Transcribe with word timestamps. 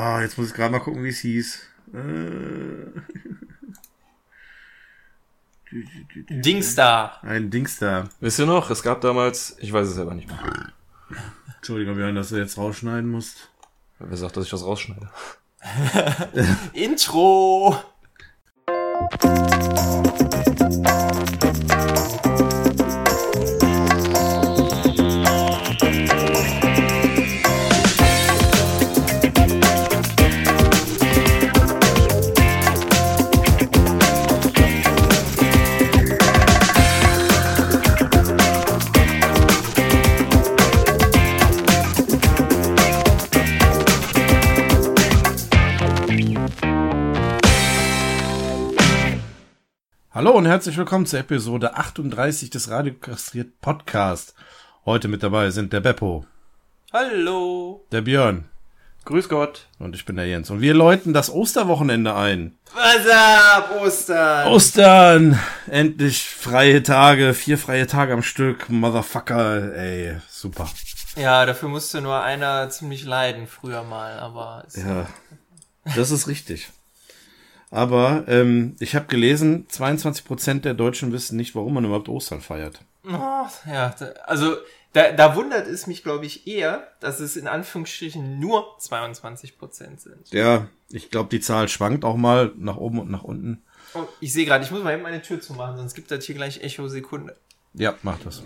Ah, 0.00 0.22
jetzt 0.22 0.38
muss 0.38 0.50
ich 0.50 0.54
gerade 0.54 0.70
mal 0.70 0.78
gucken, 0.78 1.02
wie 1.02 1.08
es 1.08 1.18
hieß. 1.18 1.60
Äh. 1.92 3.00
Dingstar. 6.30 7.18
Ein 7.24 7.50
Dingstar. 7.50 8.08
Wisst 8.20 8.38
ihr 8.38 8.46
noch, 8.46 8.70
es 8.70 8.84
gab 8.84 9.00
damals, 9.00 9.56
ich 9.58 9.72
weiß 9.72 9.88
es 9.88 9.94
selber 9.96 10.14
nicht 10.14 10.28
mehr. 10.28 10.72
Entschuldigung, 11.56 11.96
Björn, 11.96 12.14
dass 12.14 12.28
du 12.28 12.36
jetzt 12.36 12.56
rausschneiden 12.56 13.10
musst. 13.10 13.50
Wer 13.98 14.16
sagt, 14.16 14.36
dass 14.36 14.44
ich 14.44 14.50
das 14.50 14.64
rausschneide? 14.64 15.10
Intro. 16.74 17.76
Und 50.38 50.46
herzlich 50.46 50.76
willkommen 50.76 51.04
zur 51.04 51.18
Episode 51.18 51.74
38 51.74 52.48
des 52.48 52.70
Radio 52.70 52.94
Kastriert 52.94 53.60
Podcast. 53.60 54.36
Heute 54.84 55.08
mit 55.08 55.24
dabei 55.24 55.50
sind 55.50 55.72
der 55.72 55.80
Beppo, 55.80 56.26
Hallo. 56.92 57.84
der 57.90 58.02
Björn 58.02 58.44
Grüß 59.04 59.28
Gott. 59.28 59.66
und 59.80 59.96
ich 59.96 60.04
bin 60.04 60.14
der 60.14 60.26
Jens. 60.26 60.48
Und 60.50 60.60
wir 60.60 60.74
läuten 60.74 61.12
das 61.12 61.28
Osterwochenende 61.28 62.14
ein. 62.14 62.56
Was 62.72 63.08
ab, 63.12 63.80
Ostern? 63.82 64.46
Ostern! 64.52 65.40
Endlich 65.66 66.22
freie 66.22 66.84
Tage, 66.84 67.34
vier 67.34 67.58
freie 67.58 67.88
Tage 67.88 68.12
am 68.12 68.22
Stück. 68.22 68.68
Motherfucker, 68.68 69.74
ey, 69.74 70.18
super. 70.30 70.68
Ja, 71.16 71.46
dafür 71.46 71.68
musste 71.68 72.00
nur 72.00 72.22
einer 72.22 72.70
ziemlich 72.70 73.04
leiden 73.04 73.48
früher 73.48 73.82
mal, 73.82 74.20
aber 74.20 74.62
ist 74.68 74.76
Ja, 74.76 75.08
das 75.96 76.12
ist 76.12 76.28
richtig. 76.28 76.68
Aber 77.70 78.24
ähm, 78.28 78.76
ich 78.80 78.94
habe 78.94 79.06
gelesen, 79.06 79.66
22% 79.70 80.60
der 80.60 80.74
Deutschen 80.74 81.12
wissen 81.12 81.36
nicht, 81.36 81.54
warum 81.54 81.74
man 81.74 81.84
überhaupt 81.84 82.08
Ostern 82.08 82.40
feiert. 82.40 82.80
Oh, 83.04 83.46
ja, 83.66 83.94
da, 83.98 84.06
also 84.24 84.56
da, 84.92 85.12
da 85.12 85.36
wundert 85.36 85.66
es 85.66 85.86
mich, 85.86 86.02
glaube 86.02 86.24
ich, 86.24 86.46
eher, 86.46 86.88
dass 87.00 87.20
es 87.20 87.36
in 87.36 87.46
Anführungsstrichen 87.46 88.40
nur 88.40 88.74
22 88.78 89.58
Prozent 89.58 90.00
sind. 90.00 90.30
Ja, 90.30 90.68
ich 90.88 91.10
glaube, 91.10 91.28
die 91.28 91.40
Zahl 91.40 91.68
schwankt 91.68 92.04
auch 92.04 92.16
mal 92.16 92.52
nach 92.56 92.76
oben 92.76 93.00
und 93.00 93.10
nach 93.10 93.22
unten. 93.22 93.62
Oh, 93.94 94.04
ich 94.20 94.32
sehe 94.32 94.46
gerade, 94.46 94.64
ich 94.64 94.70
muss 94.70 94.82
mal 94.82 94.94
eben 94.94 95.02
meine 95.02 95.22
Tür 95.22 95.40
zumachen, 95.40 95.76
sonst 95.76 95.94
gibt 95.94 96.10
das 96.10 96.24
hier 96.24 96.34
gleich 96.34 96.62
Echo 96.62 96.88
Sekunde. 96.88 97.36
Ja, 97.74 97.94
mach 98.02 98.18
das. 98.20 98.42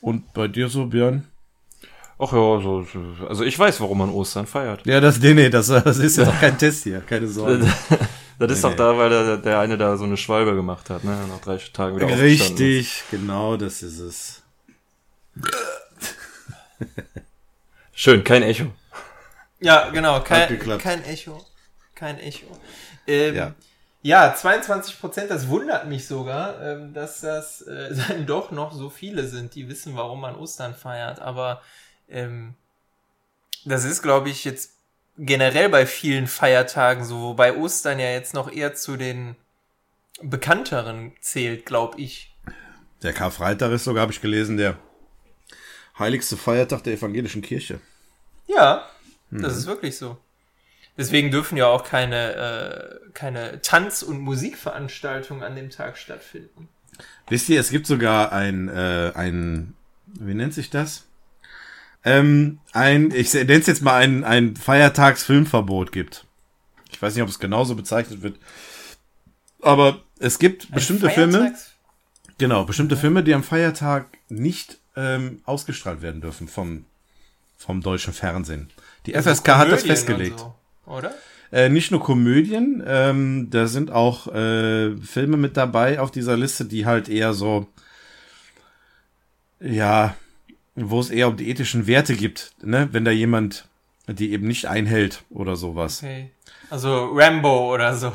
Und 0.00 0.32
bei 0.34 0.48
dir 0.48 0.68
so, 0.68 0.86
Björn? 0.86 1.26
Ach 2.18 2.32
ja, 2.32 2.60
so, 2.60 2.82
so- 2.84 3.26
also 3.28 3.42
ich 3.44 3.58
weiß, 3.58 3.80
warum 3.80 3.98
man 3.98 4.10
Ostern 4.10 4.46
feiert. 4.46 4.86
Ja, 4.86 5.00
das, 5.00 5.18
nee, 5.18 5.34
nee, 5.34 5.50
das, 5.50 5.66
das 5.68 5.98
ist 5.98 6.16
ja 6.18 6.24
doch 6.24 6.38
kein 6.40 6.56
Test 6.58 6.84
hier, 6.84 7.00
keine 7.00 7.28
Sorge. 7.28 7.66
Das 8.38 8.50
ist 8.50 8.64
Nee, 8.64 8.70
doch 8.70 8.76
da, 8.76 8.98
weil 8.98 9.08
der, 9.10 9.36
der 9.36 9.58
eine 9.60 9.78
da 9.78 9.96
so 9.96 10.02
eine 10.02 10.16
Schwalbe 10.16 10.54
gemacht 10.56 10.90
hat, 10.90 11.04
ne? 11.04 11.16
Nach 11.28 11.38
drei 11.40 11.58
Tagen 11.58 11.94
wieder. 11.96 12.18
Richtig, 12.18 13.04
genau, 13.10 13.56
das 13.56 13.82
ist 13.84 14.00
es. 14.00 14.42
Schön, 17.92 18.24
kein 18.24 18.42
Echo. 18.42 18.66
Ja, 19.60 19.90
genau, 19.90 20.20
kein, 20.22 20.58
kein 20.78 21.04
Echo. 21.04 21.44
Kein 21.94 22.18
Echo. 22.18 22.46
Ähm, 23.06 23.34
Ja. 23.36 23.54
ja. 24.02 24.34
22 24.34 24.98
Prozent, 24.98 25.30
das 25.30 25.46
wundert 25.48 25.86
mich 25.86 26.06
sogar, 26.08 26.60
ähm, 26.62 26.92
dass 26.94 27.20
das 27.20 27.62
äh, 27.62 27.94
dann 28.08 28.26
doch 28.26 28.50
noch 28.50 28.72
so 28.72 28.90
viele 28.90 29.26
sind, 29.28 29.54
die 29.54 29.68
wissen, 29.68 29.94
warum 29.94 30.20
man 30.20 30.34
Ostern 30.34 30.74
feiert. 30.74 31.20
Aber 31.20 31.62
ähm, 32.12 32.54
das 33.64 33.84
ist, 33.84 34.02
glaube 34.02 34.28
ich, 34.28 34.44
jetzt 34.44 34.72
generell 35.18 35.68
bei 35.68 35.86
vielen 35.86 36.26
Feiertagen 36.26 37.04
so, 37.04 37.20
wobei 37.20 37.56
Ostern 37.56 37.98
ja 37.98 38.10
jetzt 38.10 38.34
noch 38.34 38.50
eher 38.50 38.74
zu 38.74 38.96
den 38.96 39.36
bekannteren 40.22 41.12
zählt, 41.20 41.66
glaube 41.66 42.00
ich. 42.00 42.34
Der 43.02 43.12
Karfreitag 43.12 43.72
ist 43.72 43.84
sogar, 43.84 44.02
habe 44.02 44.12
ich 44.12 44.20
gelesen, 44.20 44.56
der 44.56 44.78
heiligste 45.98 46.36
Feiertag 46.36 46.82
der 46.84 46.94
evangelischen 46.94 47.42
Kirche. 47.42 47.80
Ja, 48.46 48.86
Mhm. 49.30 49.42
das 49.42 49.56
ist 49.56 49.66
wirklich 49.66 49.96
so. 49.96 50.18
Deswegen 50.98 51.30
dürfen 51.30 51.56
ja 51.56 51.66
auch 51.66 51.84
keine, 51.84 52.34
äh, 52.34 53.10
keine 53.14 53.62
Tanz- 53.62 54.02
und 54.02 54.20
Musikveranstaltungen 54.20 55.42
an 55.42 55.56
dem 55.56 55.70
Tag 55.70 55.96
stattfinden. 55.96 56.68
Wisst 57.28 57.48
ihr, 57.48 57.58
es 57.58 57.70
gibt 57.70 57.86
sogar 57.86 58.32
ein, 58.32 58.68
äh, 58.68 59.12
ein, 59.14 59.74
wie 60.06 60.34
nennt 60.34 60.52
sich 60.52 60.68
das? 60.68 61.06
Ähm, 62.04 62.58
ein, 62.72 63.12
ich 63.12 63.32
nenne 63.32 63.52
es 63.52 63.66
jetzt 63.66 63.82
mal 63.82 63.94
ein, 63.96 64.24
ein 64.24 64.56
Feiertagsfilmverbot 64.56 65.92
gibt. 65.92 66.26
Ich 66.90 67.00
weiß 67.00 67.14
nicht, 67.14 67.22
ob 67.22 67.28
es 67.28 67.38
genauso 67.38 67.74
bezeichnet 67.74 68.22
wird. 68.22 68.38
Aber 69.60 70.02
es 70.18 70.38
gibt 70.38 70.70
bestimmte 70.72 71.10
Filme, 71.10 71.38
Feiertags- 71.38 71.70
genau, 72.38 72.64
bestimmte 72.64 72.96
Filme, 72.96 73.22
die 73.22 73.34
am 73.34 73.44
Feiertag 73.44 74.06
nicht 74.28 74.78
ähm, 74.96 75.40
ausgestrahlt 75.44 76.02
werden 76.02 76.20
dürfen 76.20 76.48
vom, 76.48 76.84
vom 77.56 77.80
deutschen 77.80 78.12
Fernsehen. 78.12 78.70
Die 79.06 79.14
Also 79.14 79.30
FSK 79.30 79.48
hat 79.48 79.70
das 79.70 79.84
festgelegt. 79.84 80.40
So, 80.40 80.54
oder? 80.86 81.12
Äh, 81.52 81.68
nicht 81.68 81.90
nur 81.90 82.00
Komödien, 82.02 82.82
ähm, 82.86 83.48
da 83.50 83.66
sind 83.66 83.90
auch 83.90 84.26
äh, 84.28 84.96
Filme 84.96 85.36
mit 85.36 85.56
dabei 85.56 86.00
auf 86.00 86.10
dieser 86.10 86.36
Liste, 86.36 86.64
die 86.64 86.86
halt 86.86 87.08
eher 87.08 87.34
so, 87.34 87.66
ja, 89.60 90.16
wo 90.74 91.00
es 91.00 91.10
eher 91.10 91.28
um 91.28 91.36
die 91.36 91.48
ethischen 91.48 91.86
Werte 91.86 92.14
gibt, 92.14 92.52
ne? 92.62 92.88
Wenn 92.92 93.04
da 93.04 93.10
jemand 93.10 93.66
die 94.08 94.32
eben 94.32 94.48
nicht 94.48 94.66
einhält 94.66 95.22
oder 95.30 95.54
sowas. 95.56 96.02
Okay. 96.02 96.30
Also 96.70 97.10
Rambo 97.14 97.72
oder 97.72 97.94
so. 97.94 98.12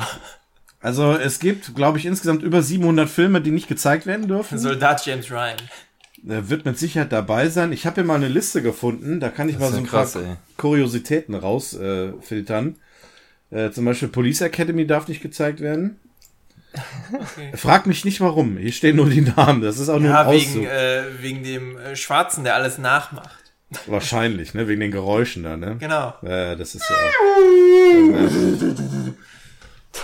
Also 0.82 1.14
es 1.14 1.40
gibt, 1.40 1.76
glaube 1.76 1.98
ich, 1.98 2.06
insgesamt 2.06 2.44
über 2.44 2.62
700 2.62 3.10
Filme, 3.10 3.42
die 3.42 3.52
nicht 3.52 3.68
gezeigt 3.68 4.06
werden 4.06 4.28
dürfen. 4.28 4.58
Soldat 4.60 5.06
James 5.06 5.32
Ryan. 5.32 5.58
Er 6.28 6.50
wird 6.50 6.66
mit 6.66 6.78
Sicherheit 6.78 7.12
dabei 7.12 7.50
sein. 7.50 7.72
Ich 7.72 7.86
habe 7.86 7.96
hier 7.96 8.04
mal 8.04 8.16
eine 8.16 8.28
Liste 8.28 8.62
gefunden, 8.62 9.20
da 9.20 9.30
kann 9.30 9.50
ich 9.50 9.58
mal 9.60 9.68
ist 9.68 9.74
so 9.74 9.78
ein 9.80 9.86
krass, 9.88 10.14
paar 10.14 10.24
ey. 10.24 10.36
Kuriositäten 10.58 11.36
rausfiltern. 11.36 12.20
Äh, 12.20 12.22
filtern. 12.22 12.76
äh, 13.52 13.72
zum 13.72 13.86
Beispiel 13.86 14.10
Police 14.10 14.42
Academy 14.42 14.86
darf 14.86 15.08
nicht 15.08 15.22
gezeigt 15.22 15.62
werden. 15.62 16.00
Okay. 17.14 17.52
Frag 17.56 17.88
mich 17.88 18.06
nicht 18.06 18.22
warum. 18.22 18.58
Hier 18.58 18.72
stehen 18.72 18.96
nur 18.98 19.10
die 19.10 19.22
Namen. 19.22 19.62
Das 19.62 19.80
ist 19.80 19.90
auch 19.90 20.00
nur 20.00 20.12
Ja, 20.12 20.22
ein 20.28 20.32
wegen, 20.34 20.50
Auszug. 20.50 20.66
äh, 20.66 21.22
wegen 21.22 21.44
dem 21.44 21.78
äh, 21.78 21.96
Schwarzen, 21.96 22.44
der 22.44 22.56
alles 22.56 22.78
nachmacht. 22.78 23.52
Wahrscheinlich, 23.88 24.54
ne? 24.54 24.68
Wegen 24.68 24.80
den 24.82 24.92
Geräuschen 24.92 25.44
da, 25.44 25.58
ne? 25.58 25.78
Genau. 25.80 26.14
Äh, 26.22 26.56
das 26.56 26.76
ist 26.76 26.88
ja 26.90 26.96
auch. 26.96 28.38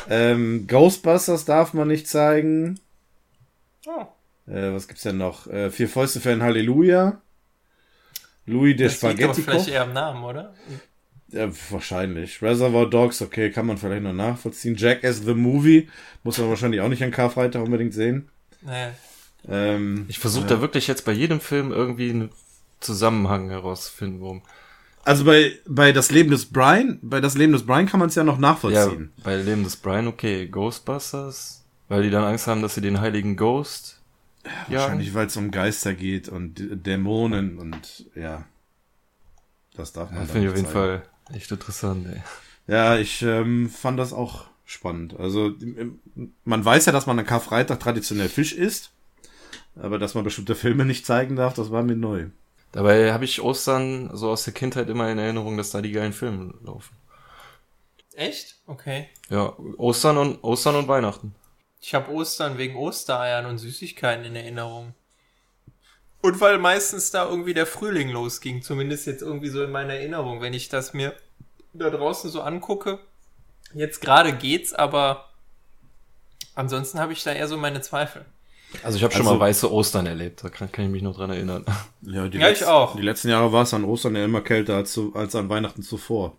ähm, 0.09 0.65
Ghostbusters 0.67 1.45
darf 1.45 1.73
man 1.73 1.87
nicht 1.87 2.07
zeigen. 2.07 2.79
Oh. 3.85 4.05
Äh, 4.51 4.73
was 4.73 4.87
gibt's 4.87 5.03
denn 5.03 5.17
noch? 5.17 5.47
Äh, 5.47 5.71
Vier 5.71 5.87
Fäuste 5.87 6.19
für 6.19 6.31
ein 6.31 6.43
Halleluja. 6.43 7.21
Louis 8.45 8.75
der 8.75 8.87
Das 8.89 9.01
liegt 9.01 9.19
Spaghetti 9.19 9.41
vielleicht 9.41 9.67
eher 9.69 9.83
am 9.83 9.93
Namen, 9.93 10.23
oder? 10.23 10.53
Ja, 11.33 11.49
wahrscheinlich. 11.71 12.41
Reservoir 12.41 12.89
Dogs, 12.89 13.21
okay, 13.21 13.49
kann 13.51 13.65
man 13.65 13.77
vielleicht 13.77 14.03
noch 14.03 14.13
nachvollziehen. 14.13 14.75
Jackass 14.77 15.23
the 15.25 15.33
Movie 15.33 15.89
muss 16.23 16.37
man 16.37 16.49
wahrscheinlich 16.49 16.81
auch 16.81 16.89
nicht 16.89 17.03
an 17.03 17.11
Karfreitag 17.11 17.63
unbedingt 17.63 17.93
sehen. 17.93 18.29
Nee. 18.61 18.89
Ähm, 19.47 20.05
Ich 20.07 20.19
versuche 20.19 20.45
da 20.47 20.61
wirklich 20.61 20.87
jetzt 20.87 21.03
bei 21.05 21.11
jedem 21.11 21.39
Film 21.41 21.71
irgendwie 21.71 22.09
einen 22.11 22.29
Zusammenhang 22.79 23.49
herauszufinden, 23.49 24.21
warum. 24.21 24.41
also 25.05 25.25
bei, 25.25 25.53
bei 25.67 25.91
das 25.91 26.11
Leben 26.11 26.29
des 26.31 26.45
Brian, 26.45 26.99
bei 27.01 27.19
das 27.19 27.35
Leben 27.35 27.51
des 27.53 27.65
Brian 27.65 27.87
kann 27.87 27.99
man 27.99 28.09
es 28.09 28.15
ja 28.15 28.23
noch 28.23 28.35
Ja, 28.35 28.41
nachvollziehen. 28.41 29.11
bei 29.23 29.35
Leben 29.37 29.63
des 29.63 29.75
Brian, 29.77 30.07
okay, 30.07 30.47
Ghostbusters, 30.47 31.63
weil 31.89 32.03
die 32.03 32.09
dann 32.09 32.23
Angst 32.23 32.47
haben, 32.47 32.61
dass 32.61 32.75
sie 32.75 32.81
den 32.81 33.01
heiligen 33.01 33.35
Ghost 33.37 34.01
jagen. 34.45 34.73
Wahrscheinlich, 34.73 35.13
weil 35.13 35.27
es 35.27 35.35
um 35.37 35.51
Geister 35.51 35.93
geht 35.93 36.29
und 36.29 36.59
D- 36.59 36.75
Dämonen 36.75 37.57
und 37.57 38.05
ja. 38.15 38.45
Das 39.75 39.91
darf 39.93 40.11
man 40.11 40.19
Ja, 40.21 40.25
Finde 40.25 40.47
ich 40.47 40.51
auf 40.51 40.57
jeden 40.57 40.67
zeigen. 40.67 40.79
Fall 40.79 41.03
echt 41.33 41.51
interessant, 41.51 42.07
ey. 42.07 42.21
Ja, 42.67 42.97
ich 42.97 43.21
ähm, 43.21 43.69
fand 43.69 43.99
das 43.99 44.13
auch 44.13 44.45
spannend. 44.65 45.19
Also 45.19 45.47
im- 45.49 45.99
man 46.45 46.63
weiß 46.63 46.85
ja, 46.85 46.91
dass 46.91 47.05
man 47.05 47.19
an 47.19 47.25
Karfreitag 47.25 47.79
traditionell 47.79 48.29
Fisch 48.29 48.53
isst, 48.53 48.91
aber 49.75 49.99
dass 49.99 50.13
man 50.15 50.23
bestimmte 50.23 50.55
Filme 50.55 50.85
nicht 50.85 51.05
zeigen 51.05 51.35
darf, 51.35 51.53
das 51.53 51.71
war 51.71 51.83
mir 51.83 51.95
neu. 51.95 52.27
Dabei 52.71 53.13
habe 53.13 53.25
ich 53.25 53.41
Ostern 53.41 54.09
so 54.15 54.31
aus 54.31 54.45
der 54.45 54.53
Kindheit 54.53 54.89
immer 54.89 55.11
in 55.11 55.19
Erinnerung, 55.19 55.57
dass 55.57 55.71
da 55.71 55.81
die 55.81 55.91
geilen 55.91 56.13
Filme 56.13 56.53
laufen. 56.63 56.95
Echt? 58.15 58.55
Okay. 58.67 59.09
Ja, 59.29 59.53
Ostern 59.77 60.17
und 60.17 60.43
Ostern 60.43 60.75
und 60.75 60.87
Weihnachten. 60.87 61.35
Ich 61.81 61.93
habe 61.93 62.11
Ostern 62.11 62.57
wegen 62.57 62.75
Ostereiern 62.77 63.45
und 63.45 63.57
Süßigkeiten 63.57 64.23
in 64.25 64.35
Erinnerung. 64.35 64.93
Und 66.23 66.39
weil 66.39 66.57
meistens 66.57 67.11
da 67.11 67.27
irgendwie 67.29 67.53
der 67.53 67.65
Frühling 67.65 68.09
losging, 68.09 68.61
zumindest 68.61 69.05
jetzt 69.07 69.21
irgendwie 69.21 69.49
so 69.49 69.61
in 69.61 69.71
meiner 69.71 69.93
Erinnerung, 69.95 70.39
wenn 70.41 70.53
ich 70.53 70.69
das 70.69 70.93
mir 70.93 71.13
da 71.73 71.89
draußen 71.89 72.29
so 72.29 72.41
angucke. 72.41 72.99
Jetzt 73.73 73.99
gerade 73.99 74.31
geht's, 74.31 74.73
aber 74.73 75.29
ansonsten 76.55 76.99
habe 76.99 77.11
ich 77.11 77.23
da 77.23 77.33
eher 77.33 77.47
so 77.49 77.57
meine 77.57 77.81
Zweifel. 77.81 78.23
Also 78.83 78.97
ich 78.97 79.03
habe 79.03 79.13
schon 79.13 79.23
Also- 79.23 79.33
mal 79.35 79.39
weiße 79.41 79.69
Ostern 79.71 80.05
erlebt, 80.05 80.43
da 80.43 80.49
kann, 80.49 80.71
kann 80.71 80.85
ich 80.85 80.91
mich 80.91 81.01
noch 81.03 81.15
dran 81.15 81.29
erinnern. 81.29 81.65
Ja, 82.01 82.27
die 82.27 82.37
Ja, 82.37 82.49
ich 82.49 82.65
auch. 82.65 82.95
Die 82.95 83.01
letzten 83.01 83.27
Jahre 83.29 83.51
war 83.51 83.63
es 83.63 83.73
an 83.73 83.83
Ostern 83.83 84.15
ja 84.15 84.23
immer 84.25 84.41
kälter 84.41 84.75
als, 84.77 84.97
als 85.13 85.35
an 85.35 85.49
Weihnachten 85.49 85.83
zuvor. 85.83 86.37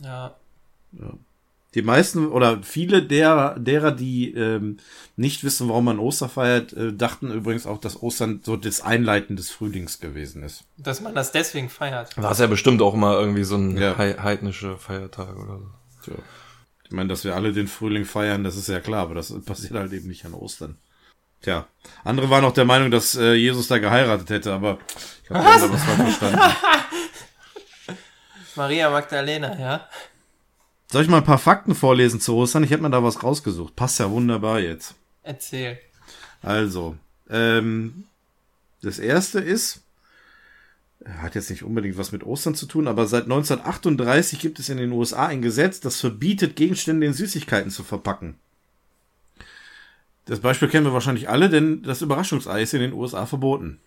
Ja. 0.00 0.34
Die 1.78 1.84
meisten 1.84 2.26
oder 2.26 2.60
viele 2.64 3.04
derer, 3.04 3.56
derer 3.56 3.92
die 3.92 4.34
ähm, 4.34 4.78
nicht 5.14 5.44
wissen, 5.44 5.68
warum 5.68 5.84
man 5.84 6.00
Oster 6.00 6.28
feiert, 6.28 6.72
äh, 6.72 6.92
dachten 6.92 7.30
übrigens 7.30 7.68
auch, 7.68 7.78
dass 7.78 8.02
Ostern 8.02 8.40
so 8.42 8.56
das 8.56 8.80
Einleiten 8.80 9.36
des 9.36 9.52
Frühlings 9.52 10.00
gewesen 10.00 10.42
ist. 10.42 10.64
Dass 10.76 11.00
man 11.00 11.14
das 11.14 11.30
deswegen 11.30 11.68
feiert. 11.70 12.20
War 12.20 12.32
es 12.32 12.40
ja 12.40 12.48
bestimmt 12.48 12.82
auch 12.82 12.96
mal 12.96 13.14
irgendwie 13.14 13.44
so 13.44 13.54
ein 13.54 13.76
Ja. 13.76 13.96
hei- 13.96 14.16
heidnischer 14.20 14.76
Feiertag 14.76 15.36
oder 15.36 15.58
so. 15.58 16.10
So. 16.12 16.18
Ich 16.84 16.90
meine, 16.90 17.10
dass 17.10 17.22
wir 17.22 17.36
alle 17.36 17.52
den 17.52 17.68
Frühling 17.68 18.04
feiern, 18.04 18.42
das 18.42 18.56
ist 18.56 18.66
ja 18.66 18.80
klar, 18.80 19.02
aber 19.02 19.14
das 19.14 19.32
passiert 19.44 19.74
halt 19.74 19.92
eben 19.92 20.08
nicht 20.08 20.24
an 20.24 20.34
Ostern. 20.34 20.78
Tja, 21.42 21.68
andere 22.02 22.28
waren 22.28 22.44
auch 22.44 22.54
der 22.54 22.64
Meinung, 22.64 22.90
dass 22.90 23.14
äh, 23.14 23.34
Jesus 23.34 23.68
da 23.68 23.78
geheiratet 23.78 24.30
hätte, 24.30 24.52
aber 24.52 24.78
ich 25.22 25.30
habe 25.30 25.44
da 25.44 25.70
was 25.72 25.84
falsch 25.84 26.16
verstanden. 26.16 26.40
Maria 28.56 28.90
Magdalena, 28.90 29.56
ja. 29.60 29.88
Soll 30.90 31.02
ich 31.02 31.08
mal 31.08 31.18
ein 31.18 31.24
paar 31.24 31.38
Fakten 31.38 31.74
vorlesen 31.74 32.20
zu 32.20 32.34
Ostern? 32.34 32.64
Ich 32.64 32.70
hätte 32.70 32.82
mir 32.82 32.90
da 32.90 33.02
was 33.02 33.22
rausgesucht. 33.22 33.76
Passt 33.76 33.98
ja 33.98 34.10
wunderbar 34.10 34.60
jetzt. 34.60 34.94
Erzähl. 35.22 35.78
Also, 36.42 36.96
ähm, 37.28 38.04
das 38.82 38.98
erste 38.98 39.38
ist, 39.40 39.82
hat 41.20 41.34
jetzt 41.34 41.50
nicht 41.50 41.62
unbedingt 41.62 41.98
was 41.98 42.12
mit 42.12 42.24
Ostern 42.24 42.54
zu 42.54 42.64
tun, 42.66 42.88
aber 42.88 43.06
seit 43.06 43.24
1938 43.24 44.38
gibt 44.38 44.58
es 44.58 44.68
in 44.70 44.78
den 44.78 44.92
USA 44.92 45.26
ein 45.26 45.42
Gesetz, 45.42 45.80
das 45.80 46.00
verbietet, 46.00 46.56
Gegenstände 46.56 47.06
in 47.06 47.12
Süßigkeiten 47.12 47.70
zu 47.70 47.84
verpacken. 47.84 48.36
Das 50.24 50.40
Beispiel 50.40 50.68
kennen 50.68 50.86
wir 50.86 50.92
wahrscheinlich 50.92 51.28
alle, 51.28 51.48
denn 51.50 51.82
das 51.82 52.02
Überraschungsei 52.02 52.62
ist 52.62 52.74
in 52.74 52.80
den 52.80 52.92
USA 52.92 53.26
verboten. 53.26 53.78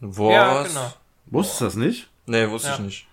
Was? 0.00 0.32
Ja, 0.32 0.62
genau. 0.62 0.92
Wusstest 1.26 1.60
du 1.60 1.64
das 1.66 1.74
nicht? 1.76 2.08
Nee, 2.26 2.48
wusste 2.48 2.68
Ja. 2.68 2.74
ich 2.74 2.80
nicht. 2.80 3.06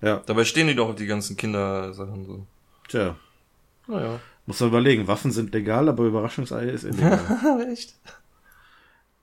Ja. 0.00 0.22
Dabei 0.26 0.44
stehen 0.44 0.66
die 0.66 0.74
doch 0.74 0.88
auf 0.88 0.96
die 0.96 1.06
ganzen 1.06 1.36
Kindersachen 1.36 2.26
so. 2.26 2.46
Tja, 2.92 3.16
Naja. 3.86 4.20
muss 4.44 4.60
man 4.60 4.68
überlegen. 4.68 5.06
Waffen 5.08 5.32
sind 5.32 5.54
legal, 5.54 5.88
aber 5.88 6.04
Überraschungsei 6.04 6.66
ist 6.66 6.84
illegal. 6.84 7.66
Echt? 7.72 7.94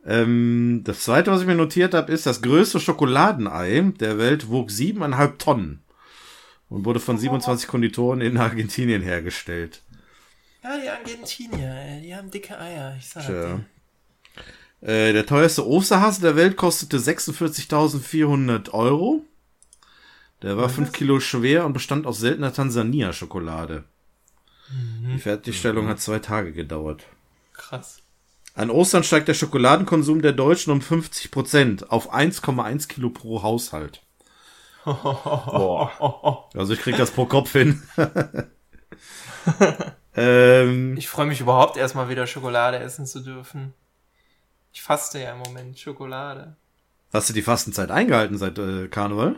ähm, 0.05 0.81
das 0.83 1.01
zweite, 1.03 1.31
was 1.31 1.41
ich 1.41 1.47
mir 1.47 1.53
notiert 1.55 1.93
habe, 1.93 2.11
ist, 2.11 2.25
das 2.25 2.41
größte 2.41 2.79
Schokoladenei 2.79 3.91
der 3.99 4.17
Welt 4.17 4.49
wog 4.49 4.71
siebeneinhalb 4.71 5.37
Tonnen 5.37 5.83
und 6.69 6.85
wurde 6.85 6.99
von 6.99 7.17
27 7.17 7.67
Konditoren 7.67 8.21
in 8.21 8.37
Argentinien 8.37 9.01
hergestellt. 9.03 9.81
Ja, 10.63 10.77
die 10.81 10.89
Argentinier, 10.89 12.01
die 12.01 12.15
haben 12.15 12.31
dicke 12.31 12.57
Eier, 12.59 12.95
ich 12.97 13.07
sag 13.07 13.25
Tja. 13.25 13.57
dir. 14.81 14.87
Äh, 14.89 15.13
der 15.13 15.25
teuerste 15.25 15.67
Osterhase 15.67 16.21
der 16.21 16.35
Welt 16.35 16.55
kostete 16.57 16.97
46.400 16.97 18.71
Euro. 18.71 19.21
Der 20.41 20.57
war 20.57 20.69
5 20.69 20.91
Kilo 20.91 21.19
schwer 21.19 21.65
und 21.65 21.73
bestand 21.73 22.07
aus 22.07 22.19
seltener 22.19 22.53
Tansania-Schokolade. 22.53 23.83
Die 24.71 25.19
Fertigstellung 25.19 25.87
hat 25.87 25.99
zwei 25.99 26.19
Tage 26.19 26.53
gedauert. 26.53 27.03
Krass. 27.53 28.01
An 28.55 28.69
Ostern 28.69 29.03
steigt 29.03 29.27
der 29.27 29.33
Schokoladenkonsum 29.33 30.21
der 30.21 30.33
Deutschen 30.33 30.71
um 30.71 30.81
50 30.81 31.31
Prozent 31.31 31.91
auf 31.91 32.13
1,1 32.13 32.87
Kilo 32.87 33.09
pro 33.09 33.41
Haushalt. 33.43 34.01
Boah. 34.85 36.47
Also 36.55 36.73
ich 36.73 36.79
krieg 36.79 36.97
das 36.97 37.11
pro 37.11 37.25
Kopf 37.25 37.51
hin. 37.51 37.81
ähm, 40.15 40.97
Ich 40.97 41.07
freue 41.07 41.25
mich 41.27 41.41
überhaupt 41.41 41.77
erstmal 41.77 42.09
wieder 42.09 42.27
Schokolade 42.27 42.79
essen 42.79 43.05
zu 43.05 43.21
dürfen. 43.21 43.73
Ich 44.73 44.81
faste 44.81 45.19
ja 45.19 45.31
im 45.33 45.39
Moment 45.39 45.77
Schokolade. 45.79 46.55
hast 47.13 47.29
du 47.29 47.33
die 47.33 47.41
Fastenzeit 47.41 47.91
eingehalten 47.91 48.37
seit 48.37 48.57
äh, 48.57 48.87
Karneval? 48.87 49.37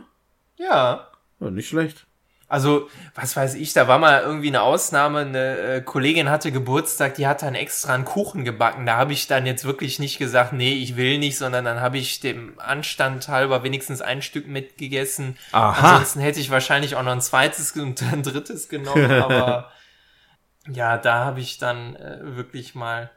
Ja. 0.56 1.08
Ja, 1.40 1.50
nicht 1.50 1.68
schlecht. 1.68 2.06
Also, 2.52 2.90
was 3.14 3.34
weiß 3.34 3.54
ich, 3.54 3.72
da 3.72 3.88
war 3.88 3.98
mal 3.98 4.20
irgendwie 4.20 4.48
eine 4.48 4.60
Ausnahme. 4.60 5.20
Eine 5.20 5.56
äh, 5.56 5.80
Kollegin 5.80 6.28
hatte 6.28 6.52
Geburtstag, 6.52 7.14
die 7.14 7.26
hat 7.26 7.40
dann 7.40 7.54
extra 7.54 7.94
einen 7.94 8.04
Kuchen 8.04 8.44
gebacken. 8.44 8.84
Da 8.84 8.98
habe 8.98 9.14
ich 9.14 9.26
dann 9.26 9.46
jetzt 9.46 9.64
wirklich 9.64 9.98
nicht 9.98 10.18
gesagt, 10.18 10.52
nee, 10.52 10.74
ich 10.74 10.96
will 10.96 11.16
nicht, 11.18 11.38
sondern 11.38 11.64
dann 11.64 11.80
habe 11.80 11.96
ich 11.96 12.20
dem 12.20 12.60
Anstand 12.60 13.26
halber 13.28 13.62
wenigstens 13.62 14.02
ein 14.02 14.20
Stück 14.20 14.48
mitgegessen. 14.48 15.38
Aha. 15.52 15.92
Ansonsten 15.94 16.20
hätte 16.20 16.40
ich 16.40 16.50
wahrscheinlich 16.50 16.94
auch 16.94 17.02
noch 17.02 17.12
ein 17.12 17.22
zweites 17.22 17.72
und 17.76 18.02
ein 18.02 18.22
drittes 18.22 18.68
genommen, 18.68 19.10
aber 19.10 19.70
ja, 20.68 20.98
da 20.98 21.24
habe 21.24 21.40
ich 21.40 21.56
dann 21.56 21.96
äh, 21.96 22.18
wirklich 22.36 22.74
mal 22.74 23.10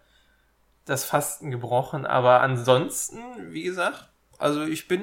das 0.85 1.03
Fasten 1.03 1.51
gebrochen. 1.51 2.05
Aber 2.05 2.39
ansonsten, 2.39 3.19
wie 3.49 3.63
gesagt, 3.63 4.07
also 4.37 4.63
ich 4.63 4.87
bin 4.87 5.01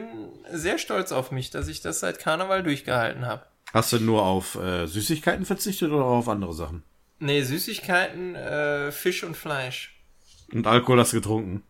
sehr 0.50 0.79
stolz 0.79 1.12
auf 1.12 1.31
mich, 1.31 1.50
dass 1.50 1.69
ich 1.69 1.81
das 1.81 2.00
seit 2.00 2.19
Karneval 2.19 2.62
durchgehalten 2.62 3.26
habe. 3.26 3.44
Hast 3.73 3.93
du 3.93 4.00
nur 4.00 4.23
auf 4.23 4.56
äh, 4.56 4.87
Süßigkeiten 4.87 5.46
verzichtet 5.46 5.90
oder 5.90 6.05
auf 6.05 6.29
andere 6.29 6.52
Sachen? 6.52 6.82
Nee, 7.19 7.43
Süßigkeiten, 7.43 8.34
äh, 8.34 8.93
Fisch 8.93 9.25
und 9.25 9.37
Fleisch. 9.37 9.99
Und 10.52 10.67
Alkohol 10.67 11.00
hast 11.00 11.12
du 11.12 11.19
getrunken? 11.19 11.62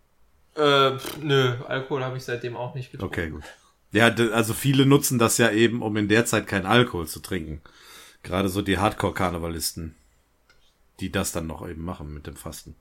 Äh, 0.57 0.99
pff, 0.99 1.19
nö, 1.23 1.55
Alkohol 1.67 2.03
habe 2.05 2.17
ich 2.17 2.25
seitdem 2.25 2.57
auch 2.57 2.75
nicht 2.75 2.91
getrunken. 2.91 3.15
Okay, 3.15 3.31
gut. 3.31 3.45
Ja, 3.93 4.07
also 4.09 4.55
viele 4.55 4.87
nutzen 4.87 5.19
das 5.19 5.39
ja 5.39 5.51
eben, 5.51 5.83
um 5.83 5.97
in 5.97 6.09
der 6.09 6.25
Zeit 6.25 6.47
keinen 6.47 6.67
Alkohol 6.67 7.07
zu 7.07 7.21
trinken. 7.21 7.61
Gerade 8.23 8.49
so 8.49 8.63
die 8.63 8.79
Hardcore-Karnevalisten, 8.79 9.95
die 11.01 11.13
das 11.13 11.33
dann 11.33 11.47
noch 11.47 11.69
eben 11.69 11.85
machen 11.85 12.13
mit 12.15 12.27
dem 12.27 12.37
Fasten. 12.37 12.75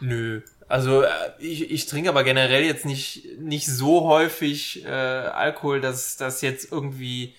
Nö. 0.00 0.42
Also 0.68 1.02
äh, 1.02 1.08
ich, 1.38 1.70
ich 1.70 1.86
trinke 1.86 2.08
aber 2.08 2.24
generell 2.24 2.64
jetzt 2.64 2.84
nicht, 2.84 3.38
nicht 3.38 3.66
so 3.66 4.04
häufig 4.08 4.84
äh, 4.84 4.88
Alkohol, 4.88 5.80
dass 5.80 6.16
das 6.16 6.40
jetzt 6.42 6.70
irgendwie 6.72 7.34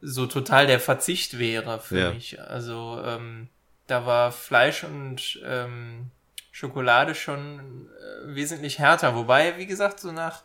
so 0.00 0.26
total 0.26 0.66
der 0.66 0.80
Verzicht 0.80 1.38
wäre 1.38 1.80
für 1.80 1.98
Ja. 1.98 2.12
mich. 2.12 2.40
Also 2.40 3.00
ähm, 3.04 3.48
da 3.86 4.06
war 4.06 4.32
Fleisch 4.32 4.84
und 4.84 5.40
ähm, 5.44 6.10
Schokolade 6.52 7.14
schon 7.14 7.88
äh, 7.88 8.34
wesentlich 8.34 8.78
härter. 8.78 9.14
Wobei, 9.14 9.56
wie 9.58 9.66
gesagt, 9.66 10.00
so 10.00 10.12
nach 10.12 10.42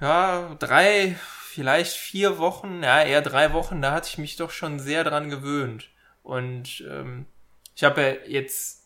ja, 0.00 0.54
drei, 0.58 1.16
vielleicht 1.48 1.92
vier 1.96 2.38
Wochen, 2.38 2.82
ja, 2.82 3.02
eher 3.02 3.22
drei 3.22 3.52
Wochen, 3.52 3.80
da 3.80 3.92
hatte 3.92 4.08
ich 4.08 4.18
mich 4.18 4.36
doch 4.36 4.50
schon 4.50 4.80
sehr 4.80 5.04
dran 5.04 5.30
gewöhnt. 5.30 5.88
Und 6.22 6.84
ähm, 6.90 7.26
ich 7.76 7.84
habe 7.84 8.02
ja 8.02 8.30
jetzt 8.30 8.83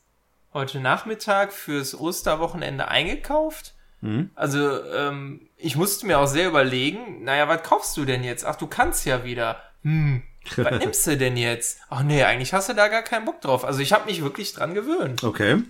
heute 0.54 0.80
Nachmittag 0.80 1.52
fürs 1.52 1.98
Osterwochenende 1.98 2.88
eingekauft. 2.88 3.74
Mhm. 4.00 4.30
Also, 4.34 4.84
ähm, 4.84 5.48
ich 5.56 5.76
musste 5.76 6.06
mir 6.06 6.18
auch 6.18 6.26
sehr 6.26 6.48
überlegen, 6.48 7.24
naja, 7.24 7.48
was 7.48 7.62
kaufst 7.62 7.96
du 7.96 8.04
denn 8.04 8.22
jetzt? 8.24 8.44
Ach, 8.44 8.56
du 8.56 8.66
kannst 8.66 9.04
ja 9.06 9.24
wieder. 9.24 9.62
Hm, 9.82 10.22
was 10.56 10.78
nimmst 10.78 11.06
du 11.06 11.16
denn 11.16 11.36
jetzt? 11.36 11.78
Ach 11.88 12.02
nee, 12.02 12.22
eigentlich 12.22 12.52
hast 12.52 12.68
du 12.68 12.74
da 12.74 12.88
gar 12.88 13.02
keinen 13.02 13.24
Bock 13.24 13.40
drauf. 13.40 13.64
Also 13.64 13.80
ich 13.80 13.92
habe 13.92 14.06
mich 14.06 14.22
wirklich 14.22 14.52
dran 14.54 14.74
gewöhnt. 14.74 15.24
Okay. 15.24 15.62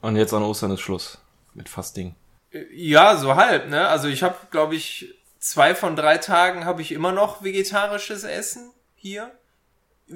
Und 0.00 0.16
jetzt 0.16 0.32
an 0.34 0.42
Ostern 0.42 0.70
ist 0.70 0.80
Schluss 0.80 1.18
mit 1.54 1.68
Fasting. 1.68 2.14
Äh, 2.52 2.64
Ja, 2.72 3.16
so 3.16 3.36
halb, 3.36 3.68
ne? 3.68 3.88
Also 3.88 4.08
ich 4.08 4.22
habe, 4.22 4.36
glaube 4.50 4.74
ich, 4.74 5.14
zwei 5.38 5.74
von 5.74 5.94
drei 5.96 6.18
Tagen 6.18 6.64
habe 6.64 6.82
ich 6.82 6.92
immer 6.92 7.12
noch 7.12 7.42
vegetarisches 7.44 8.24
Essen 8.24 8.70
hier. 8.96 9.30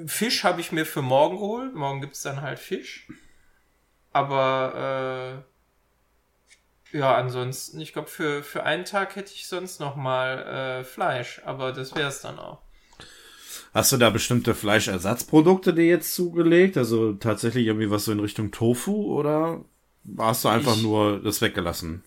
Fisch 0.07 0.45
habe 0.45 0.61
ich 0.61 0.73
mir 0.73 0.85
für 0.85 1.03
morgen 1.03 1.37
geholt. 1.39 1.75
Morgen 1.75 2.01
gibt's 2.01 2.23
dann 2.23 2.43
halt 2.43 2.59
Fisch. 2.59 3.07
Aber 4.19 5.43
äh, 6.93 6.97
ja, 6.99 7.15
ansonsten, 7.17 7.81
ich 7.81 7.93
glaube, 7.93 8.09
für, 8.09 8.43
für 8.43 8.65
einen 8.65 8.85
Tag 8.85 9.15
hätte 9.17 9.33
ich 9.35 9.47
sonst 9.47 9.79
noch 9.81 9.95
mal 9.97 10.81
äh, 10.81 10.85
Fleisch. 10.85 11.43
Aber 11.45 11.73
das 11.73 11.95
wär's 11.95 12.23
dann 12.23 12.39
auch. 12.39 12.61
Hast 13.75 13.93
du 13.93 13.97
da 13.99 14.11
bestimmte 14.11 14.55
Fleischersatzprodukte 14.55 15.75
dir 15.75 15.85
jetzt 15.87 16.15
zugelegt? 16.15 16.77
Also 16.77 17.13
tatsächlich 17.13 17.67
irgendwie 17.67 17.91
was 17.91 18.07
so 18.07 18.13
in 18.13 18.21
Richtung 18.21 18.51
Tofu 18.51 19.13
oder 19.15 19.65
hast 20.17 20.45
du 20.45 20.49
einfach 20.49 20.77
Ich- 20.77 20.83
nur 20.83 21.23
das 21.23 21.41
weggelassen? 21.43 22.03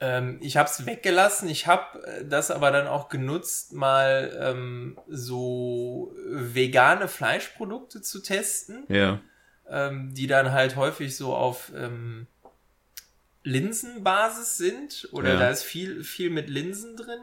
Ähm, 0.00 0.38
ich 0.40 0.56
habe 0.56 0.68
es 0.68 0.84
weggelassen. 0.84 1.48
Ich 1.48 1.68
habe 1.68 2.24
das 2.28 2.50
aber 2.50 2.72
dann 2.72 2.88
auch 2.88 3.08
genutzt, 3.08 3.72
mal 3.72 4.36
ähm, 4.40 4.98
so 5.08 6.12
vegane 6.26 7.06
Fleischprodukte 7.06 8.00
zu 8.02 8.20
testen. 8.20 8.84
Ja. 8.88 9.20
Ähm, 9.68 10.14
die 10.14 10.26
dann 10.26 10.52
halt 10.52 10.76
häufig 10.76 11.16
so 11.16 11.34
auf 11.34 11.72
ähm, 11.74 12.26
Linsenbasis 13.44 14.56
sind 14.56 15.08
oder 15.12 15.34
Ja. 15.34 15.38
da 15.38 15.50
ist 15.50 15.62
viel, 15.64 16.04
viel 16.04 16.30
mit 16.30 16.48
Linsen 16.48 16.96
drin. 16.96 17.20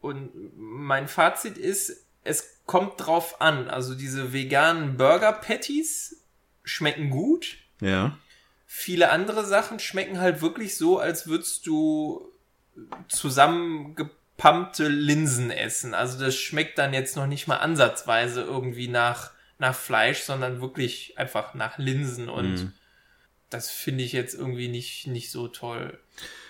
Und 0.00 0.30
mein 0.56 1.08
Fazit 1.08 1.58
ist, 1.58 2.04
es 2.24 2.58
kommt 2.66 2.94
drauf 2.98 3.40
an. 3.40 3.68
Also 3.68 3.94
diese 3.94 4.32
veganen 4.32 4.96
Burger 4.96 5.32
Patties 5.32 6.20
schmecken 6.64 7.10
gut. 7.10 7.56
Ja. 7.80 8.16
Viele 8.66 9.10
andere 9.10 9.44
Sachen 9.44 9.78
schmecken 9.78 10.20
halt 10.20 10.40
wirklich 10.42 10.76
so, 10.76 10.98
als 10.98 11.26
würdest 11.26 11.66
du 11.66 12.30
verpumpte 13.08 14.88
Linsen 14.88 15.50
essen. 15.50 15.94
Also 15.94 16.18
das 16.18 16.36
schmeckt 16.36 16.78
dann 16.78 16.92
jetzt 16.92 17.16
noch 17.16 17.26
nicht 17.26 17.46
mal 17.46 17.56
ansatzweise 17.56 18.42
irgendwie 18.42 18.88
nach, 18.88 19.30
nach 19.58 19.74
Fleisch, 19.74 20.20
sondern 20.20 20.60
wirklich 20.60 21.18
einfach 21.18 21.54
nach 21.54 21.78
Linsen 21.78 22.28
und 22.28 22.54
Mhm. 22.54 22.72
das 23.50 23.70
finde 23.70 24.04
ich 24.04 24.12
jetzt 24.12 24.34
irgendwie 24.34 24.68
nicht, 24.68 25.06
nicht 25.06 25.30
so 25.30 25.48
toll. 25.48 25.98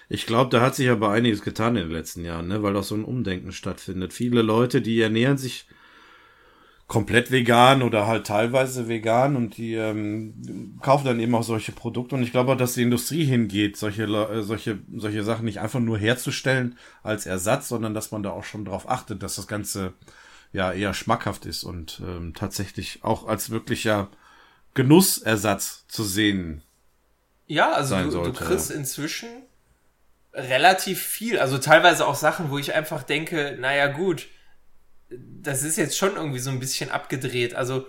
Ich 0.09 0.27
glaube, 0.27 0.51
da 0.51 0.61
hat 0.61 0.75
sich 0.77 0.89
aber 0.89 1.11
einiges 1.11 1.43
getan 1.43 1.77
in 1.77 1.85
den 1.85 1.93
letzten 1.93 2.25
Jahren, 2.25 2.49
ne? 2.49 2.63
weil 2.63 2.77
auch 2.77 2.85
so 2.85 2.95
ein 2.95 3.05
Umdenken 3.05 3.53
stattfindet. 3.53 4.13
Viele 4.13 4.43
Leute, 4.43 4.81
die 4.81 5.01
ernähren 5.01 5.37
sich 5.37 5.67
komplett 6.87 7.33
vegan 7.33 7.83
oder 7.83 8.07
halt 8.07 8.29
teilweise 8.29 8.87
vegan 8.89 9.35
und 9.35 9.57
die 9.57 9.75
ähm, 9.75 10.79
kaufen 10.81 11.05
dann 11.05 11.19
eben 11.19 11.35
auch 11.35 11.43
solche 11.43 11.73
Produkte. 11.73 12.15
Und 12.15 12.23
ich 12.23 12.31
glaube 12.31 12.53
auch, 12.53 12.57
dass 12.57 12.75
die 12.75 12.83
Industrie 12.83 13.25
hingeht, 13.25 13.77
solche, 13.77 14.05
äh, 14.05 14.43
solche, 14.43 14.79
solche 14.95 15.25
Sachen 15.25 15.47
nicht 15.47 15.59
einfach 15.61 15.81
nur 15.81 15.99
herzustellen 15.99 16.79
als 17.03 17.27
Ersatz, 17.27 17.69
sondern 17.69 17.93
dass 17.93 18.13
man 18.13 18.23
da 18.23 18.31
auch 18.31 18.45
schon 18.45 18.65
drauf 18.65 18.89
achtet, 18.89 19.25
dass 19.25 19.35
das 19.35 19.49
Ganze 19.49 19.95
ja 20.57 20.73
eher 20.73 20.95
schmackhaft 20.95 21.45
ist 21.45 21.65
und 21.65 22.01
ähm, 22.03 22.33
tatsächlich 22.35 23.05
auch 23.05 23.29
als 23.29 23.51
wirklicher 23.51 24.09
Genussersatz 24.75 25.87
zu 25.87 26.03
sehen. 26.03 26.63
Ja, 27.47 27.73
also 27.73 27.91
sein 27.91 28.07
du, 28.07 28.11
sollte, 28.11 28.33
du 28.33 28.45
kriegst 28.45 28.71
inzwischen 28.71 29.29
relativ 30.33 31.03
viel, 31.03 31.39
also 31.39 31.59
teilweise 31.59 32.07
auch 32.07 32.15
Sachen, 32.15 32.51
wo 32.51 32.59
ich 32.59 32.75
einfach 32.75 33.03
denke, 33.03 33.57
naja 33.61 33.87
gut, 33.89 34.29
das 35.11 35.63
ist 35.63 35.77
jetzt 35.77 35.97
schon 35.97 36.17
irgendwie 36.17 36.41
so 36.41 36.51
ein 36.51 36.59
bisschen 36.59 36.91
abgedreht. 36.91 37.55
Also 37.55 37.87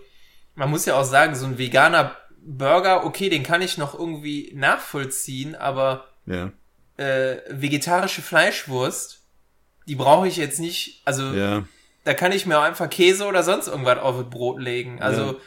man 0.56 0.70
muss 0.70 0.86
ja 0.86 1.00
auch 1.00 1.06
sagen, 1.06 1.36
so 1.36 1.46
ein 1.46 1.58
veganer 1.58 2.18
Burger, 2.40 3.06
okay, 3.06 3.30
den 3.30 3.44
kann 3.44 3.62
ich 3.62 3.78
noch 3.78 3.98
irgendwie 3.98 4.52
nachvollziehen, 4.54 5.56
aber 5.56 6.10
Ja, 6.26 6.52
äh, 6.98 7.38
vegetarische 7.50 8.22
Fleischwurst, 8.22 9.22
die 9.88 9.96
brauche 9.96 10.28
ich 10.28 10.36
jetzt 10.36 10.60
nicht, 10.60 11.02
also 11.06 11.34
ja, 11.34 11.64
da 12.08 12.14
kann 12.14 12.32
ich 12.32 12.46
mir 12.46 12.58
auch 12.58 12.64
einfach 12.64 12.90
Käse 12.90 13.26
oder 13.26 13.44
sonst 13.44 13.68
irgendwas 13.68 14.00
auf 14.00 14.18
das 14.18 14.30
Brot 14.30 14.62
legen. 14.62 15.02
Also 15.02 15.40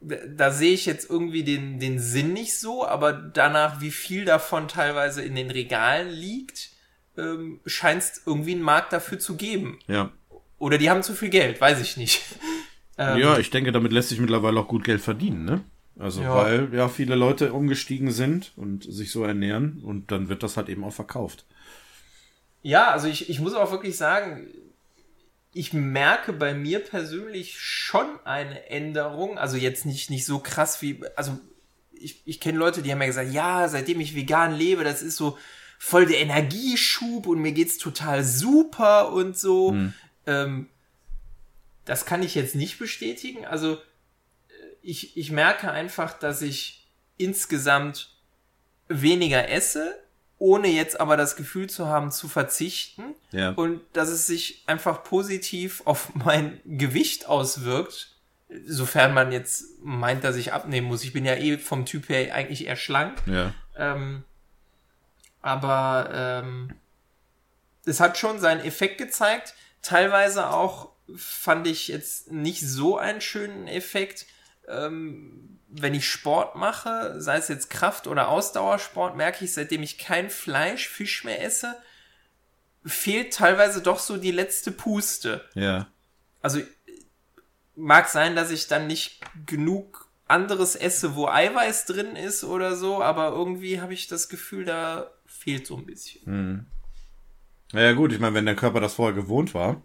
da, 0.00 0.16
da 0.26 0.50
sehe 0.50 0.72
ich 0.72 0.86
jetzt 0.86 1.08
irgendwie 1.10 1.44
den, 1.44 1.78
den 1.78 1.98
Sinn 1.98 2.32
nicht 2.32 2.58
so, 2.58 2.86
aber 2.86 3.12
danach, 3.12 3.80
wie 3.82 3.90
viel 3.90 4.24
davon 4.24 4.68
teilweise 4.68 5.22
in 5.22 5.34
den 5.34 5.50
Regalen 5.50 6.08
liegt, 6.08 6.70
ähm, 7.18 7.60
scheint 7.66 8.02
es 8.02 8.22
irgendwie 8.24 8.52
einen 8.52 8.62
Markt 8.62 8.92
dafür 8.92 9.18
zu 9.18 9.36
geben. 9.36 9.78
ja. 9.86 10.10
Oder 10.58 10.78
die 10.78 10.88
haben 10.90 11.02
zu 11.02 11.14
viel 11.14 11.28
Geld, 11.28 11.60
weiß 11.60 11.80
ich 11.80 11.96
nicht. 11.96 12.22
Ähm, 12.98 13.16
Ja, 13.18 13.38
ich 13.38 13.48
denke, 13.48 13.72
damit 13.72 13.90
lässt 13.90 14.10
sich 14.10 14.20
mittlerweile 14.20 14.60
auch 14.60 14.68
gut 14.68 14.84
Geld 14.84 15.00
verdienen, 15.00 15.46
ne? 15.46 15.64
Also, 15.98 16.22
Ja. 16.22 16.34
weil 16.34 16.68
ja 16.74 16.88
viele 16.88 17.14
Leute 17.14 17.54
umgestiegen 17.54 18.10
sind 18.10 18.52
und 18.54 18.84
sich 18.84 19.10
so 19.10 19.24
ernähren 19.24 19.80
und 19.82 20.12
dann 20.12 20.28
wird 20.28 20.42
das 20.42 20.58
halt 20.58 20.68
eben 20.68 20.84
auch 20.84 20.92
verkauft. 20.92 21.46
Ja, 22.62 22.90
also 22.90 23.08
ich, 23.08 23.30
ich 23.30 23.40
muss 23.40 23.54
auch 23.54 23.70
wirklich 23.72 23.96
sagen, 23.96 24.46
ich 25.54 25.72
merke 25.72 26.32
bei 26.32 26.54
mir 26.54 26.80
persönlich 26.80 27.60
schon 27.60 28.06
eine 28.24 28.68
Änderung. 28.70 29.38
Also 29.38 29.56
jetzt 29.56 29.84
nicht, 29.84 30.10
nicht 30.10 30.24
so 30.24 30.38
krass 30.38 30.80
wie, 30.80 31.02
also 31.14 31.38
ich, 31.92 32.22
ich 32.24 32.40
kenne 32.40 32.58
Leute, 32.58 32.82
die 32.82 32.90
haben 32.90 33.00
ja 33.00 33.06
gesagt, 33.06 33.32
ja, 33.32 33.68
seitdem 33.68 34.00
ich 34.00 34.14
vegan 34.14 34.54
lebe, 34.54 34.82
das 34.82 35.02
ist 35.02 35.16
so 35.16 35.38
voll 35.78 36.06
der 36.06 36.20
Energieschub 36.20 37.26
und 37.26 37.40
mir 37.40 37.52
geht's 37.52 37.76
total 37.76 38.24
super 38.24 39.12
und 39.12 39.36
so. 39.36 39.72
Ähm, 40.26 40.68
das 41.84 42.06
kann 42.06 42.22
ich 42.22 42.34
jetzt 42.34 42.54
nicht 42.54 42.78
bestätigen. 42.78 43.44
Also 43.44 43.74
äh, 43.74 43.78
ich, 44.80 45.16
ich 45.16 45.30
merke 45.30 45.70
einfach, 45.70 46.18
dass 46.18 46.40
ich 46.40 46.86
insgesamt 47.18 48.14
weniger 48.88 49.48
esse, 49.48 50.01
ohne 50.42 50.66
jetzt 50.66 50.98
aber 51.00 51.16
das 51.16 51.36
Gefühl 51.36 51.70
zu 51.70 51.86
haben, 51.86 52.10
zu 52.10 52.26
verzichten 52.28 53.14
Ja. 53.30 53.50
und 53.50 53.80
dass 53.92 54.08
es 54.08 54.26
sich 54.26 54.64
einfach 54.66 55.04
positiv 55.04 55.82
auf 55.84 56.16
mein 56.16 56.60
Gewicht 56.64 57.26
auswirkt, 57.28 58.16
sofern 58.66 59.14
man 59.14 59.30
jetzt 59.30 59.64
meint, 59.84 60.24
dass 60.24 60.34
ich 60.34 60.52
abnehmen 60.52 60.88
muss. 60.88 61.04
Ich 61.04 61.12
bin 61.12 61.24
ja 61.24 61.36
eh 61.36 61.58
vom 61.58 61.86
Typ 61.86 62.08
her 62.08 62.34
eigentlich 62.34 62.66
eher 62.66 62.74
schlank. 62.74 63.22
Ja. 63.26 63.54
Ähm, 63.76 64.24
aber 65.42 66.10
ähm, 66.12 66.74
es 67.84 68.00
hat 68.00 68.18
schon 68.18 68.40
seinen 68.40 68.64
Effekt 68.64 68.98
gezeigt. 68.98 69.54
Teilweise 69.80 70.50
auch 70.50 70.90
fand 71.16 71.68
ich 71.68 71.86
jetzt 71.86 72.32
nicht 72.32 72.62
so 72.68 72.98
einen 72.98 73.20
schönen 73.20 73.68
Effekt. 73.68 74.26
Ähm, 74.66 75.51
wenn 75.74 75.94
ich 75.94 76.06
Sport 76.08 76.54
mache, 76.56 77.20
sei 77.20 77.38
es 77.38 77.48
jetzt 77.48 77.70
Kraft- 77.70 78.06
oder 78.06 78.28
Ausdauersport, 78.28 79.16
merke 79.16 79.44
ich, 79.44 79.54
seitdem 79.54 79.82
ich 79.82 79.98
kein 79.98 80.28
Fleisch, 80.28 80.86
Fisch 80.88 81.24
mehr 81.24 81.42
esse, 81.42 81.74
fehlt 82.84 83.32
teilweise 83.32 83.80
doch 83.80 83.98
so 83.98 84.18
die 84.18 84.32
letzte 84.32 84.70
Puste. 84.70 85.44
Ja. 85.54 85.88
Also 86.42 86.60
mag 87.74 88.08
sein, 88.08 88.36
dass 88.36 88.50
ich 88.50 88.68
dann 88.68 88.86
nicht 88.86 89.20
genug 89.46 90.08
anderes 90.28 90.76
esse, 90.76 91.14
wo 91.14 91.26
Eiweiß 91.26 91.86
drin 91.86 92.16
ist 92.16 92.44
oder 92.44 92.76
so, 92.76 93.02
aber 93.02 93.28
irgendwie 93.30 93.80
habe 93.80 93.94
ich 93.94 94.08
das 94.08 94.28
Gefühl, 94.28 94.64
da 94.64 95.10
fehlt 95.26 95.66
so 95.66 95.76
ein 95.76 95.86
bisschen. 95.86 96.66
Naja, 97.72 97.92
gut, 97.92 98.12
ich 98.12 98.20
meine, 98.20 98.34
wenn 98.34 98.46
der 98.46 98.56
Körper 98.56 98.80
das 98.80 98.94
vorher 98.94 99.14
gewohnt 99.14 99.54
war, 99.54 99.82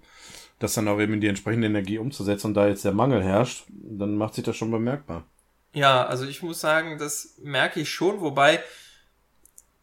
das 0.60 0.74
dann 0.74 0.88
auch 0.88 1.00
eben 1.00 1.14
in 1.14 1.22
die 1.22 1.28
entsprechende 1.28 1.68
Energie 1.68 1.98
umzusetzen 1.98 2.48
und 2.48 2.54
da 2.56 2.68
jetzt 2.68 2.84
der 2.84 2.94
Mangel 2.94 3.24
herrscht, 3.24 3.66
dann 3.70 4.16
macht 4.16 4.34
sich 4.34 4.44
das 4.44 4.58
schon 4.58 4.72
bemerkbar. 4.72 5.26
Ja, 5.78 6.08
also 6.08 6.26
ich 6.26 6.42
muss 6.42 6.60
sagen, 6.60 6.98
das 6.98 7.36
merke 7.38 7.80
ich 7.80 7.92
schon, 7.94 8.20
wobei 8.20 8.64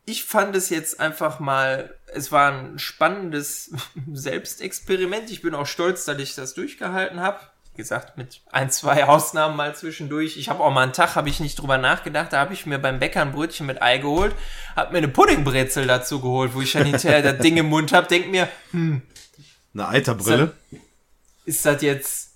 ich 0.06 0.24
fand 0.24 0.56
es 0.56 0.68
jetzt 0.68 0.98
einfach 0.98 1.38
mal, 1.38 1.94
es 2.12 2.32
war 2.32 2.50
ein 2.52 2.80
spannendes 2.80 3.70
Selbstexperiment. 4.12 5.30
Ich 5.30 5.40
bin 5.40 5.54
auch 5.54 5.66
stolz, 5.66 6.04
dass 6.04 6.18
ich 6.18 6.34
das 6.34 6.54
durchgehalten 6.54 7.20
habe. 7.20 7.38
Wie 7.70 7.76
gesagt, 7.76 8.18
mit 8.18 8.42
ein, 8.50 8.70
zwei 8.70 9.04
Ausnahmen 9.04 9.56
mal 9.56 9.74
zwischendurch. 9.76 10.36
Ich 10.36 10.48
habe 10.48 10.64
auch 10.64 10.72
mal 10.72 10.82
einen 10.82 10.92
Tag, 10.92 11.14
habe 11.14 11.28
ich 11.28 11.38
nicht 11.38 11.60
drüber 11.60 11.78
nachgedacht, 11.78 12.32
da 12.32 12.40
habe 12.40 12.54
ich 12.54 12.66
mir 12.66 12.78
beim 12.80 12.98
Bäcker 12.98 13.22
ein 13.22 13.30
Brötchen 13.30 13.66
mit 13.66 13.80
Ei 13.80 13.98
geholt, 13.98 14.34
habe 14.74 14.92
mir 14.92 14.98
eine 14.98 15.08
Puddingbrezel 15.08 15.86
dazu 15.86 16.20
geholt, 16.20 16.54
wo 16.54 16.60
ich 16.60 16.72
dann 16.72 16.86
hinterher 16.86 17.22
das 17.32 17.38
Ding 17.38 17.56
im 17.56 17.66
Mund 17.66 17.92
habe, 17.92 18.08
denk 18.08 18.30
mir, 18.32 18.48
Eine 18.72 19.02
Eiterbrille? 19.88 20.54
ist 21.44 21.64
das 21.64 21.82
jetzt 21.82 22.33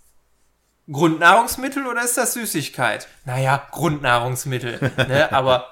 Grundnahrungsmittel 0.91 1.87
oder 1.87 2.03
ist 2.03 2.17
das 2.17 2.35
Süßigkeit? 2.35 3.09
Naja, 3.25 3.67
Grundnahrungsmittel. 3.71 4.93
ne? 4.97 5.31
Aber 5.33 5.71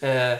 äh, 0.00 0.36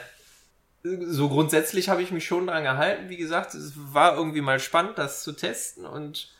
so 0.82 1.28
grundsätzlich 1.28 1.88
habe 1.88 2.02
ich 2.02 2.10
mich 2.10 2.26
schon 2.26 2.46
dran 2.46 2.62
gehalten. 2.62 3.08
Wie 3.08 3.16
gesagt, 3.16 3.54
es 3.54 3.72
war 3.76 4.16
irgendwie 4.16 4.42
mal 4.42 4.60
spannend, 4.60 4.98
das 4.98 5.22
zu 5.22 5.32
testen. 5.32 5.86
Und 5.86 6.30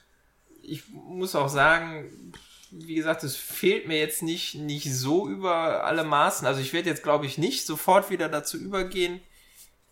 ich 0.63 0.89
muss 0.91 1.35
auch 1.35 1.49
sagen, 1.49 2.33
wie 2.71 2.95
gesagt, 2.95 3.25
es 3.25 3.37
fehlt 3.37 3.89
mir 3.89 3.99
jetzt 3.99 4.23
nicht, 4.23 4.55
nicht 4.57 4.93
so 4.93 5.29
über 5.29 5.85
alle 5.85 6.05
Maßen. 6.05 6.47
Also 6.47 6.61
ich 6.61 6.73
werde 6.73 6.91
jetzt, 6.91 7.03
glaube 7.03 7.27
ich, 7.27 7.39
nicht 7.39 7.67
sofort 7.67 8.11
wieder 8.11 8.29
dazu 8.29 8.59
übergehen, 8.59 9.21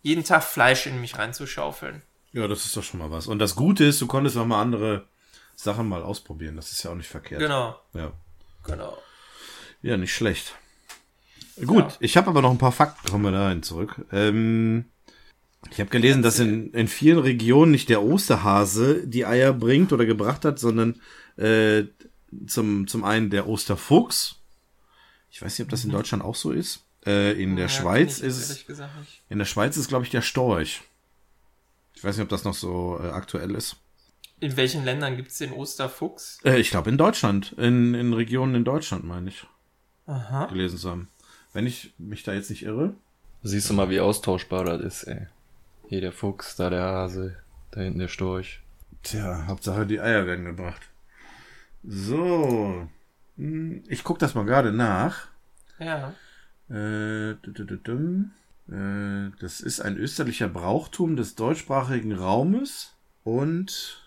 jeden 0.01 0.23
Tag 0.23 0.43
Fleisch 0.43 0.85
in 0.85 1.01
mich 1.01 1.17
reinzuschaufeln. 1.17 2.01
Ja, 2.33 2.47
das 2.47 2.65
ist 2.65 2.75
doch 2.75 2.83
schon 2.83 2.99
mal 2.99 3.11
was. 3.11 3.27
Und 3.27 3.39
das 3.39 3.55
Gute 3.55 3.85
ist, 3.85 4.01
du 4.01 4.07
konntest 4.07 4.37
auch 4.37 4.45
mal 4.45 4.61
andere 4.61 5.07
Sachen 5.63 5.87
mal 5.87 6.03
ausprobieren. 6.03 6.55
Das 6.55 6.71
ist 6.71 6.83
ja 6.83 6.91
auch 6.91 6.95
nicht 6.95 7.09
verkehrt. 7.09 7.39
Genau, 7.41 7.75
Ja. 7.93 8.11
genau. 8.65 8.97
Ja, 9.81 9.97
nicht 9.97 10.13
schlecht. 10.15 10.53
Gut, 11.65 11.83
Ja. 11.83 11.97
ich 11.99 12.17
habe 12.17 12.29
aber 12.29 12.41
noch 12.41 12.51
ein 12.51 12.57
paar 12.57 12.71
Fakten, 12.71 13.09
kommen 13.09 13.25
wir 13.25 13.31
dahin 13.31 13.63
zurück. 13.63 14.05
Ähm, 14.11 14.85
ich 15.71 15.79
habe 15.79 15.89
gelesen, 15.89 16.21
dass 16.23 16.39
in, 16.39 16.71
in 16.73 16.87
vielen 16.87 17.19
Regionen 17.19 17.71
nicht 17.71 17.89
der 17.89 18.01
Osterhase 18.03 19.05
die 19.07 19.25
Eier 19.25 19.53
bringt 19.53 19.93
oder 19.93 20.05
gebracht 20.05 20.45
hat, 20.45 20.59
sondern 20.59 20.99
äh, 21.37 21.83
zum, 22.47 22.87
zum 22.87 23.03
einen 23.03 23.29
der 23.29 23.47
Osterfuchs. 23.47 24.35
Ich 25.29 25.41
weiß 25.41 25.57
nicht, 25.57 25.65
ob 25.65 25.69
das 25.69 25.83
in 25.85 25.91
Deutschland 25.91 26.23
auch 26.23 26.35
so 26.35 26.51
ist. 26.51 26.81
Äh, 27.05 27.31
in 27.41 27.55
der 27.55 27.65
Mhm. 27.65 27.69
Ja, 27.71 27.81
Schweiz 27.81 28.17
ich 28.19 28.23
ist 28.25 28.37
es, 28.67 28.79
in 29.29 29.37
der 29.39 29.45
Schweiz 29.45 29.77
ist, 29.77 29.87
glaube 29.89 30.05
ich, 30.05 30.11
der 30.11 30.21
Storch. 30.21 30.81
Ich 31.95 32.03
weiß 32.03 32.17
nicht, 32.17 32.23
ob 32.23 32.29
das 32.29 32.43
noch 32.43 32.53
so 32.53 32.99
äh, 33.01 33.09
aktuell 33.09 33.51
ist. 33.55 33.77
In 34.43 34.57
welchen 34.57 34.83
Ländern 34.83 35.15
gibt's 35.15 35.37
den 35.37 35.53
Osterfuchs? 35.53 36.39
Äh, 36.43 36.57
ich 36.59 36.69
glaube 36.69 36.89
in 36.89 36.97
Deutschland, 36.97 37.53
in, 37.53 37.93
in 37.93 38.11
Regionen 38.11 38.55
in 38.55 38.65
Deutschland, 38.65 39.05
meine 39.05 39.29
ich, 39.29 39.47
Aha. 40.05 40.47
gelesen 40.47 40.77
zu 40.77 40.91
haben. 40.91 41.07
Wenn 41.53 41.65
ich 41.65 41.93
mich 41.97 42.23
da 42.23 42.33
jetzt 42.33 42.49
nicht 42.49 42.63
irre. 42.63 42.93
Siehst 43.43 43.69
du 43.69 43.73
mal, 43.73 43.89
wie 43.89 44.01
austauschbar 44.01 44.65
das 44.65 44.81
ist, 44.81 45.03
ey. 45.05 45.27
Hier 45.87 46.01
der 46.01 46.11
Fuchs, 46.11 46.57
da 46.57 46.69
der 46.69 46.81
Hase, 46.83 47.37
da 47.71 47.79
hinten 47.79 47.99
der 47.99 48.09
Storch. 48.09 48.59
Tja, 49.01 49.45
Hauptsache 49.47 49.85
die 49.85 50.01
Eier 50.01 50.27
werden 50.27 50.43
gebracht. 50.43 50.81
So. 51.85 52.85
Hm, 53.37 53.81
Ich 53.87 54.03
guck 54.03 54.19
das 54.19 54.35
mal 54.35 54.43
gerade 54.43 54.73
nach. 54.73 55.27
Ja. 55.79 56.13
Äh. 56.69 57.31
Äh, 57.31 57.37
Das 59.39 59.61
ist 59.61 59.79
ein 59.79 59.95
österlicher 59.95 60.49
Brauchtum 60.49 61.15
des 61.15 61.35
deutschsprachigen 61.35 62.11
Raumes 62.11 62.91
und 63.23 64.02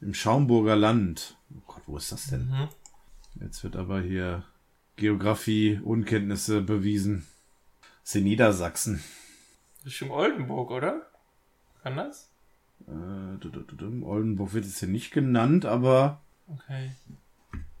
im 0.00 0.14
Schaumburger 0.14 0.76
Land. 0.76 1.36
Oh 1.54 1.60
Gott, 1.66 1.82
wo 1.86 1.96
ist 1.96 2.12
das 2.12 2.26
denn? 2.26 2.46
Mhm. 2.48 2.68
Jetzt 3.40 3.62
wird 3.64 3.76
aber 3.76 4.00
hier 4.00 4.44
Geografie, 4.96 5.80
Unkenntnisse 5.82 6.60
bewiesen. 6.60 7.26
Das 8.02 8.10
ist 8.10 8.16
in 8.16 8.24
Niedersachsen. 8.24 9.02
Richtung 9.84 10.10
Oldenburg, 10.10 10.70
oder? 10.70 11.02
Kann 11.82 11.96
das? 11.96 12.28
Äh, 12.86 14.04
Oldenburg 14.04 14.52
wird 14.54 14.64
jetzt 14.64 14.78
hier 14.80 14.88
nicht 14.88 15.10
genannt, 15.12 15.64
aber 15.64 16.20
Okay. 16.50 16.92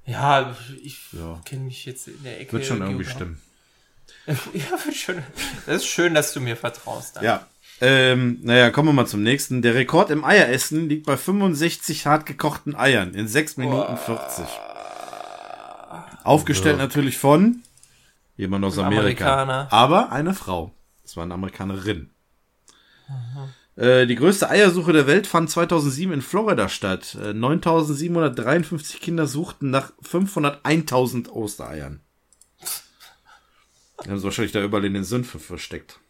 Ja, 0.04 0.54
ich 0.82 1.12
Ja. 1.12 1.40
kenne 1.44 1.64
mich 1.64 1.84
jetzt 1.86 2.08
in 2.08 2.22
der 2.22 2.40
Ecke. 2.40 2.52
wird 2.52 2.66
schon 2.66 2.80
irgendwie 2.82 3.04
Geograf- 3.04 3.14
stimmen. 3.14 3.40
Ja, 4.54 4.84
wird 4.84 4.94
schon. 4.94 5.22
Das 5.66 5.76
ist 5.76 5.86
schön, 5.86 6.14
dass 6.14 6.32
du 6.32 6.40
mir 6.40 6.56
vertraust. 6.56 7.16
Danke. 7.16 7.26
Ja. 7.26 7.46
Ähm, 7.80 8.40
naja, 8.42 8.70
kommen 8.70 8.88
wir 8.88 8.92
mal 8.92 9.06
zum 9.06 9.22
nächsten. 9.22 9.62
Der 9.62 9.74
Rekord 9.74 10.10
im 10.10 10.24
Eieressen 10.24 10.88
liegt 10.88 11.06
bei 11.06 11.16
65 11.16 12.06
hart 12.06 12.26
gekochten 12.26 12.74
Eiern 12.74 13.14
in 13.14 13.28
6 13.28 13.56
Minuten 13.58 13.96
40. 13.96 14.44
Aufgestellt 16.24 16.78
natürlich 16.78 17.18
von 17.18 17.62
jemand 18.36 18.64
aus 18.64 18.78
Ein 18.78 18.86
Amerika. 18.86 19.42
Amerikaner. 19.42 19.68
Aber 19.72 20.12
eine 20.12 20.34
Frau. 20.34 20.72
Das 21.02 21.16
war 21.16 21.24
eine 21.24 21.34
Amerikanerin. 21.34 22.10
Äh, 23.76 24.06
die 24.06 24.16
größte 24.16 24.50
Eiersuche 24.50 24.92
der 24.92 25.06
Welt 25.06 25.26
fand 25.26 25.48
2007 25.48 26.12
in 26.12 26.22
Florida 26.22 26.68
statt. 26.68 27.16
Äh, 27.22 27.32
9753 27.32 29.00
Kinder 29.00 29.26
suchten 29.26 29.70
nach 29.70 29.92
501.000 30.02 31.30
Ostereiern. 31.30 32.00
Die 34.04 34.10
haben 34.10 34.18
sie 34.18 34.24
wahrscheinlich 34.24 34.52
da 34.52 34.62
überall 34.62 34.84
in 34.84 34.94
den 34.94 35.04
Sümpfen 35.04 35.40
versteckt. 35.40 36.00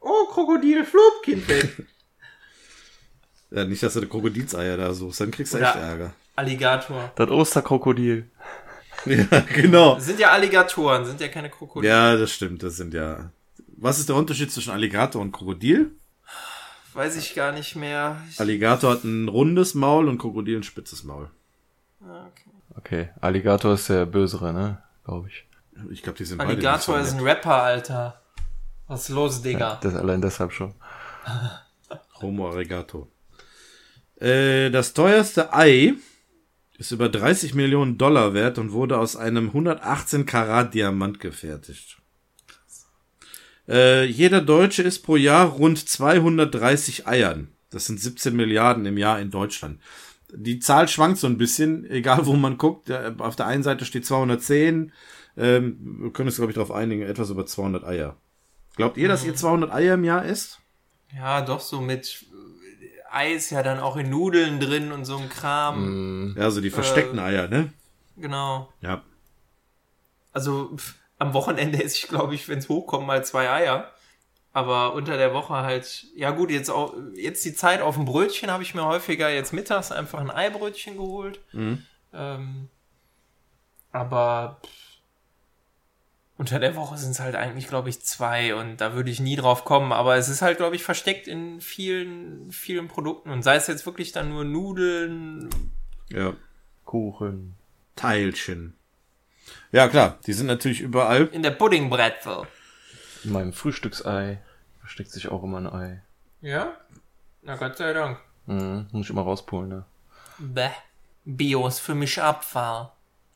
Oh, 0.00 0.26
Krokodil, 0.30 0.84
Flop, 0.84 1.22
Kind 1.24 1.48
weg. 1.48 1.86
Ja, 3.50 3.64
nicht, 3.64 3.82
dass 3.82 3.94
du 3.94 4.00
eine 4.00 4.08
Krokodilseier 4.08 4.76
da 4.76 4.92
suchst, 4.92 5.22
dann 5.22 5.30
kriegst 5.30 5.54
du 5.54 5.56
Oder- 5.56 5.68
echt 5.68 5.76
Ärger. 5.76 6.12
Alligator. 6.36 7.10
Das 7.16 7.30
Osterkrokodil. 7.30 8.30
Ja, 9.06 9.40
genau. 9.54 9.94
Das 9.94 10.06
sind 10.06 10.18
ja 10.18 10.32
Alligatoren, 10.32 11.04
sind 11.06 11.20
ja 11.20 11.28
keine 11.28 11.48
Krokodile. 11.48 11.90
Ja, 11.90 12.16
das 12.16 12.32
stimmt, 12.32 12.62
das 12.64 12.76
sind 12.76 12.92
ja. 12.92 13.30
Was 13.76 14.00
ist 14.00 14.08
der 14.08 14.16
Unterschied 14.16 14.50
zwischen 14.50 14.72
Alligator 14.72 15.22
und 15.22 15.30
Krokodil? 15.30 15.92
Weiß 16.94 17.16
ich 17.16 17.34
gar 17.36 17.52
nicht 17.52 17.76
mehr. 17.76 18.20
Ich, 18.28 18.40
Alligator 18.40 18.90
hat 18.90 19.04
ein 19.04 19.28
rundes 19.28 19.74
Maul 19.74 20.08
und 20.08 20.18
Krokodil 20.18 20.56
ein 20.58 20.62
spitzes 20.64 21.04
Maul. 21.04 21.30
Ah, 22.02 22.26
okay. 22.26 22.50
Okay, 22.76 23.08
Alligator 23.20 23.74
ist 23.74 23.88
der 23.88 24.04
bösere, 24.04 24.52
ne? 24.52 24.82
Glaube 25.04 25.28
ich. 25.28 25.46
Ich 25.92 26.02
glaube, 26.02 26.18
die 26.18 26.24
sind 26.24 26.38
beide 26.38 26.50
Alligator 26.50 26.98
nicht 26.98 27.06
ist 27.06 27.14
ein. 27.14 27.20
Rapper, 27.20 27.62
Alter. 27.62 28.17
Was 28.88 29.02
ist 29.02 29.14
los, 29.14 29.42
Digga? 29.42 29.78
Das 29.82 29.94
allein 29.94 30.22
deshalb 30.22 30.52
schon. 30.52 30.74
Homo 32.22 32.50
Alligator. 32.50 33.06
Äh, 34.16 34.70
das 34.70 34.94
teuerste 34.94 35.52
Ei 35.52 35.94
ist 36.78 36.90
über 36.90 37.08
30 37.08 37.54
Millionen 37.54 37.98
Dollar 37.98 38.34
wert 38.34 38.58
und 38.58 38.72
wurde 38.72 38.98
aus 38.98 39.14
einem 39.14 39.48
118 39.48 40.26
Karat 40.26 40.74
Diamant 40.74 41.20
gefertigt. 41.20 41.98
Äh, 43.68 44.06
jeder 44.06 44.40
Deutsche 44.40 44.82
isst 44.82 45.04
pro 45.04 45.16
Jahr 45.16 45.46
rund 45.48 45.86
230 45.86 47.06
Eiern. 47.06 47.48
Das 47.70 47.84
sind 47.84 48.00
17 48.00 48.34
Milliarden 48.34 48.86
im 48.86 48.96
Jahr 48.96 49.20
in 49.20 49.30
Deutschland. 49.30 49.80
Die 50.32 50.58
Zahl 50.60 50.88
schwankt 50.88 51.18
so 51.18 51.26
ein 51.26 51.36
bisschen, 51.36 51.88
egal 51.90 52.24
wo 52.24 52.32
man 52.34 52.56
guckt. 52.56 52.90
Auf 52.90 53.36
der 53.36 53.46
einen 53.46 53.62
Seite 53.62 53.84
steht 53.84 54.06
210. 54.06 54.92
Ähm, 55.36 55.98
wir 56.00 56.12
können 56.12 56.28
uns, 56.28 56.36
glaube 56.36 56.52
ich, 56.52 56.54
darauf 56.54 56.72
einigen, 56.72 57.02
etwas 57.02 57.28
über 57.28 57.44
200 57.44 57.84
Eier. 57.84 58.16
Glaubt 58.78 58.96
ihr, 58.96 59.08
dass 59.08 59.24
ihr 59.24 59.34
200 59.34 59.72
Eier 59.72 59.94
im 59.94 60.04
Jahr 60.04 60.24
isst? 60.24 60.60
Ja, 61.14 61.40
doch 61.40 61.60
so 61.60 61.80
mit 61.80 62.26
äh, 62.80 63.10
Eis 63.10 63.50
ja 63.50 63.62
dann 63.62 63.80
auch 63.80 63.96
in 63.96 64.08
Nudeln 64.08 64.60
drin 64.60 64.92
und 64.92 65.04
so 65.04 65.18
ein 65.18 65.28
Kram. 65.28 66.34
Ja, 66.36 66.44
also 66.44 66.60
die 66.60 66.70
versteckten 66.70 67.18
Eier, 67.18 67.48
ne? 67.48 67.72
Genau. 68.16 68.72
Ja. 68.80 69.02
Also 70.32 70.76
pff, 70.76 70.94
am 71.18 71.34
Wochenende 71.34 71.82
esse 71.82 71.96
ich, 71.96 72.08
glaube 72.08 72.34
ich, 72.34 72.48
wenn 72.48 72.58
es 72.60 72.68
hochkommt, 72.68 73.06
mal 73.06 73.24
zwei 73.24 73.50
Eier. 73.50 73.90
Aber 74.52 74.94
unter 74.94 75.16
der 75.16 75.34
Woche 75.34 75.54
halt, 75.54 76.06
ja 76.14 76.30
gut, 76.30 76.50
jetzt 76.50 76.70
auch, 76.70 76.94
jetzt 77.14 77.44
die 77.44 77.54
Zeit 77.54 77.80
auf 77.80 77.96
dem 77.96 78.04
Brötchen 78.04 78.50
habe 78.50 78.62
ich 78.62 78.74
mir 78.74 78.84
häufiger 78.84 79.28
jetzt 79.28 79.52
mittags 79.52 79.90
einfach 79.92 80.20
ein 80.20 80.30
Eibrötchen 80.30 80.96
geholt. 80.96 81.40
Ähm, 82.12 82.68
aber 83.92 84.60
pff, 84.64 84.70
unter 86.38 86.58
der 86.60 86.74
Woche 86.76 86.96
sind 86.96 87.10
es 87.10 87.20
halt 87.20 87.34
eigentlich, 87.34 87.66
glaube 87.68 87.88
ich, 87.90 88.00
zwei 88.00 88.54
und 88.54 88.78
da 88.78 88.94
würde 88.94 89.10
ich 89.10 89.20
nie 89.20 89.36
drauf 89.36 89.64
kommen. 89.64 89.92
Aber 89.92 90.16
es 90.16 90.28
ist 90.28 90.40
halt, 90.40 90.56
glaube 90.56 90.76
ich, 90.76 90.82
versteckt 90.84 91.26
in 91.28 91.60
vielen, 91.60 92.50
vielen 92.52 92.88
Produkten. 92.88 93.30
Und 93.30 93.42
sei 93.42 93.56
es 93.56 93.66
jetzt 93.66 93.84
wirklich 93.84 94.12
dann 94.12 94.30
nur 94.30 94.44
Nudeln, 94.44 95.50
Ja. 96.08 96.34
Kuchen. 96.84 97.54
Teilchen. 97.96 98.74
Ja, 99.72 99.88
klar, 99.88 100.18
die 100.26 100.32
sind 100.32 100.46
natürlich 100.46 100.80
überall. 100.80 101.26
in 101.32 101.42
der 101.42 101.50
Puddingbrezel. 101.50 102.46
In 103.24 103.32
meinem 103.32 103.52
Frühstücksei 103.52 104.40
versteckt 104.80 105.10
sich 105.10 105.28
auch 105.28 105.42
immer 105.42 105.58
ein 105.58 105.66
Ei. 105.66 106.02
Ja? 106.40 106.72
Na 107.42 107.56
Gott 107.56 107.76
sei 107.76 107.92
Dank. 107.92 108.18
Mhm, 108.46 108.86
muss 108.92 109.06
ich 109.06 109.10
immer 109.10 109.22
rauspulen, 109.22 109.68
ne? 109.68 109.84
Bäh. 110.38 110.70
Bio 111.24 111.66
ist 111.66 111.80
für 111.80 111.94
mich 111.94 112.22
Abfall. 112.22 112.90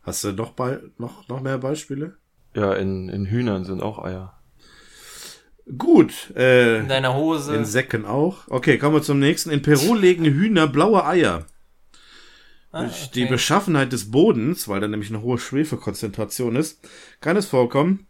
Hast 0.04 0.24
du 0.24 0.32
noch, 0.32 0.52
bei, 0.52 0.78
noch, 0.98 1.28
noch 1.28 1.40
mehr 1.40 1.58
Beispiele? 1.58 2.16
Ja, 2.54 2.74
in, 2.74 3.08
in 3.08 3.26
Hühnern 3.26 3.64
sind 3.64 3.82
auch 3.82 3.98
Eier. 4.04 4.38
Gut, 5.78 6.30
äh, 6.36 6.78
In 6.80 6.88
deiner 6.88 7.14
Hose. 7.14 7.54
in 7.54 7.64
Säcken 7.64 8.04
auch. 8.04 8.48
Okay, 8.48 8.78
kommen 8.78 8.96
wir 8.96 9.02
zum 9.02 9.20
nächsten. 9.20 9.50
In 9.50 9.62
Peru 9.62 9.94
legen 9.94 10.24
Hühner 10.24 10.66
blaue 10.66 11.06
Eier. 11.06 11.46
Ah, 12.72 12.84
Durch 12.84 13.10
die 13.10 13.24
okay. 13.24 13.32
Beschaffenheit 13.32 13.92
des 13.92 14.10
Bodens, 14.10 14.66
weil 14.66 14.80
da 14.80 14.88
nämlich 14.88 15.10
eine 15.10 15.22
hohe 15.22 15.38
Schwefelkonzentration 15.38 16.56
ist, 16.56 16.80
kann 17.20 17.36
es 17.36 17.46
vorkommen, 17.46 18.06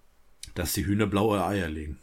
dass 0.55 0.73
die 0.73 0.87
Hühner 0.87 1.07
blaue 1.07 1.45
Eier 1.45 1.69
legen. 1.69 1.99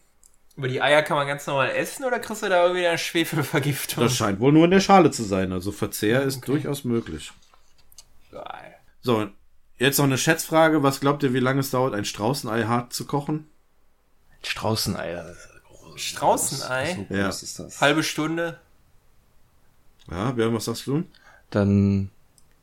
Aber 0.58 0.68
die 0.68 0.82
Eier 0.82 1.02
kann 1.04 1.16
man 1.16 1.26
ganz 1.26 1.48
normal 1.48 1.72
essen 1.72 2.04
oder 2.04 2.20
kriegst 2.20 2.44
du 2.44 2.50
da 2.50 2.64
irgendwie 2.64 2.86
eine 2.86 2.98
Schwefelvergiftung? 2.98 4.04
Das 4.04 4.16
scheint 4.18 4.42
wohl 4.42 4.52
nur 4.52 4.66
in 4.66 4.72
der 4.72 4.82
Schale 4.82 5.10
zu 5.10 5.24
sein, 5.24 5.54
also 5.54 5.72
Verzehr 5.72 6.24
ist 6.24 6.42
durchaus 6.48 6.84
möglich. 6.84 7.32
Geil. 8.32 8.76
So, 9.02 9.30
jetzt 9.80 9.98
noch 9.98 10.06
eine 10.06 10.18
Schätzfrage. 10.18 10.84
Was 10.84 11.00
glaubt 11.00 11.24
ihr, 11.24 11.34
wie 11.34 11.40
lange 11.40 11.60
es 11.62 11.72
dauert, 11.72 11.94
ein 11.94 12.06
Straußenei 12.06 12.64
hart 12.66 12.94
zu 12.94 13.06
kochen? 13.06 13.48
Straußenei, 14.44 15.14
ist 15.14 15.50
groß. 15.68 16.02
Straußenei? 16.02 17.06
So 17.10 17.16
Ja. 17.16 17.30
ist 17.30 17.60
das. 17.60 17.82
Halbe 17.82 18.04
Stunde. 18.04 18.60
Ja, 20.10 20.32
Björn, 20.32 20.54
was 20.54 20.66
sagst 20.66 20.88
du? 20.88 21.04
Dann 21.50 22.10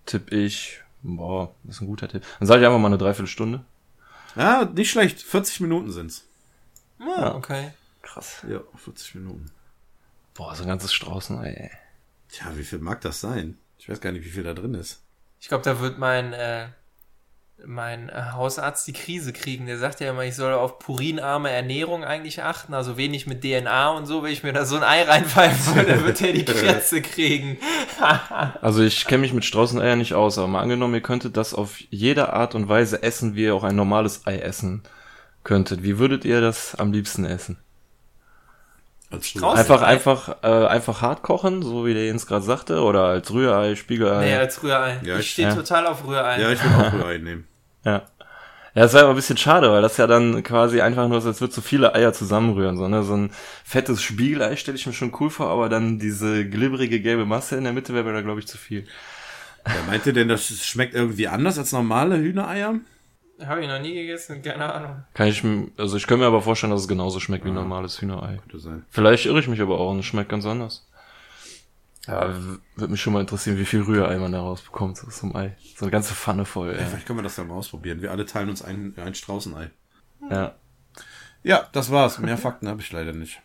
tipp 0.07 0.33
ich, 0.33 0.81
boah, 1.03 1.55
das 1.65 1.77
ist 1.77 1.81
ein 1.83 1.87
guter 1.87 2.09
Tipp. 2.09 2.25
Dann 2.39 2.47
sage 2.49 2.61
ich 2.63 2.67
einfach 2.67 2.79
mal 2.79 2.89
eine 2.89 2.99
Dreiviertelstunde. 2.99 3.65
Ja, 4.35 4.65
nicht 4.65 4.91
schlecht. 4.91 5.23
40 5.23 5.61
Minuten 5.61 5.91
sind's. 5.93 6.25
Ja, 6.99 7.35
okay. 7.35 7.73
Krass. 8.03 8.45
Ja, 8.49 8.61
40 8.77 9.17
Minuten. 9.17 9.51
Boah, 10.35 10.55
so 10.55 10.63
ein 10.63 10.69
ganzes 10.69 10.93
Straußenei, 10.93 11.53
ey. 11.53 11.71
Tja, 12.31 12.57
wie 12.57 12.65
viel 12.65 12.79
mag 12.79 13.01
das 13.01 13.21
sein? 13.21 13.59
Ich 13.79 13.89
weiß 13.89 14.01
gar 14.01 14.13
nicht, 14.13 14.25
wie 14.25 14.31
viel 14.31 14.43
da 14.43 14.55
drin 14.55 14.75
ist. 14.75 15.01
Ich 15.41 15.49
glaube, 15.49 15.65
da 15.65 15.81
wird 15.81 15.99
mein, 15.99 16.33
äh, 16.33 16.69
mein 17.67 18.09
äh, 18.09 18.13
Hausarzt 18.33 18.87
die 18.87 18.93
Krise 18.93 19.33
kriegen. 19.33 19.67
Der 19.67 19.79
sagt 19.79 20.01
ja 20.01 20.11
immer, 20.11 20.25
ich 20.25 20.37
soll 20.37 20.53
auf 20.55 20.79
purinarme 20.79 21.51
Ernährung 21.51 22.05
eigentlich 22.05 22.43
achten, 22.43 22.75
also 22.75 22.97
wenig 22.97 23.27
mit 23.27 23.43
DNA 23.43 23.91
und 23.91 24.07
so. 24.07 24.23
Wenn 24.23 24.33
ich 24.33 24.43
mir 24.43 24.53
da 24.53 24.65
so 24.65 24.77
ein 24.77 24.83
Ei 24.83 25.03
reinpfeifen 25.03 25.75
würde, 25.75 26.05
wird 26.05 26.21
er 26.23 26.33
die 26.33 26.45
Krätze 26.47 27.03
kriegen. 27.03 27.59
Also 28.61 28.83
ich 28.83 29.07
kenne 29.07 29.23
mich 29.23 29.33
mit 29.33 29.45
Straußeneiern 29.45 29.99
nicht 29.99 30.13
aus, 30.15 30.37
aber 30.39 30.47
mal 30.49 30.61
angenommen, 30.61 30.95
ihr 30.95 31.01
könntet 31.01 31.37
das 31.37 31.55
auf 31.55 31.81
jede 31.91 32.33
Art 32.35 32.55
und 32.55 32.69
Weise 32.69 33.03
essen, 33.03 33.35
wie 33.35 33.45
ihr 33.45 33.55
auch 33.55 33.65
ein 33.65 33.75
normales 33.77 34.27
Ei 34.27 34.37
essen 34.39 34.83
könntet. 35.45 35.83
Wie 35.83 35.99
würdet 35.99 36.25
ihr 36.27 36.41
das 36.43 36.75
am 36.75 36.93
liebsten 36.93 37.25
essen? 37.25 37.59
Einfach, 39.11 39.83
Ei? 39.83 39.87
einfach, 39.87 40.37
äh, 40.43 40.67
einfach 40.67 41.01
hart 41.01 41.23
kochen, 41.23 41.63
so 41.63 41.87
wie 41.87 41.95
der 41.95 42.07
Jens 42.07 42.27
gerade 42.27 42.45
sagte, 42.45 42.83
oder 42.83 43.05
als 43.05 43.33
Rührei, 43.33 43.77
Spiegelei. 43.77 44.25
Nee, 44.27 44.35
als 44.37 44.63
Rührei. 44.63 44.99
Ja, 45.05 45.15
ich 45.15 45.21
ich- 45.21 45.31
stehe 45.33 45.49
ja. 45.49 45.55
total 45.55 45.87
auf 45.87 46.05
Rührei. 46.07 46.41
Ja, 46.41 46.51
ich 46.51 46.63
würde 46.63 46.77
auch 46.89 46.93
Rührei 46.93 47.19
nehmen. 47.19 47.47
Ja. 47.87 48.03
Ja, 48.75 48.83
das 48.83 48.93
wäre 48.93 49.05
aber 49.05 49.15
ein 49.15 49.17
bisschen 49.17 49.39
schade, 49.39 49.71
weil 49.71 49.81
das 49.81 49.97
ja 49.97 50.07
dann 50.07 50.43
quasi 50.43 50.83
einfach 50.83 51.09
nur 51.09 51.17
ist, 51.17 51.25
als 51.25 51.41
würde 51.41 51.55
so 51.55 51.63
viele 51.63 51.95
Eier 51.95 52.13
zusammenrühren. 52.13 52.77
So, 52.77 52.89
ne? 52.89 53.03
so 53.05 53.15
ein 53.15 53.31
fettes 53.65 54.03
Spiegelei 54.03 54.55
stelle 54.57 54.77
ich 54.77 54.87
mir 54.87 54.93
schon 54.93 55.15
cool 55.19 55.31
vor, 55.31 55.49
aber 55.49 55.71
dann 55.71 55.99
diese 55.99 56.47
glibberige 56.47 57.01
gelbe 57.01 57.25
Masse 57.25 57.57
in 57.57 57.65
der 57.65 57.73
Mitte 57.73 57.95
wäre 57.95 58.05
mir 58.05 58.13
da, 58.13 58.21
glaube 58.21 58.41
ich, 58.41 58.47
zu 58.47 58.59
viel. 58.59 58.85
Ja, 59.67 59.73
meint 59.87 60.05
ihr 60.05 60.13
denn, 60.13 60.29
das 60.29 60.47
schmeckt 60.47 60.95
irgendwie 60.95 61.27
anders 61.27 61.59
als 61.59 61.73
normale 61.73 62.19
Hühnereier? 62.19 62.75
Habe 63.47 63.63
ich 63.63 63.69
noch 63.69 63.81
nie 63.81 63.95
gegessen, 63.95 64.43
keine 64.43 64.73
Ahnung. 64.73 65.05
Kann 65.15 65.29
ich, 65.29 65.43
also 65.79 65.97
ich 65.97 66.07
könnte 66.07 66.25
mir 66.25 66.27
aber 66.27 66.43
vorstellen, 66.43 66.71
dass 66.71 66.83
es 66.83 66.89
genauso 66.89 67.19
schmeckt 67.19 67.47
wie 67.47 67.51
normales 67.51 68.03
Hühnerei. 68.03 68.37
Könnte 68.43 68.59
sein. 68.59 68.85
Vielleicht 68.91 69.25
irre 69.25 69.41
ich 69.41 69.49
mich 69.49 69.63
aber 69.63 69.81
auch 69.81 69.91
und 69.91 70.01
es 70.01 70.07
schmeckt 70.07 70.29
ganz 70.29 70.45
anders. 70.45 70.87
Ja, 72.07 72.35
würde 72.77 72.93
mich 72.93 73.01
schon 73.01 73.13
mal 73.13 73.21
interessieren, 73.21 73.59
wie 73.59 73.65
viel 73.65 73.83
Rührei 73.83 74.17
man 74.19 74.31
da 74.33 74.41
rausbekommt 74.41 75.03
aus 75.05 75.19
so 75.19 75.27
einem 75.27 75.37
Ei. 75.37 75.57
So 75.77 75.87
eine 75.87 75.91
ganze 75.93 76.15
Pfanne 76.15 76.45
voll, 76.45 76.69
Ja, 76.73 76.79
ey. 76.79 76.87
vielleicht 76.87 77.07
können 77.07 77.19
wir 77.19 77.25
das 77.25 77.35
dann 77.37 77.49
mal 77.49 77.55
ausprobieren. 77.55 78.01
Wir 78.01 78.11
alle 78.13 78.27
teilen 78.27 78.49
uns 78.49 78.63
ein, 78.63 78.95
ein 78.97 79.15
Straußenei. 79.15 79.71
Ja. 80.31 80.55
Ja, 81.43 81.69
das 81.73 81.91
war's. 81.91 82.19
Mehr 82.19 82.39
Fakten 82.39 82.69
habe 82.69 82.81
ich 82.81 82.93
leider 82.93 83.13
nicht. 83.13 83.41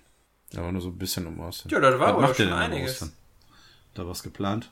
Aber 0.55 0.71
nur 0.71 0.81
so 0.81 0.89
ein 0.89 0.97
bisschen 0.97 1.27
um 1.27 1.39
aus. 1.41 1.65
Ja, 1.69 1.79
das 1.79 1.99
war 1.99 2.15
Was 2.17 2.23
aber 2.23 2.35
schon 2.35 2.53
einiges. 2.53 2.93
Ostern? 3.01 3.13
Da 3.93 4.07
was 4.07 4.21
geplant? 4.23 4.71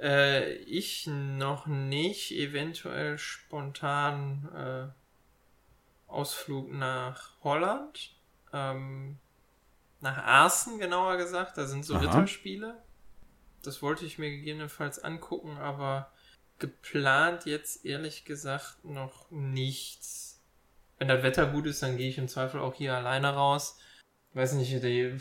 Äh, 0.00 0.54
ich 0.58 1.06
noch 1.08 1.66
nicht, 1.66 2.30
eventuell 2.32 3.18
spontan 3.18 4.48
äh, 4.54 6.10
Ausflug 6.10 6.72
nach 6.72 7.32
Holland. 7.42 8.12
Ähm, 8.52 9.18
nach 10.00 10.18
Arsen 10.18 10.78
genauer 10.78 11.16
gesagt. 11.16 11.58
Da 11.58 11.66
sind 11.66 11.84
so 11.84 11.94
Aha. 11.94 12.02
Ritterspiele. 12.02 12.76
Das 13.68 13.82
wollte 13.82 14.06
ich 14.06 14.16
mir 14.16 14.30
gegebenenfalls 14.30 14.98
angucken, 14.98 15.58
aber 15.58 16.10
geplant 16.58 17.44
jetzt 17.44 17.84
ehrlich 17.84 18.24
gesagt 18.24 18.82
noch 18.82 19.30
nichts. 19.30 20.40
Wenn 20.96 21.08
das 21.08 21.22
Wetter 21.22 21.44
gut 21.44 21.66
ist, 21.66 21.82
dann 21.82 21.98
gehe 21.98 22.08
ich 22.08 22.16
im 22.16 22.28
Zweifel 22.28 22.60
auch 22.60 22.72
hier 22.72 22.94
alleine 22.94 23.28
raus. 23.28 23.78
Weiß 24.32 24.54
nicht, 24.54 24.82
die, 24.82 25.18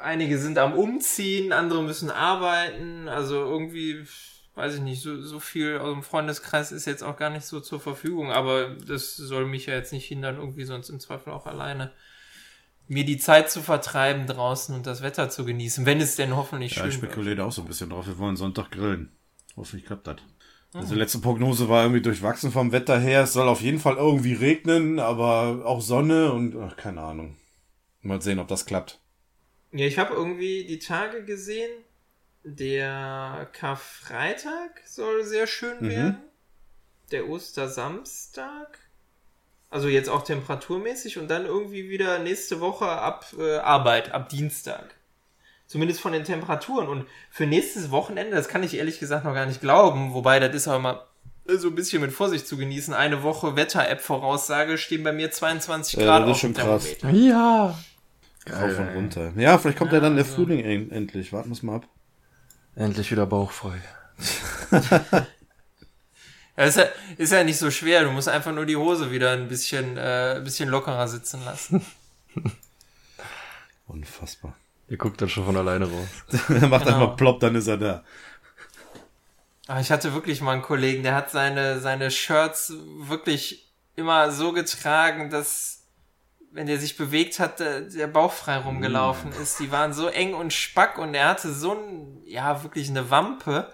einige 0.00 0.38
sind 0.38 0.56
am 0.56 0.72
Umziehen, 0.72 1.52
andere 1.52 1.82
müssen 1.82 2.10
arbeiten, 2.10 3.06
also 3.10 3.34
irgendwie, 3.34 4.06
weiß 4.54 4.76
ich 4.76 4.80
nicht, 4.80 5.02
so, 5.02 5.20
so 5.20 5.40
viel 5.40 5.76
aus 5.76 5.92
dem 5.92 6.02
Freundeskreis 6.02 6.72
ist 6.72 6.86
jetzt 6.86 7.02
auch 7.02 7.18
gar 7.18 7.28
nicht 7.28 7.44
so 7.44 7.60
zur 7.60 7.80
Verfügung, 7.80 8.32
aber 8.32 8.70
das 8.76 9.14
soll 9.14 9.44
mich 9.44 9.66
ja 9.66 9.74
jetzt 9.74 9.92
nicht 9.92 10.06
hindern, 10.06 10.36
irgendwie 10.36 10.64
sonst 10.64 10.88
im 10.88 11.00
Zweifel 11.00 11.34
auch 11.34 11.44
alleine 11.44 11.92
mir 12.90 13.04
die 13.04 13.18
Zeit 13.18 13.50
zu 13.50 13.62
vertreiben 13.62 14.26
draußen 14.26 14.74
und 14.74 14.86
das 14.86 15.00
Wetter 15.02 15.30
zu 15.30 15.44
genießen, 15.44 15.86
wenn 15.86 16.00
es 16.00 16.16
denn 16.16 16.34
hoffentlich 16.36 16.74
Ja, 16.76 16.86
ich 16.86 16.94
schön 16.94 17.02
wird. 17.02 17.12
spekuliere 17.12 17.44
auch 17.44 17.52
so 17.52 17.62
ein 17.62 17.68
bisschen 17.68 17.90
drauf. 17.90 18.06
Wir 18.06 18.18
wollen 18.18 18.36
Sonntag 18.36 18.70
grillen. 18.70 19.12
Hoffentlich 19.56 19.86
klappt 19.86 20.06
das. 20.06 20.16
Also 20.72 20.94
letzte 20.94 21.18
Prognose 21.18 21.68
war 21.68 21.82
irgendwie 21.82 22.02
durchwachsen 22.02 22.52
vom 22.52 22.70
Wetter 22.72 22.98
her. 22.98 23.22
Es 23.22 23.32
soll 23.32 23.48
auf 23.48 23.60
jeden 23.60 23.80
Fall 23.80 23.96
irgendwie 23.96 24.34
regnen, 24.34 24.98
aber 25.00 25.62
auch 25.64 25.80
Sonne 25.80 26.32
und 26.32 26.56
ach, 26.56 26.76
keine 26.76 27.00
Ahnung. 27.00 27.36
Mal 28.02 28.22
sehen, 28.22 28.38
ob 28.38 28.48
das 28.48 28.66
klappt. 28.66 29.00
Ja, 29.72 29.86
ich 29.86 29.98
habe 29.98 30.14
irgendwie 30.14 30.64
die 30.66 30.78
Tage 30.78 31.24
gesehen, 31.24 31.70
der 32.44 33.48
Karfreitag 33.52 34.80
soll 34.86 35.24
sehr 35.24 35.46
schön 35.46 35.78
Mhm. 35.80 35.88
werden. 35.88 36.16
Der 37.12 37.28
Ostersamstag. 37.28 38.78
Also 39.70 39.86
jetzt 39.88 40.08
auch 40.08 40.24
temperaturmäßig 40.24 41.18
und 41.18 41.28
dann 41.28 41.46
irgendwie 41.46 41.88
wieder 41.88 42.18
nächste 42.18 42.60
Woche 42.60 42.86
ab 42.88 43.26
äh, 43.38 43.58
Arbeit, 43.58 44.10
ab 44.12 44.28
Dienstag. 44.28 44.94
Zumindest 45.66 46.00
von 46.00 46.12
den 46.12 46.24
Temperaturen. 46.24 46.88
Und 46.88 47.06
für 47.30 47.46
nächstes 47.46 47.92
Wochenende, 47.92 48.34
das 48.36 48.48
kann 48.48 48.64
ich 48.64 48.74
ehrlich 48.76 48.98
gesagt 48.98 49.24
noch 49.24 49.34
gar 49.34 49.46
nicht 49.46 49.60
glauben, 49.60 50.12
wobei 50.12 50.40
das 50.40 50.54
ist 50.56 50.66
auch 50.68 50.76
immer 50.76 51.06
so 51.46 51.68
ein 51.68 51.74
bisschen 51.76 52.00
mit 52.02 52.12
Vorsicht 52.12 52.48
zu 52.48 52.56
genießen. 52.56 52.92
Eine 52.94 53.22
Woche 53.22 53.54
Wetter-App-Voraussage 53.54 54.76
stehen 54.78 55.04
bei 55.04 55.12
mir 55.12 55.30
22 55.30 55.98
Ja, 56.00 56.04
Grad 56.04 56.22
das 56.28 56.30
ist 56.30 56.34
auf 56.34 56.40
dem 56.40 56.54
schon 56.56 56.64
krass. 56.64 56.96
Ja. 57.12 57.78
Rauf 58.52 58.78
und 58.78 58.88
runter. 58.96 59.32
Ja, 59.36 59.58
vielleicht 59.58 59.78
kommt 59.78 59.92
ja, 59.92 60.00
dann 60.00 60.16
der 60.16 60.24
also- 60.24 60.34
Frühling 60.36 60.60
en- 60.64 60.90
endlich. 60.90 61.32
Warten 61.32 61.50
wir 61.54 61.64
mal 61.64 61.76
ab. 61.76 61.86
Endlich 62.74 63.10
wieder 63.12 63.26
bauchfrei. 63.26 63.80
Ist, 66.66 66.76
ja, 66.76 66.84
ist 67.16 67.32
ja 67.32 67.44
nicht 67.44 67.58
so 67.58 67.70
schwer. 67.70 68.04
Du 68.04 68.10
musst 68.10 68.28
einfach 68.28 68.52
nur 68.52 68.66
die 68.66 68.76
Hose 68.76 69.10
wieder 69.10 69.32
ein 69.32 69.48
bisschen, 69.48 69.96
äh, 69.96 70.34
ein 70.36 70.44
bisschen 70.44 70.68
lockerer 70.68 71.08
sitzen 71.08 71.44
lassen. 71.44 71.84
Unfassbar. 73.86 74.54
Der 74.88 74.96
guckt 74.96 75.20
dann 75.20 75.28
schon 75.28 75.44
von 75.44 75.56
alleine 75.56 75.86
raus. 75.90 76.08
er 76.48 76.66
macht 76.68 76.84
Genau. 76.84 76.96
einfach 77.02 77.16
plopp, 77.16 77.40
dann 77.40 77.54
ist 77.54 77.66
er 77.68 77.76
da. 77.76 78.04
Aber 79.68 79.80
ich 79.80 79.90
hatte 79.90 80.14
wirklich 80.14 80.40
mal 80.40 80.52
einen 80.52 80.62
Kollegen, 80.62 81.02
der 81.02 81.14
hat 81.14 81.30
seine, 81.30 81.78
seine 81.80 82.10
Shirts 82.10 82.72
wirklich 82.98 83.70
immer 83.94 84.32
so 84.32 84.52
getragen, 84.52 85.30
dass, 85.30 85.84
wenn 86.50 86.66
der 86.66 86.78
sich 86.78 86.96
bewegt 86.96 87.38
hat, 87.38 87.60
der, 87.60 87.82
der 87.82 88.08
Bauch 88.08 88.32
frei 88.32 88.56
rumgelaufen 88.56 89.30
ist. 89.40 89.60
Die 89.60 89.70
waren 89.70 89.92
so 89.92 90.08
eng 90.08 90.34
und 90.34 90.52
spack 90.52 90.98
und 90.98 91.14
er 91.14 91.28
hatte 91.28 91.52
so 91.52 91.72
ein, 91.74 92.22
ja, 92.26 92.62
wirklich 92.64 92.90
eine 92.90 93.10
Wampe. 93.10 93.72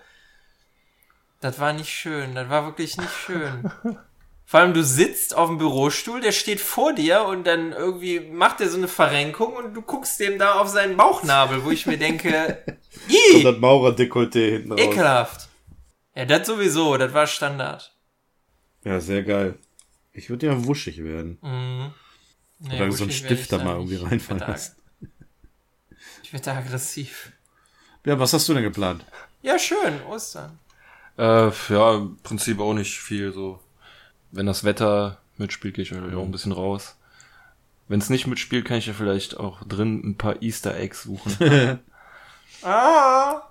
Das 1.46 1.60
war 1.60 1.72
nicht 1.72 1.90
schön. 1.90 2.34
Das 2.34 2.48
war 2.48 2.64
wirklich 2.64 2.96
nicht 2.96 3.12
schön. 3.24 3.70
Vor 4.44 4.58
allem, 4.58 4.74
du 4.74 4.82
sitzt 4.82 5.32
auf 5.36 5.48
dem 5.48 5.58
Bürostuhl, 5.58 6.20
der 6.20 6.32
steht 6.32 6.60
vor 6.60 6.92
dir 6.92 7.22
und 7.22 7.46
dann 7.46 7.70
irgendwie 7.70 8.18
macht 8.18 8.60
er 8.60 8.68
so 8.68 8.76
eine 8.76 8.88
Verrenkung 8.88 9.54
und 9.54 9.72
du 9.72 9.80
guckst 9.80 10.18
dem 10.18 10.40
da 10.40 10.54
auf 10.58 10.68
seinen 10.68 10.96
Bauchnabel, 10.96 11.64
wo 11.64 11.70
ich 11.70 11.86
mir 11.86 11.98
denke, 11.98 12.64
Und 12.66 13.14
ih, 13.36 13.44
das 13.44 13.58
Maurer-Dekolleté 13.58 14.50
hinten 14.54 14.72
raus. 14.72 14.80
ekelhaft. 14.80 15.48
Ja, 16.16 16.24
das 16.24 16.48
sowieso, 16.48 16.96
das 16.96 17.14
war 17.14 17.28
Standard. 17.28 17.94
Ja, 18.82 18.98
sehr 18.98 19.22
geil. 19.22 19.54
Ich 20.12 20.28
würde 20.28 20.46
ja 20.46 20.64
wuschig 20.64 21.04
werden. 21.04 21.38
Mhm. 21.42 21.94
Nee, 22.58 22.74
Oder 22.82 22.90
so 22.90 23.06
ich 23.06 23.18
Stift 23.18 23.52
da 23.52 23.58
mal 23.58 23.76
irgendwie 23.76 23.96
reinfallen 24.04 24.40
lassen. 24.40 24.74
Ich 26.24 26.32
werde 26.32 26.44
da 26.46 26.56
aggressiv. 26.56 27.30
Ja, 28.04 28.18
was 28.18 28.32
hast 28.32 28.48
du 28.48 28.54
denn 28.54 28.64
geplant? 28.64 29.04
Ja, 29.42 29.60
schön, 29.60 30.02
Ostern. 30.08 30.58
Äh, 31.18 31.50
ja, 31.70 31.94
im 31.96 32.18
Prinzip 32.22 32.60
auch 32.60 32.74
nicht 32.74 32.98
viel 32.98 33.32
so. 33.32 33.58
Wenn 34.32 34.46
das 34.46 34.64
Wetter 34.64 35.18
mitspielt, 35.38 35.74
gehe 35.74 35.82
ich 35.84 35.92
natürlich 35.92 36.16
auch 36.16 36.24
ein 36.24 36.32
bisschen 36.32 36.52
raus. 36.52 36.96
Wenn 37.88 38.00
es 38.00 38.10
nicht 38.10 38.26
mitspielt, 38.26 38.64
kann 38.64 38.78
ich 38.78 38.86
ja 38.86 38.92
vielleicht 38.92 39.36
auch 39.38 39.62
drin 39.64 40.02
ein 40.04 40.16
paar 40.18 40.42
Easter 40.42 40.76
Eggs 40.76 41.02
suchen. 41.04 41.80
Ah! 42.62 43.42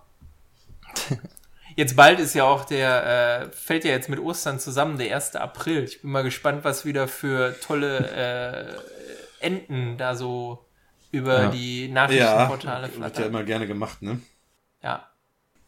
Jetzt 1.76 1.96
bald 1.96 2.20
ist 2.20 2.34
ja 2.34 2.44
auch 2.46 2.66
der, 2.66 3.44
äh, 3.44 3.52
fällt 3.52 3.86
ja 3.86 3.92
jetzt 3.92 4.10
mit 4.10 4.20
Ostern 4.20 4.60
zusammen, 4.60 4.98
der 4.98 5.14
1. 5.16 5.36
April. 5.36 5.84
Ich 5.84 6.02
bin 6.02 6.12
mal 6.12 6.24
gespannt, 6.24 6.64
was 6.64 6.86
wieder 6.86 7.08
für 7.08 7.56
tolle 7.62 8.80
äh, 9.42 9.46
Enten 9.46 9.98
da 9.98 10.16
so 10.16 10.66
über 11.12 11.44
Ja. 11.44 11.50
die 11.50 11.86
Ja, 11.88 11.94
Nachrichtenportale 11.94 12.84
wird 12.88 12.94
ja 12.94 12.98
flattern. 13.00 13.24
immer 13.26 13.44
gerne 13.44 13.68
gemacht, 13.68 14.02
ne? 14.02 14.20
Ja. 14.82 15.08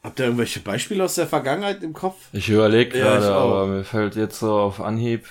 Habt 0.03 0.19
ihr 0.19 0.25
irgendwelche 0.25 0.59
Beispiele 0.61 1.03
aus 1.03 1.15
der 1.15 1.27
Vergangenheit 1.27 1.83
im 1.83 1.93
Kopf? 1.93 2.15
Ich 2.31 2.49
überlege 2.49 2.97
Ja, 2.97 3.05
gerade, 3.05 3.25
ich 3.25 3.31
auch. 3.31 3.41
aber 3.51 3.65
mir 3.67 3.83
fällt 3.83 4.15
jetzt 4.15 4.39
so 4.39 4.57
auf 4.57 4.79
Anhieb. 4.79 5.25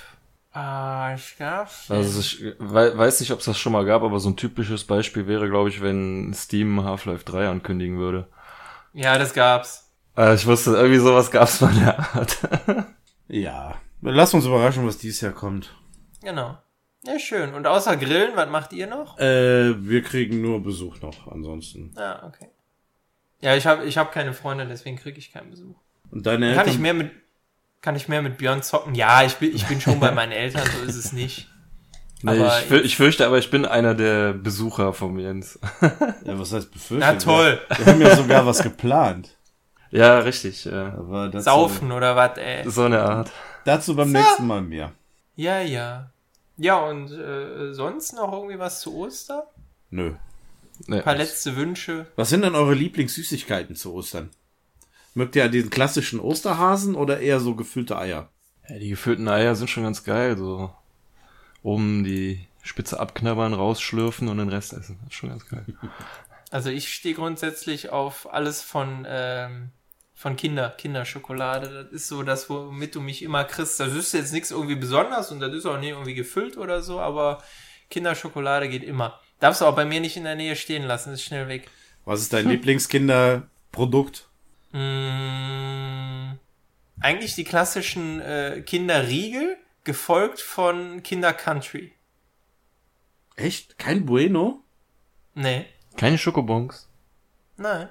Ah, 0.53 1.15
ich 1.15 1.37
glaub. 1.37 1.69
Also 1.89 2.21
ich 2.21 2.45
wei- 2.59 2.97
weiß 2.97 3.21
nicht, 3.21 3.31
ob 3.33 3.41
es 3.41 3.45
das 3.45 3.59
schon 3.59 3.73
mal 3.73 3.85
gab, 3.85 4.03
aber 4.03 4.19
so 4.21 4.29
ein 4.31 4.37
typisches 4.37 4.85
Beispiel 4.85 5.27
wäre, 5.27 5.49
glaube 5.49 5.69
ich, 5.69 5.83
wenn 5.83 6.33
Steam 6.35 6.83
Half-Life 6.83 7.25
3 7.25 7.49
ankündigen 7.49 7.99
würde. 7.99 8.27
Ja, 8.95 9.19
das 9.19 9.35
gab's. 9.35 9.93
Äh, 10.17 10.35
ich 10.35 10.47
wusste, 10.47 10.71
irgendwie 10.71 10.99
sowas 10.99 11.31
gab's 11.31 11.61
mal 11.61 11.73
in 11.73 11.81
der 11.85 11.99
Art. 11.99 12.39
Ja. 13.29 13.75
Lass 14.03 14.33
uns 14.35 14.47
überraschen, 14.47 14.87
was 14.87 14.99
dieses 14.99 15.21
Jahr 15.21 15.33
kommt. 15.33 15.75
Genau. 16.23 16.57
Ja, 17.05 17.19
schön. 17.19 17.55
Und 17.55 17.67
außer 17.67 17.97
Grillen, 17.97 18.37
was 18.37 18.49
macht 18.49 18.73
ihr 18.73 18.87
noch? 18.87 19.19
Äh, 19.19 19.75
wir 19.85 20.03
kriegen 20.03 20.41
nur 20.41 20.63
Besuch 20.63 21.01
noch, 21.01 21.27
ansonsten. 21.31 21.93
Ah, 21.97 22.25
okay. 22.29 22.49
Ja, 23.41 23.55
ich 23.55 23.67
habe 23.67 23.85
ich 23.85 23.99
hab 23.99 24.13
keine 24.13 24.33
Freunde, 24.33 24.67
deswegen 24.67 24.97
kriege 24.97 25.19
ich 25.19 25.33
keinen 25.33 25.51
Besuch. 25.51 25.77
Und 26.11 26.27
deine 26.27 26.55
Kann 26.55 26.67
ich 26.67 26.73
Eltern? 26.73 26.83
mehr 26.83 26.95
mit 26.95 27.11
kann 27.83 27.95
ich 27.95 28.09
mehr 28.09 28.23
mit 28.23 28.39
Björn 28.39 28.63
zocken? 28.63 28.95
Ja, 28.95 29.23
ich 29.23 29.37
bin 29.37 29.55
ich 29.55 29.65
bin 29.67 29.81
schon 29.81 30.01
bei 30.01 30.11
meinen 30.11 30.33
Eltern, 30.33 30.67
so 30.67 30.85
ist 30.85 30.97
es 30.97 31.13
nicht. 31.13 31.49
Nee, 32.23 32.45
ich, 32.45 32.53
für, 32.65 32.81
ich 32.81 32.97
fürchte 32.97 33.27
aber, 33.27 33.37
ich 33.37 33.51
bin 33.51 33.67
einer 33.67 33.95
der 33.95 34.33
Besucher 34.33 34.95
vom 34.95 35.19
Jens. 35.19 35.61
Ja, 36.25 36.39
was 36.39 36.51
heißt 36.51 36.73
befürchtet? 36.73 37.09
Na 37.13 37.15
toll. 37.19 37.61
Wir, 37.69 37.79
wir 37.79 37.93
haben 37.93 38.01
ja 38.01 38.17
sogar 38.17 38.47
was 38.47 38.63
geplant. 38.63 39.37
ja, 39.91 40.19
richtig. 40.21 40.65
Ja. 40.65 40.95
Aber 40.95 41.29
dazu, 41.29 41.45
Saufen 41.45 41.93
oder 41.93 42.17
was, 42.17 42.39
ey. 42.39 42.69
So 42.69 42.85
eine 42.85 43.03
Art. 43.03 43.31
Dazu 43.67 43.95
beim 43.95 44.13
nächsten 44.13 44.47
Mal 44.47 44.63
mehr. 44.63 44.93
Ja, 45.37 45.61
ja. 45.61 46.11
Ja, 46.57 46.79
und 46.79 47.13
äh, 47.13 47.75
sonst 47.75 48.15
noch 48.15 48.33
irgendwie 48.33 48.59
was 48.59 48.81
zu 48.81 48.97
Ostern? 48.97 49.43
Nö. 49.91 50.15
Ein 50.89 51.03
paar 51.03 51.17
letzte 51.17 51.57
Wünsche. 51.57 52.07
Was 52.17 52.29
sind 52.29 52.43
denn 52.43 52.55
eure 52.55 52.75
Lieblingssüßigkeiten 52.75 53.77
zu 53.77 53.93
Ostern? 53.95 54.31
Mögt 55.15 55.37
ihr 55.37 55.49
diesen 55.49 55.71
klassischen 55.71 56.21
Osterhasen 56.21 56.95
oder 56.95 57.21
eher 57.21 57.41
so 57.41 57.55
gefüllte 57.55 57.97
Eier? 57.97 58.31
ja, 58.69 58.79
die 58.79 58.89
gefüllten 58.89 59.29
Eier 59.29 59.55
sind 59.55 59.71
schon 59.71 59.85
ganz 59.85 60.05
geil. 60.05 60.37
So 60.37 60.73
oben 61.63 62.05
die 62.05 62.47
Spitze 62.63 62.99
abknabbern, 63.01 63.55
rausschlürfen 63.55 64.29
und 64.29 64.39
den 64.39 64.49
Rest 64.49 64.73
essen. 64.73 64.99
Das 65.03 65.13
ist 65.13 65.19
schon 65.19 65.31
ganz 65.31 65.49
geil. 65.49 65.65
Also 66.53 66.71
ich 66.71 66.95
stehe 66.95 67.17
grundsätzlich 67.17 67.91
auf 67.91 68.33
alles 68.33 68.63
von, 68.63 69.05
ähm, 69.09 69.71
von 70.15 70.37
Kinder, 70.37 70.71
Kinderschokolade. 70.71 71.83
Das 71.83 71.93
ist 71.93 72.07
so 72.07 72.23
das, 72.23 72.49
womit 72.49 72.95
du 72.95 73.01
mich 73.01 73.21
immer 73.23 73.43
kriegst. 73.43 73.81
Das 73.81 73.93
ist 73.93 74.15
jetzt 74.15 74.33
nichts 74.33 74.53
irgendwie 74.53 74.77
besonders 74.77 75.33
und 75.33 75.41
das 75.41 75.53
ist 75.53 75.67
auch 75.67 75.77
nicht 75.77 75.91
irgendwie 75.91 76.15
gefüllt 76.15 76.57
oder 76.57 76.83
so, 76.83 77.01
aber 77.01 77.43
Kinderschokolade 77.91 78.69
geht 78.69 78.85
immer. 78.85 79.21
Darfst 79.41 79.61
du 79.61 79.67
auch 79.67 79.77
bei 79.77 79.85
mir 79.85 80.01
nicht 80.01 80.17
in 80.17 80.25
der 80.25 80.35
Nähe 80.37 80.57
stehen 80.57 80.83
lassen, 80.85 81.13
ist 81.13 81.23
schnell 81.23 81.49
weg. 81.49 81.71
Was 82.05 82.21
ist 82.23 82.33
dein 82.33 82.49
Lieblingskinderprodukt? 82.51 84.29
Mm, 84.73 86.33
eigentlich 87.01 87.35
die 87.35 87.45
klassischen 87.45 88.21
äh, 88.21 88.63
Kinderriegel, 88.65 89.57
gefolgt 89.85 90.41
von 90.41 91.03
Kinder 91.03 91.33
Country. 91.33 91.93
Echt? 93.37 93.79
Kein 93.79 94.07
Bueno? 94.07 94.63
Nee, 95.35 95.67
Keine 95.97 96.19
Schokobons. 96.19 96.89
nein, 97.57 97.89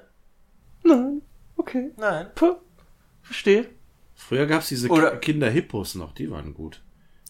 Nein. 0.82 1.22
Okay. 1.56 1.90
nein. 1.96 2.28
Puh. 2.34 2.56
Verstehe. 3.22 3.68
Früher 4.14 4.46
gab's 4.46 4.68
diese 4.68 4.88
Oder- 4.88 5.16
Ki- 5.16 5.32
Kinderhippos 5.32 5.94
noch, 5.94 6.12
die 6.12 6.30
waren 6.30 6.54
gut. 6.54 6.82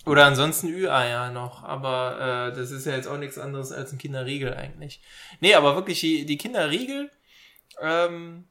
Oder 0.07 0.25
ansonsten 0.25 0.69
Ü-Eier 0.69 1.33
noch, 1.33 1.65
aber 1.65 2.53
äh, 2.53 2.57
das 2.57 2.71
ist 2.71 2.87
ja 2.87 2.95
jetzt 2.95 3.09
auch 3.09 3.19
nichts 3.19 3.39
anderes 3.39 3.73
als 3.73 3.93
ein 3.93 3.99
Kinderriegel 3.99 4.55
eigentlich. 4.55 5.03
Nee, 5.41 5.55
aber 5.55 5.75
wirklich 5.75 5.99
die, 5.99 6.25
die 6.25 6.39
Kinderriegel, 6.39 7.11
ähm, 7.81 8.45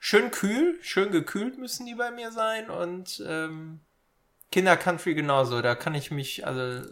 schön 0.00 0.32
kühl, 0.32 0.78
schön 0.82 1.12
gekühlt 1.12 1.56
müssen 1.56 1.86
die 1.86 1.94
bei 1.94 2.10
mir 2.10 2.32
sein 2.32 2.68
und 2.68 3.22
ähm, 3.24 3.78
Kinder 4.50 4.76
Country 4.76 5.14
genauso, 5.14 5.62
da 5.62 5.76
kann 5.76 5.94
ich 5.94 6.10
mich, 6.10 6.44
also 6.48 6.84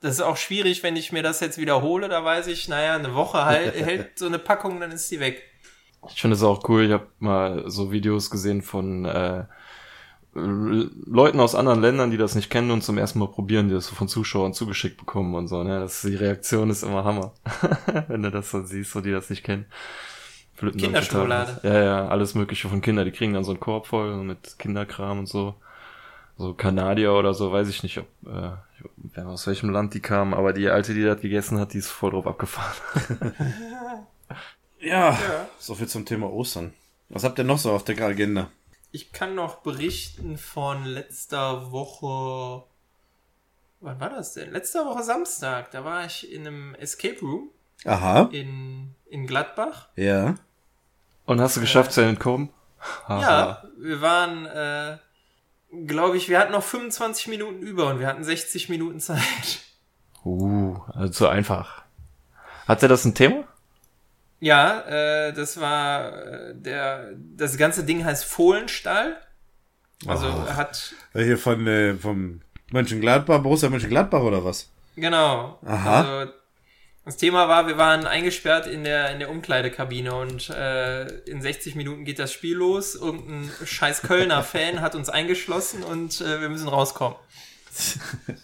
das 0.00 0.12
ist 0.12 0.20
auch 0.20 0.36
schwierig, 0.36 0.82
wenn 0.82 0.94
ich 0.94 1.10
mir 1.10 1.22
das 1.22 1.40
jetzt 1.40 1.56
wiederhole, 1.56 2.10
da 2.10 2.22
weiß 2.22 2.46
ich, 2.48 2.68
naja, 2.68 2.94
eine 2.94 3.14
Woche 3.14 3.42
halt, 3.46 3.74
hält 3.86 4.18
so 4.18 4.26
eine 4.26 4.38
Packung, 4.38 4.80
dann 4.80 4.92
ist 4.92 5.10
die 5.10 5.18
weg. 5.18 5.42
Ich 6.10 6.20
finde 6.20 6.36
es 6.36 6.42
auch 6.42 6.68
cool, 6.68 6.84
ich 6.84 6.92
habe 6.92 7.08
mal 7.20 7.70
so 7.70 7.90
Videos 7.90 8.28
gesehen 8.28 8.60
von 8.60 9.06
äh, 9.06 9.46
Leuten 11.06 11.40
aus 11.40 11.54
anderen 11.54 11.80
Ländern, 11.80 12.10
die 12.10 12.16
das 12.16 12.34
nicht 12.34 12.50
kennen 12.50 12.70
und 12.70 12.82
zum 12.82 12.98
ersten 12.98 13.18
Mal 13.18 13.28
probieren, 13.28 13.68
die 13.68 13.74
das 13.74 13.86
so 13.86 13.94
von 13.94 14.08
Zuschauern 14.08 14.54
zugeschickt 14.54 14.96
bekommen 14.96 15.34
und 15.34 15.48
so, 15.48 15.62
ne? 15.64 15.80
Das, 15.80 16.02
die 16.02 16.14
Reaktion 16.14 16.70
ist 16.70 16.82
immer 16.82 17.04
Hammer. 17.04 17.32
Wenn 18.08 18.22
du 18.22 18.30
das 18.30 18.50
so 18.50 18.62
siehst, 18.62 18.92
so 18.92 19.00
die 19.00 19.10
das 19.12 19.30
nicht 19.30 19.44
kennen. 19.44 19.66
Flöten 20.54 20.78
dann 20.78 20.86
Kinderschokolade. 20.92 21.60
Ja, 21.62 21.82
ja, 21.84 22.08
alles 22.08 22.34
mögliche 22.34 22.68
von 22.68 22.80
Kindern. 22.80 23.04
Die 23.04 23.12
kriegen 23.12 23.32
dann 23.34 23.44
so 23.44 23.52
einen 23.52 23.60
Korb 23.60 23.86
voll 23.86 24.16
mit 24.24 24.58
Kinderkram 24.58 25.20
und 25.20 25.26
so. 25.28 25.54
So 26.36 26.54
Kanadier 26.54 27.12
oder 27.14 27.34
so, 27.34 27.50
weiß 27.52 27.68
ich 27.68 27.82
nicht, 27.82 27.98
ob, 27.98 28.06
äh, 28.26 28.52
wer 28.96 29.26
aus 29.26 29.46
welchem 29.48 29.70
Land 29.70 29.94
die 29.94 30.00
kamen, 30.00 30.34
aber 30.34 30.52
die 30.52 30.68
alte, 30.68 30.94
die 30.94 31.02
das 31.02 31.20
gegessen 31.20 31.58
hat, 31.58 31.74
die 31.74 31.78
ist 31.78 31.90
voll 31.90 32.12
drauf 32.12 32.26
abgefahren. 32.26 32.74
Ja, 34.80 35.10
Ja. 35.10 35.48
so 35.58 35.74
viel 35.74 35.88
zum 35.88 36.04
Thema 36.04 36.30
Ostern. 36.32 36.72
Was 37.08 37.24
habt 37.24 37.38
ihr 37.38 37.44
noch 37.44 37.58
so 37.58 37.72
auf 37.72 37.84
der 37.84 38.00
Agenda? 38.00 38.48
Ich 38.90 39.12
kann 39.12 39.34
noch 39.34 39.56
berichten 39.56 40.38
von 40.38 40.84
letzter 40.84 41.70
Woche. 41.72 42.64
Wann 43.80 44.00
war 44.00 44.10
das 44.10 44.32
denn? 44.32 44.50
Letzter 44.50 44.86
Woche 44.86 45.02
Samstag. 45.02 45.70
Da 45.70 45.84
war 45.84 46.06
ich 46.06 46.32
in 46.32 46.46
einem 46.46 46.74
Escape 46.74 47.20
Room 47.20 47.50
Aha, 47.84 48.28
in, 48.32 48.94
in 49.06 49.26
Gladbach. 49.26 49.88
ja. 49.96 50.34
Und 51.26 51.42
hast 51.42 51.58
du 51.58 51.60
geschafft 51.60 51.92
zu 51.92 52.00
entkommen? 52.00 52.48
Ja, 53.06 53.62
wir 53.76 54.00
waren, 54.00 54.46
äh, 54.46 54.96
glaube 55.86 56.16
ich, 56.16 56.30
wir 56.30 56.38
hatten 56.38 56.52
noch 56.52 56.62
25 56.62 57.26
Minuten 57.28 57.60
über 57.60 57.88
und 57.88 57.98
wir 57.98 58.06
hatten 58.06 58.24
60 58.24 58.70
Minuten 58.70 58.98
Zeit. 58.98 59.60
Uh, 60.24 60.78
also 60.94 61.12
zu 61.12 61.28
einfach. 61.28 61.82
Hat 62.66 62.82
er 62.82 62.88
das 62.88 63.04
ein 63.04 63.14
Thema? 63.14 63.44
Ja, 64.40 64.80
äh, 64.82 65.32
das 65.32 65.60
war 65.60 66.12
äh, 66.16 66.54
der, 66.54 67.10
das 67.36 67.56
ganze 67.56 67.84
Ding 67.84 68.04
heißt 68.04 68.24
Fohlenstall. 68.24 69.16
Also 70.06 70.28
Ach. 70.28 70.56
hat, 70.56 70.94
Hier 71.12 71.38
von, 71.38 71.66
äh, 71.66 71.94
vom 71.94 72.40
Mönchengladbach, 72.70 73.42
Borussia 73.42 73.68
Mönchengladbach 73.68 74.20
oder 74.20 74.44
was? 74.44 74.70
genau. 74.96 75.58
Aha. 75.64 75.98
Also 76.00 76.32
das 77.04 77.16
Thema 77.16 77.48
war, 77.48 77.66
wir 77.66 77.78
waren 77.78 78.06
eingesperrt 78.06 78.66
in 78.66 78.84
der, 78.84 79.10
in 79.10 79.18
der 79.18 79.30
Umkleidekabine 79.30 80.14
und 80.14 80.50
äh, 80.50 81.06
in 81.24 81.40
60 81.40 81.74
Minuten 81.74 82.04
geht 82.04 82.18
das 82.18 82.32
Spiel 82.32 82.54
los. 82.56 82.94
Irgendein 82.94 83.50
scheiß 83.64 84.02
Kölner 84.02 84.42
Fan 84.42 84.82
hat 84.82 84.94
uns 84.94 85.08
eingeschlossen 85.08 85.82
und 85.82 86.20
äh, 86.20 86.40
wir 86.42 86.48
müssen 86.48 86.68
rauskommen. 86.68 87.16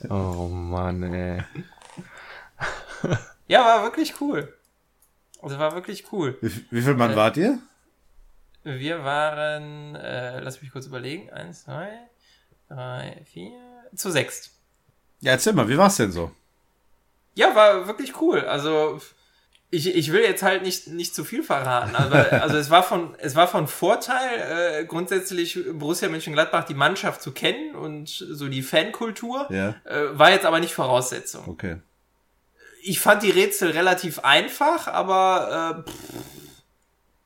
Oh 0.09 0.49
Mann, 0.49 1.03
ey. 1.13 1.43
Ja, 3.49 3.65
war 3.65 3.83
wirklich 3.83 4.21
cool. 4.21 4.53
Also 5.45 5.59
war 5.59 5.75
wirklich 5.75 6.11
cool. 6.13 6.37
Wie, 6.41 6.51
wie 6.71 6.83
viel 6.83 6.95
Mann 6.95 7.13
Äh, 7.13 7.17
wart 7.17 7.37
ihr? 7.37 7.59
Wir 8.63 9.05
waren, 9.05 9.95
äh, 9.95 10.41
lass 10.41 10.63
mich 10.63 10.73
kurz 10.73 10.87
überlegen, 10.87 11.31
eins, 11.31 11.65
zwei, 11.65 11.91
drei, 12.69 13.23
vier, 13.31 13.53
zu 13.95 14.11
sechs. 14.11 14.51
Ja, 15.21 15.33
erzähl 15.33 15.53
mal, 15.53 15.69
wie 15.69 15.77
war's 15.79 15.97
denn 15.97 16.13
so? 16.13 16.31
Ja, 17.35 17.55
war 17.55 17.87
wirklich 17.87 18.21
cool. 18.21 18.41
Also 18.41 19.01
ich, 19.71 19.95
ich 19.95 20.13
will 20.13 20.23
jetzt 20.23 20.43
halt 20.43 20.63
nicht, 20.63 20.87
nicht 20.89 21.15
zu 21.15 21.25
viel 21.25 21.43
verraten, 21.43 21.95
aber 21.97 22.33
also 22.43 22.57
es 22.57 22.71
war 22.71 22.83
von 22.83 23.15
es 23.19 23.35
war 23.35 23.49
von 23.49 23.67
Vorteil 23.69 24.81
äh, 24.83 24.85
grundsätzlich 24.87 25.59
Borussia 25.73 26.09
Mönchengladbach 26.09 26.65
die 26.65 26.75
Mannschaft 26.75 27.21
zu 27.23 27.33
kennen 27.33 27.75
und 27.75 28.09
so 28.09 28.49
die 28.49 28.63
Fankultur 28.63 29.47
Ja, 29.51 29.75
äh, 29.85 30.19
war 30.19 30.31
jetzt 30.31 30.47
aber 30.47 30.61
nicht 30.61 30.75
Voraussetzung. 30.75 31.47
okay. 31.49 31.77
Ich 32.87 33.01
fand 33.01 33.23
die 33.23 33.31
Rätsel 33.31 33.71
relativ 33.71 34.19
einfach, 34.21 34.89
aber 34.89 35.85
äh, 35.87 35.91
pff, 35.91 36.25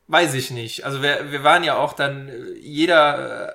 weiß 0.07 0.35
ich 0.35 0.51
nicht. 0.51 0.85
Also 0.85 1.03
wir, 1.03 1.33
wir 1.33 1.42
waren 1.42 1.64
ja 1.64 1.77
auch 1.77 1.94
dann 1.94 2.29
äh, 2.29 2.53
jeder 2.59 3.49
äh, 3.49 3.55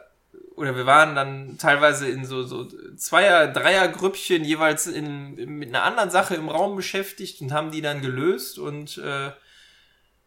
oder 0.55 0.75
wir 0.75 0.85
waren 0.85 1.15
dann 1.15 1.57
teilweise 1.57 2.07
in 2.07 2.25
so, 2.25 2.43
so 2.43 2.67
Zweier-, 2.95 3.47
Dreier-Grüppchen 3.47 4.43
jeweils 4.43 4.85
in, 4.85 5.35
mit 5.57 5.69
einer 5.69 5.83
anderen 5.83 6.11
Sache 6.11 6.35
im 6.35 6.49
Raum 6.49 6.75
beschäftigt 6.75 7.41
und 7.41 7.53
haben 7.53 7.71
die 7.71 7.81
dann 7.81 8.01
gelöst 8.01 8.59
und 8.59 8.97
äh, 8.99 9.31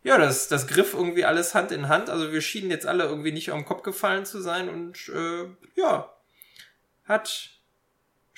ja, 0.03 0.19
das, 0.19 0.49
das 0.49 0.67
griff 0.67 0.95
irgendwie 0.95 1.25
alles 1.25 1.55
Hand 1.55 1.73
in 1.73 1.89
Hand. 1.89 2.11
Also 2.11 2.33
wir 2.33 2.41
schienen 2.41 2.71
jetzt 2.71 2.87
alle 2.87 3.05
irgendwie 3.05 3.33
nicht 3.33 3.51
auf 3.51 3.59
den 3.59 3.67
Kopf 3.67 3.83
gefallen 3.83 4.25
zu 4.25 4.41
sein 4.41 4.69
und 4.69 5.09
äh, 5.09 5.45
ja, 5.75 6.13
hat 7.05 7.56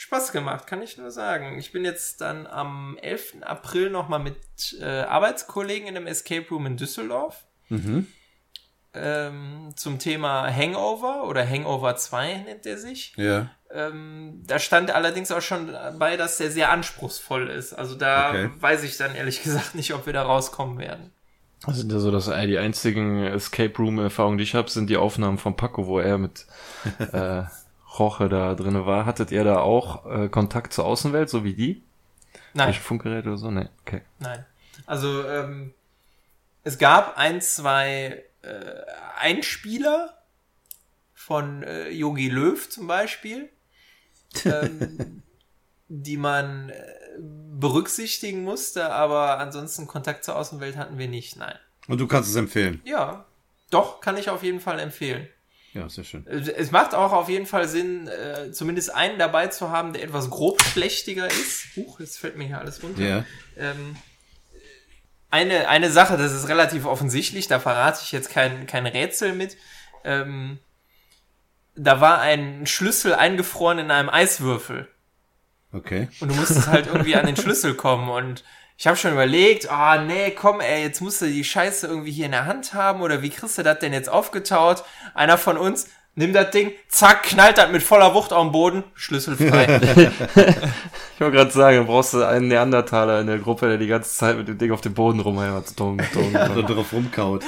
Spaß 0.00 0.30
gemacht, 0.30 0.68
kann 0.68 0.80
ich 0.80 0.96
nur 0.96 1.11
sagen. 1.11 1.58
Ich 1.58 1.72
bin 1.72 1.84
jetzt 1.84 2.20
dann 2.20 2.46
am 2.46 2.96
11. 3.02 3.38
April 3.42 3.90
nochmal 3.90 4.20
mit 4.20 4.37
äh, 4.80 4.84
Arbeitskollegen 4.84 5.88
in 5.88 5.96
einem 5.96 6.06
Escape 6.06 6.46
Room 6.50 6.66
in 6.66 6.76
Düsseldorf 6.76 7.44
Mhm. 7.68 8.06
ähm, 8.94 9.72
zum 9.74 9.98
Thema 9.98 10.54
Hangover 10.54 11.24
oder 11.24 11.44
Hangover 11.46 11.96
2 11.96 12.44
nennt 12.46 12.64
er 12.64 12.78
sich. 12.78 13.12
Ja. 13.16 13.50
Ähm, 13.72 14.44
da 14.46 14.61
stand 14.61 14.92
allerdings 14.92 15.32
auch 15.32 15.42
schon 15.42 15.76
bei, 15.98 16.16
dass 16.16 16.38
der 16.38 16.52
sehr 16.52 16.70
anspruchsvoll 16.70 17.50
ist. 17.50 17.72
Also 17.72 17.96
da 17.96 18.28
Okay. 18.30 18.50
weiß 18.61 18.84
ich 18.84 18.96
dann 18.98 19.16
ehrlich 19.16 19.42
gesagt 19.42 19.74
nicht, 19.74 19.92
ob 19.94 20.06
wir 20.06 20.12
da 20.12 20.22
rauskommen 20.22 20.78
werden. 20.78 21.12
Das 21.66 21.76
sind 21.76 21.90
ja 21.90 21.98
so, 21.98 22.12
dass 22.12 22.26
die 22.26 22.58
einzigen 22.58 23.24
Escape 23.24 23.76
Room 23.78 23.98
Erfahrungen, 23.98 24.38
die 24.38 24.44
ich 24.44 24.54
habe, 24.54 24.70
sind 24.70 24.88
die 24.88 24.96
Aufnahmen 24.96 25.38
von 25.38 25.56
Paco, 25.56 25.88
wo 25.88 25.98
er 25.98 26.16
mit 26.16 26.46
äh, 27.12 27.42
Roche 27.98 28.28
da 28.28 28.54
drinne 28.54 28.87
war. 28.87 29.06
Hattet 29.06 29.30
ihr 29.30 29.44
da 29.44 29.61
auch 29.61 30.06
äh, 30.06 30.28
Kontakt 30.28 30.72
zur 30.72 30.84
Außenwelt, 30.84 31.28
so 31.28 31.44
wie 31.44 31.54
die? 31.54 31.84
Nein, 32.54 32.68
Durch 32.68 32.80
Funkgerät 32.80 33.26
oder 33.26 33.37
so? 33.37 33.50
Nee, 33.50 33.68
okay. 33.82 34.02
nein. 34.18 34.44
Also 34.87 35.26
ähm, 35.26 35.74
es 36.64 36.78
gab 36.78 37.16
ein, 37.16 37.40
zwei 37.40 38.24
äh, 38.42 38.48
Einspieler 39.18 40.18
von 41.14 41.62
äh, 41.62 41.90
Yogi 41.90 42.28
Löw 42.28 42.68
zum 42.68 42.87
Beispiel, 42.87 43.50
ähm, 44.44 45.22
die 45.88 46.16
man 46.16 46.70
äh, 46.70 46.82
berücksichtigen 47.18 48.44
musste, 48.44 48.92
aber 48.92 49.38
ansonsten 49.38 49.87
Kontakt 49.87 50.24
zur 50.24 50.37
Außenwelt 50.37 50.76
hatten 50.76 50.98
wir 50.98 51.08
nicht, 51.08 51.37
nein. 51.37 51.58
Und 51.88 52.00
du 52.00 52.06
kannst 52.06 52.30
es 52.30 52.37
empfehlen. 52.37 52.80
Ja, 52.84 53.24
doch, 53.70 54.00
kann 54.00 54.16
ich 54.16 54.30
auf 54.30 54.42
jeden 54.42 54.61
Fall 54.61 54.78
empfehlen. 54.78 55.28
Ja, 55.74 55.88
sehr 55.88 56.04
schön. 56.04 56.26
Es 56.26 56.70
macht 56.70 56.94
auch 56.94 57.12
auf 57.12 57.28
jeden 57.28 57.46
Fall 57.46 57.68
Sinn, 57.68 58.09
äh, 58.09 58.50
zumindest 58.52 58.94
einen 58.94 59.18
dabei 59.18 59.48
zu 59.48 59.70
haben, 59.70 59.92
der 59.92 60.02
etwas 60.02 60.31
grobschlächtiger 60.31 61.26
ist. 61.26 61.76
Huch, 61.76 62.00
jetzt 62.00 62.18
fällt 62.18 62.37
mir 62.37 62.46
hier 62.46 62.59
alles 62.59 62.83
runter. 62.83 63.02
Ja. 63.02 63.24
Ähm, 63.57 63.96
eine, 65.31 65.68
eine 65.68 65.90
Sache, 65.90 66.16
das 66.16 66.33
ist 66.33 66.48
relativ 66.48 66.87
offensichtlich, 66.87 67.48
da 67.48 67.61
verrate 67.61 68.00
ich 68.02 68.12
jetzt 68.12 68.31
kein, 68.31 68.66
kein 68.66 68.87
Rätsel 68.87 69.35
mit. 69.35 69.57
Ähm, 70.04 70.59
da 71.76 72.00
war 72.00 72.20
ein 72.20 72.66
Schlüssel 72.66 73.14
eingefroren 73.14 73.78
in 73.78 73.90
einem 73.90 74.09
Eiswürfel. 74.09 74.88
Okay. 75.72 76.09
Und 76.20 76.31
du 76.31 76.35
musstest 76.35 76.66
halt 76.66 76.87
irgendwie 76.87 77.14
an 77.14 77.26
den 77.26 77.37
Schlüssel 77.37 77.74
kommen. 77.74 78.09
Und 78.09 78.42
ich 78.81 78.87
habe 78.87 78.97
schon 78.97 79.12
überlegt, 79.12 79.69
ah 79.71 80.01
nee, 80.01 80.31
komm 80.31 80.61
ey, 80.61 80.83
jetzt 80.85 81.01
musst 81.03 81.21
du 81.21 81.27
die 81.27 81.43
Scheiße 81.45 81.87
irgendwie 81.88 82.12
hier 82.12 82.27
in 82.27 82.33
der 82.33 82.47
Hand 82.47 82.73
haben 82.75 83.03
oder 83.03 83.21
wie 83.23 83.29
kriegst 83.31 83.59
du 83.59 83.62
das 83.64 83.81
denn 83.81 83.93
jetzt 83.93 84.09
aufgetaut? 84.09 84.85
Einer 85.14 85.37
von 85.37 85.57
uns 85.59 85.88
nimmt 86.14 86.35
das 86.35 86.51
Ding, 86.53 86.73
zack, 86.88 87.25
knallt 87.25 87.59
das 87.59 87.71
mit 87.71 87.83
voller 87.83 88.14
Wucht 88.14 88.33
auf 88.33 88.43
den 88.45 88.53
Boden, 88.53 88.85
Schlüssel 88.95 89.37
frei. 89.37 89.81
Ich 91.14 91.21
wollte 91.21 91.37
gerade 91.37 91.51
sagen, 91.51 91.79
du 91.79 91.85
brauchst 91.87 92.14
du 92.14 92.23
einen 92.23 92.47
Neandertaler 92.47 93.21
in 93.21 93.27
der 93.27 93.38
Gruppe, 93.38 93.67
der 93.67 93.77
die 93.79 93.88
ganze 93.88 94.14
Zeit 94.17 94.37
mit 94.37 94.47
dem 94.47 94.57
Ding 94.57 94.71
auf 94.71 94.81
dem 94.81 94.95
Boden 94.95 95.19
dong, 95.25 95.37
Oder 95.38 95.59
dong. 96.62 96.67
drauf 96.67 96.93
rumkaut. 96.93 97.43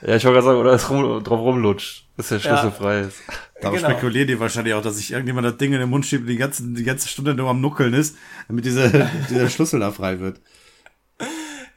Ja, 0.00 0.16
ich 0.16 0.24
wollte 0.24 0.40
gerade 0.40 0.46
sagen, 0.46 0.58
oder 0.58 0.72
es 0.72 0.88
rum, 0.88 1.22
drauf 1.22 1.40
rumlutscht, 1.40 2.06
bis 2.16 2.28
der 2.28 2.40
Schlüssel 2.40 2.64
Ja. 2.64 2.70
frei 2.70 3.00
ist. 3.00 3.18
Darauf 3.64 3.76
Genau. 3.80 3.90
spekulieren 3.90 4.28
die 4.28 4.38
wahrscheinlich 4.40 4.74
auch, 4.74 4.82
dass 4.82 4.96
sich 4.96 5.10
irgendjemand 5.10 5.46
das 5.46 5.56
Ding 5.56 5.72
in 5.72 5.80
den 5.80 5.88
Mund 5.90 6.06
schiebt 6.06 6.22
und 6.22 6.28
die 6.28 6.36
ganze, 6.36 6.62
die 6.64 6.84
ganze 6.84 7.08
Stunde 7.08 7.34
nur 7.34 7.50
am 7.50 7.60
Nuckeln 7.60 7.92
ist, 7.94 8.16
damit 8.48 8.64
dieser, 8.64 8.88
dieser 9.30 9.50
Schlüssel 9.50 9.80
da 9.80 9.90
frei 9.92 10.20
wird. 10.20 10.40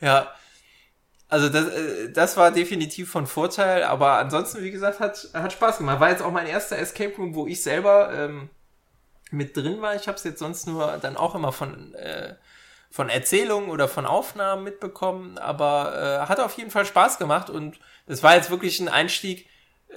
ja. 0.02 0.32
Also 1.30 1.50
das, 1.50 1.68
äh, 1.68 2.12
das 2.14 2.38
war 2.38 2.52
definitiv 2.52 3.12
von 3.12 3.28
Vorteil, 3.28 3.84
aber 3.84 4.14
ansonsten, 4.14 4.64
wie 4.64 4.72
gesagt, 4.72 5.02
hat, 5.02 5.28
hat 5.34 5.52
Spaß 5.52 5.80
gemacht. 5.80 6.00
War 6.00 6.10
jetzt 6.10 6.22
auch 6.22 6.32
mein 6.32 6.48
erster 6.48 6.78
Escape 6.78 7.14
Room, 7.18 7.36
wo 7.36 7.48
ich 7.48 7.62
selber 7.62 8.14
ähm, 8.14 8.50
mit 9.32 9.58
drin 9.58 9.82
war. 9.82 9.94
Ich 9.96 10.08
habe 10.08 10.18
es 10.18 10.24
jetzt 10.24 10.40
sonst 10.40 10.68
nur 10.68 10.98
dann 11.02 11.18
auch 11.18 11.36
immer 11.36 11.52
von, 11.52 11.94
äh, 11.96 12.36
von 12.90 13.10
Erzählungen 13.10 13.70
oder 13.70 13.90
von 13.90 14.06
Aufnahmen 14.06 14.64
mitbekommen, 14.64 15.38
aber 15.38 16.22
äh, 16.24 16.30
hat 16.30 16.40
auf 16.40 16.54
jeden 16.58 16.72
Fall 16.72 16.86
Spaß 16.86 17.18
gemacht 17.18 17.50
und 17.50 17.78
es 18.06 18.24
war 18.24 18.36
jetzt 18.36 18.50
wirklich 18.50 18.80
ein 18.80 18.88
Einstieg, 18.88 19.50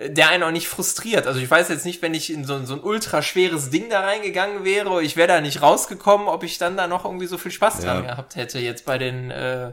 der 0.09 0.31
einen 0.31 0.43
auch 0.45 0.51
nicht 0.51 0.69
frustriert. 0.69 1.27
Also 1.27 1.41
ich 1.41 1.51
weiß 1.51 1.69
jetzt 1.69 1.85
nicht, 1.85 2.01
wenn 2.01 2.15
ich 2.15 2.33
in 2.33 2.45
so, 2.45 2.55
ein- 2.55 2.65
so 2.67 2.75
ein 2.75 2.81
ultra 2.81 3.21
schweres 3.23 3.69
Ding 3.71 3.91
da 3.91 4.01
reingegangen 4.01 4.65
wäre, 4.65 5.03
ich 5.03 5.17
wäre 5.17 5.29
da 5.29 5.41
nicht 5.41 5.61
rausgekommen, 5.63 6.27
ob 6.29 6.43
ich 6.43 6.57
dann 6.59 6.77
da 6.77 6.87
noch 6.87 7.05
irgendwie 7.05 7.27
so 7.27 7.37
viel 7.39 7.51
Spaß 7.53 7.81
dran 7.81 8.05
Ja. 8.05 8.11
gehabt 8.13 8.35
hätte, 8.37 8.59
jetzt 8.61 8.87
bei 8.87 8.97
den 8.97 9.31
äh, 9.31 9.73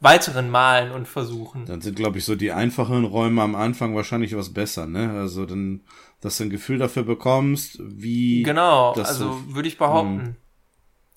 weiteren 0.00 0.48
Malen 0.50 0.92
und 0.92 1.08
Versuchen. 1.08 1.66
Dann 1.66 1.80
sind, 1.80 1.96
glaube 1.96 2.18
ich, 2.18 2.24
so 2.24 2.36
die 2.36 2.52
einfachen 2.52 3.04
Räume 3.04 3.42
am 3.42 3.56
Anfang 3.56 3.96
wahrscheinlich 3.96 4.36
was 4.36 4.52
besser, 4.54 4.86
ne? 4.86 5.10
Also 5.18 5.44
dann, 5.44 5.80
dass 6.20 6.36
du 6.36 6.44
ein 6.44 6.50
Gefühl 6.50 6.78
dafür 6.78 7.02
bekommst, 7.02 7.78
wie. 7.80 8.44
Genau, 8.44 8.94
das 8.94 9.08
also 9.08 9.32
so- 9.32 9.54
würde 9.56 9.66
ich 9.68 9.76
behaupten. 9.76 10.36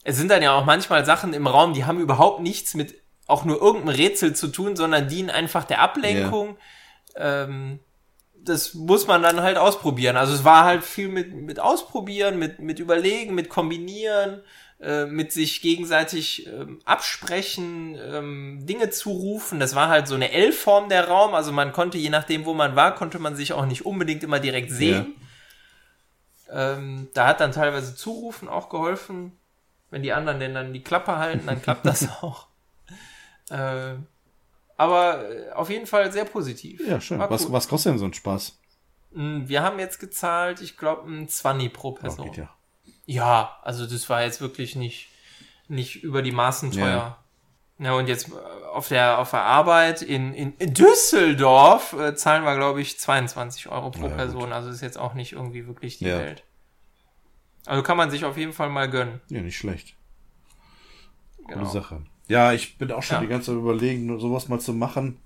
es 0.03 0.17
sind 0.17 0.31
dann 0.31 0.41
ja 0.41 0.53
auch 0.55 0.65
manchmal 0.65 1.05
Sachen 1.05 1.33
im 1.33 1.45
Raum, 1.45 1.73
die 1.73 1.85
haben 1.85 1.99
überhaupt 1.99 2.41
nichts 2.41 2.73
mit 2.73 2.95
auch 3.27 3.45
nur 3.45 3.61
irgendeinem 3.61 3.95
Rätsel 3.95 4.35
zu 4.35 4.47
tun, 4.47 4.75
sondern 4.75 5.07
dienen 5.07 5.29
einfach 5.29 5.63
der 5.63 5.79
Ablenkung. 5.79 6.57
Ähm, 7.15 7.79
das 8.43 8.73
muss 8.73 9.07
man 9.07 9.21
dann 9.21 9.41
halt 9.41 9.57
ausprobieren. 9.57 10.17
Also 10.17 10.33
es 10.33 10.43
war 10.43 10.65
halt 10.65 10.83
viel 10.83 11.09
mit, 11.09 11.33
mit 11.33 11.59
Ausprobieren, 11.59 12.39
mit, 12.39 12.59
mit 12.59 12.79
Überlegen, 12.79 13.35
mit 13.35 13.49
Kombinieren, 13.49 14.41
äh, 14.79 15.05
mit 15.05 15.31
sich 15.31 15.61
gegenseitig 15.61 16.47
ähm, 16.47 16.79
absprechen, 16.85 17.97
ähm, 18.01 18.65
Dinge 18.65 18.89
zurufen. 18.89 19.59
Das 19.59 19.75
war 19.75 19.89
halt 19.89 20.07
so 20.07 20.15
eine 20.15 20.31
L-Form 20.31 20.89
der 20.89 21.07
Raum. 21.07 21.35
Also 21.35 21.51
man 21.51 21.71
konnte, 21.71 21.97
je 21.97 22.09
nachdem, 22.09 22.45
wo 22.45 22.53
man 22.53 22.75
war, 22.75 22.95
konnte 22.95 23.19
man 23.19 23.35
sich 23.35 23.53
auch 23.53 23.65
nicht 23.65 23.85
unbedingt 23.85 24.23
immer 24.23 24.39
direkt 24.39 24.71
sehen. 24.71 25.15
Ja. 26.47 26.73
Ähm, 26.73 27.09
da 27.13 27.27
hat 27.27 27.39
dann 27.39 27.51
teilweise 27.51 27.95
Zurufen 27.95 28.49
auch 28.49 28.69
geholfen. 28.69 29.33
Wenn 29.91 30.03
die 30.03 30.13
anderen 30.13 30.39
denn 30.39 30.53
dann 30.53 30.73
die 30.73 30.83
Klappe 30.83 31.17
halten, 31.17 31.45
dann 31.45 31.61
klappt 31.61 31.85
das 31.85 32.07
auch. 32.21 32.47
Äh, 33.49 33.95
aber 34.81 35.29
äh, 35.29 35.51
auf 35.51 35.69
jeden 35.69 35.85
Fall 35.85 36.11
sehr 36.11 36.25
positiv. 36.25 36.81
Ja, 36.87 36.99
schön. 36.99 37.19
Was, 37.19 37.51
was 37.51 37.67
kostet 37.67 37.91
denn 37.91 37.99
so 37.99 38.05
ein 38.05 38.15
Spaß? 38.15 38.59
Hm, 39.13 39.47
wir 39.47 39.61
haben 39.61 39.77
jetzt 39.77 39.99
gezahlt, 39.99 40.59
ich 40.59 40.75
glaube, 40.75 41.07
ein 41.07 41.27
20 41.27 41.71
pro 41.71 41.91
Person. 41.91 42.29
Oh, 42.29 42.33
ja. 42.33 42.49
ja, 43.05 43.57
also 43.61 43.85
das 43.85 44.09
war 44.09 44.23
jetzt 44.23 44.41
wirklich 44.41 44.75
nicht, 44.75 45.09
nicht 45.67 46.03
über 46.03 46.23
die 46.23 46.31
Maßen 46.31 46.71
teuer. 46.71 47.19
Ja. 47.77 47.93
Und 47.93 48.07
jetzt 48.07 48.29
äh, 48.29 48.65
auf 48.71 48.87
der, 48.87 49.19
auf 49.19 49.29
der 49.29 49.43
Arbeit 49.43 50.01
in, 50.01 50.33
in, 50.33 50.73
Düsseldorf 50.73 51.93
äh, 51.93 52.15
zahlen 52.15 52.43
wir, 52.43 52.55
glaube 52.55 52.81
ich, 52.81 52.99
22 52.99 53.69
Euro 53.69 53.91
pro 53.91 54.07
ja, 54.07 54.15
Person. 54.15 54.45
Gut. 54.45 54.51
Also 54.51 54.69
ist 54.69 54.81
jetzt 54.81 54.97
auch 54.97 55.13
nicht 55.13 55.33
irgendwie 55.33 55.67
wirklich 55.67 55.99
die. 55.99 56.05
Welt. 56.05 56.43
Also 57.67 57.83
kann 57.83 57.97
man 57.97 58.09
sich 58.09 58.25
auf 58.25 58.35
jeden 58.35 58.53
Fall 58.53 58.69
mal 58.69 58.89
gönnen. 58.89 59.21
Ja, 59.29 59.41
nicht 59.41 59.57
schlecht. 59.57 59.95
Genau. 61.47 61.59
Gute 61.59 61.71
Sache. 61.71 62.01
Ja, 62.31 62.53
ich 62.53 62.77
bin 62.77 62.89
auch 62.93 63.03
schon 63.03 63.15
ja. 63.15 63.21
die 63.21 63.27
ganze 63.27 63.47
Zeit 63.47 63.57
überlegen, 63.57 64.17
sowas 64.17 64.47
mal 64.47 64.59
zu 64.59 64.71
machen. 64.71 65.17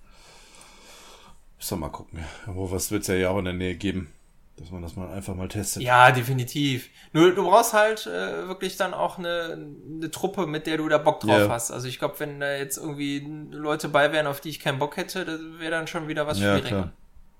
Ich 1.59 1.67
soll 1.67 1.77
mal 1.77 1.89
gucken. 1.89 2.19
Wo 2.47 2.71
was 2.71 2.89
wird 2.89 3.03
es 3.03 3.07
ja 3.09 3.29
auch 3.29 3.37
in 3.37 3.45
der 3.45 3.53
Nähe 3.53 3.75
geben, 3.75 4.11
dass 4.57 4.71
man 4.71 4.81
das 4.81 4.95
mal 4.95 5.11
einfach 5.11 5.35
mal 5.35 5.47
testet. 5.47 5.83
Ja, 5.83 6.11
definitiv. 6.11 6.89
Nur 7.13 7.35
du 7.35 7.43
brauchst 7.43 7.73
halt 7.73 8.07
äh, 8.07 8.47
wirklich 8.47 8.77
dann 8.77 8.95
auch 8.95 9.19
eine, 9.19 9.69
eine 9.87 10.09
Truppe, 10.09 10.47
mit 10.47 10.65
der 10.65 10.77
du 10.77 10.89
da 10.89 10.97
Bock 10.97 11.19
drauf 11.19 11.41
ja. 11.41 11.49
hast. 11.49 11.69
Also 11.69 11.87
ich 11.87 11.99
glaube, 11.99 12.19
wenn 12.19 12.39
da 12.39 12.55
jetzt 12.55 12.77
irgendwie 12.77 13.23
Leute 13.51 13.87
bei 13.87 14.11
wären, 14.11 14.25
auf 14.25 14.41
die 14.41 14.49
ich 14.49 14.59
keinen 14.59 14.79
Bock 14.79 14.97
hätte, 14.97 15.25
das 15.25 15.39
wäre 15.59 15.69
dann 15.69 15.85
schon 15.85 16.07
wieder 16.07 16.25
was 16.25 16.39
ja, 16.39 16.53
schwieriger. 16.55 16.67
Klar. 16.69 16.93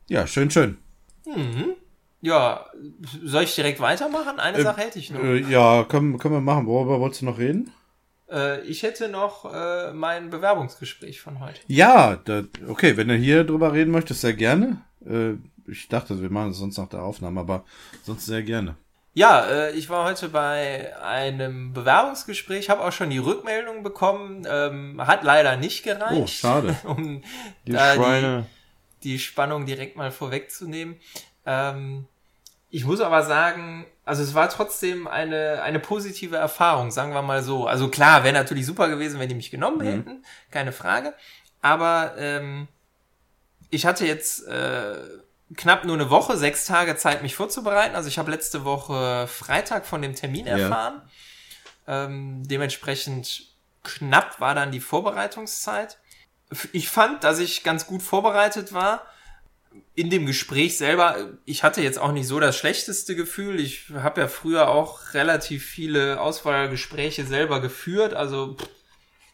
Ja, 0.10 0.28
schön, 0.28 0.52
schön. 0.52 0.78
Mhm. 1.26 1.74
Ja, 2.22 2.68
soll 3.24 3.44
ich 3.44 3.56
direkt 3.56 3.80
weitermachen? 3.80 4.40
Eine 4.40 4.60
äh, 4.60 4.64
Sache 4.64 4.82
hätte 4.82 5.00
ich 5.00 5.10
noch. 5.10 5.24
Äh, 5.24 5.40
ja, 5.40 5.86
können, 5.86 6.20
können 6.20 6.36
wir 6.36 6.42
machen. 6.42 6.68
Worüber 6.68 7.00
wolltest 7.00 7.24
du 7.24 7.26
noch 7.26 7.40
reden? 7.40 7.72
Äh, 8.30 8.62
ich 8.62 8.84
hätte 8.84 9.08
noch 9.10 9.52
äh, 9.54 9.94
mein 9.94 10.30
Bewerbungsgespräch 10.30 11.22
von 11.22 11.40
heute. 11.40 11.60
Ja, 11.68 12.18
da, 12.18 12.44
okay, 12.68 12.98
wenn 12.98 13.08
du 13.08 13.16
hier 13.16 13.44
drüber 13.44 13.74
reden 13.74 13.92
möchtest, 13.92 14.22
sehr 14.22 14.34
gerne. 14.34 14.82
Äh, 15.06 15.34
ich 15.68 15.88
dachte, 15.88 16.22
wir 16.22 16.30
machen 16.30 16.52
es 16.52 16.58
sonst 16.58 16.78
nach 16.78 16.90
der 16.90 17.04
Aufnahme, 17.04 17.40
aber 17.40 17.66
sonst 18.04 18.26
sehr 18.26 18.44
gerne. 18.44 18.76
Ja, 19.14 19.46
äh, 19.46 19.72
ich 19.72 19.90
war 19.90 20.06
heute 20.06 20.28
bei 20.28 20.94
einem 21.02 21.72
Bewerbungsgespräch, 21.72 22.70
habe 22.70 22.84
auch 22.84 22.92
schon 22.92 23.10
die 23.10 23.18
Rückmeldung 23.18 23.82
bekommen, 23.82 24.46
ähm, 24.48 25.02
hat 25.06 25.24
leider 25.24 25.56
nicht 25.56 25.84
gereicht. 25.84 26.22
Oh, 26.22 26.28
schade. 26.28 26.76
um 26.84 27.24
die 27.66 27.72
Schweine. 27.72 28.46
Die, 29.02 29.12
die 29.12 29.20
Spannung 29.20 29.66
direkt 29.66 29.96
mal 29.96 30.12
vorwegzunehmen. 30.12 30.98
Ähm, 31.46 32.08
ich 32.76 32.84
muss 32.84 33.00
aber 33.00 33.24
sagen, 33.24 33.86
also 34.04 34.22
es 34.22 34.34
war 34.34 34.50
trotzdem 34.50 35.08
eine, 35.08 35.62
eine 35.62 35.80
positive 35.80 36.36
Erfahrung, 36.36 36.92
sagen 36.92 37.14
wir 37.14 37.22
mal 37.22 37.42
so. 37.42 37.68
Also 37.68 37.88
klar, 37.88 38.26
wäre 38.26 38.34
natürlich 38.34 38.66
super 38.66 38.90
gewesen, 38.90 39.18
wenn 39.18 39.30
die 39.30 39.36
mich 39.36 39.50
genommen 39.50 39.78
mhm. 39.78 39.84
hätten, 39.86 40.26
keine 40.52 40.74
Frage. 40.74 41.14
Aber 41.62 42.16
ähm, 42.18 42.68
ich 43.70 43.86
hatte 43.86 44.06
jetzt 44.06 44.46
äh, 44.48 44.98
knapp 45.56 45.86
nur 45.86 45.96
eine 45.96 46.10
Woche, 46.10 46.36
sechs 46.36 46.66
Tage 46.66 46.98
Zeit, 46.98 47.22
mich 47.22 47.34
vorzubereiten. 47.34 47.96
Also 47.96 48.10
ich 48.10 48.18
habe 48.18 48.30
letzte 48.30 48.66
Woche 48.66 49.26
Freitag 49.28 49.86
von 49.86 50.02
dem 50.02 50.14
Termin 50.14 50.46
erfahren. 50.46 51.02
Ja. 51.88 52.04
Ähm, 52.04 52.46
dementsprechend 52.46 53.54
knapp 53.86 54.42
war 54.42 54.54
dann 54.54 54.74
die 54.74 54.82
Vorbereitungszeit. 54.82 55.98
Ich 56.74 56.90
fand, 56.90 57.24
dass 57.24 57.40
ich 57.40 57.64
ganz 57.64 57.88
gut 57.88 58.02
vorbereitet 58.02 58.74
war 58.74 59.06
in 59.96 60.10
dem 60.10 60.26
Gespräch 60.26 60.78
selber, 60.78 61.38
ich 61.46 61.64
hatte 61.64 61.82
jetzt 61.82 62.00
auch 62.00 62.12
nicht 62.12 62.28
so 62.28 62.40
das 62.40 62.58
schlechteste 62.58 63.16
Gefühl. 63.16 63.60
Ich 63.60 63.86
habe 63.94 64.22
ja 64.22 64.28
früher 64.28 64.70
auch 64.70 65.14
relativ 65.14 65.66
viele 65.66 66.20
Auswahlgespräche 66.20 67.26
selber 67.26 67.62
geführt. 67.62 68.14
Also 68.14 68.58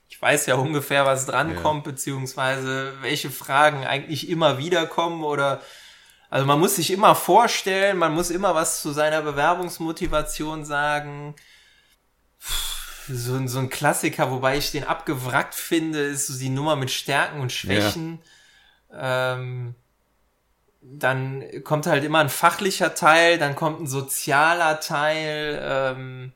ich 0.08 0.22
weiß 0.22 0.46
ja 0.46 0.56
ungefähr, 0.56 1.06
was 1.06 1.26
drankommt, 1.26 1.86
ja. 1.86 1.92
beziehungsweise 1.92 2.94
welche 3.02 3.32
Fragen 3.32 3.86
eigentlich 3.86 4.30
immer 4.30 4.58
wieder 4.58 4.86
kommen 4.86 5.24
oder 5.24 5.62
also 6.30 6.46
man 6.46 6.60
muss 6.60 6.78
sich 6.78 6.92
immer 6.92 7.14
vorstellen, 7.14 7.98
man 7.98 8.14
muss 8.14 8.30
immer 8.30 8.56
was 8.56 8.82
zu 8.82 8.94
seiner 8.94 9.22
Bewerbungsmotivation 9.22 10.64
sagen. 10.64 11.36
So, 13.10 13.46
so 13.48 13.60
ein 13.60 13.70
Klassiker, 13.70 14.32
wobei 14.32 14.58
ich 14.58 14.72
den 14.72 14.86
abgewrackt 14.86 15.56
finde, 15.56 16.00
ist 16.00 16.28
so 16.28 16.40
die 16.40 16.50
Nummer 16.50 16.78
mit 16.78 16.90
Stärken 16.90 17.42
und 17.42 17.52
Schwächen. 17.52 18.20
Ja. 18.90 19.34
Ähm, 19.34 19.76
dann 20.82 21.44
kommt 21.64 21.86
halt 21.86 22.04
immer 22.04 22.20
ein 22.20 22.30
fachlicher 22.30 22.96
Teil, 22.96 23.38
dann 23.38 23.56
kommt 23.56 23.82
ein 23.82 23.88
sozialer 23.88 24.80
Teil. 24.80 25.62
Ähm, 25.64 26.34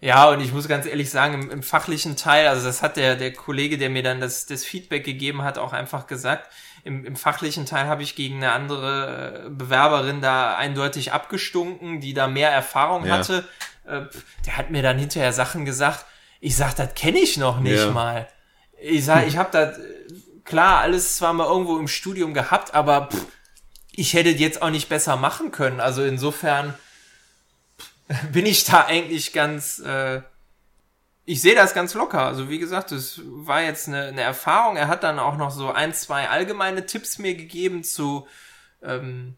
ja, 0.00 0.28
und 0.28 0.40
ich 0.40 0.52
muss 0.52 0.68
ganz 0.68 0.86
ehrlich 0.86 1.10
sagen, 1.10 1.34
im, 1.34 1.50
im, 1.50 1.62
fachlichen 1.62 2.16
Teil, 2.16 2.46
also 2.46 2.66
das 2.66 2.82
hat 2.82 2.96
der, 2.96 3.16
der 3.16 3.32
Kollege, 3.32 3.78
der 3.78 3.90
mir 3.90 4.02
dann 4.02 4.20
das, 4.20 4.46
das 4.46 4.64
Feedback 4.64 5.04
gegeben 5.04 5.42
hat, 5.42 5.58
auch 5.58 5.72
einfach 5.72 6.06
gesagt. 6.06 6.50
Im, 6.84 7.04
im 7.04 7.16
fachlichen 7.16 7.66
Teil 7.66 7.86
habe 7.86 8.02
ich 8.02 8.16
gegen 8.16 8.36
eine 8.36 8.52
andere 8.52 9.46
äh, 9.46 9.50
Bewerberin 9.50 10.20
da 10.20 10.56
eindeutig 10.56 11.12
abgestunken, 11.12 12.00
die 12.00 12.14
da 12.14 12.28
mehr 12.28 12.50
Erfahrung 12.50 13.06
ja. 13.06 13.18
hatte. 13.18 13.46
Äh, 13.86 14.02
der 14.46 14.56
hat 14.56 14.70
mir 14.70 14.82
dann 14.82 14.98
hinterher 14.98 15.32
Sachen 15.32 15.64
gesagt. 15.64 16.04
Ich 16.40 16.56
sag, 16.56 16.74
das 16.74 16.94
kenne 16.94 17.18
ich 17.18 17.36
noch 17.36 17.60
nicht 17.60 17.84
ja. 17.84 17.90
mal. 17.90 18.28
Ich 18.80 19.04
sag, 19.04 19.26
ich 19.26 19.36
habe 19.36 19.50
da 19.52 19.72
klar 20.44 20.80
alles 20.80 21.16
zwar 21.16 21.34
mal 21.34 21.46
irgendwo 21.46 21.78
im 21.78 21.88
Studium 21.88 22.32
gehabt, 22.32 22.74
aber 22.74 23.10
pff, 23.12 23.26
ich 23.92 24.14
hätte 24.14 24.30
jetzt 24.30 24.62
auch 24.62 24.70
nicht 24.70 24.88
besser 24.88 25.16
machen 25.16 25.50
können. 25.50 25.80
Also 25.80 26.02
insofern 26.02 26.74
bin 28.32 28.46
ich 28.46 28.64
da 28.64 28.84
eigentlich 28.86 29.32
ganz, 29.32 29.78
äh, 29.80 30.22
ich 31.24 31.40
sehe 31.40 31.54
das 31.54 31.74
ganz 31.74 31.94
locker. 31.94 32.24
Also 32.24 32.48
wie 32.48 32.58
gesagt, 32.58 32.92
es 32.92 33.20
war 33.24 33.62
jetzt 33.62 33.88
eine, 33.88 34.04
eine 34.04 34.22
Erfahrung. 34.22 34.76
Er 34.76 34.88
hat 34.88 35.02
dann 35.02 35.18
auch 35.18 35.36
noch 35.36 35.50
so 35.50 35.70
ein, 35.70 35.94
zwei 35.94 36.28
allgemeine 36.28 36.86
Tipps 36.86 37.18
mir 37.18 37.34
gegeben 37.34 37.84
zu 37.84 38.26
ähm, 38.82 39.36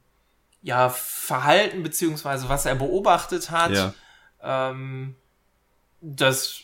ja, 0.62 0.88
Verhalten 0.91 1.83
beziehungsweise 1.83 2.49
was 2.49 2.67
er 2.67 2.77
beobachtet 2.77 3.51
hat. 3.51 3.73
Ja. 3.73 3.95
Ähm, 4.43 5.17
das 6.01 6.62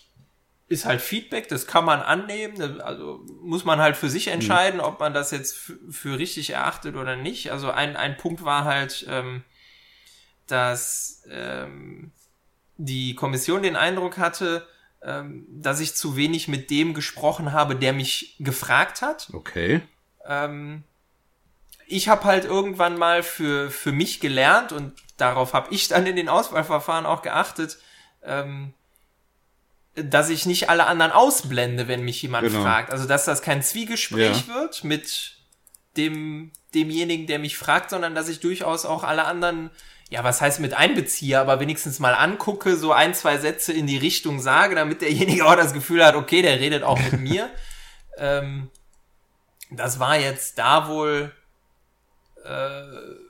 ist 0.69 0.85
halt 0.85 1.01
Feedback, 1.01 1.49
das 1.49 1.67
kann 1.67 1.85
man 1.85 2.01
annehmen, 2.01 2.81
also 2.83 3.25
muss 3.43 3.65
man 3.65 3.81
halt 3.81 3.97
für 3.97 4.11
sich 4.11 4.27
mhm. 4.27 4.35
entscheiden, 4.35 4.81
ob 4.81 5.01
man 5.01 5.15
das 5.15 5.31
jetzt 5.31 5.57
für 5.91 6.19
richtig 6.19 6.51
erachtet 6.51 6.95
oder 6.95 7.17
nicht. 7.17 7.51
Also 7.51 7.71
ein, 7.71 7.97
ein 7.97 8.17
Punkt 8.17 8.45
war 8.45 8.65
halt, 8.65 9.07
ähm, 9.09 9.45
dass 10.47 11.23
ähm, 11.31 12.13
die 12.77 13.15
Kommission 13.15 13.63
den 13.63 13.77
Eindruck 13.77 14.19
hatte, 14.19 14.67
ähm, 15.03 15.47
dass 15.49 15.81
ich 15.81 15.95
zu 15.95 16.17
wenig 16.17 16.49
mit 16.49 16.71
dem 16.71 16.93
gesprochen 16.93 17.53
habe, 17.53 17.75
der 17.75 17.93
mich 17.93 18.37
gefragt 18.39 19.01
hat. 19.01 19.29
Okay. 19.33 19.81
Ähm, 20.27 20.85
ich 21.87 22.09
habe 22.09 22.25
halt 22.25 22.45
irgendwann 22.45 22.99
mal 22.99 23.23
für, 23.23 23.71
für 23.71 23.93
mich 23.93 24.21
gelernt 24.21 24.73
und 24.73 24.93
darauf 25.17 25.55
habe 25.55 25.73
ich 25.73 25.89
dann 25.89 26.07
in 26.07 26.17
den 26.17 26.29
Auswahlverfahren 26.29 27.07
auch 27.07 27.23
geachtet, 27.23 27.79
ähm, 28.23 28.75
dass 30.05 30.31
ich 30.31 30.47
nicht 30.47 30.71
alle 30.71 30.87
anderen 30.87 31.13
ausblende, 31.13 31.89
wenn 31.89 32.05
mich 32.05 32.21
jemand 32.23 32.49
genau. 32.49 32.63
fragt. 32.63 32.91
Also 32.91 33.07
dass 33.07 33.25
das 33.25 33.43
kein 33.43 33.63
Zwiegespräch 33.63 34.47
ja. 34.47 34.55
wird 34.55 34.85
mit 34.85 35.37
dem 35.97 36.53
demjenigen, 36.75 37.27
der 37.27 37.39
mich 37.39 37.57
fragt, 37.57 37.91
sondern 37.91 38.15
dass 38.15 38.29
ich 38.29 38.41
durchaus 38.41 38.85
auch 38.85 39.05
alle 39.05 39.25
anderen, 39.25 39.71
ja, 40.11 40.23
was 40.25 40.41
heißt 40.41 40.61
mit 40.61 40.75
einbeziehe, 40.75 41.39
aber 41.39 41.61
wenigstens 41.61 41.99
mal 41.99 42.15
angucke, 42.15 42.77
so 42.77 42.93
ein, 42.93 43.15
zwei 43.15 43.39
Sätze 43.39 43.73
in 43.73 43.87
die 43.87 43.97
Richtung 43.97 44.41
sage, 44.41 44.75
damit 44.75 45.01
derjenige 45.01 45.47
auch 45.47 45.57
das 45.57 45.73
Gefühl 45.73 46.05
hat, 46.05 46.15
okay, 46.15 46.43
der 46.43 46.61
redet 46.61 46.83
auch 46.83 46.99
mit 46.99 47.21
mir. 47.21 47.51
ähm, 48.19 48.71
das 49.71 49.99
war 49.99 50.19
jetzt 50.19 50.59
da 50.59 50.89
wohl. 50.89 51.33
Äh, 52.45 53.28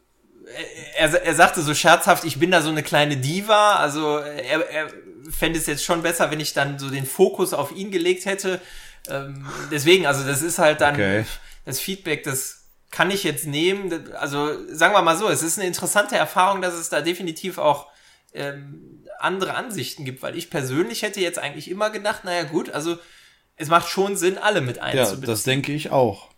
er, 0.97 1.23
er 1.23 1.35
sagte 1.35 1.63
so 1.63 1.75
scherzhaft, 1.75 2.25
ich 2.25 2.39
bin 2.39 2.51
da 2.51 2.63
so 2.63 2.71
eine 2.71 2.83
kleine 2.83 3.17
Diva. 3.17 3.77
Also 3.77 4.19
er, 4.19 4.69
er 4.71 4.89
fände 5.31 5.59
es 5.59 5.67
jetzt 5.67 5.85
schon 5.85 6.03
besser, 6.03 6.31
wenn 6.31 6.41
ich 6.41 6.55
dann 6.55 6.79
so 6.79 6.91
den 6.91 7.07
Fokus 7.07 7.53
auf 7.53 7.73
ihn 7.73 7.91
gelegt 7.91 8.25
hätte. 8.25 8.61
Ähm, 9.09 9.47
deswegen, 9.71 10.07
also 10.07 10.25
das 10.25 10.43
ist 10.43 10.59
halt 10.59 10.81
dann 10.81 10.95
okay. 10.95 11.25
das 11.65 11.81
Feedback, 11.81 12.25
das 12.25 12.65
kann 12.91 13.11
ich 13.11 13.25
jetzt 13.25 13.47
nehmen. 13.47 14.13
Also 14.15 14.51
sagen 14.75 14.95
wir 14.95 15.03
mal 15.03 15.17
so, 15.17 15.29
es 15.29 15.43
ist 15.43 15.59
eine 15.59 15.69
interessante 15.69 16.17
Erfahrung, 16.17 16.63
dass 16.63 16.75
es 16.75 16.89
da 16.89 17.01
definitiv 17.01 17.59
auch 17.59 17.89
ähm, 18.33 19.05
andere 19.19 19.55
Ansichten 19.55 20.05
gibt, 20.05 20.23
weil 20.23 20.37
ich 20.37 20.51
persönlich 20.51 21.03
hätte 21.03 21.21
jetzt 21.21 21.39
eigentlich 21.39 21.71
immer 21.71 21.91
gedacht, 21.91 22.25
naja 22.25 22.45
gut, 22.45 22.71
also 22.71 22.99
es 23.57 23.69
macht 23.69 23.89
schon 23.89 24.17
Sinn, 24.17 24.39
alle 24.39 24.61
mit 24.61 24.77
Ja, 24.77 24.83
einzubeziehen. 24.85 25.27
das 25.27 25.43
denke 25.43 25.73
ich 25.73 25.91
auch. 25.91 26.29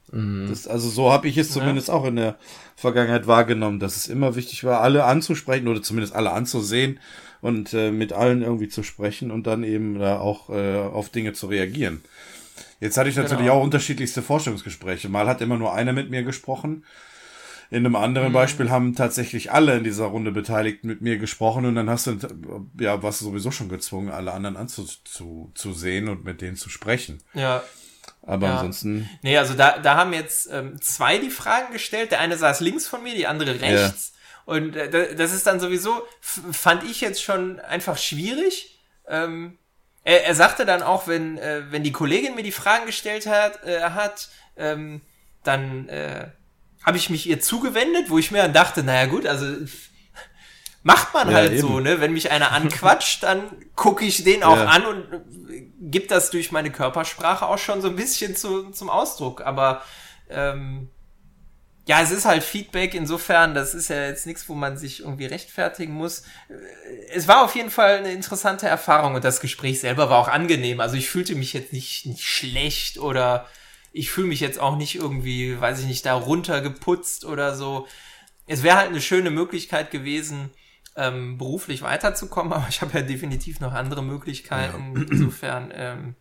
Das, 0.49 0.67
also 0.67 0.89
so 0.89 1.13
habe 1.13 1.29
ich 1.29 1.37
es 1.39 1.51
zumindest 1.53 1.89
auch 1.91 2.05
in 2.05 2.17
der 2.17 2.37
Vergangenheit 2.75 3.27
wahrgenommen, 3.27 3.79
dass 3.79 3.97
es 3.97 4.09
immer 4.09 4.35
wichtig 4.35 4.65
war, 4.65 4.81
alle 4.81 5.05
anzusprechen 5.05 5.69
oder 5.69 5.83
zumindest 5.83 6.15
alle 6.15 6.33
anzusehen 6.33 6.99
und 7.41 7.73
äh, 7.75 7.91
mit 7.93 8.13
allen 8.13 8.43
irgendwie 8.43 8.69
zu 8.69 8.83
sprechen 8.83 9.31
und 9.31 9.47
dann 9.47 9.63
eben 9.63 9.99
da 9.99 10.19
auch 10.19 10.51
äh, 10.51 10.77
auf 10.79 11.11
Dinge 11.11 11.33
zu 11.33 11.47
reagieren. 11.47 12.03
Jetzt 12.81 12.97
hatte 12.97 13.09
ich 13.11 13.17
natürlich 13.17 13.43
Genau. 13.47 13.55
auch 13.59 13.63
unterschiedlichste 13.63 14.23
Forschungsgespräche. 14.23 15.09
Mal 15.09 15.27
hat 15.29 15.41
immer 15.43 15.59
nur 15.59 15.75
einer 15.75 15.93
mit 15.93 16.11
mir 16.11 16.23
gesprochen. 16.23 16.85
In 17.71 17.87
einem 17.87 17.95
anderen 17.95 18.33
Beispiel 18.33 18.69
haben 18.71 18.97
tatsächlich 18.97 19.53
alle 19.53 19.77
in 19.77 19.85
dieser 19.85 20.07
Runde 20.07 20.33
Beteiligten 20.33 20.89
mit 20.89 21.03
mir 21.03 21.19
gesprochen 21.19 21.67
und 21.67 21.77
dann 21.77 21.89
hast 21.89 22.09
du, 22.09 22.19
ja, 22.81 23.01
warst 23.05 23.21
du 23.21 23.27
sowieso 23.27 23.53
schon 23.53 23.69
gezwungen, 23.69 24.09
alle 24.11 24.33
anderen 24.33 24.57
anzusehen 24.57 24.99
zu, 25.05 25.53
zu 25.55 25.73
sehen 25.73 26.09
und 26.09 26.25
mit 26.25 26.41
denen 26.41 26.57
zu 26.57 26.69
sprechen. 26.69 27.19
ja. 27.35 27.63
Aber 28.31 28.47
Ja. 28.47 28.55
ansonsten, 28.57 29.11
Nee, 29.23 29.37
also 29.39 29.55
da, 29.55 29.79
da 29.79 29.97
haben 29.97 30.13
jetzt 30.13 30.49
ähm, 30.53 30.81
zwei 30.81 31.19
die 31.19 31.31
Fragen 31.31 31.73
gestellt. 31.73 32.13
Der 32.13 32.21
eine 32.21 32.37
saß 32.39 32.61
links 32.61 32.87
von 32.87 33.03
mir, 33.03 33.15
die 33.15 33.27
andere 33.27 33.61
rechts. 33.61 34.13
Und 34.45 34.77
äh, 34.77 34.89
da- 34.89 35.15
das 35.15 35.33
ist 35.33 35.47
dann 35.47 35.59
sowieso, 35.61 36.03
fand 36.21 36.85
ich 36.85 37.01
jetzt 37.01 37.23
schon 37.23 37.59
einfach 37.61 37.99
schwierig. 37.99 38.79
Ähm, 39.09 39.59
er, 40.05 40.25
er 40.27 40.35
sagte 40.37 40.65
dann 40.65 40.83
auch, 40.83 41.09
wenn, 41.09 41.39
äh, 41.39 41.63
wenn 41.71 41.83
die 41.83 41.93
Kollegin 41.93 42.35
mir 42.37 42.43
die 42.45 42.53
Fragen 42.53 42.87
gestellt 42.87 43.27
hat, 43.27 43.65
äh, 43.65 43.81
hat 43.83 44.29
ähm, 44.57 45.01
dann 45.43 45.89
äh, 45.89 46.29
habe 46.87 46.97
ich 46.99 47.11
mich 47.11 47.27
ihr 47.29 47.41
zugewendet, 47.41 48.11
wo 48.11 48.19
ich 48.19 48.31
mir 48.31 48.43
dann 48.43 48.53
dachte, 48.53 48.83
naja 48.85 49.07
gut, 49.07 49.27
also 49.27 49.47
macht 50.83 51.13
man 51.13 51.29
Ja, 51.31 51.35
halt 51.37 51.53
eben. 51.53 51.61
so, 51.61 51.81
ne? 51.81 52.01
Wenn 52.01 52.13
mich 52.13 52.31
einer 52.31 52.53
anquatscht, 52.53 53.23
dann 53.23 53.43
gucke 53.77 54.05
ich 54.05 54.25
den 54.25 54.43
auch 54.43 54.57
Ja. 54.57 54.67
an 54.67 54.87
und 54.87 55.50
gebe 55.81 56.07
das 56.07 56.31
durch 56.31 56.53
meine 56.53 56.71
Körpersprache 56.71 57.47
auch 57.47 57.59
schon 57.59 57.81
so 57.81 57.89
ein 57.89 57.97
bisschen 57.97 58.37
zu, 58.37 58.71
zum 58.71 58.91
Ausdruck. 58.91 59.41
Aber 59.41 59.83
ähm, 60.29 60.91
ja, 61.87 62.03
es 62.03 62.11
ist 62.11 62.27
halt 62.27 62.45
Feedback, 62.45 62.95
insofern, 62.95 63.55
das 63.55 63.75
ist 63.75 63.89
ja 63.89 64.07
jetzt 64.07 64.27
nichts, 64.27 64.49
wo 64.49 64.55
man 64.55 64.77
sich 64.77 65.01
irgendwie 65.01 65.27
rechtfertigen 65.27 65.95
muss. 65.95 66.21
Äh, 66.49 66.55
Es 67.13 67.27
war 67.27 67.43
auf 67.43 67.55
jeden 67.57 67.71
Fall 67.71 67.97
eine 67.97 68.13
interessante 68.13 68.69
Erfahrung 68.69 69.15
und 69.15 69.25
das 69.25 69.41
Gespräch 69.41 69.81
selber 69.81 70.11
war 70.11 70.19
auch 70.19 70.29
angenehm. 70.29 70.81
Also 70.81 70.97
ich 70.97 71.09
fühlte 71.09 71.35
mich 71.35 71.53
jetzt 71.53 71.73
nicht, 71.73 72.07
nicht 72.07 72.25
schlecht 72.25 72.99
oder 72.99 73.47
ich 73.93 74.11
fühle 74.11 74.29
mich 74.29 74.41
jetzt 74.41 74.61
auch 74.61 74.77
nicht 74.77 74.95
irgendwie, 74.95 75.61
weiß 75.61 75.81
ich 75.81 75.87
nicht, 75.87 76.07
da 76.07 76.15
runtergeputzt 76.15 77.25
oder 77.25 77.57
so. 77.57 77.89
Es 78.47 78.63
wäre 78.63 78.77
halt 78.77 78.91
eine 78.91 79.01
schöne 79.01 79.31
Möglichkeit 79.31 79.91
gewesen, 79.91 80.51
ähm, 81.01 81.39
beruflich 81.39 81.83
weiterzukommen, 81.83 82.53
aber 82.55 82.67
ich 82.69 82.81
habe 82.83 82.99
ja 82.99 83.03
definitiv 83.03 83.61
noch 83.61 83.73
andere 83.73 84.03
Möglichkeiten. 84.03 85.07
Insofern, 85.11 85.73
ähm, 85.75 86.15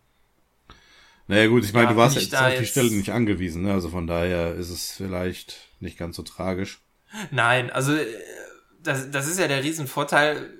naja 1.26 1.46
gut, 1.46 1.64
ich 1.64 1.72
meine, 1.72 1.86
Ja, 1.86 1.90
du 1.92 1.96
warst 1.96 2.16
jetzt 2.16 2.34
auf 2.34 2.48
die 2.50 2.54
jetzt- 2.56 2.70
Stelle 2.70 2.90
nicht 2.90 3.10
angewiesen, 3.10 3.62
ne? 3.62 3.72
also 3.72 3.88
von 3.88 4.06
daher 4.06 4.54
ist 4.54 4.70
es 4.70 4.92
vielleicht 4.92 5.56
nicht 5.78 5.96
ganz 5.98 6.16
so 6.16 6.22
tragisch. 6.22 6.80
Nein, 7.30 7.70
also 7.70 7.94
äh, 7.94 8.06
das, 8.82 9.10
das 9.10 9.26
ist 9.28 9.38
ja 9.38 9.46
der 9.48 9.62
Riesenvorteil. 9.62 10.50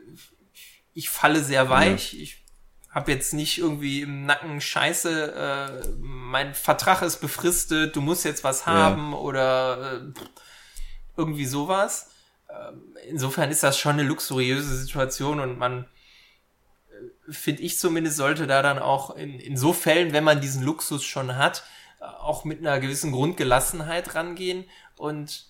Ich 0.93 1.09
falle 1.11 1.43
sehr 1.43 1.69
weich. 1.71 2.21
Ich 2.21 2.45
habe 2.91 3.13
jetzt 3.13 3.35
nicht 3.35 3.59
irgendwie 3.59 4.03
im 4.03 4.27
Nacken 4.27 4.61
Scheiße, 4.61 5.33
äh, 5.33 5.89
mein 6.01 6.55
Vertrag 6.55 7.03
ist 7.03 7.21
befristet, 7.21 7.95
du 7.95 8.01
musst 8.01 8.25
jetzt 8.25 8.43
was 8.45 8.67
haben 8.67 9.15
oder 9.15 10.03
äh, 10.17 10.21
irgendwie 11.17 11.47
sowas. 11.47 12.11
Insofern 13.09 13.51
ist 13.51 13.63
das 13.63 13.79
schon 13.79 13.95
eine 13.95 14.03
luxuriöse 14.05 14.77
Situation 14.77 15.41
und 15.41 15.59
man, 15.59 15.85
äh, 16.91 17.33
finde 17.33 17.63
ich 17.63 17.79
zumindest, 17.79 18.17
sollte 18.17 18.47
da 18.47 18.63
dann 18.63 18.79
auch 18.79 19.17
in, 19.17 19.39
in 19.41 19.57
so 19.57 19.73
Fällen, 19.73 20.13
wenn 20.13 20.25
man 20.25 20.41
diesen 20.41 20.63
Luxus 20.63 21.05
schon 21.05 21.37
hat, 21.37 21.65
äh, 22.01 22.05
auch 22.05 22.45
mit 22.45 22.61
einer 22.61 22.79
gewissen 22.81 23.13
Grundgelassenheit 23.13 24.15
rangehen 24.15 24.65
und 24.97 25.47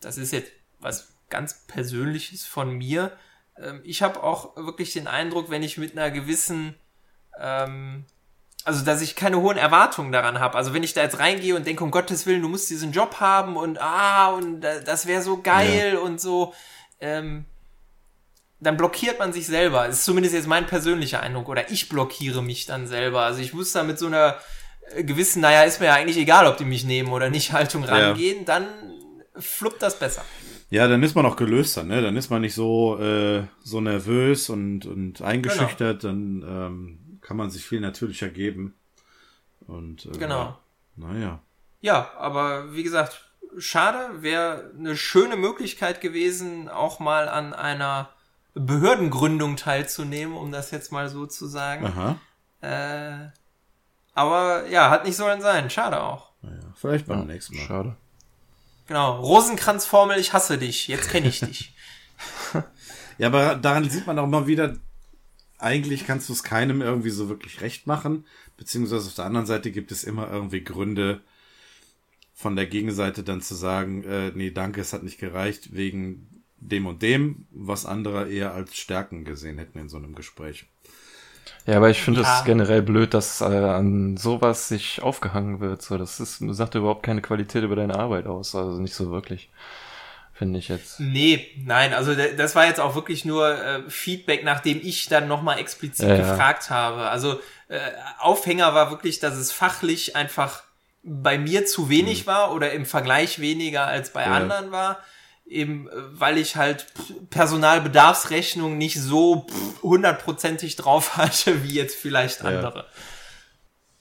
das 0.00 0.18
ist 0.18 0.32
jetzt 0.32 0.52
was 0.78 1.14
ganz 1.30 1.66
Persönliches 1.66 2.44
von 2.44 2.70
mir. 2.70 3.16
Ähm, 3.56 3.80
ich 3.84 4.02
habe 4.02 4.22
auch 4.22 4.56
wirklich 4.56 4.92
den 4.92 5.06
Eindruck, 5.06 5.50
wenn 5.50 5.62
ich 5.62 5.78
mit 5.78 5.92
einer 5.92 6.10
gewissen, 6.10 6.74
ähm, 7.40 8.04
also 8.64 8.84
dass 8.84 9.02
ich 9.02 9.14
keine 9.14 9.40
hohen 9.40 9.56
Erwartungen 9.58 10.10
daran 10.12 10.40
habe. 10.40 10.56
Also 10.56 10.72
wenn 10.72 10.82
ich 10.82 10.94
da 10.94 11.02
jetzt 11.02 11.18
reingehe 11.18 11.54
und 11.54 11.66
denke, 11.66 11.84
um 11.84 11.90
Gottes 11.90 12.26
Willen, 12.26 12.42
du 12.42 12.48
musst 12.48 12.70
diesen 12.70 12.92
Job 12.92 13.20
haben 13.20 13.56
und 13.56 13.80
ah, 13.80 14.28
und 14.30 14.60
da- 14.62 14.80
das 14.80 15.06
wäre 15.06 15.22
so 15.22 15.40
geil 15.42 15.96
und 15.96 16.20
so, 16.20 16.54
ähm, 17.00 17.44
dann 18.60 18.76
blockiert 18.78 19.18
man 19.18 19.32
sich 19.32 19.46
selber. 19.46 19.86
Das 19.86 19.96
ist 19.98 20.04
zumindest 20.06 20.34
jetzt 20.34 20.46
mein 20.46 20.66
persönlicher 20.66 21.20
Eindruck. 21.20 21.48
Oder 21.48 21.70
ich 21.70 21.88
blockiere 21.90 22.42
mich 22.42 22.64
dann 22.66 22.86
selber. 22.86 23.20
Also 23.22 23.40
ich 23.42 23.52
muss 23.52 23.72
da 23.72 23.82
mit 23.82 23.98
so 23.98 24.06
einer 24.06 24.36
äh, 24.94 25.04
gewissen, 25.04 25.42
naja, 25.42 25.64
ist 25.64 25.80
mir 25.80 25.86
ja 25.86 25.94
eigentlich 25.94 26.16
egal, 26.16 26.46
ob 26.46 26.56
die 26.56 26.64
mich 26.64 26.84
nehmen 26.84 27.12
oder 27.12 27.28
nicht, 27.28 27.52
Haltung 27.52 27.84
rangehen, 27.84 28.44
dann 28.46 28.66
fluppt 29.36 29.82
das 29.82 29.98
besser. 29.98 30.24
Ja, 30.70 30.88
dann 30.88 31.02
ist 31.02 31.14
man 31.14 31.26
auch 31.26 31.36
gelöster, 31.36 31.82
ne? 31.82 32.00
Dann 32.00 32.16
ist 32.16 32.30
man 32.30 32.40
nicht 32.40 32.54
so, 32.54 32.98
äh, 32.98 33.42
so 33.62 33.80
nervös 33.82 34.48
und, 34.48 34.86
und 34.86 35.20
eingeschüchtert, 35.20 36.02
dann 36.04 36.42
ähm, 36.48 36.98
kann 37.24 37.36
man 37.36 37.50
sich 37.50 37.64
viel 37.64 37.80
natürlicher 37.80 38.28
geben. 38.28 38.74
Und 39.66 40.06
äh, 40.06 40.18
Genau. 40.18 40.56
Naja. 40.94 41.40
Ja, 41.80 42.12
aber 42.16 42.72
wie 42.74 42.82
gesagt, 42.84 43.28
schade, 43.58 44.22
wäre 44.22 44.70
eine 44.78 44.96
schöne 44.96 45.36
Möglichkeit 45.36 46.00
gewesen, 46.00 46.68
auch 46.68 47.00
mal 47.00 47.28
an 47.28 47.52
einer 47.52 48.10
Behördengründung 48.54 49.56
teilzunehmen, 49.56 50.36
um 50.36 50.52
das 50.52 50.70
jetzt 50.70 50.92
mal 50.92 51.08
so 51.08 51.26
zu 51.26 51.46
sagen. 51.46 51.86
Aha. 51.86 52.18
Äh, 52.60 53.30
aber 54.14 54.68
ja, 54.68 54.90
hat 54.90 55.04
nicht 55.04 55.16
sollen 55.16 55.40
sein. 55.40 55.70
Schade 55.70 56.00
auch. 56.00 56.30
Naja. 56.42 56.60
Vielleicht 56.76 57.06
beim 57.06 57.26
nächsten 57.26 57.56
Mal. 57.56 57.66
Schade. 57.66 57.96
Genau. 58.86 59.20
Rosenkranzformel, 59.20 60.18
ich 60.18 60.32
hasse 60.32 60.58
dich. 60.58 60.86
Jetzt 60.88 61.10
kenne 61.10 61.28
ich 61.28 61.40
dich. 61.40 61.74
Ja, 63.16 63.28
aber 63.28 63.54
daran 63.54 63.88
sieht 63.88 64.08
man 64.08 64.18
auch 64.18 64.24
immer 64.24 64.48
wieder, 64.48 64.74
eigentlich 65.64 66.06
kannst 66.06 66.28
du 66.28 66.34
es 66.34 66.44
keinem 66.44 66.82
irgendwie 66.82 67.10
so 67.10 67.28
wirklich 67.30 67.62
recht 67.62 67.86
machen, 67.88 68.26
beziehungsweise 68.58 69.08
auf 69.08 69.16
der 69.16 69.26
anderen 69.26 69.46
Seite 69.46 69.72
gibt 69.72 69.92
es 69.92 70.04
immer 70.04 70.30
irgendwie 70.30 70.64
Gründe 70.64 71.22
von 72.34 72.56
der 72.56 72.66
Gegenseite 72.66 73.22
dann 73.22 73.40
zu 73.40 73.54
sagen, 73.54 74.04
äh, 74.04 74.32
nee, 74.34 74.50
danke, 74.50 74.80
es 74.80 74.92
hat 74.92 75.02
nicht 75.02 75.18
gereicht, 75.18 75.74
wegen 75.74 76.28
dem 76.58 76.86
und 76.86 77.02
dem, 77.02 77.46
was 77.50 77.86
andere 77.86 78.30
eher 78.30 78.54
als 78.54 78.76
Stärken 78.76 79.24
gesehen 79.24 79.58
hätten 79.58 79.78
in 79.78 79.88
so 79.88 79.96
einem 79.98 80.14
Gespräch. 80.14 80.66
Ja, 81.66 81.76
aber 81.76 81.90
ich 81.90 82.02
finde 82.02 82.20
es 82.20 82.26
Ja. 82.28 82.44
generell 82.44 82.82
blöd, 82.82 83.14
dass 83.14 83.40
äh, 83.40 83.44
an 83.44 84.16
sowas 84.16 84.68
sich 84.68 85.02
aufgehangen 85.02 85.60
wird. 85.60 85.82
So, 85.82 85.96
das 85.98 86.20
ist, 86.20 86.38
sagt 86.38 86.74
überhaupt 86.74 87.02
keine 87.02 87.22
Qualität 87.22 87.64
über 87.64 87.76
deine 87.76 87.96
Arbeit 87.98 88.26
aus. 88.26 88.54
Also 88.54 88.80
nicht 88.80 88.94
so 88.94 89.10
wirklich, 89.10 89.50
finde 90.34 90.58
ich 90.58 90.68
jetzt. 90.68 91.00
Nee, 91.00 91.46
nein, 91.64 91.94
also 91.94 92.14
das 92.14 92.54
war 92.54 92.66
jetzt 92.66 92.80
auch 92.80 92.94
wirklich 92.94 93.24
nur 93.24 93.48
äh, 93.56 93.82
Feedback, 93.88 94.44
nachdem 94.44 94.80
ich 94.82 95.06
dann 95.08 95.28
nochmal 95.28 95.58
explizit 95.58 96.08
Ja, 96.08 96.16
ja. 96.16 96.30
gefragt 96.30 96.68
habe. 96.70 97.08
Also 97.08 97.40
äh, 97.68 97.78
Aufhänger 98.18 98.74
war 98.74 98.90
wirklich, 98.90 99.20
dass 99.20 99.34
es 99.36 99.52
fachlich 99.52 100.16
einfach 100.16 100.62
bei 101.02 101.38
mir 101.38 101.66
zu 101.66 101.88
wenig 101.88 102.26
war 102.26 102.52
oder 102.52 102.72
im 102.72 102.84
Vergleich 102.86 103.38
weniger 103.38 103.86
als 103.86 104.10
bei 104.10 104.24
Mhm. 104.26 104.30
Ja. 104.32 104.36
anderen 104.38 104.70
war. 104.72 104.98
Eben, 105.46 105.88
äh, 105.88 105.92
weil 106.12 106.38
ich 106.38 106.56
halt 106.56 106.86
Personalbedarfsrechnung 107.30 108.78
nicht 108.78 109.00
so 109.00 109.46
hundertprozentig 109.82 110.76
drauf 110.76 111.16
hatte, 111.16 111.62
wie 111.62 111.74
jetzt 111.74 111.96
vielleicht 111.96 112.42
andere. 112.42 112.86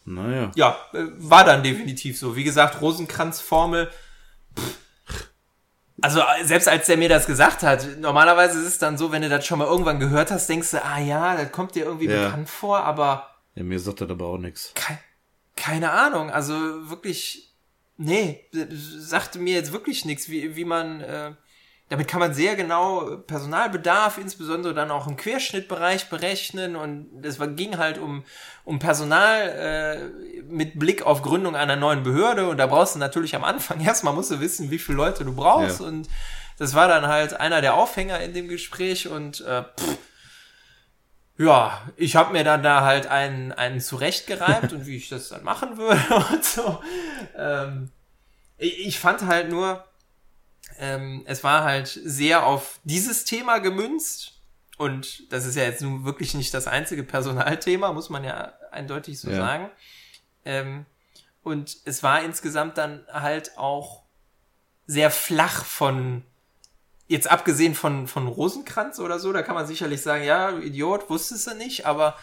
Naja. 0.06 0.52
Ja, 0.56 0.78
äh, 0.94 1.04
war 1.18 1.44
dann 1.46 1.64
definitiv 1.64 2.18
so. 2.18 2.36
Wie 2.36 2.44
gesagt, 2.44 2.82
Rosenkranzformel. 2.82 3.90
pff. 4.58 4.78
Also 6.04 6.20
äh, 6.20 6.44
selbst 6.44 6.68
als 6.68 6.86
der 6.88 6.98
mir 6.98 7.10
das 7.10 7.26
gesagt 7.26 7.64
hat, 7.64 7.88
normalerweise 8.00 8.60
ist 8.60 8.68
es 8.68 8.78
dann 8.78 8.98
so, 8.98 9.12
wenn 9.12 9.22
du 9.22 9.30
das 9.30 9.46
schon 9.46 9.60
mal 9.60 9.68
irgendwann 9.68 10.00
gehört 10.00 10.32
hast, 10.32 10.48
denkst 10.50 10.72
du, 10.72 10.84
ah 10.84 11.00
ja, 11.00 11.36
das 11.38 11.52
kommt 11.52 11.76
dir 11.76 11.86
irgendwie 11.86 12.08
Ja. 12.08 12.26
bekannt 12.26 12.50
vor, 12.50 12.80
aber 12.84 13.30
Ja, 13.56 13.64
mir 13.64 13.80
sagt 13.80 14.02
das 14.02 14.10
aber 14.10 14.26
auch 14.26 14.38
nichts. 14.38 14.72
kei 14.76 15.00
keine 15.56 15.92
Ahnung. 15.92 16.30
Also 16.32 16.54
wirklich, 16.90 17.54
nee, 17.98 18.50
sagte 18.82 19.40
mir 19.40 19.54
jetzt 19.54 19.72
wirklich 19.72 20.04
nichts, 20.04 20.28
wie, 20.30 20.56
wie 20.56 20.66
man, 20.66 21.00
äh, 21.02 21.32
damit 21.94 22.08
kann 22.08 22.20
man 22.20 22.34
sehr 22.34 22.56
genau 22.56 23.18
Personalbedarf, 23.28 24.18
insbesondere 24.18 24.74
dann 24.74 24.90
auch 24.90 25.06
im 25.06 25.16
Querschnittbereich 25.16 26.10
berechnen 26.10 26.76
und 26.76 27.24
es 27.24 27.38
ging 27.56 27.78
halt 27.78 28.00
um, 28.00 28.24
um 28.66 28.80
Personal 28.80 29.48
äh, 29.48 30.42
mit 30.42 30.80
Blick 30.80 31.04
auf 31.04 31.22
Gründung 31.22 31.56
einer 31.56 31.76
neuen 31.76 32.02
Behörde 32.02 32.50
und 32.50 32.58
da 32.58 32.66
brauchst 32.66 32.96
du 32.96 33.00
natürlich 33.00 33.36
am 33.36 33.44
Anfang 33.44 33.80
erstmal 33.86 34.16
musst 34.16 34.32
du 34.32 34.40
wissen, 34.40 34.72
wie 34.72 34.80
viele 34.80 34.98
Leute 34.98 35.24
du 35.24 35.36
brauchst 35.36 35.82
Ja. 35.82 35.86
und 35.86 36.10
das 36.58 36.74
war 36.74 36.88
dann 36.88 37.06
halt 37.06 37.40
einer 37.40 37.62
der 37.62 37.76
Aufhänger 37.76 38.20
in 38.22 38.34
dem 38.34 38.48
Gespräch 38.48 39.08
und 39.08 39.42
äh, 39.42 39.62
pff, 39.62 39.98
ja, 41.38 41.80
ich 41.96 42.16
habe 42.16 42.34
mir 42.34 42.44
dann 42.44 42.64
da 42.64 42.82
halt 42.82 43.06
einen, 43.06 43.52
einen 43.52 43.80
zurechtgereimt 43.80 44.74
und 44.74 44.88
wie 44.88 44.98
ich 44.98 45.10
das 45.10 45.30
dann 45.30 45.44
machen 45.44 45.78
würde 45.78 46.02
und 46.32 46.44
so. 46.44 46.82
Ähm, 47.38 47.92
ich, 48.58 48.88
ich 48.88 49.00
fand 49.00 49.28
halt 49.28 49.52
nur, 49.52 49.86
ähm, 50.80 51.24
es 51.26 51.44
war 51.44 51.64
halt 51.64 51.88
sehr 51.88 52.46
auf 52.46 52.80
dieses 52.84 53.26
Thema 53.26 53.60
gemünzt 53.60 54.40
und 54.78 55.32
das 55.32 55.46
ist 55.46 55.56
ja 55.56 55.64
jetzt 55.64 55.82
nun 55.82 56.06
wirklich 56.06 56.34
nicht 56.34 56.54
das 56.54 56.68
einzige 56.68 57.04
Personalthema, 57.04 57.92
muss 57.94 58.10
man 58.10 58.24
ja 58.24 58.54
eindeutig 58.72 59.20
so 59.20 59.30
Ja. 59.30 59.38
sagen. 59.38 59.70
Ähm, 60.46 60.86
und 61.44 61.78
es 61.86 62.04
war 62.04 62.24
insgesamt 62.24 62.78
dann 62.78 63.06
halt 63.12 63.58
auch 63.58 64.04
sehr 64.88 65.12
flach 65.12 65.64
von, 65.64 66.24
jetzt 67.08 67.30
abgesehen 67.30 67.76
von, 67.76 68.08
von 68.08 68.28
Rosenkranz 68.28 69.00
oder 69.00 69.20
so, 69.20 69.32
da 69.32 69.42
kann 69.44 69.56
man 69.56 69.68
sicherlich 69.68 70.02
sagen, 70.02 70.24
ja, 70.24 70.52
du 70.52 70.60
Idiot, 70.60 71.10
wusstest 71.10 71.48
du 71.48 71.56
nicht, 71.56 71.86
aber 71.86 72.18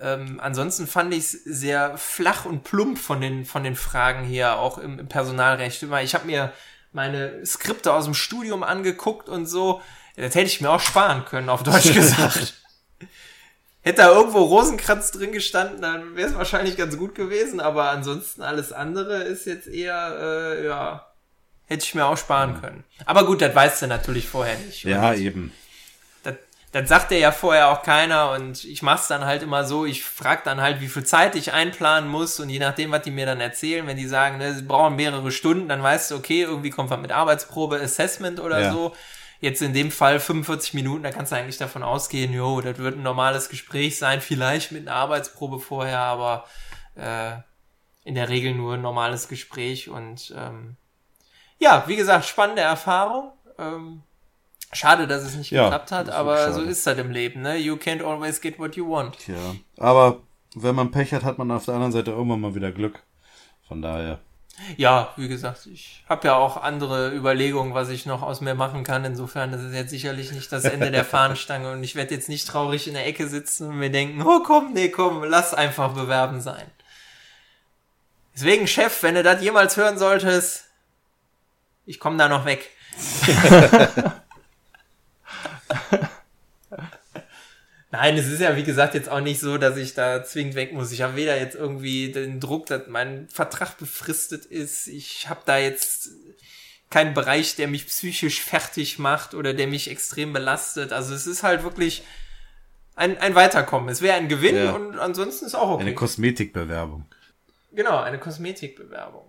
ähm, 0.00 0.40
ansonsten 0.40 0.86
fand 0.86 1.14
ich 1.14 1.20
es 1.20 1.32
sehr 1.32 1.96
flach 1.96 2.44
und 2.44 2.64
plump 2.64 2.98
von 2.98 3.20
den, 3.20 3.44
von 3.44 3.62
den 3.62 3.76
Fragen 3.76 4.24
her, 4.24 4.58
auch 4.58 4.78
im, 4.78 4.98
im 4.98 5.08
Personalrecht. 5.08 5.82
Ich 5.82 6.14
habe 6.14 6.26
mir 6.26 6.52
meine 6.94 7.44
Skripte 7.44 7.92
aus 7.92 8.04
dem 8.04 8.14
Studium 8.14 8.62
angeguckt 8.62 9.28
und 9.28 9.46
so. 9.46 9.82
Das 10.16 10.34
hätte 10.34 10.46
ich 10.46 10.60
mir 10.60 10.70
auch 10.70 10.80
sparen 10.80 11.24
können, 11.24 11.48
auf 11.48 11.62
Deutsch 11.62 11.92
gesagt. 11.92 12.54
Hätte 13.82 14.00
da 14.00 14.12
irgendwo 14.12 14.38
Rosenkranz 14.38 15.10
drin 15.10 15.32
gestanden, 15.32 15.82
dann 15.82 16.16
wäre 16.16 16.30
es 16.30 16.34
wahrscheinlich 16.34 16.78
ganz 16.78 16.96
gut 16.96 17.14
gewesen, 17.14 17.60
aber 17.60 17.90
ansonsten 17.90 18.40
alles 18.40 18.72
andere 18.72 19.24
ist 19.24 19.44
jetzt 19.44 19.66
eher, 19.66 20.16
äh, 20.18 20.64
ja, 20.64 21.06
hätte 21.66 21.84
ich 21.84 21.94
mir 21.94 22.06
auch 22.06 22.16
sparen 22.16 22.62
können. 22.62 22.84
Aber 23.04 23.26
gut, 23.26 23.42
das 23.42 23.54
weißt 23.54 23.82
du 23.82 23.86
natürlich 23.88 24.26
vorher 24.26 24.56
nicht. 24.56 24.84
Ja, 24.84 25.12
eben. 25.12 25.52
Das, 26.74 26.88
sagt 26.88 27.12
dir 27.12 27.18
ja 27.18 27.30
vorher 27.30 27.68
auch 27.68 27.84
keiner 27.84 28.32
und 28.32 28.64
ich 28.64 28.82
mach's 28.82 29.06
dann 29.06 29.24
halt 29.24 29.44
immer 29.44 29.64
so, 29.64 29.86
ich 29.86 30.02
frag 30.02 30.42
dann 30.42 30.60
halt, 30.60 30.80
wie 30.80 30.88
viel 30.88 31.04
Zeit 31.04 31.36
ich 31.36 31.52
einplanen 31.52 32.10
muss 32.10 32.40
und 32.40 32.50
je 32.50 32.58
nachdem, 32.58 32.90
was 32.90 33.02
die 33.02 33.12
mir 33.12 33.26
dann 33.26 33.40
erzählen, 33.40 33.86
wenn 33.86 33.96
die 33.96 34.08
sagen, 34.08 34.38
ne, 34.38 34.52
sie 34.52 34.62
brauchen 34.62 34.96
mehrere 34.96 35.30
Stunden, 35.30 35.68
dann 35.68 35.84
weißt 35.84 36.10
du, 36.10 36.16
okay, 36.16 36.42
irgendwie 36.42 36.70
kommt 36.70 36.90
was 36.90 36.98
mit 36.98 37.12
Arbeitsprobe, 37.12 37.80
Assessment 37.80 38.40
oder 38.40 38.60
Ja. 38.60 38.72
so. 38.72 38.92
Jetzt 39.40 39.62
in 39.62 39.72
dem 39.72 39.92
Fall 39.92 40.18
45 40.18 40.74
Minuten, 40.74 41.04
da 41.04 41.12
kannst 41.12 41.30
du 41.30 41.36
eigentlich 41.36 41.58
davon 41.58 41.84
ausgehen, 41.84 42.32
jo, 42.32 42.60
das 42.60 42.78
wird 42.78 42.96
ein 42.96 43.02
normales 43.02 43.48
Gespräch 43.48 43.96
sein, 43.96 44.20
vielleicht 44.20 44.72
mit 44.72 44.88
einer 44.88 44.96
Arbeitsprobe 44.96 45.60
vorher, 45.60 46.00
aber 46.00 46.44
äh, 46.96 47.34
in 48.04 48.16
der 48.16 48.28
Regel 48.28 48.52
nur 48.52 48.74
ein 48.74 48.82
normales 48.82 49.28
Gespräch 49.28 49.90
und 49.90 50.34
ähm, 50.36 50.76
ja, 51.58 51.84
wie 51.86 51.96
gesagt, 51.96 52.24
spannende 52.24 52.62
Erfahrung. 52.62 53.32
Ähm, 53.58 54.02
schade, 54.74 55.06
dass 55.06 55.22
es 55.22 55.34
nicht 55.36 55.50
Ja, 55.50 55.64
geklappt 55.64 55.92
hat, 55.92 56.10
aber 56.10 56.36
schade. 56.36 56.54
so 56.54 56.62
ist 56.62 56.86
das 56.86 56.98
im 56.98 57.10
Leben, 57.10 57.42
ne? 57.42 57.56
You 57.56 57.74
can't 57.74 58.02
always 58.02 58.40
get 58.40 58.58
what 58.58 58.76
you 58.76 58.88
want. 58.90 59.18
Tja. 59.18 59.34
Aber 59.78 60.20
wenn 60.54 60.74
man 60.74 60.90
Pech 60.90 61.12
hat, 61.12 61.24
hat 61.24 61.38
man 61.38 61.50
auf 61.50 61.64
der 61.64 61.74
anderen 61.74 61.92
Seite 61.92 62.12
irgendwann 62.12 62.40
mal 62.40 62.54
wieder 62.54 62.72
Glück. 62.72 63.02
Von 63.66 63.82
daher. 63.82 64.20
Ja, 64.76 65.12
wie 65.16 65.26
gesagt, 65.26 65.66
ich 65.66 66.04
habe 66.08 66.28
ja 66.28 66.36
auch 66.36 66.56
andere 66.56 67.12
Überlegungen, 67.12 67.74
was 67.74 67.88
ich 67.88 68.06
noch 68.06 68.22
aus 68.22 68.40
mir 68.40 68.54
machen 68.54 68.84
kann. 68.84 69.04
Insofern 69.04 69.50
das 69.50 69.62
ist 69.62 69.74
jetzt 69.74 69.90
sicherlich 69.90 70.30
nicht 70.30 70.52
das 70.52 70.64
Ende 70.64 70.92
der 70.92 71.04
Fahnenstange 71.04 71.72
und 71.72 71.82
ich 71.82 71.96
werde 71.96 72.14
jetzt 72.14 72.28
nicht 72.28 72.46
traurig 72.46 72.86
in 72.86 72.94
der 72.94 73.06
Ecke 73.06 73.26
sitzen 73.26 73.68
und 73.68 73.78
mir 73.78 73.90
denken, 73.90 74.22
oh 74.22 74.42
komm, 74.44 74.72
nee, 74.72 74.90
komm, 74.90 75.24
lass 75.24 75.54
einfach 75.54 75.92
bewerben 75.94 76.40
sein. 76.40 76.66
Deswegen, 78.34 78.66
Chef, 78.68 79.02
wenn 79.02 79.16
du 79.16 79.22
das 79.24 79.42
jemals 79.42 79.76
hören 79.76 79.98
solltest, 79.98 80.66
ich 81.86 81.98
komme 81.98 82.16
da 82.16 82.28
noch 82.28 82.44
weg. 82.44 82.70
Nein, 87.90 88.16
es 88.16 88.26
ist 88.26 88.40
ja 88.40 88.56
wie 88.56 88.64
gesagt 88.64 88.94
jetzt 88.94 89.08
auch 89.08 89.20
nicht 89.20 89.38
so, 89.38 89.56
dass 89.56 89.76
ich 89.76 89.94
da 89.94 90.24
zwingend 90.24 90.56
weg 90.56 90.72
muss. 90.72 90.90
Ich 90.90 91.02
habe 91.02 91.14
weder 91.14 91.38
jetzt 91.38 91.54
irgendwie 91.54 92.10
den 92.10 92.40
Druck, 92.40 92.66
dass 92.66 92.88
mein 92.88 93.28
Vertrag 93.28 93.78
befristet 93.78 94.46
ist. 94.46 94.88
Ich 94.88 95.28
habe 95.28 95.42
da 95.46 95.58
jetzt 95.58 96.10
keinen 96.90 97.14
Bereich, 97.14 97.54
der 97.54 97.68
mich 97.68 97.86
psychisch 97.86 98.40
fertig 98.42 98.98
macht 98.98 99.34
oder 99.34 99.54
der 99.54 99.68
mich 99.68 99.88
extrem 99.90 100.32
belastet. 100.32 100.92
Also 100.92 101.14
es 101.14 101.26
ist 101.28 101.44
halt 101.44 101.62
wirklich 101.62 102.02
ein, 102.96 103.16
ein 103.18 103.36
Weiterkommen. 103.36 103.88
Es 103.88 104.02
wäre 104.02 104.16
ein 104.16 104.28
Gewinn 104.28 104.56
Ja. 104.56 104.72
und 104.72 104.98
ansonsten 104.98 105.46
ist 105.46 105.54
auch 105.54 105.70
okay. 105.70 105.82
Eine 105.82 105.94
Kosmetikbewerbung. 105.94 107.06
Genau, 107.72 107.98
eine 108.00 108.18
Kosmetikbewerbung. 108.18 109.24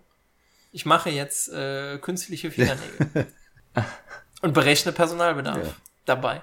Ich 0.71 0.85
mache 0.85 1.09
jetzt 1.09 1.49
äh, 1.53 1.97
künstliche 1.99 2.51
Fingernägel. 2.51 3.27
und 4.41 4.53
berechne 4.53 4.91
Personalbedarf 4.91 5.65
Ja. 5.65 5.75
Dabei. 6.05 6.41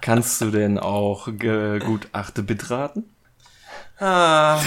Kannst 0.00 0.40
du 0.40 0.50
denn 0.50 0.78
auch 0.78 1.26
Gutachte 1.26 2.42
bitraten? 2.42 3.04
Ah, 3.98 4.60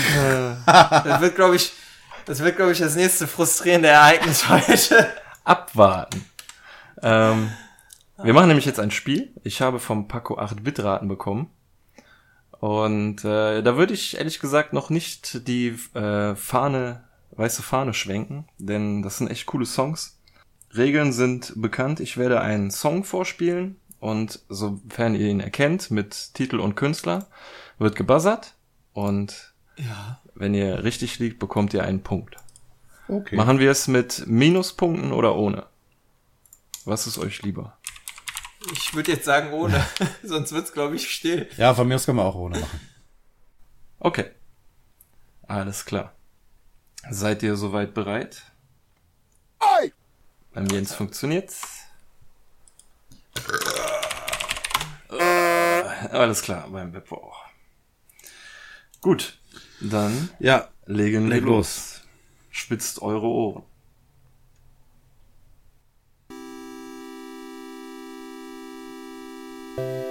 das 1.03 1.21
wird, 1.21 1.35
glaube 1.35 1.55
ich, 1.55 1.73
das 2.25 2.39
wird, 2.39 2.57
glaube 2.57 2.73
ich, 2.73 2.79
das 2.79 2.95
nächste 2.95 3.27
frustrierende 3.27 3.87
Ereignis 3.87 4.49
heute. 4.49 5.07
Abwarten. 5.43 6.25
Ähm, 7.01 7.51
wir 8.21 8.33
machen 8.33 8.49
nämlich 8.49 8.65
jetzt 8.65 8.79
ein 8.79 8.91
Spiel. 8.91 9.33
Ich 9.43 9.61
habe 9.61 9.79
vom 9.79 10.07
Paco 10.07 10.37
8 10.37 10.63
Bitraten 10.63 11.07
bekommen. 11.07 11.49
Und 12.59 13.25
äh, 13.25 13.63
da 13.63 13.75
würde 13.75 13.95
ich 13.95 14.17
ehrlich 14.17 14.39
gesagt 14.39 14.73
noch 14.73 14.91
nicht 14.91 15.47
die 15.47 15.69
äh, 15.95 16.35
Fahne, 16.35 17.03
weiße 17.31 17.63
Fahne 17.63 17.95
schwenken, 17.95 18.47
denn 18.59 19.01
das 19.01 19.17
sind 19.17 19.31
echt 19.31 19.47
coole 19.47 19.65
Songs. 19.65 20.20
Regeln 20.75 21.11
sind 21.13 21.53
bekannt. 21.55 21.99
Ich 21.99 22.17
werde 22.17 22.41
einen 22.41 22.71
Song 22.71 23.03
vorspielen 23.03 23.79
und 23.99 24.39
sofern 24.49 25.15
ihr 25.15 25.27
ihn 25.27 25.39
erkennt 25.39 25.91
mit 25.91 26.33
Titel 26.33 26.59
und 26.59 26.75
Künstler, 26.75 27.27
wird 27.77 27.95
gebuzzert 27.95 28.55
und 28.93 29.53
Ja. 29.77 30.19
wenn 30.35 30.53
ihr 30.53 30.83
richtig 30.83 31.19
liegt, 31.19 31.39
bekommt 31.39 31.73
ihr 31.73 31.83
einen 31.83 32.03
Punkt. 32.03 32.35
Okay. 33.07 33.35
Machen 33.35 33.59
wir 33.59 33.71
es 33.71 33.87
mit 33.87 34.25
Minuspunkten 34.27 35.11
oder 35.11 35.35
ohne? 35.35 35.65
Was 36.85 37.07
ist 37.07 37.17
euch 37.17 37.41
lieber? 37.41 37.77
Ich 38.71 38.93
würde 38.93 39.11
jetzt 39.11 39.25
sagen 39.25 39.51
ohne, 39.53 39.83
sonst 40.23 40.51
wird's, 40.53 40.71
glaube 40.71 40.95
ich, 40.95 41.11
still. 41.11 41.49
Ja, 41.57 41.73
von 41.73 41.87
mir 41.87 41.95
aus 41.95 42.05
können 42.05 42.17
wir 42.19 42.25
auch 42.25 42.35
ohne 42.35 42.59
machen. 42.59 42.79
Okay. 43.99 44.31
Alles 45.47 45.83
klar. 45.85 46.13
Seid 47.09 47.43
ihr 47.43 47.55
soweit 47.57 47.93
bereit? 47.93 48.43
Beim 50.53 50.67
Jens 50.67 50.93
funktioniert's. 50.93 51.61
Äh, 55.09 55.83
Alles 56.11 56.41
klar, 56.41 56.67
beim 56.69 56.91
Beppo 56.91 57.15
auch. 57.17 57.45
Gut, 59.01 59.39
dann 59.79 60.29
Ja, 60.39 60.69
legen 60.85 61.23
wir 61.23 61.35
Leg 61.35 61.43
los. 61.43 62.01
Spitzt 62.51 63.01
eure 63.01 63.25
Ohren. 63.25 63.63
Was 69.75 70.10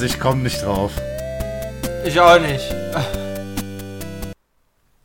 also 0.00 0.14
ich 0.14 0.18
komme 0.18 0.42
nicht 0.42 0.62
drauf. 0.62 0.92
Ich 2.06 2.18
auch 2.18 2.40
nicht. 2.40 2.74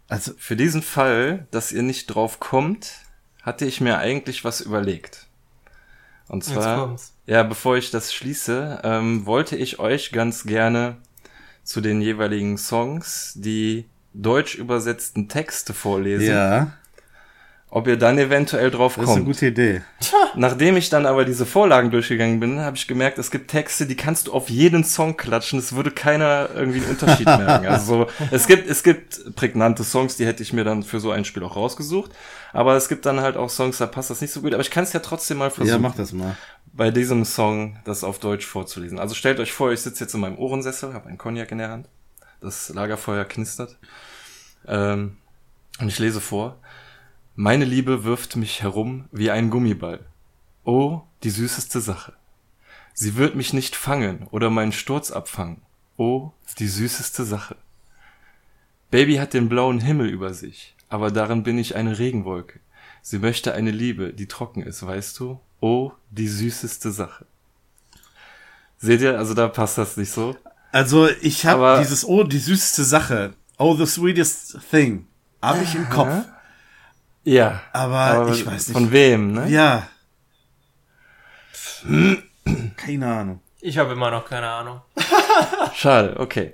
Also, 0.08 0.32
Für 0.38 0.56
diesen 0.56 0.82
Fall, 0.82 1.48
dass 1.52 1.74
ihr 1.74 1.82
nicht 1.82 2.06
drauf 2.06 2.40
kommt, 2.40 2.94
hatte 3.42 3.66
ich 3.66 3.82
mir 3.82 3.98
eigentlich 3.98 4.46
was 4.46 4.62
überlegt. 4.62 5.28
Und 6.30 6.46
zwar, 6.46 6.96
ja, 7.26 7.44
bevor 7.44 7.76
ich 7.76 7.92
das 7.92 8.14
schließe, 8.14 8.80
ähm, 8.86 9.26
wollte 9.26 9.58
ich 9.58 9.80
euch 9.80 10.14
ganz 10.14 10.46
gerne 10.46 10.96
zu 11.66 11.82
den 11.82 12.00
jeweiligen 12.00 12.58
Songs 12.58 13.34
die 13.36 13.90
deutsch 14.14 14.56
übersetzten 14.56 15.28
Texte 15.28 15.74
vorlesen, 15.74 16.30
ja, 16.30 16.72
ob 17.76 17.88
ihr 17.88 17.98
dann 17.98 18.18
eventuell 18.18 18.72
drauf 18.72 18.96
das 18.96 19.04
ist 19.04 19.10
eine 19.10 19.18
kommt. 19.26 19.34
gute 19.36 19.48
Idee. 19.48 19.82
Nachdem 20.36 20.78
ich 20.78 20.90
dann 20.90 21.06
aber 21.06 21.26
diese 21.26 21.46
Vorlagen 21.46 21.92
durchgegangen 21.92 22.40
bin, 22.40 22.62
habe 22.62 22.78
ich 22.78 22.88
gemerkt, 22.88 23.18
es 23.18 23.32
gibt 23.32 23.52
Texte, 23.52 23.86
die 23.86 23.98
kannst 23.98 24.28
du 24.28 24.34
auf 24.34 24.50
jeden 24.50 24.86
Song 24.86 25.18
klatschen, 25.18 25.60
es 25.60 25.76
würde 25.76 25.92
keiner 25.92 26.50
irgendwie 26.56 26.80
einen 26.80 26.92
Unterschied 26.92 27.26
merken. 27.26 27.68
Also 27.68 28.06
so, 28.06 28.08
es 28.32 28.48
gibt 28.48 28.70
es 28.70 28.82
gibt 28.82 29.36
prägnante 29.36 29.84
Songs, 29.84 30.16
die 30.16 30.26
hätte 30.26 30.42
ich 30.42 30.54
mir 30.54 30.64
dann 30.64 30.84
für 30.84 31.02
so 31.02 31.12
ein 31.12 31.26
Spiel 31.26 31.44
auch 31.44 31.58
rausgesucht, 31.58 32.12
aber 32.54 32.76
es 32.78 32.88
gibt 32.88 33.06
dann 33.06 33.20
halt 33.20 33.36
auch 33.36 33.50
Songs, 33.50 33.78
da 33.78 33.88
passt 33.88 34.10
das 34.10 34.22
nicht 34.22 34.32
so 34.32 34.40
gut, 34.40 34.54
aber 34.54 34.62
ich 34.62 34.72
kann 34.72 34.86
es 34.86 34.94
ja 34.94 35.02
trotzdem 35.02 35.38
mal 35.40 35.52
versuchen, 35.52 35.74
Ja, 35.76 35.78
mach 35.78 35.96
das 35.96 36.14
mal. 36.14 36.38
bei 36.72 36.92
diesem 36.92 37.26
Song 37.26 37.78
das 37.84 38.06
auf 38.06 38.20
Deutsch 38.20 38.46
vorzulesen. 38.46 39.00
Also 39.00 39.16
stellt 39.16 39.42
euch 39.42 39.52
vor, 39.52 39.74
ich 39.74 39.82
sitze 39.82 40.06
jetzt 40.06 40.14
in 40.14 40.22
meinem 40.22 40.38
Ohrensessel, 40.38 40.94
habe 40.94 41.10
einen 41.10 41.18
Cognac 41.18 41.52
in 41.52 41.58
der 41.58 41.72
Hand, 41.72 41.90
das 42.40 42.70
Lagerfeuer 42.70 43.26
knistert 43.26 43.78
ähm, 44.66 45.18
und 45.82 45.90
ich 45.90 46.00
lese 46.00 46.22
vor. 46.22 46.58
Meine 47.38 47.66
Liebe 47.66 48.06
wirft 48.06 48.38
mich 48.38 48.62
herum 48.62 49.10
wie 49.12 49.30
ein 49.30 49.50
Gummiball. 49.50 50.00
Oh, 50.64 51.02
die 51.24 51.30
süßeste 51.30 51.82
Sache. 51.82 52.14
Sie 52.94 53.18
wird 53.18 53.36
mich 53.36 53.52
nicht 53.52 53.76
fangen 53.76 54.28
oder 54.32 54.50
meinen 54.50 54.72
Sturz 54.72 55.12
abfangen. 55.12 55.62
Oh, 55.98 56.32
die 56.60 56.70
süßeste 56.70 57.26
Sache. 57.26 57.58
Baby 58.90 59.16
hat 59.16 59.34
den 59.34 59.50
blauen 59.50 59.82
Himmel 59.82 60.08
über 60.08 60.34
sich, 60.34 60.78
aber 60.88 61.12
darin 61.12 61.44
bin 61.44 61.58
ich 61.58 61.76
eine 61.76 62.00
Regenwolke. 62.00 62.62
Sie 63.02 63.20
möchte 63.20 63.54
eine 63.54 63.72
Liebe, 63.72 64.14
die 64.14 64.28
trocken 64.28 64.64
ist, 64.64 64.86
weißt 64.86 65.20
du? 65.20 65.42
Oh, 65.60 65.92
die 66.12 66.30
süßeste 66.30 66.94
Sache. 66.94 67.26
Seht 68.78 69.02
ihr, 69.02 69.18
also 69.18 69.34
da 69.34 69.50
passt 69.50 69.78
das 69.78 69.98
nicht 69.98 70.12
so. 70.12 70.38
Also, 70.72 71.10
ich 71.22 71.46
habe 71.46 71.82
dieses, 71.82 72.06
oh, 72.06 72.24
die 72.24 72.40
süßeste 72.40 72.86
Sache. 72.86 73.34
Oh, 73.58 73.76
the 73.76 73.86
sweetest 73.86 74.58
thing. 74.72 75.08
Habe 75.42 75.64
ich 75.64 75.76
im 75.76 75.90
Kopf. 75.90 76.26
Ja. 77.26 77.62
Aber, 77.74 78.30
ich 78.32 78.46
weiß 78.46 78.70
nicht. 78.70 78.78
Von 78.78 78.92
wem, 78.92 79.34
ne? 79.34 79.50
Ja. 79.50 79.90
Keine 82.78 83.08
Ahnung. 83.08 83.42
Ich 83.60 83.78
habe 83.78 83.94
immer 83.94 84.12
noch 84.12 84.30
keine 84.30 84.48
Ahnung. 84.48 84.82
Schade, 85.76 86.20
okay. 86.20 86.54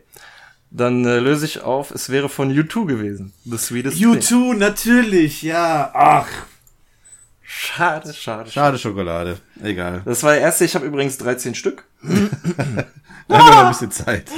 Dann 0.69 1.05
äh, 1.05 1.19
löse 1.19 1.45
ich 1.45 1.61
auf, 1.61 1.91
es 1.91 2.09
wäre 2.09 2.30
von 2.30 2.49
U2 2.51 2.88
gewesen. 2.88 3.34
The 3.43 3.57
Sweetest 3.57 3.97
Thing. 3.97 4.13
U2, 4.13 4.55
natürlich, 4.55 5.41
ja. 5.41 5.91
Ach, 5.93 6.28
Schade, 7.53 8.13
schade, 8.13 8.49
schade. 8.49 8.51
schade 8.51 8.78
Schokolade. 8.78 9.38
Egal. 9.61 10.03
Das 10.05 10.24
war 10.24 10.32
der 10.32 10.41
erste, 10.41 10.63
ich 10.63 10.74
habe 10.74 10.86
übrigens 10.86 11.17
13 11.17 11.53
Stück. 11.53 11.84
Da 13.28 13.38
haben 13.38 13.47
wir 13.47 13.55
noch 13.55 13.63
ein 13.63 13.69
bisschen 13.69 13.91
Zeit. 13.91 14.30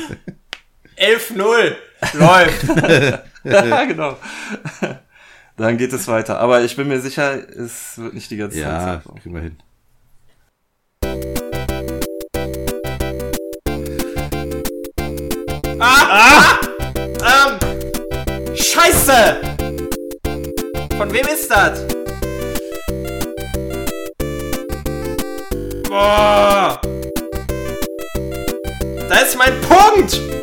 11-0. 0.97 1.75
Läuft. 2.13 2.63
ja, 3.43 3.85
genau. 3.85 4.17
Dann 5.57 5.77
geht 5.77 5.93
es 5.93 6.07
weiter. 6.07 6.39
Aber 6.39 6.61
ich 6.63 6.75
bin 6.75 6.87
mir 6.87 6.99
sicher, 6.99 7.35
es 7.49 7.97
wird 7.97 8.13
nicht 8.13 8.29
die 8.31 8.37
ganze 8.37 8.59
Ja, 8.59 8.79
Zeit 8.79 9.03
so. 9.03 9.13
kriegen 9.13 9.35
wir 9.35 9.41
hin. 9.41 9.57
Ähm. 17.21 18.55
Scheiße! 18.55 19.37
Von 20.97 21.11
wem 21.13 21.25
ist 21.27 21.49
das? 21.49 21.85
Boah! 25.89 26.79
Da 29.09 29.15
ist 29.19 29.37
mein 29.37 29.53
Punkt! 29.61 30.42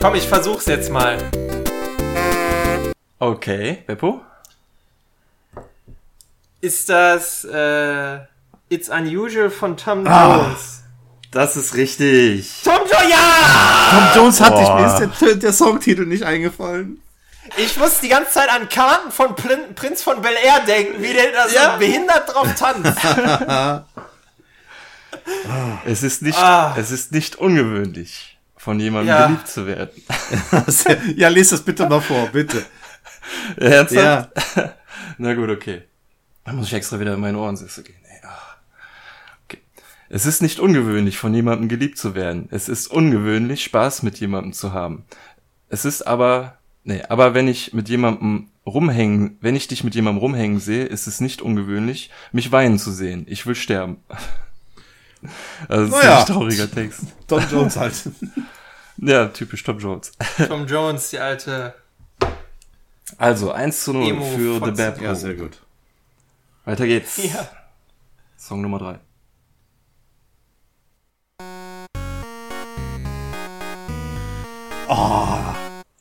Komm, 0.00 0.14
ich 0.14 0.28
versuch's 0.28 0.66
jetzt 0.66 0.90
mal. 0.90 1.18
Okay, 3.18 3.82
Beppo? 3.86 4.20
Ist 6.60 6.88
das 6.88 7.44
äh, 7.44 8.18
It's 8.68 8.88
Unusual 8.88 9.50
von 9.50 9.76
Tom 9.76 10.06
Ah. 10.06 10.36
Jones? 10.44 10.82
Das 11.30 11.56
ist 11.56 11.74
richtig. 11.74 12.62
Tom 12.64 12.74
Jones, 12.90 13.10
ja! 13.10 13.90
Tom 13.90 14.22
Jones 14.22 14.40
hat 14.40 14.52
dich, 14.58 14.66
Boah. 14.66 14.80
mir 14.98 15.04
ist 15.12 15.20
der, 15.20 15.34
der 15.34 15.52
Songtitel 15.52 16.06
nicht 16.06 16.22
eingefallen. 16.22 17.02
Ich 17.56 17.76
muss 17.76 18.00
die 18.00 18.08
ganze 18.08 18.32
Zeit 18.32 18.50
an 18.50 18.68
Karten 18.68 19.10
von 19.10 19.34
Plin 19.34 19.74
Prinz 19.74 20.02
von 20.02 20.20
Bel 20.22 20.32
Air 20.44 20.60
denken, 20.66 21.02
wie 21.02 21.12
der 21.12 21.32
da 21.32 21.48
so 21.48 21.54
Ja. 21.54 21.76
behindert 21.76 22.32
drauf 22.34 22.48
tanzt. 22.54 22.98
Es 25.84 26.02
ist 26.02 26.22
nicht, 26.22 26.38
Ah. 26.38 26.74
es 26.78 26.90
ist 26.90 27.12
nicht 27.12 27.36
ungewöhnlich, 27.36 28.27
von 28.58 28.78
jemandem 28.78 29.08
Ja. 29.08 29.26
geliebt 29.26 29.48
zu 29.48 29.66
werden. 29.66 30.02
ja, 31.16 31.28
lest 31.28 31.52
das 31.52 31.62
bitte 31.62 31.88
mal 31.88 32.00
vor, 32.00 32.28
bitte. 32.28 32.64
Ernsthaft? 33.56 34.30
Ja. 34.56 34.74
Na 35.18 35.34
gut, 35.34 35.48
okay. 35.48 35.82
Dann 36.44 36.56
muss 36.56 36.66
ich 36.66 36.74
extra 36.74 36.98
wieder 37.00 37.14
in 37.14 37.20
meine 37.20 37.38
Ohrensessel 37.38 37.84
gehen. 37.84 37.96
Ey, 38.04 38.20
ah. 38.24 38.38
okay. 39.44 39.58
Es 40.08 40.26
ist 40.26 40.42
nicht 40.42 40.60
ungewöhnlich, 40.60 41.18
von 41.18 41.32
jemandem 41.34 41.68
geliebt 41.68 41.98
zu 41.98 42.14
werden. 42.14 42.48
Es 42.50 42.68
ist 42.68 42.88
ungewöhnlich, 42.88 43.64
Spaß 43.64 44.02
mit 44.02 44.18
jemandem 44.18 44.52
zu 44.52 44.72
haben. 44.72 45.04
Es 45.68 45.84
ist 45.84 46.02
aber, 46.02 46.58
nee, 46.84 47.02
aber 47.08 47.34
wenn 47.34 47.48
ich 47.48 47.72
mit 47.74 47.88
jemandem 47.88 48.48
rumhängen, 48.66 49.38
wenn 49.40 49.56
ich 49.56 49.68
dich 49.68 49.84
mit 49.84 49.94
jemandem 49.94 50.20
rumhängen 50.20 50.60
sehe, 50.60 50.84
ist 50.84 51.06
es 51.06 51.20
nicht 51.20 51.42
ungewöhnlich, 51.42 52.10
mich 52.32 52.50
weinen 52.50 52.78
zu 52.78 52.90
sehen. 52.90 53.24
Ich 53.28 53.46
will 53.46 53.54
sterben. 53.54 53.98
Also, 55.68 55.86
das 55.90 55.98
ist 56.00 56.04
Naja. 56.04 56.20
ein 56.20 56.26
trauriger 56.26 56.70
Text. 56.70 57.00
Tom 57.26 57.42
Jones 57.50 57.76
halt. 57.76 57.94
Ja, 59.00 59.28
typisch 59.28 59.62
Tom 59.62 59.78
Jones. 59.78 60.10
Tom 60.48 60.66
Jones, 60.66 61.10
die 61.10 61.20
alte. 61.20 61.72
Also, 63.16 63.52
1 63.52 63.84
zu 63.84 63.92
0 63.92 64.08
Emo 64.08 64.24
für 64.24 64.54
The. 64.54 64.70
Bad 64.72 65.00
Ja, 65.00 65.14
sehr 65.14 65.34
gut. 65.34 65.62
Weiter 66.64 66.84
geht's. 66.84 67.16
Ja. 67.18 67.48
Song 68.36 68.60
Nummer 68.60 68.78
3. 68.80 68.98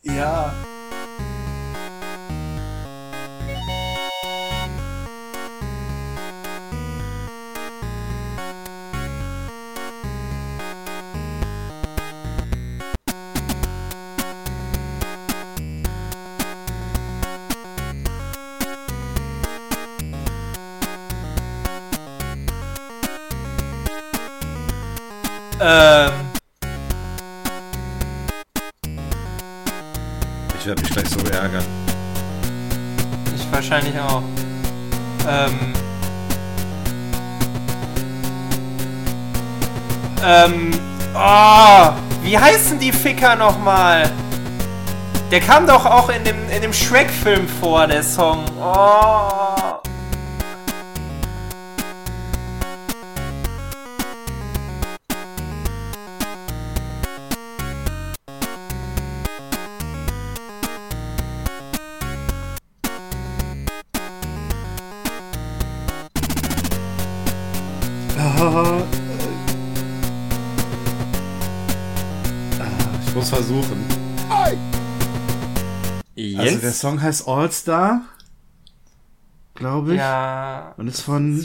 Ja. 0.03 0.53
Ähm, 25.59 26.11
Ich 30.59 30.65
werde 30.65 30.81
mich 30.81 30.91
gleich 30.91 31.07
so 31.09 31.19
ärgern. 31.31 31.63
ich 33.33 33.51
wahrscheinlich 33.51 33.97
auch. 33.99 34.21
Ähm. 35.29 35.73
Ähm. 40.25 40.71
Oh, 41.15 41.93
wie 42.21 42.37
heißen 42.37 42.79
die 42.79 42.91
Ficker 42.91 43.35
nochmal? 43.35 44.11
Der 45.31 45.39
kam 45.39 45.65
doch 45.65 45.85
auch 45.85 46.09
in 46.09 46.23
dem, 46.23 46.49
in 46.49 46.61
dem 46.61 46.73
Shrek-Film 46.73 47.47
vor, 47.47 47.87
der 47.87 48.03
Song. 48.03 48.43
Oh. 48.61 49.86
Versuchen. 73.37 73.85
Also 74.29 74.57
Jens? 76.15 76.61
der 76.61 76.71
Song 76.71 76.99
heißt 76.99 77.27
All 77.27 77.51
Star. 77.51 78.01
glaube 79.53 79.91
ich. 79.91 79.99
Ja. 79.99 80.73
Und 80.77 80.87
ist 80.87 81.01
von 81.01 81.39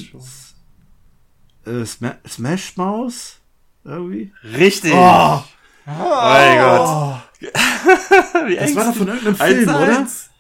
äh, 1.67 1.85
Sma 1.85 2.15
Smash 2.27 2.79
Mouse 2.79 3.41
irgendwie. 3.85 4.33
Richtig. 4.43 4.95
Oh, 4.95 5.43
mein 5.85 6.59
Gott. 6.61 7.21
Wie 8.47 8.57
das 8.57 8.75
war 8.75 8.85
doch 8.85 8.93
ist 8.93 8.97
von 8.99 9.09
irgendeinem 9.09 9.37
Eins, 9.39 9.55
Film, 9.55 9.69
oder? 9.69 9.99
eins. 9.99 10.31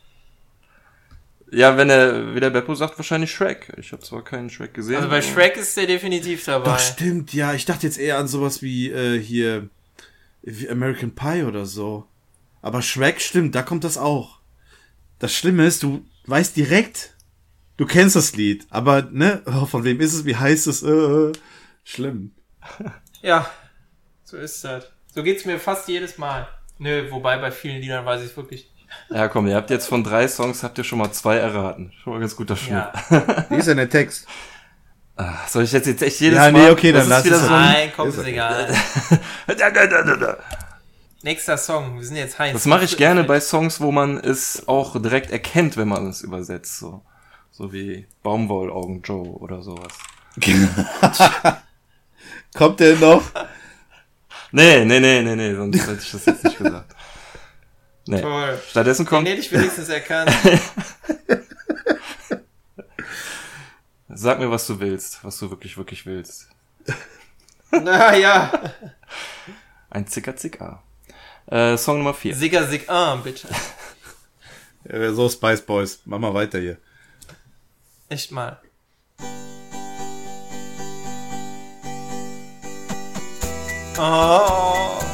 Ja, 1.50 1.76
wenn 1.76 1.90
er, 1.90 2.34
wie 2.34 2.40
der 2.40 2.48
Beppo 2.48 2.74
sagt, 2.74 2.96
wahrscheinlich 2.98 3.30
Shrek. 3.30 3.74
Ich 3.76 3.92
habe 3.92 4.00
zwar 4.02 4.24
keinen 4.24 4.48
Shrek 4.48 4.72
gesehen. 4.72 4.96
Also 4.96 5.08
bei 5.10 5.18
aber- 5.18 5.22
Shrek 5.26 5.58
ist 5.58 5.76
der 5.76 5.86
definitiv 5.86 6.46
dabei. 6.46 6.70
Doch, 6.70 6.78
stimmt, 6.78 7.34
ja. 7.34 7.52
Ich 7.52 7.66
dachte 7.66 7.86
jetzt 7.86 7.98
eher 7.98 8.16
an 8.16 8.26
sowas 8.26 8.62
wie 8.62 8.88
äh, 8.90 9.20
hier 9.20 9.68
wie 10.42 10.68
American 10.68 11.14
Pie 11.14 11.44
oder 11.44 11.66
so. 11.66 12.06
Aber 12.60 12.82
Shrek 12.82 13.20
stimmt, 13.20 13.54
da 13.54 13.62
kommt 13.62 13.84
das 13.84 13.98
auch. 13.98 14.40
Das 15.18 15.34
Schlimme 15.34 15.66
ist, 15.66 15.82
du 15.82 16.04
weißt 16.26 16.56
direkt, 16.56 17.14
du 17.76 17.86
kennst 17.86 18.16
das 18.16 18.36
Lied, 18.36 18.66
aber 18.70 19.02
ne, 19.02 19.42
oh, 19.46 19.66
von 19.66 19.84
wem 19.84 20.00
ist 20.00 20.14
es, 20.14 20.24
wie 20.24 20.36
heißt 20.36 20.66
es, 20.66 20.82
äh, 20.82 21.32
schlimm. 21.84 22.32
Ja, 23.24 23.48
so 24.24 24.36
ist 24.36 24.64
das. 24.64 24.90
So 25.14 25.22
geht's 25.22 25.44
mir 25.44 25.60
fast 25.60 25.86
jedes 25.86 26.18
Mal. 26.18 26.48
Nö, 26.78 27.08
wobei 27.12 27.38
bei 27.38 27.52
vielen 27.52 27.80
Liedern 27.80 28.04
weiß 28.04 28.20
ich 28.20 28.30
es 28.30 28.36
wirklich 28.36 28.68
nicht. 28.74 28.88
Ja, 29.10 29.28
komm, 29.28 29.46
ihr 29.46 29.54
habt 29.54 29.70
jetzt 29.70 29.86
von 29.86 30.02
drei 30.02 30.26
Songs, 30.26 30.64
habt 30.64 30.76
ihr 30.78 30.82
schon 30.82 30.98
mal 30.98 31.12
zwei 31.12 31.36
erraten. 31.36 31.92
Schon 32.02 32.14
mal 32.14 32.18
ganz 32.18 32.34
guter 32.34 32.56
Schnitt. 32.56 32.82
Ja. 33.10 33.46
Wie 33.48 33.54
ist 33.54 33.68
denn 33.68 33.76
der 33.76 33.88
Text? 33.88 34.26
Ah, 35.16 35.46
Soll 35.48 35.64
ich 35.64 35.72
jetzt, 35.72 35.86
jetzt 35.86 36.02
echt 36.02 36.20
jedes 36.20 36.36
Ja, 36.38 36.50
Mal? 36.50 36.62
nee, 36.64 36.70
okay, 36.70 36.90
dann 36.92 37.08
lass 37.08 37.24
es 37.26 37.38
so 37.40 37.46
ein- 37.46 37.50
Nein, 37.50 37.92
komm, 37.94 38.08
Ist 38.08 38.14
ist 38.14 38.20
okay. 38.20 38.30
egal. 38.32 38.74
Nächster 41.22 41.56
Song, 41.58 41.96
wir 41.98 42.04
sind 42.04 42.16
jetzt 42.16 42.38
heiß. 42.38 42.52
Das 42.52 42.66
mache 42.66 42.84
ich 42.84 42.96
gerne 42.96 43.22
bei 43.24 43.38
Songs, 43.40 43.80
wo 43.80 43.92
man 43.92 44.18
es 44.18 44.66
auch 44.66 45.00
direkt 45.00 45.30
erkennt, 45.30 45.76
wenn 45.76 45.86
man 45.88 46.08
es 46.08 46.22
übersetzt. 46.22 46.78
So, 46.78 47.02
so 47.52 47.72
wie 47.72 48.06
Baumwollaugen 48.22 49.02
Joe 49.02 49.28
oder 49.28 49.62
sowas. 49.62 49.92
Kommt 52.54 52.80
der 52.80 52.96
noch? 52.96 53.22
Nee, 54.54 54.84
nee, 54.84 55.00
nee, 55.00 55.22
nee, 55.22 55.34
nee, 55.34 55.54
sonst 55.54 55.80
hätte 55.80 55.98
ich 56.02 56.10
das 56.12 56.26
jetzt 56.26 56.44
nicht 56.44 56.58
gesagt. 56.58 56.94
Nee. 58.06 58.20
Toll. 58.20 58.60
Stattdessen 58.68 59.04
Den 59.06 59.08
kommt, 59.08 59.26
hätte 59.26 59.40
ich 59.40 59.50
wenigstens 59.50 59.88
erkannt. 59.88 60.30
Sag 64.14 64.38
mir, 64.38 64.50
was 64.50 64.66
du 64.66 64.78
willst, 64.80 65.24
was 65.24 65.38
du 65.38 65.50
wirklich, 65.50 65.76
wirklich 65.76 66.06
willst. 66.06 66.48
naja. 67.70 68.72
Ein 69.90 70.06
Zicker 70.06 70.36
Zicker. 70.36 70.82
Äh, 71.46 71.76
Song 71.76 71.98
Nummer 71.98 72.14
4. 72.14 72.34
Sigger 72.34 72.66
Sig 72.66 72.88
ah, 72.88 73.16
bitte. 73.16 73.48
Ja, 74.84 75.12
so 75.12 75.28
Spice 75.28 75.62
Boys. 75.62 76.00
Mach 76.06 76.18
mal 76.18 76.34
weiter 76.34 76.58
hier. 76.58 76.76
Echt 78.08 78.32
mal. 78.32 78.60
Oh. 83.96 85.11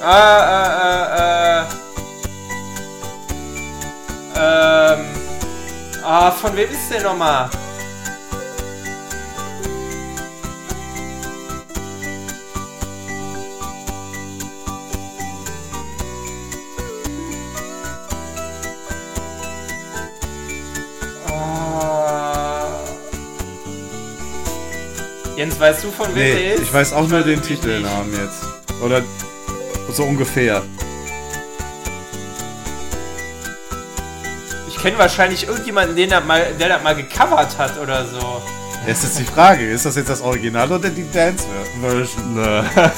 Ah, 0.00 1.60
äh, 1.60 1.60
äh, 1.60 1.62
äh. 1.62 1.64
Ähm. 4.94 5.06
Ah, 6.04 6.30
von 6.30 6.56
wem 6.56 6.70
ist 6.70 6.90
der 6.90 7.02
nochmal? 7.02 7.50
Ah. 21.58 22.66
Jens, 25.36 25.58
weißt 25.58 25.84
du 25.84 25.90
von 25.90 26.08
wem 26.08 26.14
der 26.14 26.34
Nee, 26.34 26.54
ist? 26.54 26.62
ich 26.62 26.72
weiß 26.74 26.92
auch 26.92 27.06
nur 27.08 27.22
den. 27.22 27.42
Titelnamen 27.42 28.12
jetzt. 28.12 28.42
Oder 28.82 29.02
so 29.98 30.04
ungefähr. 30.04 30.62
Ich 34.68 34.78
kenne 34.78 34.96
wahrscheinlich 34.96 35.48
irgendjemanden, 35.48 35.96
den 35.96 36.10
das 36.10 36.24
mal, 36.24 36.54
der 36.54 36.68
das 36.68 36.82
mal 36.84 36.94
gecovert 36.94 37.58
hat 37.58 37.76
oder 37.80 38.06
so. 38.06 38.40
Jetzt 38.86 39.02
ist 39.02 39.18
die 39.18 39.24
Frage, 39.24 39.68
ist 39.68 39.84
das 39.84 39.96
jetzt 39.96 40.08
das 40.08 40.20
Original 40.20 40.70
oder 40.70 40.88
die 40.88 41.10
Dance-Version? 41.10 42.34
Ne. 42.34 42.64
das 42.76 42.94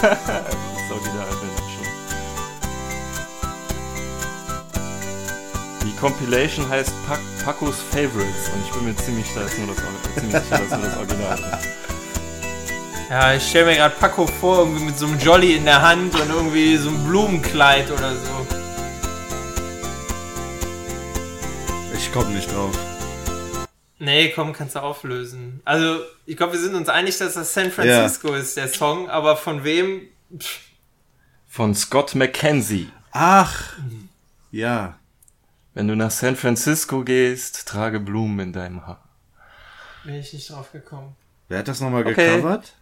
Original 0.90 1.26
schon. 1.30 1.86
Die 5.82 5.96
Compilation 5.98 6.68
heißt 6.68 6.92
Pac 7.09 7.18
Pacos 7.42 7.76
Favorites 7.90 8.51
und 8.53 8.62
ich 8.62 8.72
bin 8.72 8.84
mir 8.84 8.96
ziemlich, 8.96 9.24
ist 9.24 9.59
nur 9.59 9.68
das, 9.68 9.76
ziemlich 10.16 10.42
sicher, 10.42 10.44
da 10.51 10.59
ist 10.59 10.70
nur 10.70 10.80
das 10.82 10.96
Original 10.98 11.36
drin. 11.38 11.89
Ja, 13.11 13.35
ich 13.35 13.49
stelle 13.49 13.67
mir 13.67 13.77
gerade 13.77 13.95
Paco 13.97 14.27
vor, 14.27 14.59
irgendwie 14.61 14.85
mit 14.85 14.97
so 14.99 15.07
einem 15.07 15.19
Jolly 15.19 15.57
in 15.57 15.65
der 15.65 15.83
Hand 15.83 16.15
und 16.15 16.31
irgendwie 16.31 16.77
so 16.77 16.91
einem 16.91 17.05
Blumenkleid 17.05 17.91
oder 17.91 18.15
so. 18.15 18.47
Ich 21.97 22.13
komme 22.13 22.31
nicht 22.31 22.53
drauf. 22.53 22.77
Nee, 23.99 24.31
komm, 24.31 24.53
kannst 24.53 24.77
du 24.77 24.83
auflösen. 24.83 25.61
Also, 25.65 26.01
ich 26.25 26.37
glaube, 26.37 26.53
wir 26.55 26.61
sind 26.61 26.75
uns 26.75 26.89
einig, 26.89 27.19
dass 27.19 27.35
das 27.35 27.53
San 27.53 27.71
Francisco 27.71 28.33
ist, 28.33 28.57
der 28.57 28.69
Song, 28.69 29.11
aber 29.11 29.37
von 29.37 29.65
wem? 29.65 30.03
Pff, 30.39 30.61
Von 31.49 31.75
Scott 31.75 32.15
McKenzie. 32.15 32.91
Ach, 33.11 33.75
ja. 34.53 34.97
Wenn 35.75 35.89
du 35.89 35.97
nach 35.97 36.11
San 36.13 36.37
Francisco 36.37 37.03
gehst, 37.05 37.67
trage 37.69 38.01
Blumen 38.01 38.39
in 38.41 38.53
deinem 38.53 38.87
Haar. 38.87 39.05
bin 40.05 40.15
ich 40.15 40.33
nicht 40.33 40.49
drauf 40.51 40.73
gekommen. 40.73 41.15
Wer 41.49 41.59
hat 41.59 41.69
das 41.69 41.81
nochmal 41.81 42.07
Okay. 42.07 42.37
gecovert? 42.37 42.73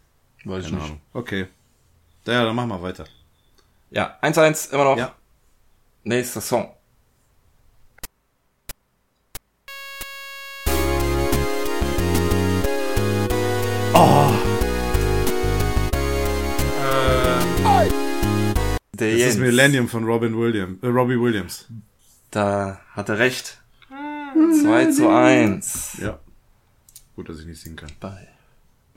Weiß 0.48 0.64
Keine 0.64 0.80
Ahnung. 0.80 1.00
Okay. 1.12 1.46
Ja, 2.26 2.44
dann 2.44 2.56
machen 2.56 2.70
wir 2.70 2.80
weiter. 2.82 3.04
Ja, 3.90 4.18
1-1, 4.22 4.72
immer 4.72 4.84
noch. 4.84 4.96
Ja. 4.96 5.14
Nächster 6.04 6.40
Song. 6.40 6.72
Oh, 13.94 14.32
Äh, 16.80 17.88
Der 18.94 19.10
das 19.10 19.18
Jens. 19.18 19.34
ist 19.34 19.38
Millennium 19.40 19.88
von 19.88 20.04
Robin 20.04 20.36
Williams. 20.38 20.82
Äh, 20.82 20.86
Robbie 20.88 21.20
Williams. 21.20 21.66
Da 22.30 22.80
hat 22.92 23.08
er 23.08 23.18
recht. 23.18 23.58
2 24.62 24.86
zu 24.92 25.08
1. 25.08 25.98
Ja. 26.00 26.18
Gut, 27.16 27.28
dass 27.28 27.40
ich 27.40 27.46
nicht 27.46 27.60
singen 27.60 27.76
kann. 27.76 27.90
Bei, 28.00 28.28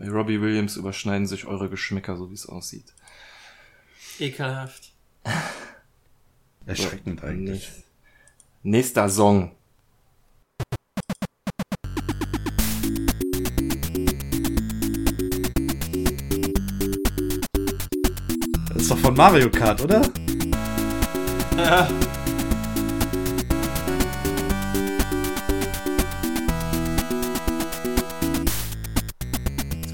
bei 0.02 0.10
Robbie 0.10 0.42
Williams 0.42 0.78
überschneiden 0.78 1.28
sich 1.28 1.46
eure 1.46 1.70
Geschmäcker, 1.70 2.18
so 2.18 2.32
wie 2.32 2.34
es 2.34 2.48
aussieht. 2.50 2.94
ekelhaft. 4.20 4.94
Erschreckend 6.66 7.24
eigentlich. 7.24 7.70
Nächst- 7.70 7.84
Nächster 8.64 9.10
Song. 9.10 9.56
Das 18.74 18.82
ist 18.84 18.92
doch 18.92 18.98
von 19.00 19.14
Mario 19.16 19.50
Kart, 19.50 19.82
oder? 19.82 20.02
Ja. 21.58 21.88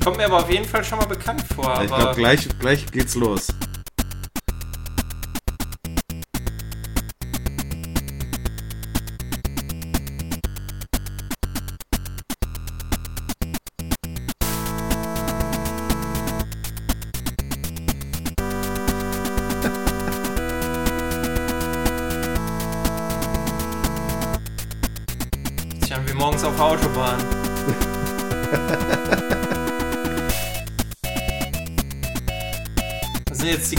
kommt 0.08 0.20
mir 0.20 0.26
aber 0.26 0.38
auf 0.38 0.49
jeden 0.49 0.64
Fall 0.64 0.86
schon 0.86 0.99
mal 0.99 1.05
bekannt 1.05 1.43
vor. 1.53 1.82
ich 1.84 1.93
glaube, 1.93 2.16
gleich, 2.16 2.47
gleich 2.60 2.86
geht's 2.93 3.16
los. 3.16 3.47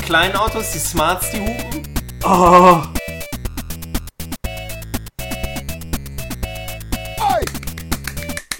Kleinen 0.08 0.36
Autos, 0.36 0.72
die 0.72 0.78
Smarts, 0.78 1.30
die 1.32 1.38
hupen. 1.38 1.86
Oh. 2.24 2.82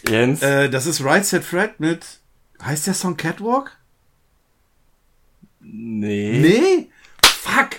Jens? 0.07 0.43
Äh, 0.43 0.69
das 0.69 0.85
ist 0.85 1.03
Right 1.03 1.25
Set 1.25 1.43
Fred 1.43 1.81
mit. 1.81 2.05
Heißt 2.63 2.87
der 2.87 2.93
Song 2.93 3.17
Catwalk? 3.17 3.79
Nee. 5.61 6.39
Nee? 6.39 6.91
Fuck! 7.23 7.77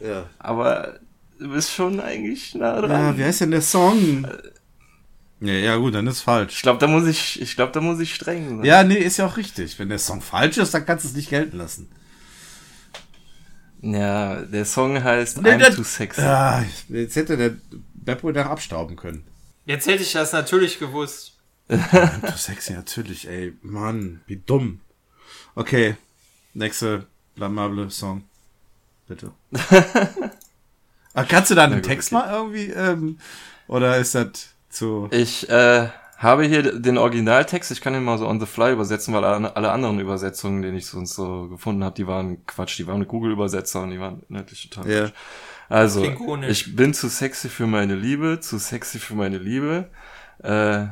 Ja. 0.00 0.30
Aber 0.38 0.98
du 1.38 1.50
bist 1.50 1.72
schon 1.72 2.00
eigentlich 2.00 2.54
nah 2.54 2.80
dran. 2.80 2.90
Ja, 2.90 3.18
wie 3.18 3.24
heißt 3.24 3.42
denn 3.42 3.50
der 3.50 3.60
Song? 3.60 4.26
Ja, 5.40 5.52
ja 5.52 5.76
gut, 5.76 5.94
dann 5.94 6.06
ist 6.06 6.22
falsch. 6.22 6.54
Ich 6.54 6.62
glaube, 6.62 6.78
da 6.78 6.86
muss 6.86 7.06
ich, 7.06 7.42
ich 7.42 7.56
glaube, 7.56 7.72
da 7.72 7.82
muss 7.82 8.00
ich 8.00 8.14
streng 8.14 8.56
sein. 8.56 8.64
Ja, 8.64 8.84
nee, 8.84 8.94
ist 8.94 9.18
ja 9.18 9.26
auch 9.26 9.36
richtig. 9.36 9.78
Wenn 9.78 9.90
der 9.90 9.98
Song 9.98 10.22
falsch 10.22 10.56
ist, 10.56 10.72
dann 10.72 10.86
kannst 10.86 11.04
du 11.04 11.10
es 11.10 11.14
nicht 11.14 11.28
gelten 11.28 11.58
lassen. 11.58 11.90
Ja, 13.92 14.42
der 14.42 14.64
Song 14.64 15.02
heißt 15.02 15.42
Nee, 15.42 15.50
I'm 15.50 15.58
der- 15.58 15.74
Too 15.74 15.84
Sexy. 15.84 16.20
Ja, 16.20 16.64
jetzt 16.88 17.16
hätte 17.16 17.36
der 17.36 17.56
Beppo 17.94 18.32
da 18.32 18.46
abstauben 18.46 18.96
können. 18.96 19.24
Jetzt 19.64 19.86
hätte 19.86 20.02
ich 20.02 20.12
das 20.12 20.32
natürlich 20.32 20.78
gewusst. 20.78 21.32
Du 21.68 21.76
sexy, 22.36 22.74
natürlich, 22.74 23.26
ey. 23.28 23.52
Mann, 23.62 24.20
wie 24.26 24.36
dumm. 24.36 24.80
Okay, 25.56 25.96
nächste 26.54 27.06
blamable 27.34 27.90
Song. 27.90 28.22
Bitte. 29.08 29.32
ah, 31.14 31.24
kannst 31.24 31.50
du 31.50 31.56
da 31.56 31.64
einen 31.64 31.76
gut, 31.76 31.84
Text 31.86 32.12
okay. 32.12 32.22
mal 32.22 32.32
irgendwie, 32.32 32.70
ähm, 32.70 33.18
oder 33.66 33.96
ist 33.98 34.14
das 34.14 34.50
zu... 34.68 35.08
Ich 35.10 35.48
äh, 35.48 35.88
habe 36.16 36.44
hier 36.44 36.78
den 36.78 36.98
Originaltext, 36.98 37.70
ich 37.70 37.80
kann 37.80 37.94
ihn 37.94 38.04
mal 38.04 38.18
so 38.18 38.26
on 38.26 38.40
the 38.40 38.46
fly 38.46 38.72
übersetzen, 38.72 39.12
weil 39.14 39.24
alle, 39.24 39.70
anderen 39.70 40.00
Übersetzungen, 40.00 40.62
die 40.62 40.68
ich 40.68 40.86
sonst 40.86 41.14
so 41.14 41.48
gefunden 41.48 41.84
habe, 41.84 41.94
die 41.94 42.06
waren 42.06 42.44
Quatsch, 42.46 42.78
die 42.78 42.86
waren 42.86 43.00
mit 43.00 43.08
Google-Übersetzer 43.08 43.82
und 43.82 43.90
die 43.90 44.00
waren 44.00 44.22
inhaltlich 44.28 44.68
total. 44.70 44.84
Quatsch. 44.84 45.12
Also, 45.68 46.04
ich 46.48 46.76
bin 46.76 46.94
zu 46.94 47.08
sexy 47.08 47.48
für 47.48 47.66
meine 47.66 47.96
Liebe, 47.96 48.38
zu 48.40 48.58
sexy 48.58 48.98
für 48.98 49.14
meine 49.14 49.38
Liebe. 49.38 49.90
Äh, 50.42 50.86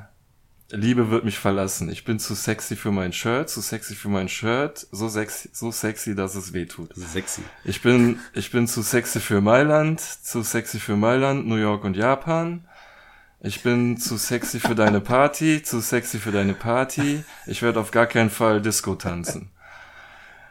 Liebe 0.71 1.11
wird 1.11 1.25
mich 1.25 1.39
verlassen. 1.39 1.89
Ich 1.91 2.05
bin 2.05 2.19
zu 2.19 2.35
sexy 2.35 2.75
für 2.75 2.91
mein 2.91 3.13
Shirt, 3.13 3.49
zu 3.49 3.61
sexy 3.61 3.95
für 3.95 4.09
mein 4.09 4.29
Shirt, 4.29 4.87
so 4.91 5.09
sexy, 5.09 5.51
so 5.53 5.71
sexy, 5.71 6.15
dass 6.15 6.35
es 6.35 6.53
weh 6.53 6.67
tut. 6.67 6.95
Sexy. 6.97 7.43
Ich 7.65 7.83
bin, 7.83 8.19
ich 8.33 8.51
bin 8.51 8.67
zu 8.67 8.83
sexy 8.83 9.21
für 9.21 9.41
Mailand, 9.41 10.01
zu 10.01 10.43
sexy 10.43 10.81
für 10.81 10.97
Mailand, 10.97 11.47
New 11.47 11.57
York 11.57 11.85
und 11.85 11.97
Japan. 11.97 12.67
Ich 13.47 13.63
bin 13.63 13.99
zu 13.99 14.17
sexy 14.17 14.59
für 14.59 14.75
deine 14.75 15.01
Party, 15.03 15.63
zu 15.63 15.81
sexy 15.81 16.19
für 16.19 16.33
deine 16.33 16.55
Party. 16.55 17.23
Ich 17.47 17.61
werde 17.61 17.79
auf 17.79 17.91
gar 17.91 18.07
keinen 18.07 18.31
Fall 18.31 18.63
Disco 18.63 18.95
tanzen. 18.95 19.51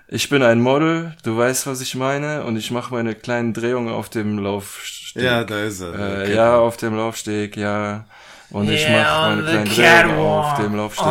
Ich 0.07 0.29
bin 0.29 0.43
ein 0.43 0.61
Model, 0.61 1.15
du 1.23 1.35
weißt, 1.35 1.65
was 1.65 1.81
ich 1.81 1.95
meine, 1.95 2.43
und 2.43 2.55
ich 2.55 2.69
mache 2.69 2.93
meine 2.93 3.15
kleinen 3.15 3.53
Drehungen 3.53 3.91
auf 3.91 4.09
dem 4.09 4.37
Laufsteg. 4.37 5.23
Ja, 5.23 5.43
da 5.43 5.63
ist 5.63 5.81
er. 5.81 5.87
äh, 5.95 6.21
Okay. 6.23 6.35
ja, 6.35 6.57
auf 6.59 6.77
dem 6.77 6.95
Laufsteg, 6.95 7.57
ja. 7.57 8.05
Und 8.51 8.69
ich 8.69 8.83
Yeah, 8.87 9.01
mache 9.01 9.31
on 9.39 9.43
meine 9.45 9.63
kleinen 9.63 10.09
Drehungen 10.09 10.27
auf 10.27 10.57
dem 10.59 10.75
Laufsteg. 10.75 11.05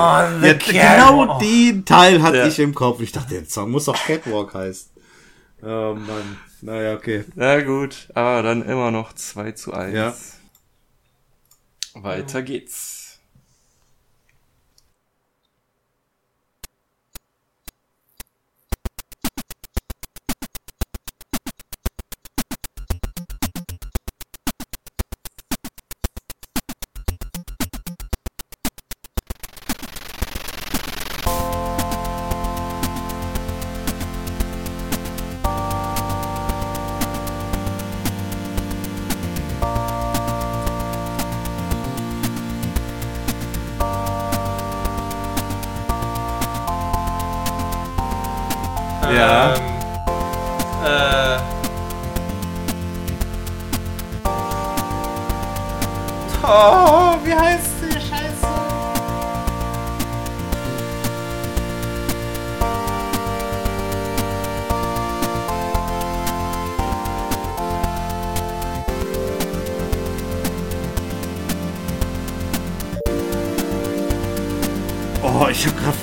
The 0.68 0.76
Ja, 0.76 0.94
genau 0.94 1.38
den 1.40 1.84
Teil 1.84 2.22
hatte 2.22 2.36
Ja. 2.36 2.46
ich 2.46 2.60
im 2.60 2.72
Kopf. 2.76 3.00
Ich 3.00 3.10
dachte, 3.10 3.34
der 3.34 3.46
Song 3.46 3.72
muss 3.72 3.86
doch 3.86 3.96
Catwalk 4.06 4.54
heißen. 4.54 4.88
Oh 5.64 5.94
Mann. 5.96 6.36
Naja, 6.60 6.94
okay. 6.94 7.24
Na 7.34 7.60
gut, 7.60 8.08
aber 8.14 8.42
dann 8.44 8.62
immer 8.62 8.92
noch 8.92 9.12
2 9.14 9.50
zu 9.52 9.72
1. 9.72 9.92
Ja. 9.96 10.14
Weiter 11.94 12.42
geht's. 12.42 13.01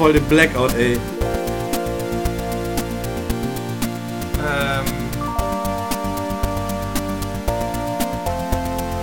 Voll 0.10 0.14
den 0.14 0.28
Blackout, 0.28 0.74
ey. 0.74 0.94
Ähm. 4.42 4.86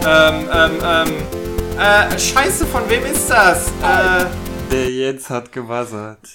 Ähm, 0.05 0.49
ähm, 0.53 0.79
ähm. 0.83 1.79
Äh, 1.79 2.19
Scheiße, 2.19 2.67
von 2.67 2.89
wem 2.89 3.05
ist 3.07 3.29
das? 3.29 3.69
Äh, 3.83 4.25
Der 4.73 4.91
Jens 4.91 5.31
hat 5.31 5.53
gewassert. 5.53 6.27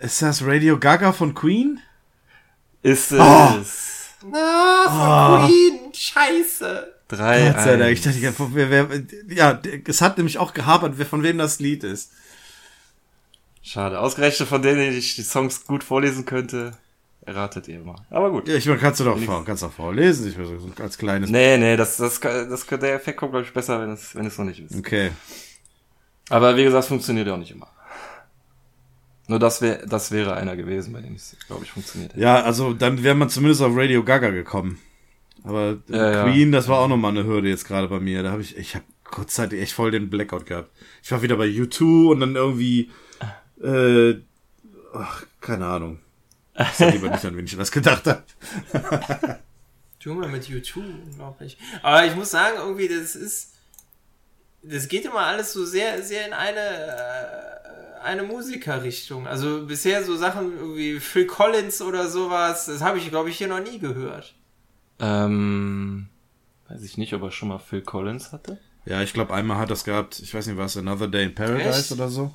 Ist 0.00 0.22
das 0.22 0.42
Radio 0.42 0.78
Gaga 0.78 1.12
von 1.12 1.34
Queen? 1.34 1.80
Ist 2.82 3.12
es. 3.12 3.18
Oh. 3.20 4.26
na, 4.30 4.84
von 4.88 5.48
Queen. 5.48 5.92
Scheiße. 5.92 6.94
3 7.08 7.50
Gott 7.50 7.62
sei 7.62 7.76
Dank. 7.76 7.92
Ich 7.92 8.02
dachte, 8.02 8.34
wer, 8.54 8.70
wer, 8.70 8.88
ja, 9.28 9.60
es 9.86 10.00
hat 10.00 10.16
nämlich 10.16 10.38
auch 10.38 10.54
gehabert, 10.54 10.94
wer 10.96 11.06
von 11.06 11.22
wem 11.22 11.36
das 11.38 11.58
Lied 11.58 11.84
ist. 11.84 12.12
Schade. 13.68 14.00
Ausgerechnet 14.00 14.48
von 14.48 14.62
denen 14.62 14.96
ich 14.96 15.14
die 15.14 15.22
Songs 15.22 15.66
gut 15.66 15.84
vorlesen 15.84 16.24
könnte, 16.24 16.72
erratet 17.26 17.68
ihr 17.68 17.80
immer. 17.80 17.96
Aber 18.08 18.30
gut. 18.30 18.48
Ja, 18.48 18.54
ich 18.54 18.64
meine, 18.64 18.78
kannst 18.78 19.00
du 19.00 19.04
doch 19.04 19.18
vor, 19.18 19.44
kannst 19.44 19.62
doch 19.62 19.72
vorlesen, 19.72 20.26
ich 20.26 20.38
meine, 20.38 20.58
so 20.58 20.70
als 20.82 20.96
kleines. 20.96 21.28
Nee, 21.28 21.58
nee, 21.58 21.76
das, 21.76 21.98
das, 21.98 22.18
das, 22.18 22.66
der 22.66 22.94
Effekt 22.94 23.18
kommt, 23.18 23.32
glaube 23.32 23.44
ich, 23.44 23.52
besser, 23.52 23.78
wenn 23.82 23.90
es, 23.90 24.14
wenn 24.14 24.24
es 24.24 24.38
noch 24.38 24.46
nicht 24.46 24.60
ist. 24.60 24.74
Okay. 24.74 25.10
Aber 26.30 26.56
wie 26.56 26.64
gesagt, 26.64 26.84
es 26.84 26.88
funktioniert 26.88 27.26
ja 27.26 27.34
auch 27.34 27.38
nicht 27.38 27.50
immer. 27.50 27.68
Nur 29.26 29.38
das 29.38 29.60
wäre, 29.60 29.86
das 29.86 30.12
wäre 30.12 30.34
einer 30.34 30.56
gewesen, 30.56 30.94
bei 30.94 31.02
dem 31.02 31.14
es, 31.14 31.36
glaube 31.46 31.64
ich, 31.64 31.70
funktioniert 31.70 32.12
hätte. 32.12 32.22
Ja, 32.22 32.42
also 32.42 32.72
dann 32.72 33.02
wäre 33.02 33.14
man 33.14 33.28
zumindest 33.28 33.60
auf 33.60 33.76
Radio 33.76 34.02
Gaga 34.02 34.30
gekommen. 34.30 34.78
Aber 35.44 35.76
äh, 35.90 35.96
Ja, 35.96 36.10
ja. 36.10 36.24
Queen, 36.24 36.52
das 36.52 36.68
war 36.68 36.78
auch 36.78 36.88
nochmal 36.88 37.10
eine 37.10 37.24
Hürde 37.24 37.50
jetzt 37.50 37.66
gerade 37.66 37.88
bei 37.88 38.00
mir. 38.00 38.22
Da 38.22 38.30
habe 38.30 38.40
ich, 38.40 38.56
ich 38.56 38.74
habe 38.74 38.86
kurzzeitig 39.04 39.60
echt 39.60 39.72
voll 39.72 39.90
den 39.90 40.08
Blackout 40.08 40.46
gehabt. 40.46 40.70
Ich 41.02 41.12
war 41.12 41.20
wieder 41.20 41.36
bei 41.36 41.46
U2 41.46 42.12
und 42.12 42.20
dann 42.20 42.36
irgendwie, 42.36 42.90
äh, 43.62 44.20
ach, 44.94 45.24
keine 45.40 45.66
Ahnung. 45.66 46.00
Ich 46.58 46.76
sag 46.76 46.92
lieber 46.92 47.10
nicht, 47.10 47.24
an 47.24 47.36
wen 47.36 47.44
ich 47.44 47.56
das 47.56 47.70
gedacht 47.70 48.06
habe. 48.06 48.24
Tu 50.00 50.14
mal 50.14 50.28
mit 50.28 50.44
U2, 50.44 50.76
unglaublich. 51.06 51.58
Aber 51.82 52.06
ich 52.06 52.14
muss 52.14 52.30
sagen, 52.30 52.56
irgendwie, 52.58 52.88
das 52.88 53.16
ist. 53.16 53.54
Das 54.62 54.88
geht 54.88 55.04
immer 55.04 55.20
alles 55.20 55.52
so 55.52 55.64
sehr, 55.64 56.02
sehr 56.02 56.26
in 56.26 56.32
eine, 56.32 56.60
äh, 56.60 58.00
eine 58.02 58.24
Musikerrichtung. 58.24 59.26
Also 59.26 59.66
bisher 59.66 60.04
so 60.04 60.16
Sachen 60.16 60.76
wie 60.76 60.98
Phil 60.98 61.26
Collins 61.26 61.80
oder 61.80 62.08
sowas, 62.08 62.66
das 62.66 62.80
habe 62.82 62.98
ich, 62.98 63.08
glaube 63.08 63.30
ich, 63.30 63.38
hier 63.38 63.46
noch 63.46 63.60
nie 63.60 63.78
gehört. 63.78 64.34
Ähm, 64.98 66.08
weiß 66.68 66.82
ich 66.82 66.98
nicht, 66.98 67.14
ob 67.14 67.22
er 67.22 67.30
schon 67.30 67.48
mal 67.48 67.58
Phil 67.58 67.82
Collins 67.82 68.32
hatte. 68.32 68.58
Ja, 68.84 69.00
ich 69.02 69.12
glaube, 69.12 69.32
einmal 69.32 69.58
hat 69.58 69.70
das 69.70 69.84
gehabt, 69.84 70.18
ich 70.18 70.34
weiß 70.34 70.46
nicht, 70.48 70.56
was, 70.56 70.76
Another 70.76 71.08
Day 71.08 71.24
in 71.24 71.34
Paradise 71.34 71.78
Echt? 71.78 71.92
oder 71.92 72.08
so. 72.08 72.34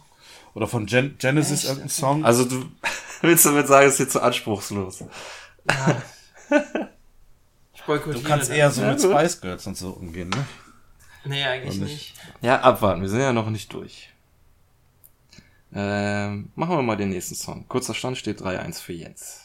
Oder 0.54 0.68
von 0.68 0.86
Gen 0.86 1.18
Genesis 1.18 1.60
Echt? 1.62 1.66
irgendein 1.66 1.90
Song. 1.90 2.26
Also 2.26 2.46
du 2.46 2.66
willst 3.22 3.46
damit 3.46 3.68
sagen, 3.68 3.88
es 3.88 3.94
ist 3.94 4.00
jetzt 4.00 4.14
so 4.14 4.20
anspruchslos. 4.20 5.04
Ich 7.74 7.84
boykottiere 7.84 8.22
du 8.24 8.28
kannst 8.30 8.52
eher 8.52 8.70
so 8.72 8.82
Ja, 8.82 8.92
mit. 8.92 9.02
Spice 9.02 9.42
Girls 9.42 9.68
und 9.68 9.78
so 9.78 9.90
umgehen, 9.92 10.30
ne? 10.30 10.46
Nee, 11.26 11.44
eigentlich 11.44 11.80
nicht. 11.80 11.92
nicht. 11.92 12.14
Ja, 12.42 12.60
abwarten, 12.62 13.02
wir 13.02 13.10
sind 13.10 13.22
ja 13.22 13.34
noch 13.34 13.50
nicht 13.50 13.74
durch. 13.74 14.10
Ähm, 15.74 16.52
machen 16.56 16.76
wir 16.78 16.82
mal 16.84 16.98
den 16.98 17.10
nächsten 17.10 17.36
Song. 17.36 17.68
Kurzer 17.68 17.94
Stand 17.96 18.18
steht 18.18 18.42
3-1 18.42 18.80
für 18.82 18.94
Jens. 18.94 19.42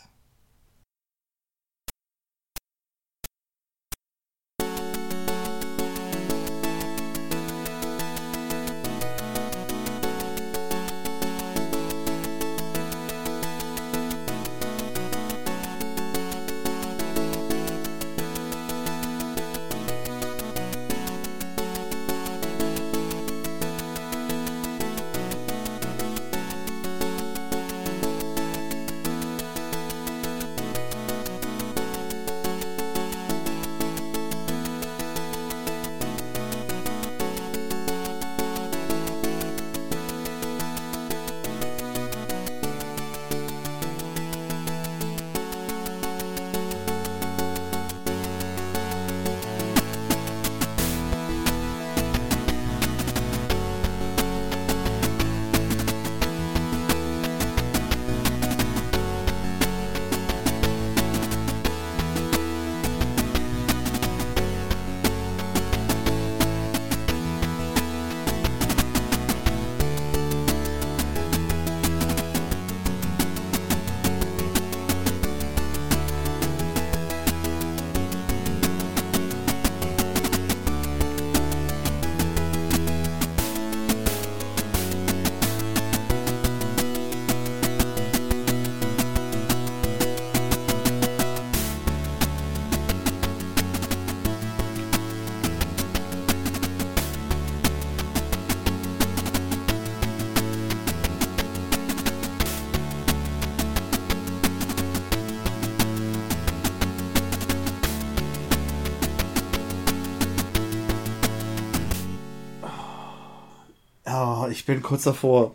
Bin 114.69 114.83
kurz 114.83 115.05
davor. 115.05 115.55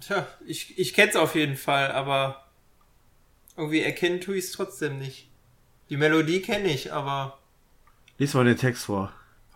Tja, 0.00 0.26
ich, 0.46 0.78
ich 0.78 0.94
kenn's 0.94 1.16
auf 1.16 1.34
jeden 1.34 1.56
Fall, 1.56 1.92
aber 1.92 2.44
irgendwie 3.58 3.82
erkennen 3.82 4.22
tue 4.22 4.36
ich 4.36 4.46
es 4.46 4.52
trotzdem 4.52 4.98
nicht. 4.98 5.28
Die 5.90 5.98
Melodie 5.98 6.40
kenne 6.40 6.68
ich, 6.68 6.92
aber 6.92 7.38
Lies 8.16 8.32
mal 8.32 8.44
den 8.44 8.56
Text 8.56 8.86
vor. 8.86 9.12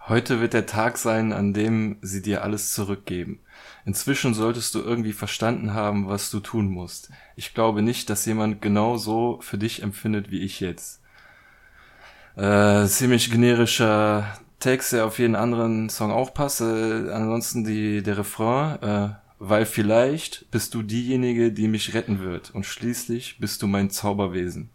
Heute 0.08 0.40
wird 0.40 0.52
der 0.52 0.66
Tag 0.66 0.98
sein, 0.98 1.32
an 1.32 1.54
dem 1.54 1.96
sie 2.02 2.20
dir 2.20 2.42
alles 2.42 2.72
zurückgeben. 2.74 3.40
Inzwischen 3.86 4.34
solltest 4.34 4.74
du 4.74 4.80
irgendwie 4.80 5.14
verstanden 5.14 5.72
haben, 5.72 6.06
was 6.06 6.30
du 6.30 6.40
tun 6.40 6.66
musst. 6.66 7.10
Ich 7.34 7.54
glaube 7.54 7.80
nicht, 7.80 8.10
dass 8.10 8.26
jemand 8.26 8.60
genau 8.60 8.98
so 8.98 9.40
für 9.40 9.56
dich 9.56 9.82
empfindet 9.82 10.30
wie 10.30 10.40
ich 10.40 10.60
jetzt. 10.60 11.00
Äh, 12.36 12.86
ziemlich 12.86 13.30
generischer 13.30 14.38
Text, 14.62 14.92
der 14.92 15.04
auf 15.06 15.18
jeden 15.18 15.36
anderen 15.36 15.88
Song 15.90 16.10
auch 16.10 16.32
passt. 16.32 16.60
Äh, 16.60 17.10
ansonsten 17.10 17.64
die, 17.64 18.02
der 18.02 18.18
Refrain, 18.18 18.80
äh, 18.82 19.08
weil 19.38 19.66
vielleicht 19.66 20.50
bist 20.50 20.72
du 20.74 20.82
diejenige, 20.82 21.52
die 21.52 21.68
mich 21.68 21.94
retten 21.94 22.20
wird. 22.20 22.50
Und 22.54 22.64
schließlich 22.64 23.38
bist 23.40 23.60
du 23.62 23.66
mein 23.66 23.90
Zauberwesen. 23.90 24.70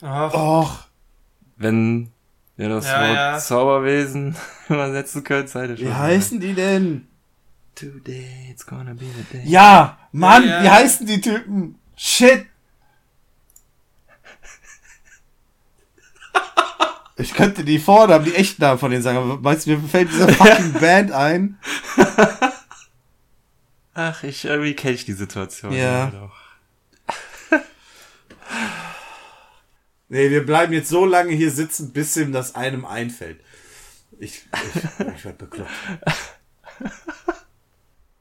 ach, 0.00 0.32
Och, 0.34 0.78
Wenn 1.56 2.10
ihr 2.56 2.68
das 2.68 2.86
Ja, 2.86 3.00
Wort 3.00 3.14
ja. 3.16 3.38
Zauberwesen 3.38 4.36
übersetzen 4.68 5.24
könnt, 5.24 5.48
seid 5.48 5.70
ihr 5.70 5.76
schon. 5.76 5.86
wie 5.88 5.92
heißen 5.92 6.40
die 6.40 6.54
denn? 6.54 7.06
Today 7.74 8.48
it's 8.50 8.64
gonna 8.64 8.94
be 8.94 9.04
the 9.04 9.38
day. 9.38 9.42
Ja, 9.46 9.98
Mann, 10.12 10.44
Ja, 10.44 10.48
ja. 10.58 10.62
wie 10.62 10.70
heißen 10.70 11.06
die 11.06 11.20
Typen? 11.20 11.74
Shit. 11.96 12.46
Ich 17.18 17.32
könnte 17.34 17.64
die 17.64 17.78
Vornamen, 17.78 18.24
die 18.26 18.34
echten 18.34 18.60
Namen 18.62 18.78
von 18.78 18.90
denen 18.90 19.02
sagen, 19.02 19.16
aber 19.18 19.42
weißt 19.42 19.66
du, 19.66 19.70
mir 19.70 19.88
fällt 19.88 20.10
diese 20.10 20.28
fucking 20.28 20.72
Band 20.80 21.12
ein. 21.12 21.58
Ach, 23.94 24.22
ich 24.22 24.44
irgendwie 24.44 24.74
kenne 24.74 24.94
ich 24.94 25.04
die 25.06 25.14
Situation. 25.14 25.72
Ja. 25.72 26.10
doch. 26.10 26.36
Nee, 30.08 30.30
wir 30.30 30.46
bleiben 30.46 30.72
jetzt 30.72 30.88
so 30.88 31.04
lange 31.04 31.32
hier 31.34 31.50
sitzen, 31.50 31.92
bis 31.92 32.16
ihm 32.16 32.30
das 32.30 32.54
einem 32.54 32.84
einfällt. 32.84 33.40
Ich, 34.20 34.42
ich, 34.74 35.06
ich 35.16 35.24
werd 35.24 35.38
bekloppt. 35.38 35.70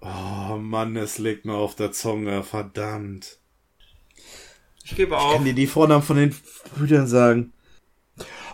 Oh 0.01 0.57
Mann, 0.57 0.95
es 0.97 1.17
liegt 1.17 1.45
mir 1.45 1.55
auf 1.55 1.73
der 1.75 1.91
Zunge, 1.91 2.43
verdammt. 2.43 3.39
ich 4.83 4.95
gebe 4.95 5.15
Ich 5.15 5.19
auf. 5.19 5.33
kann 5.33 5.45
dir 5.45 5.55
die 5.55 5.65
Vornamen 5.65 6.03
von 6.03 6.17
den 6.17 6.35
Brüdern 6.75 7.07
sagen. 7.07 7.51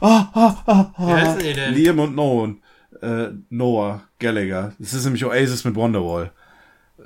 Ah, 0.01 0.27
ah, 0.33 0.55
ah, 0.65 0.91
Wie 0.97 1.13
heißen 1.13 1.39
die 1.39 1.53
denn? 1.53 1.73
Liam 1.73 1.99
und 1.99 2.15
Noah. 2.15 2.55
Äh, 3.01 3.29
Noah 3.49 4.01
Gallagher. 4.19 4.73
Das 4.79 4.93
ist 4.93 5.05
nämlich 5.05 5.23
Oasis 5.25 5.63
mit 5.63 5.75
Wonderwall. 5.75 6.31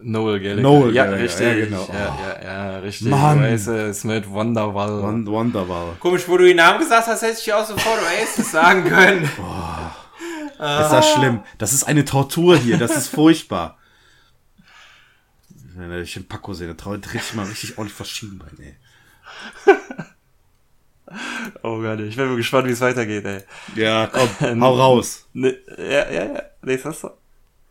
Noel 0.02 0.40
Gallagher. 0.42 0.62
Noel 0.62 0.94
ja, 0.94 1.06
Gallagher, 1.06 1.24
richtig. 1.24 1.46
ja, 1.46 1.54
Ja, 1.54 1.66
genau. 1.66 1.90
ja, 1.94 2.44
ja, 2.44 2.78
richtig. 2.80 3.08
Mann. 3.08 3.40
Oasis 3.40 4.04
mit 4.04 4.30
Wonderwall. 4.30 5.02
Won 5.02 5.26
Wonderwall. 5.28 5.96
Komisch, 6.00 6.28
wo 6.28 6.38
du 6.38 6.46
den 6.46 6.58
Namen 6.58 6.80
gesagt 6.80 7.08
hast, 7.08 7.22
hätte 7.22 7.40
ich 7.40 7.54
auch 7.54 7.66
sofort 7.66 8.00
Oasis 8.02 8.52
sagen 8.52 8.84
können. 8.86 9.24
Ist 10.58 10.90
das 10.90 11.12
schlimm? 11.12 11.42
Das 11.58 11.74
ist 11.74 11.84
eine 11.84 12.06
Tortur 12.06 12.56
hier. 12.58 12.78
Das 12.78 12.96
ist 12.96 13.10
furchtbar. 13.10 13.78
Wenn 15.76 16.02
ich 16.02 16.14
den 16.14 16.26
Paco 16.28 16.54
sehe, 16.54 16.68
dann 16.68 16.78
trau- 16.78 16.96
ich 16.96 17.34
mal 17.34 17.46
richtig 17.46 17.78
ordentlich 17.78 17.96
verschieden 17.96 18.40
bei, 18.40 18.64
ey. 18.64 18.76
Oh 21.62 21.80
Gott, 21.82 22.00
ich 22.00 22.16
bin 22.16 22.28
mal 22.28 22.36
gespannt, 22.36 22.68
wie 22.68 22.72
es 22.72 22.82
weitergeht, 22.82 23.26
ey. 23.26 23.44
Ja, 23.76 24.08
komm, 24.08 24.30
hau 24.62 24.76
raus. 24.76 25.28
Ne, 25.34 25.56
ja, 25.78 26.10
ja, 26.12 26.26
ja. 26.34 26.42
Das 26.62 26.86
hast 26.86 27.04
du. 27.04 27.10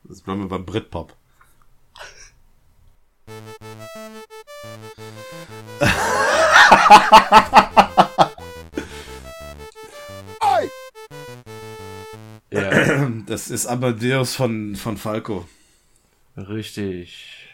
Das 0.04 0.20
bleiben 0.20 0.40
wir 0.42 0.48
beim 0.48 0.64
Britpop. 0.64 1.14
Ja, 12.50 13.08
Das 13.26 13.50
ist 13.50 13.66
Amadeus 13.66 14.34
von, 14.36 14.76
von 14.76 14.96
Falco. 14.96 15.46
richtig. 16.36 17.48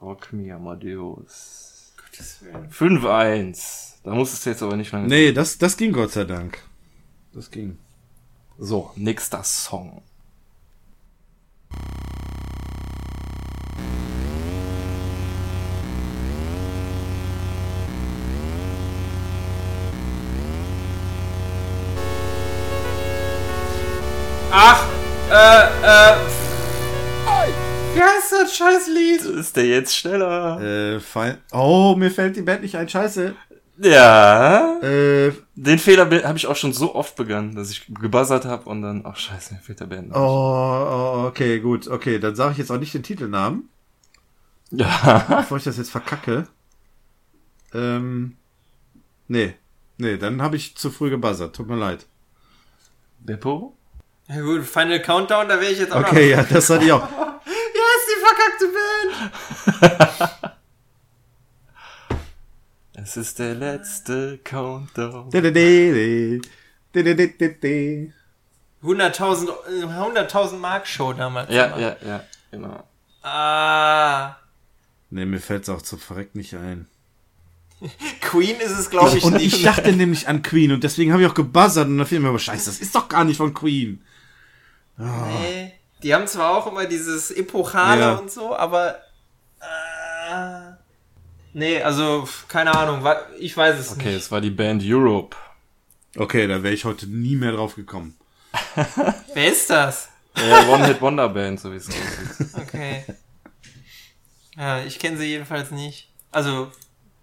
Rock 0.00 0.32
me 0.32 0.52
Amadeus. 0.54 1.73
Gottes 2.16 2.42
Willen. 2.42 3.00
5-1. 3.00 3.94
Da 4.04 4.14
musstest 4.14 4.46
du 4.46 4.50
jetzt 4.50 4.62
aber 4.62 4.76
nicht 4.76 4.92
lange. 4.92 5.08
Nee, 5.08 5.32
das, 5.32 5.58
das 5.58 5.76
ging 5.76 5.92
Gott 5.92 6.12
sei 6.12 6.24
Dank. 6.24 6.58
Das 7.32 7.50
ging. 7.50 7.78
So, 8.58 8.92
nächster 8.94 9.42
Song. 9.42 10.02
Ach, 24.52 24.86
äh, 25.30 26.12
äh. 26.12 26.43
Wie 27.94 28.02
heißt 28.02 28.32
das 28.32 28.56
scheiß 28.56 28.88
Lied? 28.88 29.20
Ist 29.22 29.56
der 29.56 29.66
jetzt 29.66 29.96
schneller? 29.96 30.60
Äh, 30.60 31.00
fein. 31.00 31.38
Oh, 31.52 31.94
mir 31.96 32.10
fällt 32.10 32.36
die 32.36 32.42
Band 32.42 32.62
nicht 32.62 32.76
ein. 32.76 32.88
Scheiße. 32.88 33.34
Ja. 33.78 34.80
Äh, 34.80 35.32
Den 35.54 35.78
Fehler 35.78 36.04
habe 36.24 36.38
ich 36.38 36.46
auch 36.46 36.56
schon 36.56 36.72
so 36.72 36.94
oft 36.94 37.16
begangen, 37.16 37.54
dass 37.54 37.70
ich 37.70 37.86
gebuzzert 37.88 38.44
habe 38.44 38.68
und 38.68 38.82
dann, 38.82 39.02
ach 39.06 39.16
scheiße, 39.16 39.54
mir 39.54 39.60
fehlt 39.60 39.80
der 39.80 39.86
Band. 39.86 40.12
oh, 40.14 40.18
oh, 40.18 41.24
okay, 41.28 41.60
gut. 41.60 41.88
Okay, 41.88 42.18
dann 42.18 42.34
sage 42.36 42.52
ich 42.52 42.58
jetzt 42.58 42.70
auch 42.70 42.78
nicht 42.78 42.94
den 42.94 43.02
Titelnamen, 43.02 43.68
Ja. 44.70 45.24
bevor 45.40 45.56
ich 45.58 45.64
das 45.64 45.76
jetzt 45.76 45.90
verkacke. 45.90 46.48
Ähm, 47.72 48.36
nee. 49.28 49.54
Nee, 49.98 50.16
dann 50.18 50.42
habe 50.42 50.56
ich 50.56 50.76
zu 50.76 50.90
früh 50.90 51.10
gebuzzert. 51.10 51.54
Tut 51.54 51.68
mir 51.68 51.76
leid. 51.76 52.06
Beppo? 53.20 53.76
Ja 54.28 54.40
gut, 54.40 54.64
Final 54.64 55.00
Countdown, 55.02 55.48
da 55.48 55.60
wäre 55.60 55.70
ich 55.72 55.78
jetzt 55.78 55.92
auch 55.92 56.00
Okay, 56.00 56.30
ja, 56.30 56.42
das 56.42 56.68
hatte 56.70 56.84
ich 56.84 56.92
auch. 56.92 57.00
noch. 57.10 57.10
Wie 57.44 57.50
heißt 57.50 58.08
die 58.08 58.20
verkackte 58.24 58.64
Band? 58.66 58.76
Es 62.96 63.18
ist 63.18 63.38
der 63.38 63.54
letzte 63.54 64.38
Countdown. 64.44 65.28
100.000 68.82 69.48
äh, 69.82 69.84
100.000 69.84 70.56
Mark 70.56 70.86
Show 70.86 71.12
damals. 71.12 71.52
Ja, 71.52 71.66
immer. 71.66 71.78
ja, 71.80 71.96
ja, 72.06 72.24
genau. 72.50 72.82
Ah. 73.22 74.36
Nee, 75.10 75.26
mir 75.26 75.40
fällt's 75.40 75.68
auch 75.68 75.82
zu 75.82 75.98
verreckt 75.98 76.34
nicht 76.34 76.54
ein. 76.54 76.86
Queen 78.22 78.56
ist 78.60 78.78
es, 78.78 78.88
glaube 78.88 79.18
ich, 79.18 79.24
Und 79.24 79.34
nicht. 79.34 79.54
ich 79.54 79.62
dachte 79.62 79.92
nämlich 79.92 80.26
an 80.28 80.42
Queen 80.42 80.72
und 80.72 80.82
deswegen 80.82 81.12
habe 81.12 81.22
ich 81.22 81.28
auch 81.28 81.34
gebuzzert 81.34 81.88
und 81.88 81.98
dann 81.98 82.06
fiel 82.06 82.20
mir 82.20 82.28
aber 82.28 82.38
scheiße, 82.38 82.66
das 82.66 82.78
ist 82.78 82.94
doch 82.94 83.08
gar 83.08 83.24
nicht 83.24 83.36
von 83.36 83.52
Queen. 83.52 84.02
Nee. 84.96 85.74
Die 86.04 86.14
haben 86.14 86.26
zwar 86.26 86.56
auch 86.56 86.66
immer 86.66 86.84
dieses 86.84 87.30
Epochale 87.30 88.00
Ja. 88.00 88.14
und 88.16 88.30
so, 88.30 88.54
aber. 88.54 89.00
Äh, 89.60 90.72
nee, 91.54 91.82
also, 91.82 92.28
keine 92.46 92.76
Ahnung. 92.76 93.04
Ich 93.38 93.56
weiß 93.56 93.78
es 93.78 93.92
Okay, 93.92 94.08
nicht. 94.08 94.16
es 94.16 94.30
war 94.30 94.40
die 94.42 94.50
Band 94.50 94.82
Europe. 94.84 95.34
Okay, 96.16 96.46
da 96.46 96.62
wäre 96.62 96.74
ich 96.74 96.84
heute 96.84 97.06
nie 97.06 97.34
mehr 97.36 97.52
drauf 97.52 97.74
gekommen. 97.74 98.16
Wer 99.34 99.48
ist 99.50 99.68
das? 99.70 100.10
Ja, 100.36 100.68
One-Hit-Wonder-Band, 100.68 101.58
so 101.58 101.72
wie 101.72 101.76
es 101.76 101.88
aussieht. 101.88 102.54
Okay. 102.54 103.04
Ja, 104.56 104.84
ich 104.84 104.98
kenne 104.98 105.16
sie 105.16 105.24
jedenfalls 105.24 105.70
nicht. 105.70 106.12
Also, 106.30 106.70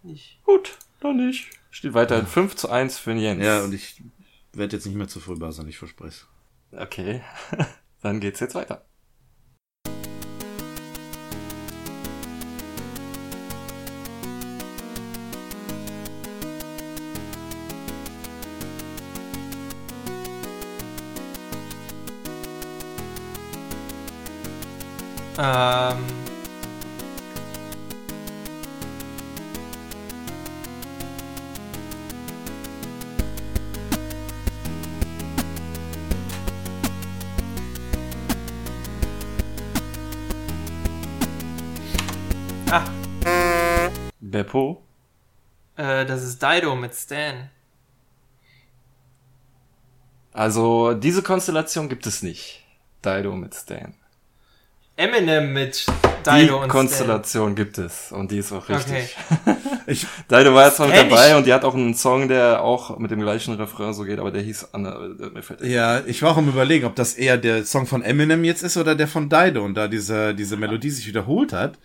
nicht. 0.04 0.40
Gut, 0.44 0.78
dann 1.02 1.18
nicht. 1.28 1.48
Steht 1.70 1.94
weiterhin 1.94 2.26
5 2.28 2.56
zu 2.56 2.70
1 2.70 2.98
für 2.98 3.12
den 3.12 3.20
Jens. 3.20 3.44
Ja, 3.46 3.62
und 3.64 3.74
ich 3.74 4.02
werde 4.54 4.76
jetzt 4.76 4.86
nicht 4.86 4.96
mehr 4.96 5.08
zu 5.08 5.20
früh 5.20 5.36
buzzern, 5.38 5.68
ich 5.68 5.78
verspreche 5.78 6.26
Okay, 6.74 7.22
dann 8.02 8.20
geht's 8.20 8.40
jetzt 8.40 8.56
weiter. 8.56 8.86
Ähm. 25.38 26.21
Beppo? 44.44 44.82
äh, 45.78 46.06
das 46.06 46.24
ist 46.24 46.42
Dido 46.42 46.76
mit 46.76 46.94
Stan. 46.96 47.50
Also, 50.34 50.94
diese 50.94 51.22
Konstellation 51.22 51.90
gibt 51.90 52.08
es 52.08 52.24
nicht. 52.24 52.64
Dido 53.04 53.36
mit 53.36 53.54
Stan. 53.54 53.94
Eminem 54.98 55.54
mit 55.54 55.86
Die 56.26 56.42
Dido 56.42 56.62
und 56.62 56.70
Konstellation 56.70 57.56
gibt 57.56 57.78
es 57.78 58.12
und 58.12 58.30
die 58.30 58.38
ist 58.38 58.52
auch 58.52 58.68
richtig. 58.70 59.16
Okay. 59.46 59.58
Ich, 59.88 60.06
Dido 60.30 60.54
war 60.54 60.68
jetzt 60.68 60.80
noch 60.80 60.88
mit 60.88 60.98
dabei 60.98 61.30
ich. 61.30 61.36
und 61.36 61.48
die 61.48 61.54
hat 61.54 61.64
auch 61.64 61.74
einen 61.74 61.96
Song, 61.96 62.28
der 62.28 62.62
auch 62.62 62.98
mit 63.00 63.10
dem 63.10 63.20
gleichen 63.20 63.56
Refrain 63.56 63.94
so 63.94 64.04
geht, 64.04 64.20
aber 64.20 64.32
der 64.32 64.44
hieß 64.44 64.74
Anna, 64.74 65.00
mir 65.00 65.42
fällt 65.42 65.62
ja, 65.62 66.02
ich 66.06 66.22
war 66.22 66.32
auch 66.32 66.38
am 66.38 66.50
überlegen, 66.50 66.86
ob 66.86 66.96
das 66.96 67.16
eher 67.16 67.38
der 67.38 67.66
Song 67.66 67.88
von 67.88 68.04
Eminem 68.04 68.44
jetzt 68.44 68.64
ist 68.64 68.78
oder 68.78 68.96
der 68.96 69.08
von 69.08 69.30
Dido 69.30 69.64
und 69.64 69.74
da 69.74 69.88
diese, 69.88 70.36
diese 70.36 70.58
Melodie 70.58 70.92
sich 70.92 71.08
wiederholt 71.08 71.54
hat, 71.54 71.80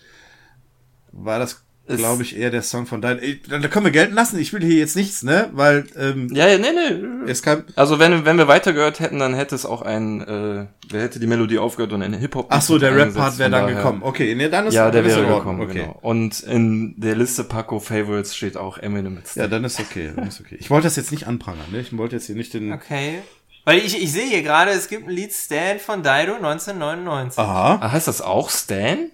war 1.13 1.39
das, 1.39 1.65
glaube 1.87 2.23
ich, 2.23 2.37
eher 2.37 2.51
der 2.51 2.63
Song 2.63 2.87
von 2.87 3.01
Dido. 3.01 3.19
Ich, 3.21 3.43
da 3.49 3.59
können 3.69 3.85
wir 3.85 3.93
gelten 3.93 4.15
lassen, 4.15 4.39
ich 4.39 4.53
will 4.53 4.63
hier 4.63 4.77
jetzt 4.79 4.97
nichts, 4.97 5.23
ne, 5.23 5.49
weil, 5.53 5.85
ähm, 5.97 6.29
Ja, 6.35 6.49
ja, 6.49 6.59
nee, 6.59 6.69
nee. 6.73 7.31
es 7.31 7.43
kam, 7.43 7.65
Also 7.77 7.99
wenn, 7.99 8.25
wenn 8.25 8.39
wir 8.39 8.49
weitergehört 8.49 9.01
hätten, 9.01 9.19
dann 9.19 9.35
hätte 9.35 9.55
es 9.55 9.65
auch 9.65 9.83
ein, 9.83 10.21
äh, 10.21 10.67
wer 10.91 11.03
hätte 11.03 11.21
die 11.21 11.27
Melodie 11.27 11.59
aufgehört 11.59 11.93
und 11.93 12.03
eine 12.03 12.17
Hip-Hop. 12.17 12.47
ach 12.51 12.63
so, 12.63 12.79
der 12.79 12.95
Rap-Part 12.97 13.39
wäre 13.39 13.51
dann 13.51 13.69
gekommen. 13.69 14.03
Okay, 14.03 14.35
ne, 14.35 14.51
dann 14.51 14.67
ist 14.67 14.75
Ja, 14.75 14.91
der 14.91 15.05
wäre 15.05 15.27
gekommen, 15.27 15.61
okay. 15.61 15.73
genau. 15.75 15.99
Und 16.03 16.41
in 16.41 16.95
der 17.01 17.15
Liste 17.15 17.45
Paco 17.45 17.79
Favorites 17.81 18.35
steht 18.37 18.57
auch 18.57 18.79
Eminem 18.79 19.15
mit 19.15 19.35
Ja, 19.35 19.47
dann 19.47 19.65
ist 19.65 19.79
okay, 19.79 20.11
dann 20.15 20.27
ist 20.29 20.41
okay. 20.41 20.57
Ich 20.59 20.71
wollte 20.71 20.87
das 20.87 20.97
jetzt 20.97 21.13
nicht 21.13 21.27
anprangern, 21.27 21.67
ne? 21.71 21.81
Ich 21.81 21.97
wollte 21.97 22.17
jetzt 22.17 22.27
hier 22.27 22.37
nicht 22.37 22.53
den. 22.55 22.73
Okay. 22.73 23.21
Weil 23.65 23.79
ich, 23.79 24.01
ich 24.01 24.13
sehe 24.13 24.27
hier 24.27 24.43
gerade, 24.43 24.71
es 24.71 24.89
gibt 24.89 25.09
ein 25.09 25.11
Lied 25.11 25.33
Stan 25.33 25.79
von 25.81 25.99
Dido 26.03 26.35
1999. 26.37 27.39
Aha. 27.39 27.79
Ah, 27.81 27.91
heißt 27.93 28.07
das 28.07 28.21
auch 28.23 28.49
Stan? 28.51 29.11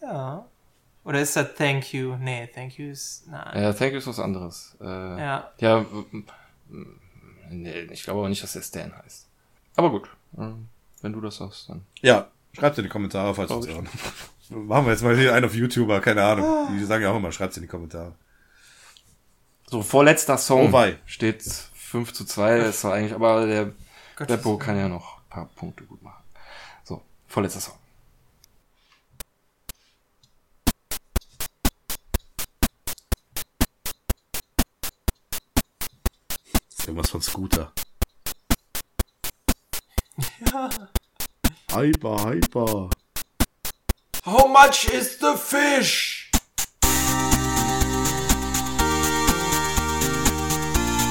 Ja. 0.00 0.46
Oder 1.04 1.20
ist 1.20 1.34
das 1.36 1.54
Thank 1.54 1.92
You? 1.92 2.16
Nee, 2.16 2.46
Thank 2.46 2.78
You 2.78 2.90
ist. 2.90 3.26
Nein. 3.28 3.62
Ja, 3.62 3.72
Thank 3.72 3.92
you 3.92 3.98
ist 3.98 4.06
was 4.06 4.20
anderes. 4.20 4.76
Äh, 4.80 4.84
Ja. 4.86 5.50
Ja, 5.58 5.78
m- 5.78 6.26
m- 6.70 7.00
nee, 7.50 7.80
ich 7.90 8.04
glaube 8.04 8.20
aber 8.20 8.28
nicht, 8.28 8.42
dass 8.42 8.52
der 8.52 8.62
Stan 8.62 8.92
heißt. 9.04 9.26
Aber 9.76 9.90
gut, 9.90 10.08
äh, 10.38 10.46
wenn 11.00 11.12
du 11.12 11.20
das 11.20 11.36
sagst, 11.36 11.68
dann. 11.68 11.84
Ja, 12.02 12.28
schreibt 12.52 12.78
in 12.78 12.84
die 12.84 12.90
Kommentare, 12.90 13.34
falls 13.34 13.50
es 13.50 13.66
hören. 13.66 13.88
Machen 14.50 14.84
wir 14.86 14.92
jetzt 14.92 15.02
mal 15.02 15.16
hier 15.16 15.34
einen 15.34 15.46
auf 15.46 15.54
YouTuber, 15.54 16.00
keine 16.00 16.22
Ahnung. 16.22 16.68
Die 16.78 16.84
sagen 16.84 17.02
ja 17.02 17.10
auch 17.10 17.16
immer, 17.16 17.32
schreibt 17.32 17.56
in 17.56 17.62
die 17.62 17.68
Kommentare. 17.68 18.14
So, 19.66 19.82
vorletzter 19.82 20.36
Song. 20.36 20.72
Oh. 20.72 20.86
Steht 21.06 21.42
5 21.42 22.12
zu 22.12 22.24
2, 22.26 22.58
ist 22.58 22.84
war 22.84 22.92
eigentlich, 22.94 23.14
aber 23.14 23.46
der 23.46 23.72
Beppo 24.26 24.58
kann 24.58 24.76
ja 24.76 24.88
noch 24.88 25.18
ein 25.18 25.28
paar 25.30 25.46
Punkte 25.46 25.84
gut 25.84 26.02
machen. 26.02 26.22
So, 26.84 27.00
vorletzter 27.26 27.60
Song. 27.60 27.74
Irgendwas 36.92 37.10
von 37.10 37.22
Scooter. 37.22 37.72
Ja. 40.52 40.68
Hyper, 41.72 42.24
hyper. 42.26 42.90
How 44.26 44.46
much 44.46 44.84
is 44.92 45.18
the 45.18 45.34
fish? 45.36 46.30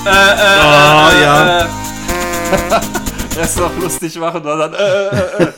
Äh, 0.05 0.09
äh, 0.09 0.59
Ah, 0.59 1.11
äh, 1.11 1.21
ja. 1.21 1.65
Äh, 1.65 1.69
Erst 3.39 3.57
noch 3.57 3.75
lustig 3.77 4.17
machen, 4.17 4.43
dann, 4.43 4.73
äh, 4.73 4.77
äh, 4.77 5.53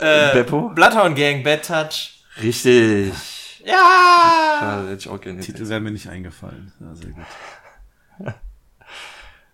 äh. 0.00 0.30
äh, 0.30 0.32
Beppo? 0.34 0.70
Bloodhound 0.70 1.16
Gang, 1.16 1.44
Bad 1.44 1.64
Touch. 1.64 2.24
Richtig. 2.42 3.12
Ja! 3.64 4.56
Schade, 4.58 4.88
hätte 4.88 4.98
ich 4.98 5.08
auch 5.08 5.20
gerne 5.20 5.40
Titel 5.40 5.68
wäre 5.68 5.80
mir 5.80 5.92
nicht 5.92 6.08
eingefallen. 6.08 6.72
Ja, 6.80 6.94
sehr 6.96 7.10
gut. 7.10 7.24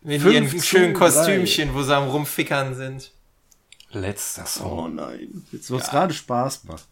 Mit 0.03 0.22
ihren 0.24 0.62
schönen 0.62 0.94
drei. 0.94 0.99
Kostümchen, 1.01 1.74
wo 1.74 1.82
sie 1.82 1.94
am 1.94 2.09
Rumfickern 2.09 2.74
sind. 2.74 3.12
Letzter 3.90 4.46
Song. 4.46 4.78
Oh 4.78 4.88
nein. 4.88 5.46
Jetzt 5.51 5.70
wird's 5.70 5.90
gerade 5.90 6.14
Spaß 6.14 6.64
machen. 6.64 6.82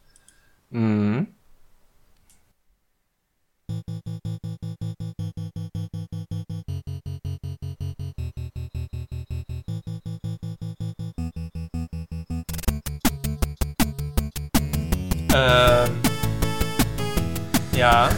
Mhm. 0.70 1.28
Ähm. 15.34 16.00
Ja. 17.76 18.08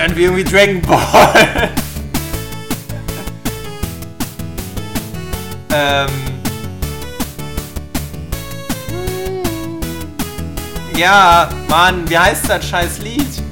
An 0.00 0.16
wie 0.16 0.24
irgendwie 0.24 0.42
Dragon 0.42 0.82
Ball. 0.82 1.70
ähm. 5.72 6.08
Ja, 10.96 11.48
Mann, 11.68 12.08
wie 12.10 12.18
heißt 12.18 12.48
das 12.48 12.68
scheiß 12.68 12.98
Lied? 12.98 13.43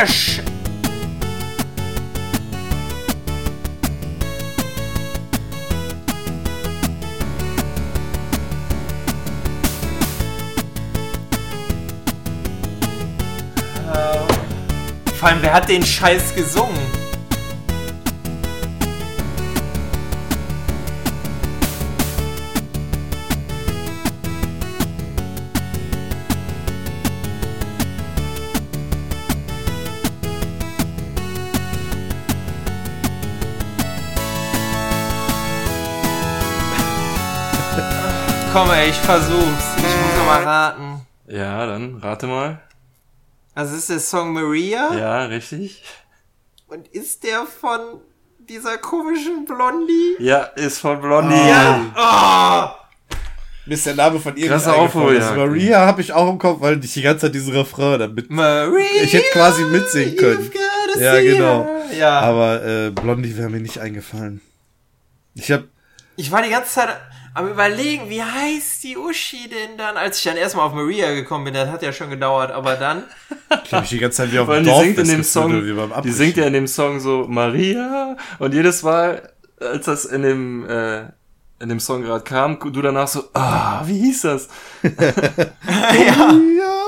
der 0.00 0.06
Sch... 0.06 0.38
Äh, 13.88 15.12
Vor 15.14 15.28
allem, 15.28 15.42
wer 15.42 15.52
hat 15.52 15.68
den 15.68 15.84
Scheiß 15.84 16.34
gesungen? 16.34 16.89
Komm 38.60 38.72
ey, 38.72 38.90
ich 38.90 38.96
versuch's. 38.96 39.64
Ich 39.78 39.82
muss 39.82 40.16
noch 40.18 40.26
mal 40.26 40.42
raten. 40.42 41.06
Ja, 41.26 41.64
dann 41.64 41.96
rate 41.96 42.26
mal. 42.26 42.60
Also 43.54 43.74
ist 43.74 43.88
der 43.88 44.00
Song 44.00 44.34
Maria? 44.34 44.92
Ja, 44.92 45.24
richtig. 45.24 45.82
Und 46.68 46.86
ist 46.88 47.24
der 47.24 47.46
von 47.46 47.80
dieser 48.38 48.76
komischen 48.76 49.46
Blondie? 49.46 50.16
Ja, 50.18 50.42
ist 50.42 50.76
von 50.76 51.00
Blondie. 51.00 51.36
Ja. 51.36 52.76
Mir 53.64 53.74
ist 53.74 53.86
der 53.86 53.94
Name 53.94 54.20
von 54.20 54.36
ihr 54.36 54.48
Krasse 54.48 54.74
Aufholjagd. 54.74 55.38
Maria 55.38 55.86
habe 55.86 56.02
ich 56.02 56.12
auch 56.12 56.28
im 56.28 56.38
Kopf, 56.38 56.60
weil 56.60 56.84
ich 56.84 56.92
die 56.92 57.00
ganze 57.00 57.28
Zeit 57.28 57.34
diesen 57.34 57.54
Refrain 57.54 57.98
damit. 57.98 58.26
Oh, 58.28 58.34
Maria. 58.34 59.02
Ich 59.02 59.14
hätte 59.14 59.30
quasi 59.32 59.64
mitsingen 59.64 60.16
können. 60.16 60.52
Ja, 60.98 61.18
genau. 61.18 61.64
her. 61.64 61.98
Ja. 61.98 62.20
Aber 62.20 62.62
äh, 62.62 62.90
Blondie 62.90 63.38
wäre 63.38 63.48
mir 63.48 63.60
nicht 63.60 63.78
eingefallen. 63.78 64.42
Ich 65.34 65.50
habe 65.50 65.66
Ich 66.16 66.30
war 66.30 66.42
die 66.42 66.50
ganze 66.50 66.72
Zeit 66.72 66.90
am 67.34 67.48
überlegen, 67.48 68.10
wie 68.10 68.22
heißt 68.22 68.82
die 68.82 68.96
Uschi 68.96 69.48
denn 69.48 69.76
dann? 69.78 69.96
Als 69.96 70.18
ich 70.18 70.24
dann 70.24 70.36
erstmal 70.36 70.66
auf 70.66 70.74
Maria 70.74 71.14
gekommen 71.14 71.44
bin, 71.44 71.54
das 71.54 71.68
hat 71.70 71.82
ja 71.82 71.92
schon 71.92 72.10
gedauert, 72.10 72.50
aber 72.50 72.76
dann. 72.76 73.04
ich 73.64 73.72
hab 73.72 73.82
mich 73.82 73.90
die 73.90 73.98
ganze 73.98 74.18
Zeit 74.18 74.32
wie 74.32 74.38
auf 74.38 74.48
dem 74.48 74.64
die 74.64 74.70
Dorf 74.70 74.82
singt 74.82 74.98
in 74.98 75.08
dem 75.08 75.24
Song, 75.24 75.52
oder 75.52 75.64
wie 75.64 75.72
beim 75.72 76.02
die 76.02 76.12
singt 76.12 76.36
ja 76.36 76.46
in 76.46 76.52
dem 76.52 76.66
Song 76.66 77.00
so 77.00 77.26
Maria 77.28 78.16
und 78.38 78.54
jedes 78.54 78.82
Mal, 78.82 79.32
als 79.60 79.86
das 79.86 80.04
in 80.04 80.22
dem, 80.22 80.68
äh, 80.68 81.02
in 81.60 81.68
dem 81.68 81.80
Song 81.80 82.02
gerade 82.02 82.24
kam, 82.24 82.58
du 82.58 82.82
danach 82.82 83.08
so, 83.08 83.24
ah, 83.34 83.82
wie 83.86 83.98
hieß 83.98 84.22
das? 84.22 84.48
ja. 84.82 86.34
Ja. 86.58 86.80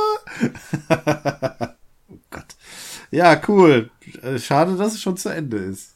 oh 2.08 2.18
Gott. 2.30 2.46
Ja, 3.10 3.40
cool. 3.46 3.90
Äh, 4.22 4.38
Schade, 4.38 4.76
dass 4.76 4.94
es 4.94 5.02
schon 5.02 5.16
zu 5.16 5.28
Ende 5.28 5.58
ist. 5.58 5.91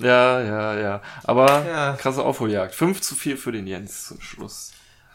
Ja, 0.00 0.40
ja, 0.40 0.78
ja. 0.78 1.02
Aber 1.24 1.64
Ja. 1.66 1.92
krasse 1.96 2.22
Aufholjagd. 2.24 2.74
5 2.74 3.00
zu 3.00 3.14
4 3.14 3.36
für 3.38 3.52
den 3.52 3.66
Jens 3.66 4.06
zum 4.08 4.20
Schluss. 4.20 4.72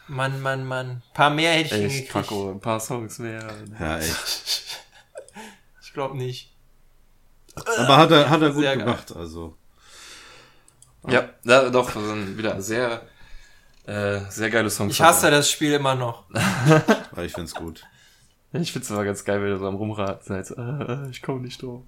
Mann, 0.08 0.40
Mann, 0.40 0.64
Mann. 0.64 0.88
Ein 0.90 1.02
paar 1.14 1.30
mehr 1.30 1.52
hätte 1.52 1.66
ich 1.76 1.82
Echt, 1.84 1.94
hingekriegt. 1.94 2.12
Paco, 2.12 2.50
ein 2.52 2.60
paar 2.60 2.78
Songs 2.80 3.18
mehr. 3.18 3.44
Ja, 3.78 3.98
echt. 3.98 4.16
Ich 5.82 5.92
glaube 5.92 6.16
nicht. 6.18 6.52
Aber 7.54 7.96
hat 7.96 8.10
er, 8.10 8.28
hat 8.28 8.42
er 8.42 8.50
gut 8.50 8.60
Sehr 8.62 8.76
geil. 8.76 8.84
gemacht, 8.84 9.16
also. 9.16 9.56
Ja, 11.08 11.30
ja 11.44 11.70
doch, 11.70 11.90
wieder 11.96 12.60
sehr, 12.60 13.00
äh, 13.86 14.20
sehr 14.28 14.50
geile 14.50 14.68
Songs. 14.68 14.92
Ich 14.92 15.00
hasse 15.00 15.30
das 15.30 15.50
Spiel 15.50 15.72
immer 15.72 15.94
noch. 15.94 16.24
Aber 17.12 17.24
ich 17.24 17.32
find's 17.32 17.54
gut. 17.54 17.82
Ich 18.52 18.72
find's 18.72 18.90
aber 18.90 19.04
ganz 19.04 19.24
geil, 19.24 19.40
wenn 19.42 19.48
ihr 19.48 19.58
so 19.58 19.66
am 19.66 19.76
Rumraten 19.76 20.22
seid. 20.26 20.46
So, 20.46 20.54
äh, 20.56 21.08
ich 21.10 21.22
komme 21.22 21.40
nicht 21.40 21.62
drauf. 21.62 21.82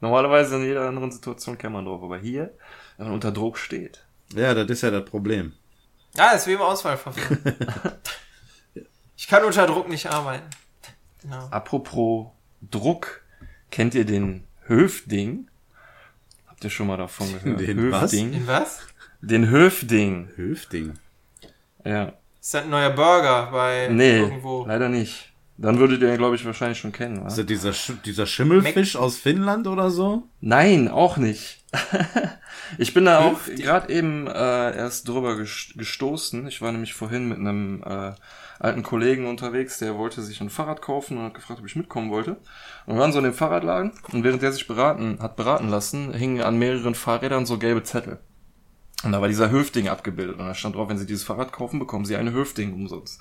Normalerweise 0.00 0.56
in 0.56 0.64
jeder 0.64 0.88
anderen 0.88 1.10
Situation 1.12 1.58
käme 1.58 1.74
man 1.74 1.84
drauf, 1.84 2.02
aber 2.02 2.18
hier, 2.18 2.52
wenn 2.96 3.06
man 3.06 3.14
unter 3.14 3.32
Druck 3.32 3.58
steht. 3.58 4.04
Ja, 4.34 4.54
das 4.54 4.68
ist 4.70 4.82
ja 4.82 4.90
das 4.90 5.04
Problem. 5.04 5.52
Ja, 6.16 6.30
ist 6.32 6.46
wie 6.46 6.52
im 6.54 6.60
Auswahlverfahren. 6.60 7.38
ich 9.16 9.28
kann 9.28 9.44
unter 9.44 9.66
Druck 9.66 9.88
nicht 9.88 10.06
arbeiten. 10.06 10.48
Genau. 11.22 11.46
Apropos 11.50 12.28
Druck, 12.70 13.22
kennt 13.70 13.94
ihr 13.94 14.04
den 14.04 14.44
Höfding? 14.66 15.48
Habt 16.48 16.64
ihr 16.64 16.70
schon 16.70 16.86
mal 16.86 16.96
davon 16.96 17.26
gehört? 17.44 17.60
Den 17.60 17.90
was? 17.92 18.02
Höfding? 18.12 18.32
In 18.32 18.46
was? 18.46 18.80
Den 19.20 19.50
Höfding. 19.50 20.30
Höfding. 20.36 20.98
Ja. 21.84 22.14
Ist 22.40 22.54
das 22.54 22.62
ein 22.64 22.70
neuer 22.70 22.90
Burger 22.90 23.50
bei 23.52 23.88
Nee, 23.90 24.18
irgendwo? 24.20 24.64
leider 24.66 24.88
nicht. 24.88 25.29
Dann 25.62 25.78
würdet 25.78 26.00
ihr 26.00 26.10
ihn, 26.10 26.16
glaube 26.16 26.36
ich, 26.36 26.44
wahrscheinlich 26.46 26.78
schon 26.78 26.92
kennen. 26.92 27.26
Ist 27.26 27.36
Wa? 27.36 27.42
das 27.42 27.46
dieser, 27.46 27.72
Sch 27.74 27.92
dieser 28.06 28.24
Schimmelfisch 28.26 28.96
aus 28.96 29.16
Finnland 29.16 29.66
oder 29.66 29.90
so? 29.90 30.22
Nein, 30.40 30.88
auch 30.88 31.18
nicht. 31.18 31.62
ich 32.78 32.94
bin 32.94 33.04
da 33.04 33.18
auch 33.18 33.38
gerade 33.44 33.92
eben 33.92 34.26
äh, 34.26 34.76
erst 34.76 35.06
drüber 35.06 35.32
ges- 35.32 35.76
gestoßen. 35.76 36.48
Ich 36.48 36.62
war 36.62 36.72
nämlich 36.72 36.94
vorhin 36.94 37.28
mit 37.28 37.38
einem 37.38 37.82
äh, 37.84 38.12
alten 38.58 38.82
Kollegen 38.82 39.26
unterwegs, 39.26 39.78
der 39.78 39.96
wollte 39.98 40.22
sich 40.22 40.40
ein 40.40 40.48
Fahrrad 40.48 40.80
kaufen 40.80 41.18
und 41.18 41.24
hat 41.24 41.34
gefragt, 41.34 41.60
ob 41.60 41.66
ich 41.66 41.76
mitkommen 41.76 42.10
wollte. 42.10 42.38
Und 42.86 42.94
wir 42.94 43.00
waren 43.00 43.12
so 43.12 43.18
in 43.18 43.24
dem 43.24 43.34
Fahrradladen 43.34 43.92
und 44.12 44.24
während 44.24 44.40
der 44.40 44.52
sich 44.52 44.66
beraten 44.66 45.18
hat 45.20 45.36
beraten 45.36 45.68
lassen, 45.68 46.14
hingen 46.14 46.40
an 46.42 46.58
mehreren 46.58 46.94
Fahrrädern 46.94 47.44
so 47.44 47.58
gelbe 47.58 47.82
Zettel. 47.82 48.18
Und 49.04 49.12
da 49.12 49.20
war 49.20 49.28
dieser 49.28 49.50
Höfding 49.50 49.88
abgebildet 49.88 50.38
und 50.38 50.46
da 50.46 50.54
stand 50.54 50.74
drauf, 50.74 50.88
wenn 50.88 50.98
Sie 50.98 51.06
dieses 51.06 51.24
Fahrrad 51.24 51.52
kaufen, 51.52 51.78
bekommen 51.78 52.04
Sie 52.06 52.16
eine 52.16 52.32
Höfding 52.32 52.72
umsonst. 52.72 53.20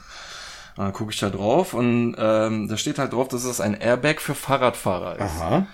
Und 0.80 0.86
dann 0.86 0.94
gucke 0.94 1.12
ich 1.12 1.20
da 1.20 1.30
drauf 1.30 1.74
und 1.74 2.16
ähm, 2.18 2.70
da 2.70 2.78
steht 2.78 3.00
halt 3.00 3.12
drauf, 3.12 3.28
dass 3.28 3.44
es 3.44 3.60
ein 3.60 3.74
Airbag 3.74 4.22
für 4.22 4.34
Fahrradfahrer 4.34 5.18
ist. 5.18 5.42
Aha. 5.42 5.68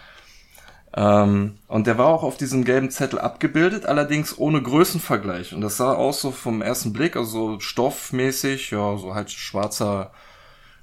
Ähm, 0.96 1.60
und 1.68 1.86
der 1.86 2.00
war 2.00 2.08
auch 2.08 2.24
auf 2.24 2.38
diesem 2.38 2.66
gelben 2.66 2.90
Zettel 2.90 3.20
abgebildet, 3.20 3.86
allerdings 3.86 4.36
ohne 4.36 4.64
Größenvergleich. 4.64 5.54
Und 5.54 5.62
das 5.62 5.78
sah 5.78 5.94
aus 5.94 6.22
so 6.22 6.32
vom 6.32 6.64
ersten 6.64 6.92
Blick, 6.92 7.18
also 7.18 7.52
so 7.52 7.60
stoffmäßig, 7.60 8.72
ja, 8.72 8.98
so 8.98 9.14
halt 9.14 9.30
schwarzer 9.30 10.10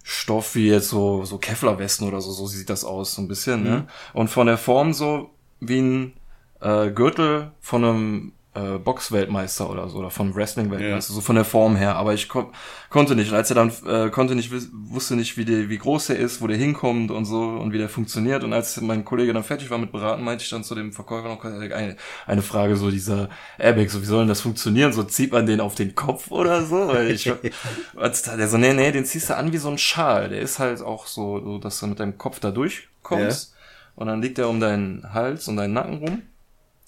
Stoff 0.04 0.54
wie 0.54 0.68
jetzt 0.68 0.90
so, 0.90 1.24
so 1.24 1.38
Kevlarwesten 1.38 2.06
oder 2.06 2.20
so, 2.20 2.30
so 2.30 2.46
sieht 2.46 2.70
das 2.70 2.84
aus, 2.84 3.16
so 3.16 3.22
ein 3.22 3.28
bisschen, 3.28 3.64
ne? 3.64 3.88
Und 4.12 4.28
von 4.28 4.46
der 4.46 4.56
Form 4.56 4.92
so 4.92 5.30
wie 5.58 5.80
ein 5.80 6.12
äh, 6.60 6.92
Gürtel 6.92 7.50
von 7.60 7.84
einem 7.84 8.32
äh, 8.54 8.78
Boxweltmeister 8.78 9.70
oder 9.70 9.88
so, 9.88 9.98
oder 9.98 10.10
vom 10.10 10.34
Wrestling-Weltmeister, 10.34 11.14
so 11.14 11.20
von 11.22 11.36
der 11.36 11.44
Form 11.44 11.74
her. 11.74 11.96
Aber 11.96 12.12
ich 12.12 12.28
kon 12.28 12.46
konnte 12.90 13.16
nicht. 13.16 13.30
Und 13.30 13.36
als 13.36 13.50
er 13.50 13.54
dann 13.54 13.72
äh, 13.86 14.10
konnte 14.10 14.34
nicht, 14.34 14.52
wusste 14.72 15.16
nicht, 15.16 15.38
wie, 15.38 15.46
der, 15.46 15.70
wie 15.70 15.78
groß 15.78 16.08
der 16.08 16.18
ist, 16.18 16.42
wo 16.42 16.46
der 16.46 16.58
hinkommt 16.58 17.10
und 17.10 17.24
so 17.24 17.40
und 17.40 17.72
wie 17.72 17.78
der 17.78 17.88
funktioniert. 17.88 18.44
Und 18.44 18.52
als 18.52 18.78
mein 18.82 19.06
Kollege 19.06 19.32
dann 19.32 19.44
fertig 19.44 19.70
war 19.70 19.78
mit 19.78 19.92
Beraten, 19.92 20.22
meinte 20.22 20.44
ich 20.44 20.50
dann 20.50 20.64
zu 20.64 20.74
dem 20.74 20.92
Verkäufer 20.92 21.28
noch 21.28 21.42
eine, 21.42 21.96
eine 22.26 22.42
Frage, 22.42 22.76
so 22.76 22.90
dieser 22.90 23.30
Airbag, 23.58 23.88
so 23.88 24.02
wie 24.02 24.06
soll 24.06 24.20
denn 24.20 24.28
das 24.28 24.42
funktionieren? 24.42 24.92
So 24.92 25.02
zieht 25.04 25.32
man 25.32 25.46
den 25.46 25.60
auf 25.60 25.74
den 25.74 25.94
Kopf 25.94 26.30
oder 26.30 26.66
so? 26.66 26.88
Weil 26.88 27.10
ich, 27.10 27.32
als 27.96 28.22
der 28.22 28.48
so, 28.48 28.58
nee, 28.58 28.74
nee, 28.74 28.92
den 28.92 29.06
ziehst 29.06 29.30
du 29.30 29.36
an 29.36 29.52
wie 29.52 29.58
so 29.58 29.70
ein 29.70 29.78
Schal. 29.78 30.28
Der 30.28 30.40
ist 30.40 30.58
halt 30.58 30.82
auch 30.82 31.06
so, 31.06 31.40
so 31.40 31.58
dass 31.58 31.80
du 31.80 31.86
mit 31.86 32.00
deinem 32.00 32.18
Kopf 32.18 32.40
da 32.40 32.50
durchkommst. 32.50 33.54
Und 33.94 34.06
dann 34.06 34.20
liegt 34.20 34.38
er 34.38 34.48
um 34.48 34.60
deinen 34.60 35.14
Hals 35.14 35.48
und 35.48 35.56
deinen 35.56 35.74
Nacken 35.74 35.98
rum. 35.98 36.22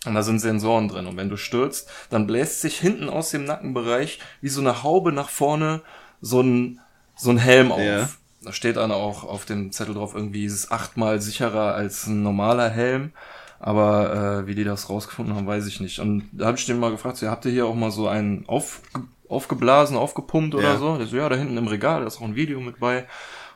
Und 0.06 0.14
da 0.14 0.22
sind 0.22 0.38
Sensoren 0.40 0.88
drin. 0.88 1.06
Und 1.06 1.16
wenn 1.16 1.28
du 1.30 1.36
stürzt, 1.36 1.88
dann 2.10 2.26
bläst 2.26 2.60
sich 2.60 2.78
hinten 2.78 3.08
aus 3.08 3.30
dem 3.30 3.44
Nackenbereich 3.44 4.18
wie 4.40 4.48
so 4.48 4.60
eine 4.60 4.82
Haube 4.82 5.12
nach 5.12 5.30
vorne 5.30 5.80
so 6.20 6.40
ein, 6.40 6.80
so 7.16 7.30
ein 7.30 7.38
Helm 7.38 7.72
auf. 7.72 7.80
Ja. 7.80 8.08
Da 8.42 8.52
steht 8.52 8.76
dann 8.76 8.92
auch 8.92 9.24
auf 9.24 9.46
dem 9.46 9.72
Zettel 9.72 9.94
drauf, 9.94 10.14
irgendwie 10.14 10.44
ist 10.44 10.52
es 10.52 10.70
achtmal 10.70 11.20
sicherer 11.22 11.74
als 11.74 12.06
ein 12.06 12.22
normaler 12.22 12.68
Helm. 12.68 13.12
Aber 13.60 14.42
äh, 14.42 14.46
wie 14.46 14.54
die 14.54 14.64
das 14.64 14.90
rausgefunden 14.90 15.34
haben, 15.34 15.46
weiß 15.46 15.66
ich 15.66 15.80
nicht. 15.80 15.98
Und 16.00 16.28
da 16.32 16.46
habe 16.46 16.58
ich 16.58 16.66
den 16.66 16.78
mal 16.78 16.90
gefragt, 16.90 17.16
so, 17.16 17.24
ja, 17.24 17.32
habt 17.32 17.46
ihr 17.46 17.52
hier 17.52 17.64
auch 17.66 17.74
mal 17.74 17.90
so 17.90 18.06
einen 18.08 18.44
auf, 18.46 18.82
aufgeblasen, 19.28 19.96
aufgepumpt 19.96 20.54
oder 20.54 20.74
Ja. 20.74 20.78
so? 20.78 20.98
Der 20.98 21.06
so, 21.06 21.16
ja, 21.16 21.28
da 21.30 21.36
hinten 21.36 21.56
im 21.56 21.66
Regal, 21.68 22.02
da 22.02 22.06
ist 22.06 22.18
auch 22.18 22.24
ein 22.24 22.36
Video 22.36 22.60
mit 22.60 22.78
bei 22.78 23.06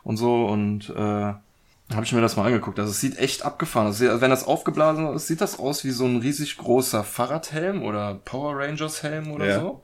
und 0.05 0.17
so. 0.17 0.47
Und 0.47 0.89
äh, 0.97 1.35
habe 1.93 2.05
ich 2.05 2.13
mir 2.13 2.21
das 2.21 2.37
mal 2.37 2.45
angeguckt. 2.47 2.79
Also 2.79 2.91
es 2.91 3.01
sieht 3.01 3.19
echt 3.19 3.45
abgefahren 3.45 3.89
aus. 3.89 4.01
Also 4.01 4.21
wenn 4.21 4.31
das 4.31 4.45
aufgeblasen 4.47 5.07
ist, 5.15 5.27
sieht 5.27 5.41
das 5.41 5.59
aus 5.59 5.85
wie 5.85 5.91
so 5.91 6.05
ein 6.05 6.19
riesig 6.19 6.57
großer 6.59 7.03
Fahrradhelm 7.05 7.83
oder 7.83 8.15
Power 8.25 8.57
Rangers 8.59 9.03
Helm 9.03 9.31
oder 9.31 9.47
Ja. 9.47 9.61
so. 9.61 9.83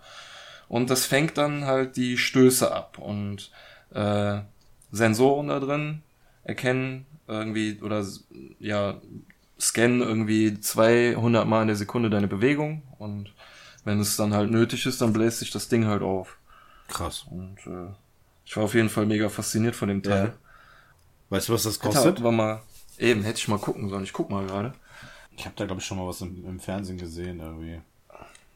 Und 0.69 0.91
das 0.91 1.07
fängt 1.07 1.39
dann 1.39 1.65
halt 1.65 1.97
die 1.97 2.19
Stöße 2.19 2.71
ab. 2.73 2.99
Und 2.99 3.51
äh, 3.95 4.41
Sensoren 4.93 5.49
da 5.49 5.61
drin 5.61 6.03
erkennen 6.45 7.07
irgendwie 7.27 7.81
oder 7.81 8.05
ja 8.59 9.01
scannen 9.59 10.03
irgendwie 10.03 10.61
200 10.61 11.47
Mal 11.47 11.63
in 11.63 11.69
der 11.69 11.77
Sekunde 11.77 12.11
deine 12.11 12.29
Bewegung 12.29 12.83
und 12.99 13.33
wenn 13.85 14.01
es 14.01 14.17
dann 14.17 14.35
halt 14.35 14.51
nötig 14.51 14.85
ist, 14.87 15.01
dann 15.01 15.13
bläst 15.13 15.39
sich 15.39 15.51
das 15.51 15.69
Ding 15.69 15.87
halt 15.87 16.03
auf. 16.03 16.37
Krass. 16.89 17.27
Und 17.31 17.59
äh, 17.67 17.93
ich 18.45 18.57
war 18.57 18.65
auf 18.65 18.75
jeden 18.75 18.89
Fall 18.89 19.07
mega 19.07 19.29
fasziniert 19.29 19.75
von 19.77 19.89
dem 19.89 20.03
Teil. 20.03 20.25
Ja. 20.25 20.33
Weißt 21.31 21.49
du, 21.49 21.55
was 21.55 21.63
das 21.65 21.75
Hätte 21.77 21.89
kostet? 21.89 22.19
aber 22.21 22.33
mal, 22.33 22.61
eben, 22.99 23.23
hätte 23.23 23.39
ich 23.39 23.49
mal 23.49 23.59
gucken 23.59 23.89
sollen. 23.89 24.05
Ich 24.05 24.13
guck 24.13 24.31
mal 24.31 24.47
gerade. 24.47 24.73
Ich 25.37 25.45
habe 25.47 25.55
da, 25.57 25.65
glaube 25.67 25.81
ich, 25.81 25.87
schon 25.87 25.99
mal 25.99 26.07
was 26.07 26.21
im, 26.21 26.45
im 26.47 26.61
Fernsehen 26.61 26.99
gesehen, 26.99 27.41
irgendwie. 27.41 27.81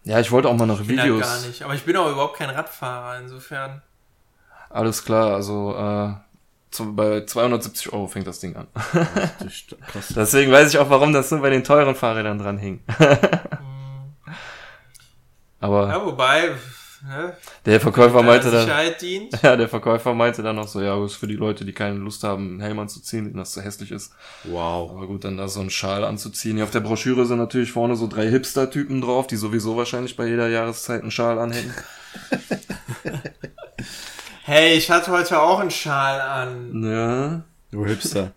Ja, 0.05 0.21
ich 0.21 0.31
wollte 0.31 0.49
auch 0.49 0.55
mal 0.57 0.67
nach 0.67 0.81
bin 0.83 0.99
halt 1.01 1.11
Videos. 1.11 1.21
gar 1.27 1.41
nicht. 1.41 1.63
Aber 1.63 1.75
ich 1.75 1.83
bin 1.85 1.97
auch 1.97 2.11
überhaupt 2.11 2.37
kein 2.37 2.51
Radfahrer, 2.51 3.19
insofern. 3.21 3.83
Alles 4.71 5.05
klar, 5.05 5.35
also 5.35 5.75
äh, 5.77 6.15
zu, 6.71 6.95
bei 6.95 7.25
270 7.25 7.93
Euro 7.93 8.07
fängt 8.07 8.27
das 8.27 8.39
Ding 8.41 8.55
an. 8.55 8.69
Deswegen 10.15 10.53
weiß 10.53 10.69
ich 10.71 10.79
auch, 10.79 10.91
warum 10.91 11.13
das 11.13 11.31
so 11.31 11.41
bei 11.41 11.51
den 11.51 11.65
teuren 11.65 11.95
Fahrrädern 11.95 12.39
dran 12.39 12.59
hing. 12.59 12.81
Aber 15.61 15.89
Ja, 15.89 16.05
wobei, 16.05 16.53
ne, 17.07 17.37
der 17.67 17.81
Verkäufer 17.81 18.23
meinte 18.23 18.51
dann, 18.51 18.69
ja, 19.43 19.57
der 19.57 19.69
Verkäufer 19.69 20.15
meinte 20.15 20.43
dann 20.43 20.59
auch 20.59 20.69
so, 20.69 20.81
ja, 20.81 20.99
das 20.99 21.13
ist 21.13 21.19
für 21.19 21.27
die 21.27 21.37
Leute, 21.37 21.65
die 21.65 21.73
keine 21.73 21.97
Lust 21.97 22.25
haben, 22.25 22.49
einen 22.49 22.61
Helm 22.61 22.79
anzuziehen, 22.79 23.25
denen 23.25 23.37
das 23.37 23.53
zu 23.53 23.63
hässlich 23.63 23.91
ist. 23.91 24.13
Wow. 24.45 24.91
Aber 24.91 25.07
gut, 25.07 25.25
dann 25.25 25.37
da 25.37 25.49
so 25.49 25.61
einen 25.61 25.71
Schal 25.71 26.05
anzuziehen. 26.05 26.57
Hier 26.57 26.65
auf 26.65 26.71
der 26.71 26.81
Broschüre 26.81 27.27
sind 27.27 27.39
natürlich 27.39 27.73
vorne 27.73 27.97
so 27.97 28.07
drei 28.07 28.29
Hipster-Typen 28.29 29.01
drauf, 29.01 29.27
die 29.27 29.37
sowieso 29.37 29.77
wahrscheinlich 29.77 30.17
bei 30.17 30.27
jeder 30.27 30.49
Jahreszeit 30.49 31.03
einen 31.03 31.11
Schal 31.11 31.39
anhängen. 31.39 31.75
Hey, 34.51 34.79
ich 34.79 34.91
hatte 34.91 35.11
heute 35.11 35.43
auch 35.43 35.61
einen 35.61 35.71
Schal 35.71 36.23
an. 36.23 36.83
Ja. 36.83 37.43
Du 37.71 37.85
Hipster. 37.85 38.33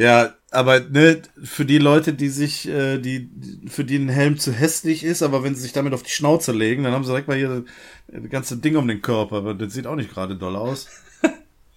Ja, 0.00 0.34
aber 0.50 0.80
ne, 0.80 1.20
für 1.44 1.66
die 1.66 1.76
Leute, 1.76 2.14
die 2.14 2.30
sich, 2.30 2.66
äh, 2.66 2.98
die, 2.98 3.30
für 3.68 3.84
die 3.84 3.96
ein 3.98 4.08
Helm 4.08 4.38
zu 4.38 4.50
hässlich 4.50 5.04
ist, 5.04 5.22
aber 5.22 5.44
wenn 5.44 5.54
sie 5.54 5.60
sich 5.60 5.74
damit 5.74 5.92
auf 5.92 6.02
die 6.02 6.10
Schnauze 6.10 6.52
legen, 6.52 6.84
dann 6.84 6.94
haben 6.94 7.04
sie 7.04 7.10
direkt 7.10 7.28
mal 7.28 7.36
hier 7.36 7.64
das 8.08 8.30
ganze 8.30 8.56
Ding 8.56 8.76
um 8.76 8.88
den 8.88 9.02
Körper, 9.02 9.36
aber 9.36 9.52
das 9.52 9.74
sieht 9.74 9.86
auch 9.86 9.96
nicht 9.96 10.10
gerade 10.10 10.36
doll 10.36 10.56
aus. 10.56 10.88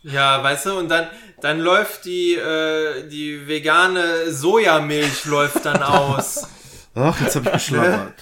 Ja, 0.05 0.43
weißt 0.43 0.65
du, 0.65 0.79
und 0.79 0.89
dann, 0.89 1.07
dann 1.39 1.61
läuft 1.61 2.03
die, 2.03 2.35
äh, 2.35 3.07
die 3.07 3.47
vegane 3.47 4.33
Sojamilch 4.33 5.23
läuft 5.23 5.65
dann 5.65 5.81
aus. 5.83 6.45
Ach, 6.93 7.21
jetzt 7.21 7.37
habe 7.37 7.45
ich 7.45 7.53
geschlappert. 7.53 8.13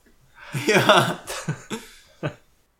ja. 0.66 1.20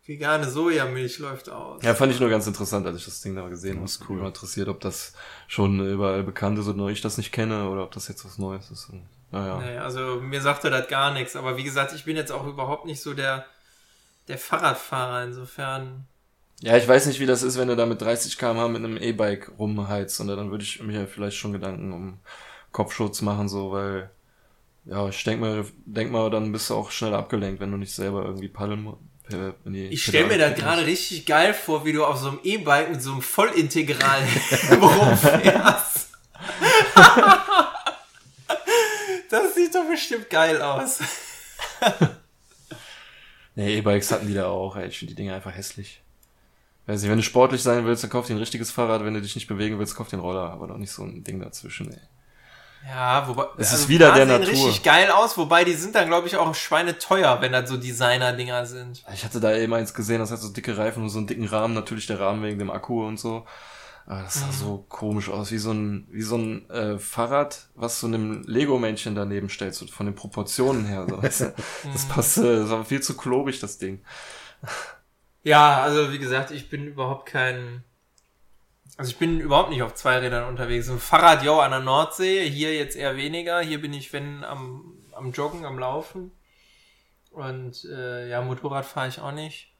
Vegane 0.09 0.49
Sojamilch 0.49 1.19
läuft 1.19 1.51
aus. 1.51 1.83
Ja, 1.83 1.95
fand 1.95 2.15
ich 2.15 2.19
nur 2.19 2.31
ganz 2.31 2.47
interessant, 2.47 2.87
als 2.87 2.97
ich 2.97 3.05
das 3.05 3.21
Ding 3.21 3.37
da 3.37 3.47
gesehen 3.47 3.75
habe. 3.75 3.83
Das 3.83 3.97
ist 3.97 4.09
cool. 4.09 4.17
Mich 4.17 4.23
mal 4.23 4.29
interessiert, 4.29 4.69
ob 4.69 4.81
das 4.81 5.13
schon 5.49 5.87
überall 5.87 6.23
bekannt 6.23 6.59
ist 6.59 6.67
und 6.67 6.79
nur 6.79 6.89
ich 6.89 7.03
das 7.03 7.19
nicht 7.19 7.31
kenne 7.31 7.69
oder 7.69 7.85
ob 7.85 7.93
das 7.93 8.09
jetzt 8.09 8.25
was 8.25 8.39
Neues 8.39 8.71
ist. 8.71 8.89
Und, 8.89 9.03
naja. 9.33 9.59
Nee, 9.59 9.77
also 9.77 10.19
mir 10.19 10.41
sagte 10.41 10.71
das 10.71 10.89
gar 10.89 11.13
nichts. 11.13 11.37
Aber 11.37 11.59
wie 11.59 11.63
gesagt, 11.63 11.93
ich 11.93 12.07
bin 12.07 12.17
jetzt 12.17 12.33
auch 12.33 12.47
überhaupt 12.47 12.87
nicht 12.87 13.03
so 13.03 13.13
der, 13.13 13.45
der 14.29 14.39
Fahrradfahrer. 14.39 15.25
Insofern. 15.25 16.07
Ja, 16.63 16.79
ich 16.79 16.89
weiß 16.89 17.05
nicht, 17.05 17.21
wie 17.21 17.27
das 17.27 17.43
ist, 17.43 17.59
wenn 17.59 17.69
du 17.69 17.77
da 17.77 17.85
mit 17.85 18.01
30 18.01 18.39
km/h 18.39 18.69
mit 18.69 18.83
einem 18.83 18.97
E-Bike 18.97 19.53
rumheizt. 19.59 20.19
Und 20.23 20.29
dann 20.29 20.51
würde 20.51 20.65
ich 20.65 20.83
mir 20.83 21.07
vielleicht 21.07 21.37
schon 21.37 21.53
Gedanken 21.53 21.93
um 21.93 22.19
Kopfschutz 22.73 23.21
machen, 23.21 23.51
so, 23.51 23.73
weil, 23.73 24.09
ja, 24.87 25.07
ich 25.07 25.23
denk 25.23 25.43
mal, 25.43 25.67
denk 25.85 26.11
mal, 26.11 26.31
dann 26.31 26.51
bist 26.51 26.71
du 26.71 26.77
auch 26.77 26.91
schnell 26.91 27.13
abgelenkt, 27.13 27.61
wenn 27.61 27.71
du 27.71 27.77
nicht 27.77 27.93
selber 27.93 28.25
irgendwie 28.25 28.49
paddeln 28.49 28.95
musst. 29.31 29.93
Ich 29.93 30.05
stelle 30.05 30.27
mir 30.27 30.39
das 30.39 30.59
gerade 30.59 30.85
richtig 30.87 31.27
geil 31.27 31.55
vor, 31.55 31.85
wie 31.85 31.93
du 31.93 32.05
auf 32.05 32.19
so 32.19 32.29
einem 32.29 32.41
E-Bike 32.43 32.91
mit 32.91 33.03
so 33.03 33.13
einem 33.13 33.23
Vollintegral 33.23 34.23
rumfährst. 34.71 36.09
das 39.31 39.55
sieht 39.55 39.75
doch 39.75 39.89
bestimmt 39.89 40.31
geil 40.31 40.61
aus. 40.63 41.01
Nee, 43.55 43.79
E-Bikes 43.79 44.13
hatten 44.13 44.29
die 44.29 44.35
da 44.35 44.47
auch, 44.47 44.77
ey. 44.77 44.87
Ich 44.87 45.01
finde 45.01 45.15
die 45.15 45.17
Dinger 45.17 45.35
einfach 45.35 45.53
hässlich. 45.53 46.01
Weiß 46.87 47.03
nicht, 47.03 47.11
wenn 47.11 47.19
du 47.19 47.25
sportlich 47.25 47.61
sein 47.61 47.85
willst, 47.85 48.05
dann 48.05 48.11
kauf 48.11 48.25
dir 48.25 48.37
ein 48.37 48.39
richtiges 48.39 48.71
Fahrrad. 48.71 49.05
Wenn 49.05 49.15
du 49.15 49.21
dich 49.21 49.35
nicht 49.35 49.49
bewegen 49.49 49.81
willst, 49.81 49.97
kauf 49.97 50.07
dir 50.07 50.13
einen 50.13 50.23
Roller. 50.23 50.53
Aber 50.53 50.69
doch 50.69 50.79
nicht 50.79 50.93
so 50.93 51.03
ein 51.03 51.25
Ding 51.25 51.41
dazwischen, 51.41 51.93
ey. 51.93 51.99
Ja, 52.87 53.29
wobei. 53.29 53.47
Es 53.59 53.73
ist 53.73 53.89
wieder 53.89 54.13
der 54.13 54.27
sehen 54.27 54.41
Natur. 54.41 54.49
richtig 54.49 54.83
geil 54.83 55.11
aus, 55.11 55.37
wobei 55.37 55.65
die 55.65 55.75
sind 55.75 55.95
dann, 55.95 56.09
glaube 56.09 56.27
ich, 56.27 56.37
auch 56.37 56.55
schweineteuer, 56.55 57.41
wenn 57.41 57.53
das 57.53 57.69
so 57.69 57.77
Designer-Dinger 57.77 58.67
sind. 58.67 59.05
Ich 59.13 59.25
hatte 59.25 59.41
da 59.41 59.55
eben 59.55 59.75
eins 59.75 59.93
gesehen, 59.95 60.21
das 60.21 60.31
hat 60.31 60.39
so 60.39 60.49
dicke 60.49 60.77
Reifen 60.77 61.03
und 61.03 61.11
so 61.11 61.19
einen 61.19 61.27
dicken 61.27 61.47
Rahmen. 61.47 61.75
Natürlich 61.75 62.07
der 62.07 62.21
Rahmen 62.21 62.43
wegen 62.43 62.59
dem 62.59 62.71
Akku 62.71 63.07
und 63.07 63.19
so. 63.19 63.47
Aber 64.07 64.23
das 64.23 64.41
sah 64.41 64.51
so 64.51 64.87
komisch 64.89 65.29
aus, 65.29 65.53
wie 65.53 65.59
so 65.59 65.71
ein, 65.71 66.09
wie 66.11 66.23
so 66.23 66.37
ein 66.39 66.71
äh, 66.71 66.99
Fahrrad, 66.99 67.69
was 67.75 68.01
so 68.01 68.07
einem 68.07 68.43
Lego-Männchen 68.47 69.15
daneben 69.15 69.51
stellt, 69.51 69.75
so 69.75 69.87
von 69.87 70.07
den 70.07 70.15
Proportionen 70.15 70.87
her. 70.87 71.07
So, 71.07 71.17
du? 71.17 71.55
Das 71.93 72.09
passte, 72.09 72.61
das 72.61 72.71
war 72.71 72.87
viel 72.87 73.03
zu 73.03 73.19
klobig, 73.19 73.61
das 73.61 73.77
Ding. 73.77 74.03
Ja, 75.43 75.83
also 75.83 76.11
wie 76.11 76.19
gesagt, 76.19 76.51
ich 76.53 76.71
bin 76.71 76.87
überhaupt 76.87 77.27
kein. 77.27 77.85
Also 78.99 79.13
ich 79.13 79.17
bin 79.17 79.39
überhaupt 79.39 79.71
nicht 79.71 79.83
auf 79.83 79.95
Zweirädern 79.95 80.49
unterwegs. 80.49 80.91
Ein 80.91 80.99
Fahrrad, 80.99 81.45
yo, 81.45 81.61
an 81.61 81.71
der 81.71 81.81
Nordsee, 81.81 82.51
hier 82.51 82.75
jetzt 82.75 82.97
eher 82.97 83.17
weniger. 83.17 83.61
Hier 83.61 83.81
bin 83.81 83.95
ich, 83.95 84.13
wenn, 84.13 84.43
am, 84.43 84.93
am 85.13 85.31
Joggen, 85.31 85.65
am 85.65 85.79
Laufen. 85.79 86.33
Und 87.31 87.85
äh, 87.85 88.29
ja, 88.29 88.43
Motorrad 88.43 88.85
fahre 88.85 89.07
ich 89.07 89.21
auch 89.21 89.31
nicht. 89.31 89.73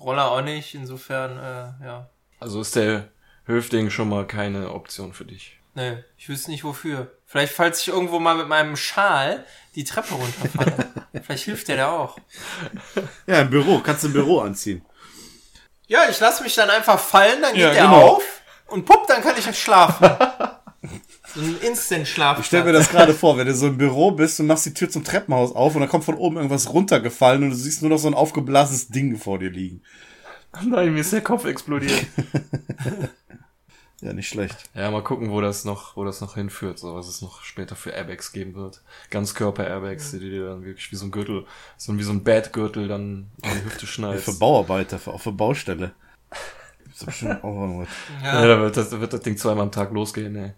Roller 0.00 0.32
auch 0.32 0.42
nicht, 0.42 0.74
insofern, 0.74 1.38
äh, 1.38 1.86
ja. 1.86 2.10
Also 2.40 2.60
ist 2.60 2.74
der 2.74 3.08
Höfding 3.44 3.88
schon 3.88 4.08
mal 4.08 4.26
keine 4.26 4.72
Option 4.72 5.12
für 5.12 5.24
dich. 5.24 5.56
Nee, 5.74 6.02
ich 6.16 6.28
wüsste 6.28 6.50
nicht 6.50 6.64
wofür. 6.64 7.12
Vielleicht, 7.24 7.52
falls 7.52 7.82
ich 7.82 7.88
irgendwo 7.88 8.18
mal 8.18 8.36
mit 8.36 8.48
meinem 8.48 8.74
Schal 8.74 9.44
die 9.76 9.84
Treppe 9.84 10.14
runterfalle. 10.14 10.92
Vielleicht 11.22 11.44
hilft 11.44 11.68
der 11.68 11.76
da 11.76 11.92
auch. 11.92 12.18
Ja, 13.28 13.42
im 13.42 13.50
Büro. 13.50 13.78
Kannst 13.78 14.02
du 14.02 14.08
im 14.08 14.14
Büro 14.14 14.40
anziehen. 14.40 14.82
Ja, 15.88 16.00
ich 16.08 16.20
lasse 16.20 16.42
mich 16.42 16.54
dann 16.54 16.70
einfach 16.70 16.98
fallen, 16.98 17.42
dann 17.42 17.52
geht 17.54 17.62
Ja, 17.62 17.72
der 17.72 17.82
genau. 17.84 18.16
auf 18.16 18.22
und 18.66 18.84
pupp, 18.84 19.06
dann 19.08 19.22
kann 19.22 19.34
ich 19.38 19.58
schlafen. 19.58 20.06
so 21.34 21.40
ein 21.40 21.56
Instant-Schlaf. 21.62 22.40
Ich 22.40 22.46
stell 22.46 22.62
mir 22.64 22.72
das 22.72 22.90
gerade 22.90 23.14
vor, 23.14 23.38
wenn 23.38 23.46
du 23.46 23.54
so 23.54 23.66
im 23.68 23.78
Büro 23.78 24.10
bist 24.10 24.38
und 24.38 24.46
machst 24.46 24.66
die 24.66 24.74
Tür 24.74 24.90
zum 24.90 25.02
Treppenhaus 25.02 25.54
auf 25.54 25.74
und 25.74 25.80
dann 25.80 25.90
kommt 25.90 26.04
von 26.04 26.14
oben 26.16 26.36
irgendwas 26.36 26.72
runtergefallen 26.72 27.42
und 27.42 27.50
du 27.50 27.56
siehst 27.56 27.82
nur 27.82 27.90
noch 27.90 27.98
so 27.98 28.06
ein 28.08 28.14
aufgeblasenes 28.14 28.88
Ding 28.88 29.16
vor 29.16 29.38
dir 29.38 29.50
liegen. 29.50 29.82
Nein, 30.62 30.92
mir 30.92 31.00
ist 31.00 31.12
der 31.12 31.22
Kopf 31.22 31.44
explodiert. 31.46 32.06
Ja, 34.00 34.12
nicht 34.12 34.28
schlecht. 34.28 34.56
ja, 34.74 34.90
mal 34.92 35.02
gucken, 35.02 35.30
wo 35.32 35.40
das 35.40 35.64
noch, 35.64 35.96
wo 35.96 36.04
das 36.04 36.20
noch 36.20 36.34
hinführt, 36.36 36.78
so 36.78 36.94
was 36.94 37.08
es 37.08 37.20
noch 37.20 37.42
später 37.42 37.74
für 37.74 37.90
Airbags 37.90 38.30
geben 38.32 38.54
wird. 38.54 38.80
Ganzkörper-Airbags, 39.10 40.12
die 40.12 40.20
dir 40.20 40.46
dann 40.50 40.64
wirklich 40.64 40.92
wie 40.92 40.96
so 40.96 41.06
ein 41.06 41.10
Gürtel, 41.10 41.46
so 41.76 41.96
wie 41.98 42.02
so 42.04 42.12
ein 42.12 42.22
Bad-Gürtel 42.22 42.86
dann 42.86 43.30
an 43.42 43.50
die 43.58 43.64
Hüfte 43.64 43.86
Ja, 43.86 43.92
schneidest. 43.92 44.24
für 44.26 44.34
Bauarbeiter, 44.34 45.00
für, 45.00 45.12
auch 45.14 45.20
für 45.20 45.32
Baustelle. 45.32 45.92
Gibt's 46.84 47.00
doch 47.00 47.06
bestimmt 47.06 47.42
auch 47.42 47.60
irgendwas. 47.60 47.88
Ja, 48.22 48.46
da 48.46 48.60
wird 48.60 48.76
das, 48.76 48.90
da 48.90 49.00
wird 49.00 49.12
das 49.12 49.20
Ding 49.20 49.36
zweimal 49.36 49.64
am 49.64 49.72
Tag 49.72 49.90
losgehen, 49.92 50.36
ey. 50.36 50.52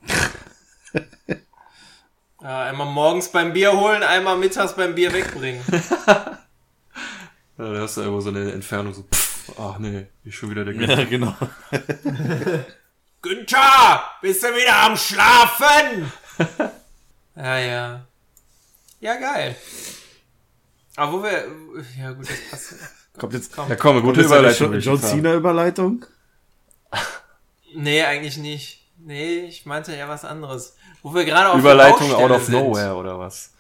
Ja, 2.43 2.63
einmal 2.65 2.87
morgens 2.91 3.31
beim 3.31 3.53
Bier 3.53 3.73
holen, 3.79 4.03
einmal 4.03 4.37
mittags 4.39 4.75
beim 4.75 4.95
Bier 4.95 5.13
wegbringen. 5.13 5.63
Ja, 7.59 7.75
da 7.75 7.81
hast 7.83 7.99
du 7.99 8.01
irgendwo 8.01 8.23
so 8.23 8.31
eine 8.31 8.53
Entfernung 8.53 8.95
so, 8.95 9.03
pff, 9.03 9.53
ach 9.59 9.79
nee, 9.79 10.07
ist 10.25 10.35
schon 10.35 10.49
wieder 10.51 10.65
der 10.65 10.73
Gürtel. 10.73 10.99
Ja, 10.99 11.05
genau. 11.05 11.35
Günther, 13.23 14.05
bist 14.23 14.43
du 14.43 14.49
wieder 14.49 14.77
am 14.83 14.97
Schlafen? 14.97 16.11
ja, 17.37 17.59
ja. 17.59 18.07
Ja, 19.01 19.15
geil. 19.17 19.57
Aber 20.97 21.13
wo 21.13 21.23
wir, 21.23 21.47
ja 21.99 22.13
gut, 22.13 22.29
das 22.29 22.51
passt. 22.51 22.75
Kommt 23.19 23.33
jetzt, 23.35 23.55
Komm. 23.55 23.69
Ja, 23.69 23.77
komm, 23.77 23.97
eine 23.97 24.03
gute 24.03 24.21
kommt 24.21 24.27
Überleitung. 24.27 24.73
John 24.81 24.97
sagen. 24.99 25.17
Cena 25.17 25.35
Überleitung? 25.35 26.05
Nee, 27.73 28.03
eigentlich 28.03 28.37
nicht. 28.37 28.85
Nee, 28.99 29.43
ich 29.45 29.65
meinte 29.65 29.95
ja 29.97 30.09
was 30.09 30.25
anderes. 30.25 30.75
Wo 31.05 31.15
wir 31.15 31.25
gerade 31.25 31.51
auf 31.51 31.59
Überleitung 31.61 32.09
der 32.09 32.17
out 32.19 32.29
Baustelle 32.31 32.35
of 32.35 32.45
sind. 32.45 32.55
nowhere, 32.55 32.97
oder 32.97 33.17
was? 33.21 33.53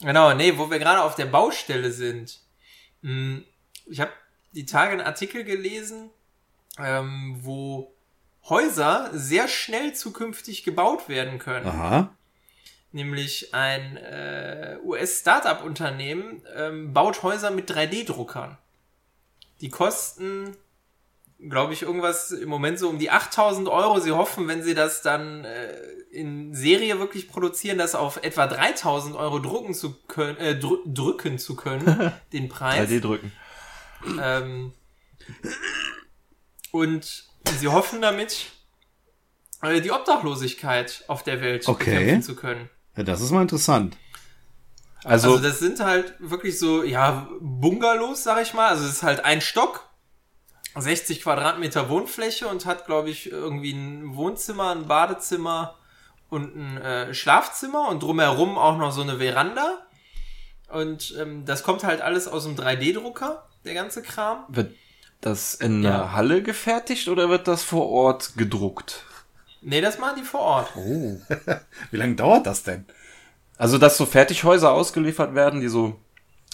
Genau, 0.00 0.34
nee, 0.34 0.52
wo 0.58 0.70
wir 0.70 0.78
gerade 0.78 1.00
auf 1.02 1.14
der 1.14 1.24
Baustelle 1.24 1.90
sind. 1.90 2.40
Hm, 3.02 3.42
Ich 3.86 4.00
habe 4.00 4.12
die 4.52 4.66
Tage 4.66 4.92
einen 4.92 5.00
Artikel 5.00 5.44
gelesen, 5.44 6.10
ähm, 6.78 7.38
wo 7.40 7.93
Häuser 8.48 9.10
sehr 9.12 9.48
schnell 9.48 9.94
zukünftig 9.94 10.64
gebaut 10.64 11.08
werden 11.08 11.38
können. 11.38 11.66
Aha. 11.66 12.14
Nämlich 12.92 13.54
ein 13.54 13.96
äh, 13.96 14.76
US-Startup-Unternehmen 14.84 16.42
ähm, 16.54 16.92
baut 16.92 17.22
Häuser 17.22 17.50
mit 17.50 17.70
3D-Druckern. 17.70 18.56
Die 19.60 19.68
kosten, 19.68 20.56
glaube 21.40 21.72
ich, 21.72 21.82
irgendwas 21.82 22.30
im 22.30 22.48
Moment 22.48 22.78
so 22.78 22.88
um 22.88 22.98
die 22.98 23.10
8000 23.10 23.68
Euro. 23.68 23.98
Sie 23.98 24.12
hoffen, 24.12 24.46
wenn 24.46 24.62
sie 24.62 24.74
das 24.74 25.02
dann 25.02 25.44
äh, 25.44 25.72
in 26.12 26.54
Serie 26.54 27.00
wirklich 27.00 27.28
produzieren, 27.28 27.78
das 27.78 27.94
auf 27.94 28.22
etwa 28.22 28.46
3000 28.46 29.16
Euro 29.16 29.40
drucken 29.40 29.74
zu 29.74 29.94
können, 30.06 30.36
äh, 30.36 30.56
drü 30.56 30.76
drücken 30.86 31.38
zu 31.38 31.56
können, 31.56 32.12
den 32.32 32.48
Preis. 32.48 32.88
3D 32.88 33.00
drücken. 33.00 33.32
Ähm, 34.20 34.72
und 36.70 37.24
sie 37.58 37.68
hoffen 37.68 38.00
damit, 38.02 38.46
äh, 39.62 39.80
die 39.80 39.90
Obdachlosigkeit 39.92 41.04
auf 41.08 41.22
der 41.22 41.40
Welt 41.40 41.66
Okay. 41.68 41.90
bekämpfen 41.98 42.22
zu 42.22 42.36
können. 42.36 42.70
Ja, 42.96 43.02
das 43.02 43.20
ist 43.20 43.30
mal 43.30 43.42
interessant. 43.42 43.96
Also, 45.04 45.32
Also 45.32 45.42
das 45.42 45.58
sind 45.58 45.80
halt 45.80 46.14
wirklich 46.18 46.58
so, 46.58 46.82
ja, 46.82 47.28
Bungalows, 47.40 48.22
sag 48.24 48.40
ich 48.42 48.54
mal. 48.54 48.68
Also 48.68 48.84
es 48.86 48.92
ist 48.92 49.02
halt 49.02 49.24
ein 49.24 49.40
Stock, 49.40 49.88
60 50.76 51.22
Quadratmeter 51.22 51.88
Wohnfläche 51.88 52.48
und 52.48 52.66
hat, 52.66 52.86
glaube 52.86 53.10
ich, 53.10 53.30
irgendwie 53.30 53.72
ein 53.72 54.16
Wohnzimmer, 54.16 54.70
ein 54.74 54.86
Badezimmer 54.88 55.76
und 56.30 56.56
ein 56.56 56.78
äh, 56.78 57.14
Schlafzimmer 57.14 57.88
und 57.88 58.02
drumherum 58.02 58.56
auch 58.58 58.78
noch 58.78 58.92
so 58.92 59.02
eine 59.02 59.18
Veranda. 59.18 59.86
Und 60.68 61.14
ähm, 61.18 61.44
das 61.44 61.62
kommt 61.62 61.84
halt 61.84 62.00
alles 62.00 62.26
aus 62.26 62.44
dem 62.44 62.56
3D-Drucker, 62.56 63.46
der 63.64 63.74
ganze 63.74 64.02
Kram. 64.02 64.44
wird 64.48 64.74
das 65.26 65.54
in 65.54 65.82
Ja. 65.82 66.12
Halle 66.12 66.42
gefertigt 66.42 67.08
oder 67.08 67.28
wird 67.28 67.48
das 67.48 67.62
vor 67.62 67.88
Ort 67.88 68.36
gedruckt? 68.36 69.04
Nee, 69.62 69.80
das 69.80 69.98
machen 69.98 70.16
die 70.18 70.24
vor 70.24 70.40
Ort. 70.40 70.72
Oh. 70.76 71.18
Wie 71.90 71.96
lange 71.96 72.14
dauert 72.16 72.46
das 72.46 72.62
denn? 72.62 72.84
Also, 73.56 73.78
dass 73.78 73.96
so 73.96 74.04
Fertighäuser 74.04 74.72
ausgeliefert 74.72 75.34
werden, 75.34 75.60
die 75.60 75.68
so 75.68 75.96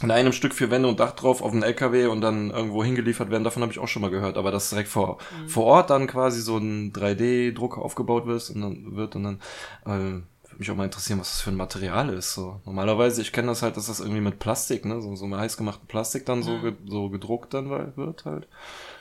in 0.02 0.10
einem 0.10 0.32
Stück 0.32 0.54
vier 0.54 0.70
Wände 0.70 0.88
und 0.88 1.00
Dach 1.00 1.12
drauf 1.12 1.42
auf 1.42 1.52
einen 1.52 1.62
LKW 1.62 2.06
und 2.06 2.20
dann 2.20 2.50
irgendwo 2.50 2.82
hingeliefert 2.84 3.30
werden, 3.30 3.44
davon 3.44 3.62
habe 3.62 3.72
ich 3.72 3.78
auch 3.78 3.88
schon 3.88 4.02
mal 4.02 4.10
gehört. 4.10 4.36
Aber 4.36 4.50
dass 4.50 4.70
direkt 4.70 4.88
vor, 4.88 5.18
vor 5.46 5.64
Ort 5.64 5.90
dann 5.90 6.06
quasi 6.06 6.40
so 6.40 6.56
ein 6.56 6.92
3D-Drucker 6.92 7.82
aufgebaut 7.82 8.26
wird 8.26 8.48
und 8.50 8.60
dann 8.62 8.96
wird 8.96 9.16
und 9.16 9.24
dann 9.24 9.40
äh, 9.86 10.22
mich 10.60 10.70
auch 10.70 10.76
mal 10.76 10.84
interessieren, 10.84 11.18
was 11.18 11.30
das 11.32 11.40
für 11.40 11.50
ein 11.50 11.56
Material 11.56 12.10
ist. 12.10 12.34
So 12.34 12.60
normalerweise, 12.64 13.22
ich 13.22 13.32
kenne 13.32 13.48
das 13.48 13.62
halt, 13.62 13.76
dass 13.76 13.86
das 13.86 14.00
irgendwie 14.00 14.20
mit 14.20 14.38
Plastik, 14.38 14.84
ne, 14.84 15.00
so 15.00 15.16
so 15.16 15.26
mit 15.26 15.38
heißgemachten 15.40 15.88
Plastik 15.88 16.26
dann 16.26 16.42
so 16.42 16.60
ge 16.60 16.74
so 16.86 17.08
gedruckt 17.08 17.54
dann 17.54 17.70
wird 17.70 18.24
halt. 18.24 18.46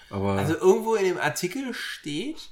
Aber 0.10 0.34
Also 0.34 0.56
irgendwo 0.56 0.96
in 0.96 1.06
dem 1.06 1.18
Artikel 1.20 1.74
steht, 1.74 2.50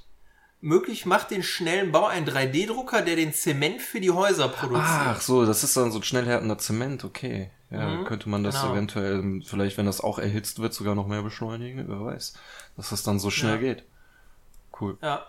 möglich 0.60 1.06
macht 1.06 1.30
den 1.30 1.42
schnellen 1.42 1.90
Bau 1.90 2.06
ein 2.06 2.24
3D-Drucker, 2.26 3.02
der 3.02 3.16
den 3.16 3.32
Zement 3.32 3.80
für 3.82 4.00
die 4.00 4.10
Häuser 4.10 4.48
produziert. 4.48 4.84
Ach 4.86 5.20
so, 5.20 5.44
das 5.46 5.64
ist 5.64 5.76
dann 5.76 5.90
so 5.90 5.98
ein 5.98 6.04
schnell 6.04 6.26
härtender 6.26 6.58
Zement, 6.58 7.04
okay. 7.04 7.50
Ja, 7.70 7.86
Mhm, 7.88 8.04
könnte 8.04 8.28
man 8.30 8.44
das 8.44 8.60
genau. 8.60 8.72
eventuell, 8.74 9.42
vielleicht 9.44 9.76
wenn 9.76 9.86
das 9.86 10.00
auch 10.00 10.18
erhitzt 10.18 10.58
wird, 10.58 10.72
sogar 10.72 10.94
noch 10.94 11.06
mehr 11.06 11.22
beschleunigen, 11.22 11.84
wer 11.86 12.00
weiß. 12.04 12.32
Dass 12.76 12.90
das 12.90 13.02
dann 13.02 13.18
so 13.18 13.30
schnell 13.30 13.56
Ja. 13.56 13.74
geht. 13.74 13.84
Cool. 14.80 14.96
Ja. 15.02 15.26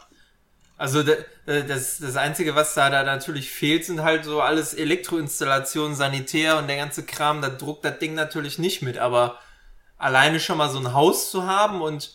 Also 0.79 1.03
da- 1.03 1.13
das, 1.45 1.99
das 1.99 2.15
Einzige, 2.15 2.55
was 2.55 2.73
da, 2.73 2.89
da 2.89 3.03
natürlich 3.03 3.51
fehlt, 3.51 3.85
sind 3.85 4.01
halt 4.01 4.23
so 4.23 4.41
alles 4.41 4.73
Elektroinstallationen, 4.73 5.95
Sanitär 5.95 6.57
und 6.57 6.67
der 6.67 6.77
ganze 6.77 7.03
Kram. 7.05 7.41
Da 7.41 7.49
druckt 7.49 7.83
das 7.85 7.99
Ding 7.99 8.15
natürlich 8.15 8.57
nicht 8.59 8.81
mit. 8.81 8.97
Aber 8.97 9.39
alleine 9.97 10.39
schon 10.39 10.57
mal 10.57 10.69
so 10.69 10.79
ein 10.79 10.93
Haus 10.93 11.31
zu 11.31 11.45
haben 11.45 11.81
und 11.81 12.13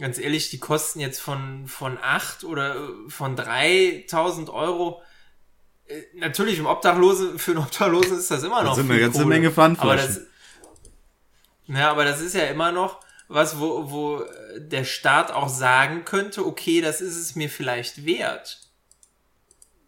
ganz 0.00 0.18
ehrlich, 0.18 0.50
die 0.50 0.58
kosten 0.58 0.98
jetzt 0.98 1.20
von, 1.20 1.68
von 1.68 1.98
acht 2.02 2.42
oder 2.44 2.74
äh, 2.74 2.78
von 3.08 3.36
3000 3.36 4.50
Euro. 4.50 5.02
Äh, 5.86 6.00
Natürlich 6.14 6.58
im 6.58 6.66
Obdachlosen, 6.66 7.38
für 7.38 7.52
einen 7.52 7.60
Obdachlosen 7.60 8.18
ist 8.18 8.30
das 8.30 8.42
immer 8.42 8.62
noch 8.62 8.70
Das 8.70 8.78
sind 8.78 8.90
eine 8.90 9.00
ganze. 9.00 9.24
Menge 9.26 9.46
Aber 9.48 9.54
Pfandflaschen. 9.54 10.26
das, 11.68 11.76
ja, 11.78 11.90
aber 11.90 12.04
das 12.04 12.20
ist 12.20 12.34
ja 12.34 12.46
immer 12.46 12.72
noch 12.72 12.98
was, 13.30 13.60
wo, 13.60 13.90
wo 13.90 14.24
der 14.58 14.84
Staat 14.84 15.30
auch 15.30 15.48
sagen 15.48 16.04
könnte, 16.04 16.44
okay, 16.44 16.80
das 16.80 17.00
ist 17.00 17.16
es 17.16 17.36
mir 17.36 17.48
vielleicht 17.48 18.04
wert, 18.04 18.58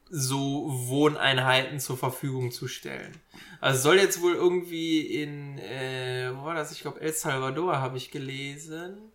so 0.08 0.70
Wohneinheiten 0.86 1.80
zur 1.80 1.98
Verfügung 1.98 2.52
zu 2.52 2.68
stellen. 2.68 3.20
Also 3.60 3.80
soll 3.80 3.96
jetzt 3.96 4.22
wohl 4.22 4.34
irgendwie 4.34 5.00
in, 5.00 5.58
äh, 5.58 6.30
wo 6.34 6.44
war 6.44 6.54
das? 6.54 6.70
Ich 6.70 6.82
glaube, 6.82 7.00
El 7.00 7.12
Salvador 7.12 7.80
habe 7.80 7.96
ich 7.96 8.12
gelesen. 8.12 9.10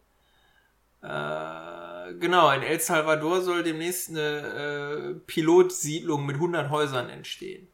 Äh, 1.01 2.13
genau, 2.19 2.51
in 2.51 2.63
El 2.63 2.81
Salvador 2.81 3.41
soll 3.41 3.63
demnächst 3.63 4.09
eine 4.09 4.19
äh, 4.19 5.13
Pilotsiedlung 5.25 6.25
mit 6.25 6.35
100 6.35 6.69
Häusern 6.69 7.09
entstehen. 7.09 7.67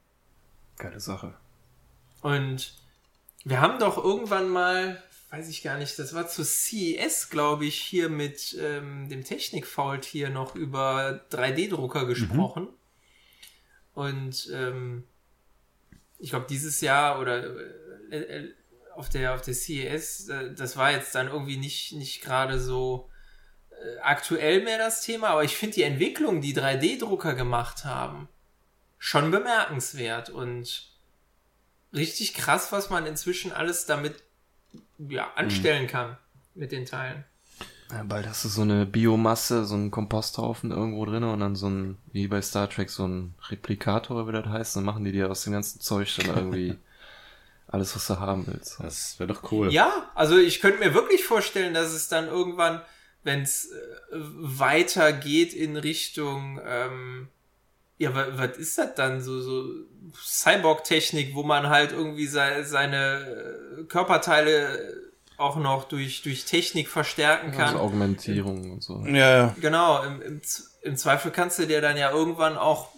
Geile 0.78 1.00
Sache. 1.00 1.34
Und 2.22 2.76
wir 3.44 3.60
haben 3.60 3.80
doch 3.80 3.98
irgendwann 3.98 4.50
mal, 4.50 5.02
weiß 5.34 5.50
ich 5.50 5.64
gar 5.64 5.80
nicht, 5.80 5.98
das 5.98 6.14
war 6.14 6.28
zu 6.28 6.46
CES, 6.46 7.32
glaube 7.32 7.66
ich, 7.66 7.82
hier 7.82 8.08
mit 8.08 8.56
ähm, 8.62 9.10
dem 9.10 9.24
Technikfault 9.24 10.06
hier 10.06 10.30
noch 10.30 10.54
über 10.54 11.26
3D-Drucker 11.32 12.06
gesprochen. 12.06 12.68
Und 13.96 14.48
ähm, 14.54 15.06
ich 16.20 16.30
glaube, 16.30 16.46
dieses 16.48 16.82
Jahr 16.82 17.20
oder 17.20 17.46
äh, 18.12 18.18
äh, 18.18 18.54
auf 18.94 19.10
der 19.10 19.34
auf 19.34 19.42
der 19.42 19.56
CES, 19.56 20.30
äh, 20.30 20.54
das 20.54 20.78
war 20.78 20.92
jetzt 20.92 21.16
dann 21.16 21.30
irgendwie 21.30 21.58
nicht, 21.58 21.94
nicht 21.94 22.22
gerade 22.22 22.60
so 22.60 23.10
äh, 23.72 24.00
aktuell 24.02 24.64
mehr 24.64 24.78
das 24.78 25.02
Thema, 25.02 25.30
aber 25.30 25.44
ich 25.44 25.58
finde 25.58 25.74
die 25.74 25.84
Entwicklung, 25.84 26.42
die 26.42 26.56
3D-Drucker 26.56 27.34
gemacht 27.34 27.86
haben, 27.86 28.30
schon 29.00 29.32
bemerkenswert 29.32 30.30
und 30.30 30.92
richtig 31.92 32.36
krass, 32.36 32.72
was 32.72 32.92
man 32.92 33.08
inzwischen 33.08 33.52
alles 33.52 33.88
damit 33.88 34.22
ja, 34.98 35.32
anstellen 35.36 35.88
kann 35.88 36.18
mit 36.56 36.72
den 36.72 36.86
Teilen. 36.86 37.24
Ja, 37.92 38.04
bald 38.04 38.28
hast 38.28 38.44
du 38.44 38.50
so 38.50 38.62
eine 38.62 38.86
Biomasse, 38.86 39.66
so 39.66 39.76
einen 39.76 39.92
Komposthaufen 39.92 40.72
irgendwo 40.72 41.06
drin 41.06 41.24
und 41.24 41.40
dann 41.40 41.56
so 41.56 41.70
ein, 41.70 41.98
wie 42.12 42.28
bei 42.28 42.42
Star 42.42 42.70
Trek, 42.70 42.90
so 42.90 43.08
ein 43.08 43.36
Replikator, 43.50 44.28
wie 44.28 44.32
das 44.32 44.46
heißt, 44.46 44.76
dann 44.76 44.84
machen 44.84 45.04
die 45.04 45.12
dir 45.12 45.30
aus 45.30 45.44
dem 45.44 45.54
ganzen 45.54 45.80
Zeug 45.80 46.16
dann 46.18 46.36
irgendwie 46.36 46.76
alles, 47.68 47.96
was 47.96 48.08
du 48.08 48.20
haben 48.20 48.48
willst. 48.48 48.80
Das 48.80 49.20
wäre 49.20 49.32
doch 49.32 49.52
cool. 49.52 49.72
Ja, 49.72 50.12
also 50.16 50.38
ich 50.38 50.60
könnte 50.60 50.80
mir 50.80 50.94
wirklich 50.94 51.24
vorstellen, 51.24 51.74
dass 51.74 51.92
es 51.92 52.08
dann 52.08 52.28
irgendwann, 52.28 52.82
wenn 53.24 53.42
es 53.42 53.72
äh, 53.72 53.76
weitergeht 54.12 55.54
in 55.54 55.78
Richtung, 55.78 56.60
ähm, 56.66 57.28
ja, 57.98 58.14
wa- 58.16 58.28
was 58.32 58.58
ist 58.58 58.78
das 58.78 58.96
dann? 58.96 59.22
So, 59.22 59.40
so 59.42 59.64
Cyborg-Technik, 60.16 61.36
wo 61.36 61.44
man 61.44 61.70
halt 61.70 61.92
irgendwie 61.92 62.28
se 62.28 62.64
seine 62.64 63.80
äh, 63.80 63.84
Körperteile 63.86 64.94
auch 65.38 65.56
noch 65.58 65.86
durch, 65.86 66.22
durch 66.22 66.46
Technik 66.46 66.88
verstärken 66.90 67.52
kann. 67.52 67.68
Also 67.70 67.80
Augmentierung 67.80 68.72
und 68.72 68.84
so. 68.84 69.04
Ja, 69.06 69.38
ja. 69.38 69.56
Genau, 69.60 70.04
im, 70.04 70.22
im, 70.22 70.44
Z- 70.44 70.66
im 70.84 70.96
Zweifel 70.96 71.32
kannst 71.32 71.60
du 71.60 71.66
dir 71.66 71.82
dann 71.82 71.98
ja 71.98 72.12
irgendwann 72.12 72.58
auch 72.58 72.90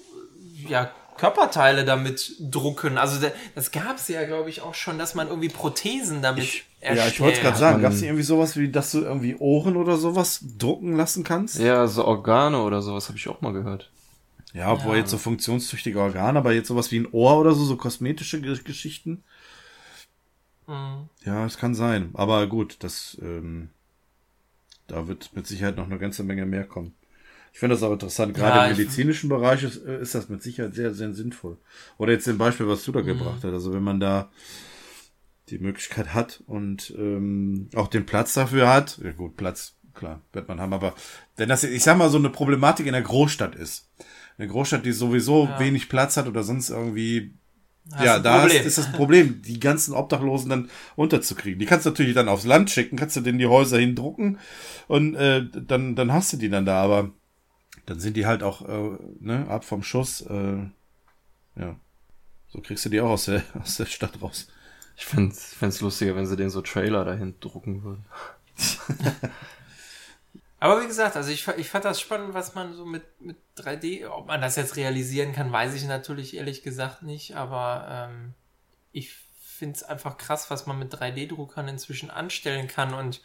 ja, 0.67 0.91
Körperteile 1.17 1.85
damit 1.85 2.35
drucken. 2.39 2.97
Also 2.97 3.21
da, 3.21 3.31
das 3.55 3.71
gab 3.71 3.97
es 3.97 4.07
ja, 4.09 4.25
glaube 4.25 4.49
ich, 4.49 4.61
auch 4.61 4.73
schon, 4.73 4.97
dass 4.97 5.15
man 5.15 5.27
irgendwie 5.29 5.49
Prothesen 5.49 6.21
damit 6.21 6.43
Ich, 6.43 6.65
erstellt. 6.81 7.05
ja, 7.07 7.07
ich 7.13 7.21
wollte 7.21 7.41
gerade 7.41 7.57
sagen, 7.57 7.81
gab 7.81 7.93
es 7.93 8.01
irgendwie 8.01 8.23
sowas 8.23 8.57
wie, 8.57 8.69
dass 8.69 8.91
du 8.91 9.01
irgendwie 9.01 9.35
Ohren 9.37 9.77
oder 9.77 9.95
sowas 9.97 10.41
drucken 10.57 10.97
lassen 10.97 11.23
kannst? 11.23 11.57
Ja, 11.59 11.87
so 11.87 12.05
Organe 12.05 12.61
oder 12.61 12.81
sowas 12.81 13.07
habe 13.07 13.17
ich 13.17 13.27
auch 13.29 13.39
mal 13.41 13.53
gehört. 13.53 13.91
Ja, 14.55 14.71
obwohl 14.71 14.93
Ja. 14.95 15.01
jetzt 15.01 15.11
so 15.11 15.17
funktionstüchtige 15.17 15.99
Organe, 15.99 16.39
aber 16.39 16.53
jetzt 16.53 16.69
sowas 16.69 16.89
wie 16.91 16.99
ein 16.99 17.11
Ohr 17.11 17.39
oder 17.39 17.53
so, 17.53 17.65
so 17.65 17.75
kosmetische 17.75 18.39
Ge- 18.41 18.63
Geschichten. 18.63 19.23
Mhm. 20.67 21.09
Ja, 21.25 21.45
es 21.45 21.57
kann 21.57 21.75
sein. 21.75 22.11
Aber 22.13 22.47
gut, 22.47 22.77
das, 22.79 23.17
ähm, 23.21 23.69
da 24.87 25.07
wird 25.07 25.35
mit 25.35 25.45
Sicherheit 25.45 25.75
noch 25.77 25.85
eine 25.85 25.99
ganze 25.99 26.23
Menge 26.23 26.45
mehr 26.45 26.63
kommen. 26.63 26.95
Ich 27.51 27.59
finde 27.59 27.75
das 27.75 27.83
aber 27.83 27.93
interessant. 27.93 28.33
Gerade 28.33 28.57
Ja, 28.57 28.65
im 28.67 28.77
medizinischen 28.77 29.29
Bereich 29.29 29.63
ist, 29.63 29.77
äh, 29.85 30.01
ist 30.01 30.15
das 30.15 30.29
mit 30.29 30.41
Sicherheit 30.41 30.73
sehr, 30.75 30.93
sehr 30.93 31.13
sinnvoll. 31.13 31.57
Oder 31.97 32.13
jetzt 32.13 32.27
dem 32.27 32.37
Beispiel, 32.37 32.67
was 32.67 32.83
du 32.85 32.91
da 32.91 33.01
gebracht 33.01 33.43
hast. 33.43 33.45
Also 33.53 33.73
wenn 33.73 33.83
man 33.83 33.99
da 33.99 34.31
die 35.49 35.59
Möglichkeit 35.59 36.13
hat 36.13 36.43
und 36.47 36.93
ähm, 36.97 37.69
auch 37.75 37.87
den 37.87 38.05
Platz 38.05 38.33
dafür 38.33 38.67
hat, 38.67 38.99
ja 39.03 39.11
gut, 39.11 39.37
Platz, 39.37 39.75
klar, 39.93 40.21
wird 40.33 40.47
man 40.47 40.59
haben, 40.59 40.73
aber 40.73 40.95
wenn 41.35 41.49
das, 41.49 41.63
ich 41.63 41.83
sag 41.83 41.97
mal, 41.97 42.09
so 42.09 42.17
eine 42.17 42.29
Problematik 42.29 42.87
in 42.87 42.93
der 42.93 43.03
Großstadt 43.03 43.55
ist, 43.55 43.89
eine 44.37 44.47
Großstadt, 44.47 44.85
die 44.85 44.91
sowieso 44.91 45.45
Ja. 45.45 45.59
wenig 45.59 45.89
Platz 45.89 46.17
hat 46.17 46.27
oder 46.27 46.43
sonst 46.43 46.69
irgendwie 46.69 47.33
Hast 47.91 48.03
ja, 48.03 48.19
da 48.19 48.39
Problem. 48.39 48.57
ist, 48.61 48.65
ist 48.65 48.77
das 48.79 48.87
ein 48.87 48.93
Problem, 48.93 49.41
die 49.43 49.59
ganzen 49.59 49.93
Obdachlosen 49.93 50.49
dann 50.49 50.69
unterzukriegen. 50.95 51.59
Die 51.59 51.67
kannst 51.67 51.85
du 51.85 51.91
natürlich 51.91 52.15
dann 52.15 52.29
aufs 52.29 52.43
Land 52.45 52.71
schicken, 52.71 52.97
kannst 52.97 53.15
du 53.15 53.21
denen 53.21 53.37
die 53.37 53.45
Häuser 53.45 53.77
hindrucken 53.77 54.39
und 54.87 55.13
äh, 55.15 55.45
dann, 55.51 55.95
dann 55.95 56.11
hast 56.11 56.33
du 56.33 56.37
die 56.37 56.49
dann 56.49 56.65
da, 56.65 56.81
aber 56.81 57.11
dann 57.85 57.99
sind 57.99 58.17
die 58.17 58.25
halt 58.25 58.41
auch 58.41 58.67
äh, 58.67 58.97
ne, 59.19 59.47
ab 59.49 59.65
vom 59.65 59.83
Schuss. 59.83 60.21
Äh, 60.21 60.63
ja, 61.57 61.75
so 62.47 62.59
kriegst 62.61 62.85
du 62.85 62.89
die 62.89 63.01
auch 63.01 63.11
aus 63.11 63.25
der, 63.25 63.43
aus 63.61 63.77
der 63.77 63.85
Stadt 63.85 64.19
raus. 64.19 64.47
Ich 64.97 65.05
fände 65.05 65.35
es 65.35 65.81
lustiger, 65.81 66.15
wenn 66.15 66.25
sie 66.25 66.37
den 66.37 66.49
so 66.49 66.61
Trailer 66.61 67.05
dahin 67.05 67.35
drucken 67.39 67.83
würden. 67.83 68.05
Aber 70.59 70.81
wie 70.81 70.87
gesagt, 70.87 71.15
also 71.15 71.29
ich, 71.31 71.47
ich 71.57 71.69
fand 71.69 71.85
das 71.85 71.99
spannend, 71.99 72.33
was 72.33 72.55
man 72.55 72.73
so 72.73 72.85
mit, 72.85 73.03
mit 73.19 73.37
3D, 73.57 74.07
ob 74.07 74.27
man 74.27 74.41
das 74.41 74.55
jetzt 74.55 74.77
realisieren 74.77 75.33
kann, 75.33 75.51
weiß 75.51 75.73
ich 75.75 75.85
natürlich 75.85 76.35
ehrlich 76.35 76.63
gesagt 76.63 77.03
nicht, 77.03 77.35
aber 77.35 78.09
ähm, 78.09 78.33
ich 78.91 79.13
finde 79.41 79.75
es 79.75 79.83
einfach 79.83 80.17
krass, 80.17 80.49
was 80.49 80.65
man 80.65 80.79
mit 80.79 80.93
3D-Druckern 80.93 81.67
inzwischen 81.67 82.09
anstellen 82.09 82.67
kann 82.67 82.93
und 82.93 83.21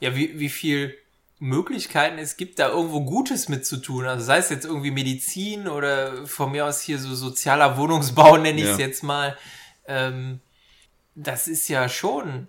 ja, 0.00 0.16
wie, 0.16 0.38
wie 0.38 0.48
viel 0.48 0.96
Möglichkeiten 1.38 2.18
es 2.18 2.36
gibt, 2.36 2.58
da 2.58 2.68
irgendwo 2.68 3.04
Gutes 3.04 3.48
mit 3.48 3.66
zu 3.66 3.76
tun. 3.76 4.06
Also 4.06 4.24
sei 4.24 4.38
es 4.38 4.50
jetzt 4.50 4.64
irgendwie 4.64 4.90
Medizin 4.90 5.68
oder 5.68 6.26
von 6.26 6.50
mir 6.52 6.66
aus 6.66 6.80
hier 6.80 6.98
so 6.98 7.14
sozialer 7.14 7.76
Wohnungsbau, 7.76 8.36
nenne 8.38 8.60
ich 8.60 8.68
es 8.70 8.78
Ja. 8.78 8.86
jetzt 8.86 9.02
mal. 9.02 9.36
Ähm, 9.86 10.40
das 11.14 11.46
ist 11.48 11.68
ja 11.68 11.88
schon 11.88 12.48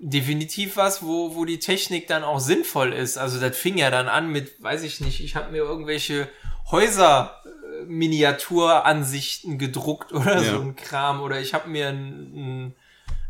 definitiv 0.00 0.76
was, 0.76 1.02
wo, 1.02 1.34
wo 1.36 1.44
die 1.44 1.58
Technik 1.58 2.06
dann 2.08 2.24
auch 2.24 2.40
sinnvoll 2.40 2.92
ist. 2.92 3.18
Also 3.18 3.38
das 3.38 3.56
fing 3.56 3.76
ja 3.78 3.90
dann 3.90 4.08
an 4.08 4.30
mit, 4.32 4.62
weiß 4.62 4.82
ich 4.82 5.00
nicht, 5.00 5.20
ich 5.22 5.36
habe 5.36 5.52
mir 5.52 5.58
irgendwelche 5.58 6.28
Häuser 6.70 7.40
äh, 7.44 7.84
Miniaturansichten 7.84 9.58
gedruckt 9.58 10.12
oder 10.12 10.42
Ja. 10.42 10.52
so 10.54 10.60
ein 10.60 10.76
Kram 10.76 11.20
oder 11.20 11.40
ich 11.40 11.54
habe 11.54 11.68
mir 11.68 11.88
einen 11.88 12.74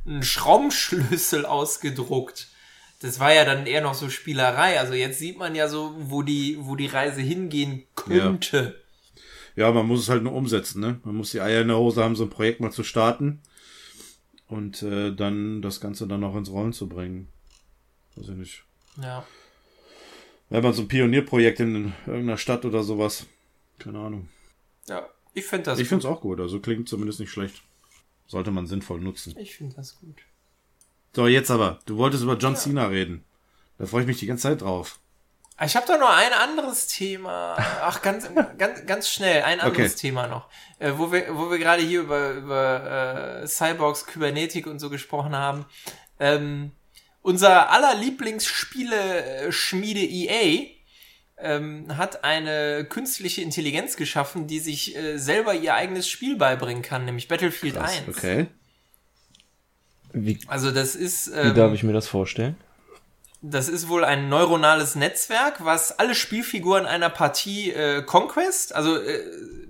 einen 0.06 0.22
Schraubenschlüssel 0.22 1.44
ausgedruckt. 1.44 2.48
Das 3.02 3.20
war 3.20 3.32
ja 3.34 3.44
dann 3.44 3.66
eher 3.66 3.82
noch 3.82 3.94
so 3.94 4.08
Spielerei. 4.08 4.80
Also 4.80 4.94
jetzt 4.94 5.18
sieht 5.18 5.38
man 5.38 5.54
ja 5.54 5.68
so, 5.68 5.94
wo 5.98 6.22
die, 6.22 6.56
wo 6.60 6.74
die 6.74 6.86
Reise 6.86 7.20
hingehen 7.20 7.84
könnte. 7.96 8.80
Ja, 9.56 9.70
man 9.72 9.86
muss 9.86 10.00
es 10.00 10.08
halt 10.08 10.22
nur 10.22 10.32
umsetzen, 10.32 10.80
ne? 10.80 11.00
Man 11.04 11.16
muss 11.16 11.32
die 11.32 11.40
Eier 11.40 11.60
in 11.62 11.68
der 11.68 11.76
Hose 11.76 12.02
haben, 12.02 12.16
so 12.16 12.24
ein 12.24 12.30
Projekt 12.30 12.60
mal 12.60 12.70
zu 12.72 12.82
starten 12.82 13.40
und 14.50 14.82
äh, 14.82 15.14
dann 15.14 15.62
das 15.62 15.80
Ganze 15.80 16.06
dann 16.06 16.24
auch 16.24 16.36
ins 16.36 16.50
Rollen 16.50 16.72
zu 16.72 16.88
bringen. 16.88 17.28
Weiß 18.16 18.28
ich 18.28 18.36
nicht. 18.36 18.64
Ja. 19.00 19.24
Wenn 20.48 20.62
man 20.62 20.72
so 20.72 20.82
ein 20.82 20.88
Pionierprojekt 20.88 21.60
in 21.60 21.92
irgendeiner 22.06 22.36
Stadt 22.36 22.64
oder 22.64 22.82
sowas. 22.82 23.26
Keine 23.78 24.00
Ahnung. 24.00 24.28
Ja, 24.88 25.08
ich 25.32 25.44
finde 25.44 25.66
das 25.66 25.78
Ich 25.78 25.88
finde 25.88 26.04
es 26.06 26.12
auch 26.12 26.20
gut, 26.20 26.40
also 26.40 26.58
klingt 26.58 26.88
zumindest 26.88 27.20
nicht 27.20 27.30
schlecht. 27.30 27.62
Sollte 28.26 28.50
man 28.50 28.66
sinnvoll 28.66 29.00
nutzen. 29.00 29.36
Ich 29.38 29.54
finde 29.54 29.76
das 29.76 29.98
gut. 30.00 30.22
So, 31.14 31.26
jetzt 31.26 31.50
aber. 31.50 31.78
Du 31.86 31.96
wolltest 31.96 32.22
über 32.22 32.36
John 32.36 32.56
Cena 32.56 32.86
reden. 32.86 33.24
Da 33.78 33.86
freue 33.86 34.02
ich 34.02 34.06
mich 34.06 34.18
die 34.18 34.26
ganze 34.26 34.42
Zeit 34.42 34.62
drauf. 34.62 34.98
Ich 35.64 35.76
habe 35.76 35.86
da 35.86 35.98
noch 35.98 36.08
ein 36.08 36.32
anderes 36.32 36.86
Thema. 36.86 37.54
Ach, 37.82 38.00
ganz, 38.00 38.30
ganz, 38.56 38.86
ganz 38.86 39.10
schnell, 39.10 39.42
ein 39.42 39.60
anderes 39.60 39.92
Okay. 39.92 40.00
Thema 40.00 40.26
noch. 40.26 40.48
Äh, 40.78 40.92
wo 40.96 41.12
wir, 41.12 41.36
wo 41.36 41.50
wir 41.50 41.58
gerade 41.58 41.82
hier 41.82 42.00
über, 42.00 42.30
über 42.30 43.42
äh, 43.42 43.46
Cyborgs, 43.46 44.06
Kybernetik 44.06 44.66
und 44.66 44.78
so 44.78 44.88
gesprochen 44.88 45.36
haben. 45.36 45.66
Ähm, 46.18 46.72
unser 47.22 47.70
aller 47.70 47.94
Lieblingsspiele-Schmiede 47.94 50.00
EA 50.00 50.68
ähm, 51.36 51.94
hat 51.96 52.24
eine 52.24 52.86
künstliche 52.88 53.42
Intelligenz 53.42 53.96
geschaffen, 53.96 54.46
die 54.46 54.60
sich 54.60 54.96
äh, 54.96 55.18
selber 55.18 55.52
ihr 55.54 55.74
eigenes 55.74 56.08
Spiel 56.08 56.36
beibringen 56.36 56.82
kann, 56.82 57.04
nämlich 57.04 57.28
Battlefield 57.28 57.76
1. 57.76 58.08
Okay. 58.08 58.46
Wie, 60.12 60.38
Also 60.46 60.70
das 60.70 60.96
ist, 60.96 61.30
wie 61.32 61.38
ähm, 61.38 61.54
darf 61.54 61.74
ich 61.74 61.82
mir 61.82 61.92
das 61.92 62.08
vorstellen? 62.08 62.56
Das 63.42 63.68
ist 63.68 63.88
wohl 63.88 64.04
ein 64.04 64.28
neuronales 64.28 64.94
Netzwerk, 64.96 65.64
was 65.64 65.98
alle 65.98 66.14
Spielfiguren 66.14 66.86
einer 66.86 67.08
Partie 67.08 67.70
äh, 67.72 68.02
Conquest, 68.02 68.74
also 68.74 68.96
äh, 68.98 69.22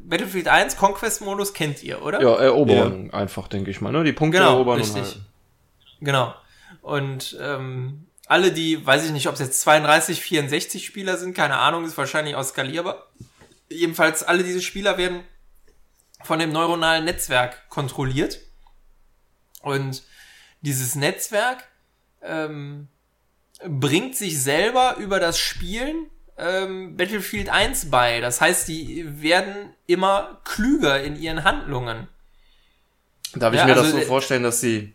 Battlefield 0.04 0.48
1 0.48 0.76
Conquest-Modus 0.76 1.54
kennt 1.54 1.82
ihr, 1.82 2.02
oder? 2.02 2.20
Ja, 2.20 2.34
erobern 2.36 3.10
einfach, 3.12 3.46
denke 3.46 3.70
ich 3.70 3.80
mal. 3.80 3.92
Ne? 3.92 4.02
Die 4.02 4.12
Punkte 4.12 4.38
Genau, 4.38 4.54
erobern 4.54 4.78
richtig. 4.78 4.96
und 4.96 5.04
halt. 5.04 5.20
Genau. 6.00 6.34
Und 6.82 7.38
ähm, 7.40 8.06
alle, 8.26 8.50
die, 8.50 8.84
weiß 8.84 9.04
ich 9.04 9.12
nicht, 9.12 9.28
ob 9.28 9.34
es 9.34 9.40
jetzt 9.40 9.60
32, 9.60 10.20
64 10.20 10.84
Spieler 10.84 11.16
sind, 11.16 11.34
keine 11.34 11.58
Ahnung, 11.58 11.84
ist 11.84 11.96
wahrscheinlich 11.96 12.34
auch 12.34 12.42
skalierbar. 12.42 13.06
Jedenfalls, 13.68 14.24
alle 14.24 14.42
diese 14.42 14.62
Spieler 14.62 14.98
werden 14.98 15.22
von 16.24 16.40
dem 16.40 16.50
neuronalen 16.50 17.04
Netzwerk 17.04 17.68
kontrolliert. 17.68 18.40
Und 19.62 20.02
dieses 20.60 20.96
Netzwerk 20.96 21.64
ähm, 22.22 22.88
bringt 23.66 24.16
sich 24.16 24.42
selber 24.42 24.96
über 24.98 25.20
das 25.20 25.38
Spielen 25.38 26.08
ähm, 26.38 26.96
Battlefield 26.96 27.48
1 27.48 27.90
bei. 27.90 28.20
Das 28.20 28.40
heißt, 28.40 28.68
die 28.68 29.22
werden 29.22 29.74
immer 29.86 30.40
klüger 30.44 31.02
in 31.02 31.16
ihren 31.16 31.44
Handlungen. 31.44 32.08
Darf 33.34 33.52
ich 33.52 33.60
Ja, 33.60 33.66
mir 33.66 33.74
das 33.74 33.86
also, 33.86 33.98
so 33.98 34.02
äh, 34.02 34.06
vorstellen, 34.06 34.42
dass 34.42 34.60
sie. 34.60 34.94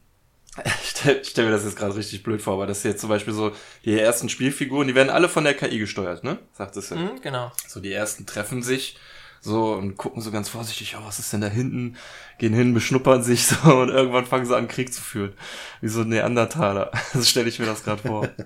Ich 0.64 0.90
stell, 1.02 1.20
ich 1.22 1.28
stell 1.28 1.46
mir 1.46 1.52
das 1.52 1.66
jetzt 1.66 1.76
gerade 1.76 1.96
richtig 1.96 2.24
blöd 2.24 2.42
vor, 2.42 2.54
aber 2.54 2.66
dass 2.66 2.82
sie 2.82 2.88
jetzt 2.88 3.02
zum 3.02 3.10
Beispiel 3.10 3.34
so 3.34 3.52
die 3.84 4.00
ersten 4.00 4.30
Spielfiguren, 4.30 4.88
die 4.88 4.96
werden 4.96 5.10
alle 5.10 5.28
von 5.28 5.44
der 5.44 5.54
KI 5.54 5.78
gesteuert, 5.78 6.24
ne? 6.24 6.40
Sagt 6.54 6.78
es 6.78 6.90
ja. 6.90 6.96
Mhm, 6.96 7.22
genau. 7.22 7.52
So 7.68 7.82
die 7.82 7.92
ersten 7.92 8.26
treffen 8.26 8.64
sich 8.64 8.98
so 9.46 9.74
und 9.74 9.96
gucken 9.96 10.22
so 10.22 10.32
ganz 10.32 10.50
vorsichtig, 10.50 10.96
oh, 10.98 11.06
was 11.06 11.20
ist 11.20 11.32
denn 11.32 11.42
da 11.42 11.48
hinten? 11.48 11.96
Gehen 12.40 12.54
hin, 12.54 12.74
beschnuppern 12.74 13.24
sich 13.24 13.46
so 13.48 13.56
und 13.82 13.90
irgendwann 13.90 14.26
fangen 14.26 14.46
sie 14.46 14.56
an, 14.56 14.68
Krieg 14.68 14.94
zu 14.94 15.02
führen. 15.02 15.34
Wie 15.82 15.88
so 15.88 16.02
ein 16.02 16.10
Neandertaler. 16.10 16.92
So 17.14 17.24
stelle 17.24 17.48
ich 17.48 17.60
mir 17.60 17.66
das 17.66 17.84
gerade 17.84 18.02
vor. 18.02 18.28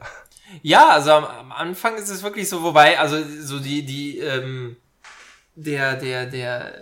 Ja, 0.64 0.90
also 0.90 1.12
am, 1.12 1.26
am 1.26 1.52
Anfang 1.52 1.96
ist 1.96 2.10
es 2.10 2.24
wirklich 2.24 2.50
so, 2.50 2.64
wobei, 2.64 2.98
also 2.98 3.18
so 3.40 3.60
die, 3.60 3.86
die, 3.86 4.18
ähm, 4.18 4.78
der, 5.54 5.96
der, 5.96 6.26
der, 6.26 6.74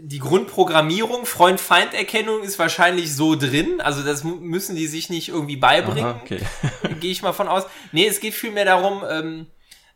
die 0.00 0.18
Grundprogrammierung, 0.18 1.24
Freund-Feind-Erkennung 1.24 2.42
ist 2.42 2.58
wahrscheinlich 2.58 3.14
so 3.14 3.36
drin. 3.36 3.80
Also 3.80 4.02
das 4.02 4.24
müssen 4.24 4.74
die 4.74 4.88
sich 4.88 5.08
nicht 5.08 5.28
irgendwie 5.28 5.56
beibringen. 5.56 6.04
Aha, 6.04 6.20
okay. 6.20 6.40
Gehe 6.98 7.12
ich 7.12 7.22
mal 7.22 7.32
von 7.32 7.46
aus. 7.46 7.62
Nee, 7.92 8.08
es 8.08 8.18
geht 8.18 8.34
vielmehr 8.34 8.64
darum, 8.64 9.04
ähm, 9.08 9.46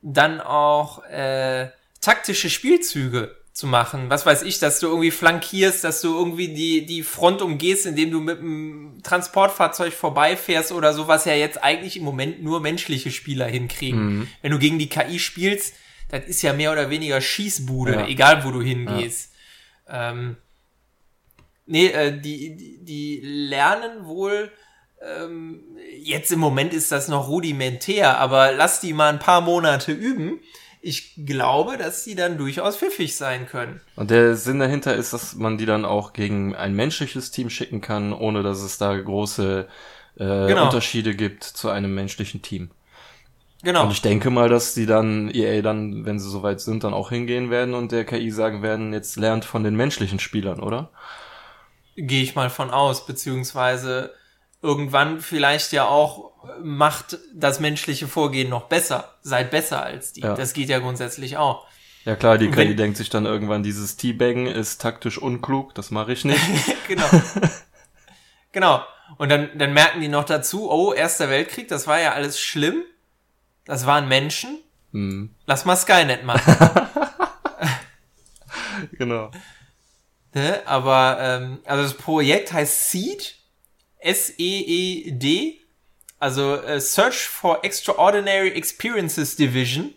dann 0.02 0.40
auch 0.40 1.02
äh, 1.02 1.70
taktische 2.00 2.48
Spielzüge 2.48 3.34
zu 3.56 3.66
machen. 3.66 4.10
Was 4.10 4.26
weiß 4.26 4.42
ich, 4.42 4.58
dass 4.58 4.80
du 4.80 4.86
irgendwie 4.88 5.10
flankierst, 5.10 5.82
dass 5.82 6.02
du 6.02 6.14
irgendwie 6.14 6.48
die, 6.48 6.84
die 6.84 7.02
Front 7.02 7.40
umgehst, 7.40 7.86
indem 7.86 8.10
du 8.10 8.20
mit 8.20 8.40
einem 8.40 9.00
Transportfahrzeug 9.02 9.94
vorbeifährst 9.94 10.72
oder 10.72 10.92
so, 10.92 11.08
was 11.08 11.24
ja 11.24 11.32
jetzt 11.32 11.64
eigentlich 11.64 11.96
im 11.96 12.04
Moment 12.04 12.42
nur 12.42 12.60
menschliche 12.60 13.10
Spieler 13.10 13.46
hinkriegen. 13.46 14.28
Wenn 14.42 14.50
du 14.52 14.58
gegen 14.58 14.78
die 14.78 14.90
KI 14.90 15.18
spielst, 15.18 15.72
das 16.10 16.26
ist 16.26 16.42
ja 16.42 16.52
mehr 16.52 16.70
oder 16.70 16.90
weniger 16.90 17.18
Schießbude, 17.22 17.92
Ja. 17.94 18.06
egal 18.06 18.44
wo 18.44 18.50
du 18.50 18.60
hingehst. 18.60 19.32
Ähm, 19.88 20.36
nee, 21.64 21.86
äh, 21.86 22.20
die, 22.20 22.56
die, 22.58 22.84
die 22.84 23.20
lernen 23.22 24.04
wohl, 24.04 24.52
ähm, 25.00 25.62
jetzt 25.98 26.30
im 26.30 26.40
Moment 26.40 26.74
ist 26.74 26.92
das 26.92 27.08
noch 27.08 27.28
rudimentär, 27.28 28.18
aber 28.18 28.52
lass 28.52 28.80
die 28.80 28.92
mal 28.92 29.08
ein 29.10 29.18
paar 29.18 29.40
Monate 29.40 29.92
üben. 29.92 30.40
Ich 30.86 31.14
glaube, 31.26 31.78
dass 31.78 32.04
die 32.04 32.14
dann 32.14 32.38
durchaus 32.38 32.76
pfiffig 32.76 33.16
sein 33.16 33.46
können. 33.48 33.80
Und 33.96 34.10
der 34.12 34.36
Sinn 34.36 34.60
dahinter 34.60 34.94
ist, 34.94 35.12
dass 35.12 35.34
man 35.34 35.58
die 35.58 35.66
dann 35.66 35.84
auch 35.84 36.12
gegen 36.12 36.54
ein 36.54 36.74
menschliches 36.74 37.32
Team 37.32 37.50
schicken 37.50 37.80
kann, 37.80 38.12
ohne 38.12 38.44
dass 38.44 38.60
es 38.60 38.78
da 38.78 38.96
große 38.96 39.66
äh, 40.16 40.46
Genau. 40.46 40.64
Unterschiede 40.64 41.16
gibt 41.16 41.42
zu 41.42 41.70
einem 41.70 41.92
menschlichen 41.92 42.40
Team. 42.40 42.70
Genau. 43.64 43.84
Und 43.84 43.90
ich 43.90 44.02
denke 44.02 44.30
mal, 44.30 44.48
dass 44.48 44.74
die 44.74 44.86
dann, 44.86 45.28
EA 45.34 45.60
dann, 45.60 46.04
wenn 46.04 46.20
sie 46.20 46.30
soweit 46.30 46.60
sind, 46.60 46.84
dann 46.84 46.94
auch 46.94 47.08
hingehen 47.10 47.50
werden 47.50 47.74
und 47.74 47.90
der 47.90 48.04
KI 48.04 48.30
sagen 48.30 48.62
werden, 48.62 48.92
jetzt 48.92 49.16
lernt 49.16 49.44
von 49.44 49.64
den 49.64 49.74
menschlichen 49.74 50.20
Spielern, 50.20 50.60
oder? 50.60 50.90
Gehe 51.96 52.22
ich 52.22 52.34
mal 52.34 52.50
von 52.50 52.70
aus, 52.70 53.06
beziehungsweise 53.06 54.14
irgendwann 54.66 55.20
vielleicht 55.20 55.72
ja 55.72 55.86
auch 55.86 56.32
macht 56.62 57.18
das 57.34 57.60
menschliche 57.60 58.08
Vorgehen 58.08 58.48
noch 58.50 58.64
besser. 58.64 59.14
Seid 59.22 59.50
besser 59.50 59.82
als 59.82 60.12
die. 60.12 60.20
Ja. 60.20 60.34
Das 60.34 60.52
geht 60.52 60.68
ja 60.68 60.78
grundsätzlich 60.80 61.36
auch. 61.36 61.66
Ja 62.04 62.14
klar, 62.16 62.38
die 62.38 62.48
KI 62.50 62.56
Wenn- 62.56 62.76
denkt 62.76 62.96
sich 62.96 63.08
dann 63.08 63.26
irgendwann, 63.26 63.62
dieses 63.62 63.96
Teabaggen 63.96 64.46
ist 64.46 64.80
taktisch 64.80 65.18
unklug, 65.18 65.74
das 65.74 65.90
mache 65.90 66.12
ich 66.12 66.24
nicht. 66.24 66.40
genau. 66.88 67.06
genau. 68.52 68.82
Und 69.18 69.28
dann, 69.30 69.50
dann 69.56 69.72
merken 69.72 70.00
die 70.00 70.08
noch 70.08 70.24
dazu, 70.24 70.70
oh, 70.70 70.92
Erster 70.92 71.30
Weltkrieg, 71.30 71.68
das 71.68 71.86
war 71.86 72.00
ja 72.00 72.12
alles 72.12 72.40
schlimm. 72.40 72.82
Das 73.64 73.86
waren 73.86 74.06
Menschen. 74.08 74.58
hm, 74.92 75.34
Lass 75.46 75.64
mal 75.64 75.76
Skynet 75.76 76.24
machen. 76.24 76.56
genau. 78.92 79.30
ne? 80.34 80.62
Aber 80.66 81.18
ähm, 81.20 81.58
also 81.64 81.82
das 81.82 81.94
Projekt 81.94 82.52
heißt 82.52 82.90
SEED. 82.90 83.34
S-E-E-D. 84.06 85.60
Also 86.18 86.56
äh, 86.56 86.80
Search 86.80 87.28
for 87.28 87.64
Extraordinary 87.64 88.50
Experiences 88.50 89.36
Division. 89.36 89.92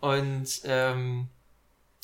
Und 0.00 0.46
ähm, 0.64 1.28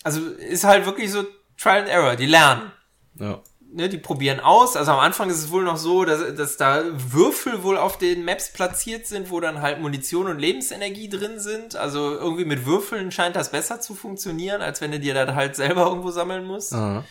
also 0.02 0.28
ist 0.30 0.64
halt 0.64 0.86
wirklich 0.86 1.10
so 1.10 1.24
Trial 1.56 1.82
and 1.82 1.88
Error. 1.88 2.16
Die 2.16 2.26
lernen. 2.26 2.72
Ja. 3.18 3.42
ne, 3.72 3.88
die 3.88 3.98
probieren 3.98 4.40
aus. 4.40 4.76
Also 4.76 4.92
am 4.92 4.98
Anfang 4.98 5.30
ist 5.30 5.38
es 5.38 5.50
wohl 5.50 5.64
noch 5.64 5.76
so, 5.76 6.04
dass, 6.04 6.34
dass 6.34 6.56
da 6.56 6.82
Würfel 6.92 7.62
wohl 7.62 7.76
auf 7.76 7.98
den 7.98 8.24
Maps 8.24 8.52
platziert 8.52 9.06
sind, 9.06 9.30
wo 9.30 9.40
dann 9.40 9.60
halt 9.60 9.80
Munition 9.80 10.26
und 10.26 10.38
Lebensenergie 10.38 11.08
drin 11.08 11.38
sind. 11.38 11.76
Also 11.76 12.12
irgendwie 12.12 12.44
mit 12.44 12.66
Würfeln 12.66 13.10
scheint 13.10 13.36
das 13.36 13.50
besser 13.50 13.80
zu 13.80 13.94
funktionieren, 13.94 14.62
als 14.62 14.80
wenn 14.80 14.92
du 14.92 15.00
dir 15.00 15.14
das 15.14 15.34
halt 15.34 15.56
selber 15.56 15.86
irgendwo 15.86 16.10
sammeln 16.10 16.44
musst. 16.44 16.74
Aha. 16.74 17.04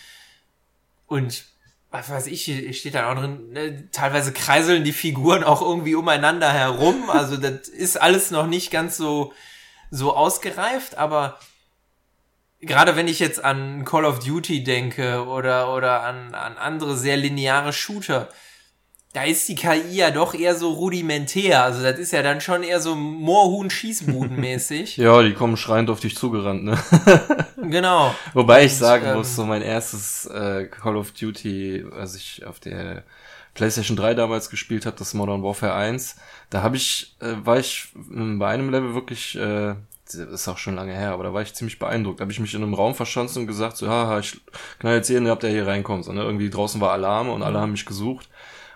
Und 1.08 1.46
was 1.92 2.10
weiß 2.10 2.28
ich, 2.28 2.80
steht 2.80 2.96
da 2.96 3.12
auch 3.12 3.16
drin, 3.16 3.52
ne, 3.52 3.90
teilweise 3.92 4.32
kreiseln 4.32 4.86
die 4.86 4.94
Figuren 4.94 5.44
auch 5.44 5.62
irgendwie 5.62 5.96
umeinander 5.96 6.52
herum. 6.52 7.10
Also 7.10 7.36
das 7.36 7.68
ist 7.68 8.02
alles 8.02 8.32
noch 8.32 8.48
nicht 8.48 8.72
ganz 8.72 8.96
so, 8.96 9.34
so 9.92 10.16
ausgereift, 10.16 10.98
aber 10.98 11.38
gerade 12.62 12.96
wenn 12.96 13.10
ich 13.10 13.20
jetzt 13.20 13.44
an 13.44 13.84
Call 13.84 14.06
of 14.06 14.20
Duty 14.20 14.64
denke 14.64 15.26
oder, 15.26 15.74
oder 15.74 16.04
an, 16.04 16.34
an 16.34 16.58
andere 16.58 16.96
sehr 16.96 17.18
lineare 17.18 17.74
Shooter, 17.74 18.30
da 19.14 19.24
ist 19.24 19.48
die 19.50 19.56
KI 19.56 19.92
ja 19.92 20.12
doch 20.12 20.34
eher 20.34 20.56
so 20.56 20.72
rudimentär. 20.72 21.64
Also 21.64 21.84
das 21.84 22.00
ist 22.00 22.12
ja 22.12 22.24
dann 22.24 22.40
schon 22.40 22.64
eher 22.64 22.80
so 22.80 22.96
Moorhuhn-Schießbuden-mäßig. 22.96 24.98
Ja, 25.02 25.22
die 25.22 25.34
kommen 25.34 25.58
schreiend 25.58 25.90
auf 25.90 26.00
dich 26.00 26.16
zugerannt, 26.16 26.64
ne? 26.64 26.78
Genau. 27.62 28.16
Wobei 28.34 28.66
ich 28.66 28.72
Und, 28.74 28.78
sagen 28.78 29.06
ähm, 29.08 29.18
muss, 29.18 29.36
so 29.36 29.46
mein 29.46 29.62
erstes 29.62 30.26
äh, 30.26 30.66
Call 30.66 30.98
of 30.98 31.12
Duty, 31.12 31.86
was 31.90 32.16
ich 32.16 32.46
auf 32.46 32.60
der 32.60 33.04
PlayStation 33.54 33.98
3 33.98 34.14
damals 34.14 34.50
gespielt 34.50 34.86
habe, 34.86 34.98
das 34.98 35.14
Modern 35.14 35.44
Warfare 35.44 35.74
1, 35.74 36.16
da 36.50 36.64
habe 36.64 36.78
ich, 36.78 37.16
äh, 37.22 37.34
war 37.44 37.60
ich 37.60 37.90
ähm, 37.96 38.40
bei 38.40 38.50
einem 38.50 38.70
Level 38.70 38.94
wirklich, 38.94 39.38
äh, 39.38 39.76
das 40.06 40.16
ist 40.16 40.48
auch 40.48 40.58
schon 40.58 40.76
lange 40.76 40.94
her, 40.94 41.12
aber 41.12 41.24
da 41.24 41.34
war 41.34 41.42
ich 41.42 41.54
ziemlich 41.54 41.80
beeindruckt. 41.80 42.20
Da 42.20 42.24
habe 42.24 42.32
ich 42.32 42.40
mich 42.40 42.54
in 42.54 42.64
einem 42.64 42.74
Raum 42.74 42.96
verschanzt 42.96 43.38
und 43.38 43.48
gesagt, 43.48 43.78
so, 43.78 43.88
haha, 43.88 44.20
ich 44.20 44.42
knall 44.80 44.96
jetzt 44.96 45.10
jeden, 45.10 45.28
habt 45.28 45.44
der 45.44 45.52
hier 45.52 45.68
reinkommt. 45.68 46.06
So, 46.06 46.12
ne? 46.12 46.22
Irgendwie 46.22 46.50
draußen 46.50 46.82
war 46.82 46.92
Alarm 46.92 47.30
und 47.30 47.44
alle 47.44 47.60
haben 47.60 47.72
mich 47.72 47.86
gesucht. 47.86 48.28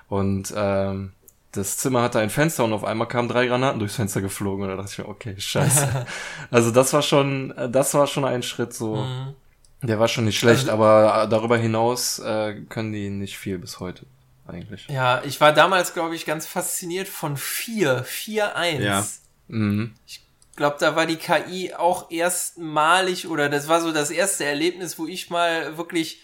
Und 0.08 0.54
ähm, 0.56 1.14
das 1.52 1.78
Zimmer 1.78 2.02
hatte 2.02 2.20
ein 2.20 2.30
Fenster 2.30 2.64
und 2.64 2.74
auf 2.74 2.84
einmal 2.84 3.08
kamen 3.08 3.30
drei 3.30 3.48
Granaten 3.48 3.80
durchs 3.80 3.96
Fenster 3.96 4.22
geflogen 4.22 4.64
und 4.64 4.70
da 4.70 4.76
dachte 4.76 4.92
ich 4.92 4.98
mir, 4.98 5.08
okay, 5.08 5.36
scheiße. 5.38 6.06
also 6.52 6.72
das 6.72 6.94
war 6.94 7.02
schon, 7.02 7.52
äh, 7.52 7.70
das 7.70 7.94
war 7.94 8.08
schon 8.08 8.26
ein 8.26 8.44
Schritt 8.44 8.74
so. 8.74 8.98
Mhm. 8.98 9.36
Der 9.82 10.00
war 10.00 10.08
schon 10.08 10.26
nicht 10.26 10.40
schlecht, 10.40 10.70
Also- 10.70 10.72
aber 10.72 11.24
äh, 11.24 11.30
darüber 11.30 11.58
hinaus 11.58 12.20
äh, 12.20 12.56
können 12.70 12.92
die 12.92 13.10
nicht 13.10 13.38
viel 13.38 13.58
bis 13.58 13.80
heute 13.80 14.06
eigentlich. 14.48 14.88
Ja, 14.90 15.24
ich 15.24 15.42
war 15.42 15.54
damals, 15.54 15.94
glaube 15.94 16.16
ich, 16.16 16.26
ganz 16.26 16.46
fasziniert 16.46 17.08
von 17.08 17.38
4, 17.38 18.06
4-1. 18.06 18.82
Ja. 18.82 19.06
Mhm. 19.48 19.94
Ich 20.06 20.22
glaube, 20.56 20.78
da 20.80 20.96
war 20.96 21.06
die 21.06 21.18
KI 21.18 21.74
auch 21.76 22.12
erstmalig 22.12 23.28
oder 23.28 23.50
das 23.50 23.68
war 23.68 23.82
so 23.82 23.92
das 23.92 24.12
erste 24.12 24.46
Erlebnis, 24.46 24.98
wo 25.00 25.08
ich 25.08 25.30
mal 25.30 25.78
wirklich 25.78 26.22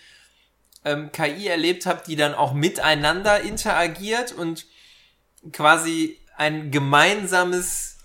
ähm, 0.85 1.11
KI 1.11 1.47
erlebt 1.47 1.85
habe, 1.85 2.03
die 2.05 2.15
dann 2.15 2.33
auch 2.33 2.53
miteinander 2.53 3.41
interagiert 3.41 4.31
und 4.31 4.65
quasi 5.51 6.17
ein 6.37 6.71
gemeinsames 6.71 7.97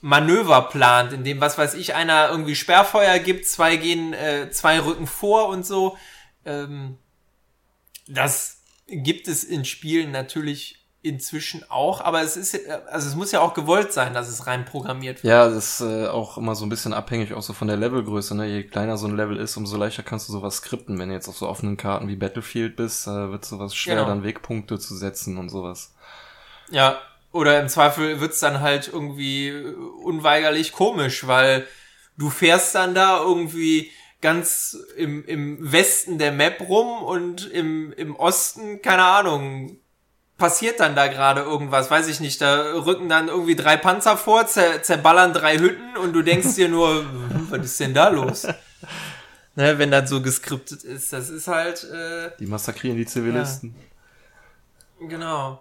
Manöver 0.00 0.62
plant, 0.62 1.12
in 1.12 1.22
dem, 1.22 1.40
was 1.40 1.58
weiß 1.58 1.74
ich, 1.74 1.94
einer 1.94 2.28
irgendwie 2.28 2.56
Sperrfeuer 2.56 3.20
gibt, 3.20 3.46
zwei 3.46 3.76
gehen, 3.76 4.12
äh, 4.12 4.50
zwei 4.50 4.80
rücken 4.80 5.06
vor 5.06 5.48
und 5.48 5.64
so. 5.64 5.96
Ähm, 6.44 6.98
das 8.08 8.62
gibt 8.88 9.28
es 9.28 9.44
in 9.44 9.64
Spielen 9.64 10.10
natürlich 10.10 10.81
inzwischen 11.02 11.68
auch, 11.68 12.00
aber 12.00 12.22
es 12.22 12.36
ist, 12.36 12.54
äh, 12.54 12.78
also 12.90 13.08
es 13.08 13.14
muss 13.16 13.32
ja 13.32 13.40
auch 13.40 13.54
gewollt 13.54 13.92
sein, 13.92 14.14
dass 14.14 14.28
es 14.28 14.46
rein 14.46 14.64
programmiert 14.64 15.22
wird. 15.22 15.30
Ja, 15.30 15.48
das 15.48 15.80
ist 15.80 15.86
äh, 15.86 16.06
auch 16.06 16.38
immer 16.38 16.54
so 16.54 16.64
ein 16.64 16.68
bisschen 16.68 16.92
abhängig 16.92 17.34
auch 17.34 17.42
so 17.42 17.52
von 17.52 17.66
der 17.68 17.76
Levelgröße. 17.76 18.36
Ne? 18.36 18.46
Je 18.46 18.62
kleiner 18.62 18.96
so 18.96 19.08
ein 19.08 19.16
Level 19.16 19.36
ist, 19.36 19.56
umso 19.56 19.76
leichter 19.76 20.04
kannst 20.04 20.28
du 20.28 20.32
sowas 20.32 20.56
skripten. 20.58 20.98
Wenn 20.98 21.08
du 21.08 21.14
jetzt 21.14 21.28
auf 21.28 21.36
so 21.36 21.48
offenen 21.48 21.76
Karten 21.76 22.08
wie 22.08 22.16
Battlefield 22.16 22.76
bist, 22.76 23.06
äh, 23.08 23.30
wird 23.30 23.44
sowas 23.44 23.74
schwer, 23.74 23.96
Genau. 23.96 24.06
dann 24.06 24.22
Wegpunkte 24.22 24.78
zu 24.78 24.94
setzen 24.94 25.38
und 25.38 25.48
sowas. 25.48 25.92
Ja, 26.70 27.00
oder 27.32 27.60
im 27.60 27.68
Zweifel 27.68 28.20
wird's 28.20 28.38
dann 28.38 28.60
halt 28.60 28.88
irgendwie 28.92 29.48
äh, 29.48 29.74
unweigerlich 30.04 30.72
komisch, 30.72 31.26
weil 31.26 31.66
du 32.16 32.30
fährst 32.30 32.74
dann 32.76 32.94
da 32.94 33.20
irgendwie 33.20 33.90
ganz 34.20 34.76
im, 34.96 35.24
im 35.24 35.58
Westen 35.72 36.18
der 36.18 36.30
Map 36.30 36.60
rum 36.68 37.02
und 37.02 37.50
im, 37.50 37.92
im 37.94 38.14
Osten, 38.14 38.80
keine 38.80 39.02
Ahnung, 39.02 39.78
passiert 40.42 40.80
dann 40.80 40.96
da 40.96 41.06
gerade 41.06 41.42
irgendwas, 41.42 41.88
weiß 41.88 42.08
ich 42.08 42.18
nicht, 42.18 42.40
da 42.40 42.72
rücken 42.84 43.08
dann 43.08 43.28
irgendwie 43.28 43.54
drei 43.54 43.76
Panzer 43.76 44.16
vor, 44.16 44.44
zer, 44.48 44.82
zerballern 44.82 45.32
drei 45.32 45.56
Hütten 45.56 45.96
und 45.96 46.14
du 46.14 46.22
denkst 46.22 46.56
dir 46.56 46.68
nur, 46.68 46.96
"Hm, 46.96 47.46
was 47.50 47.64
ist 47.64 47.78
denn 47.78 47.94
da 47.94 48.08
los? 48.08 48.48
Ne, 49.54 49.78
wenn 49.78 49.90
das 49.90 50.08
so 50.08 50.22
geskriptet 50.22 50.82
ist, 50.82 51.12
das 51.12 51.28
ist 51.28 51.46
halt, 51.46 51.84
äh, 51.84 52.30
Die 52.38 52.46
massakrieren 52.46 52.96
die 52.96 53.04
Zivilisten. 53.04 53.74
genau. 54.98 55.60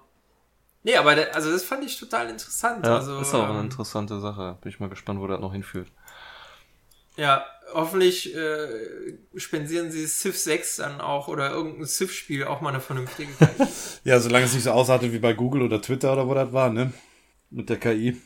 Nee, 0.84 0.95
aber 0.95 1.14
da, 1.14 1.24
also 1.34 1.52
das 1.52 1.62
fand 1.64 1.84
ich 1.84 1.99
total 1.99 2.30
interessant. 2.30 2.86
Ja, 2.86 2.95
also, 2.95 3.20
ist 3.20 3.34
auch 3.36 3.49
eine 3.49 3.60
ähm, 3.60 3.66
interessante 3.66 4.22
Sache. 4.22 4.58
Bin 4.62 4.72
ich 4.72 4.80
mal 4.80 4.88
gespannt, 4.88 5.20
wo 5.20 5.28
das 5.28 5.41
noch 5.41 5.52
hinführt. 5.52 5.90
Ja, 7.18 7.45
hoffentlich 7.73 8.35
äh, 8.35 9.18
spendieren 9.35 9.91
sie 9.91 10.06
Civ 10.07 10.38
6 10.38 10.77
dann 10.77 11.02
auch 11.02 11.27
oder 11.27 11.52
irgendein 11.52 11.85
Civ-Spiel 11.85 12.43
auch 12.45 12.61
mal 12.61 12.69
eine 12.69 12.81
vernünftige 12.81 13.31
KI. 13.34 13.68
Ja, 14.03 14.19
solange 14.19 14.45
es 14.45 14.53
nicht 14.53 14.64
so 14.64 14.72
ausartet 14.72 15.11
wie 15.14 15.19
bei 15.19 15.34
Google 15.34 15.61
oder 15.61 15.81
Twitter 15.81 16.14
oder 16.14 16.27
wo 16.27 16.34
das 16.34 16.52
war, 16.53 16.69
ne? 16.69 16.91
Mit 17.49 17.69
der 17.69 17.77
KI. 17.77 18.19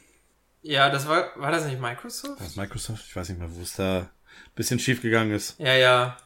ja, 0.61 0.89
das 0.89 1.07
war, 1.07 1.31
war 1.35 1.51
das 1.51 1.65
nicht 1.65 1.81
Microsoft? 1.81 2.39
Was 2.39 2.55
Microsoft? 2.55 3.05
Ich 3.07 3.15
weiß 3.15 3.30
nicht 3.30 3.39
mehr, 3.39 3.49
wo 3.53 3.61
es 3.61 3.73
da. 3.73 4.09
bisschen 4.55 4.80
schief 4.80 5.01
gegangen 5.01 5.31
ist. 5.31 5.59
Ja, 5.59 5.73
ja. 5.76 6.17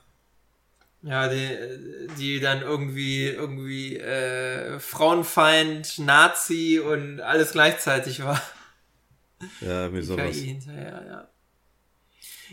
Ja, 1.01 1.29
die, 1.29 2.07
die 2.17 2.39
dann 2.41 2.61
irgendwie, 2.61 3.27
irgendwie 3.27 3.97
äh, 3.97 4.79
Frauenfeind, 4.79 5.99
Nazi 5.99 6.79
und 6.79 7.21
alles 7.21 7.53
gleichzeitig 7.53 8.21
war. 8.23 8.41
Ja, 9.61 9.83
irgendwie 9.85 10.01
sowas. 10.03 10.31
KI 10.31 10.47
hinterher, 10.47 11.05
ja. 11.07 11.28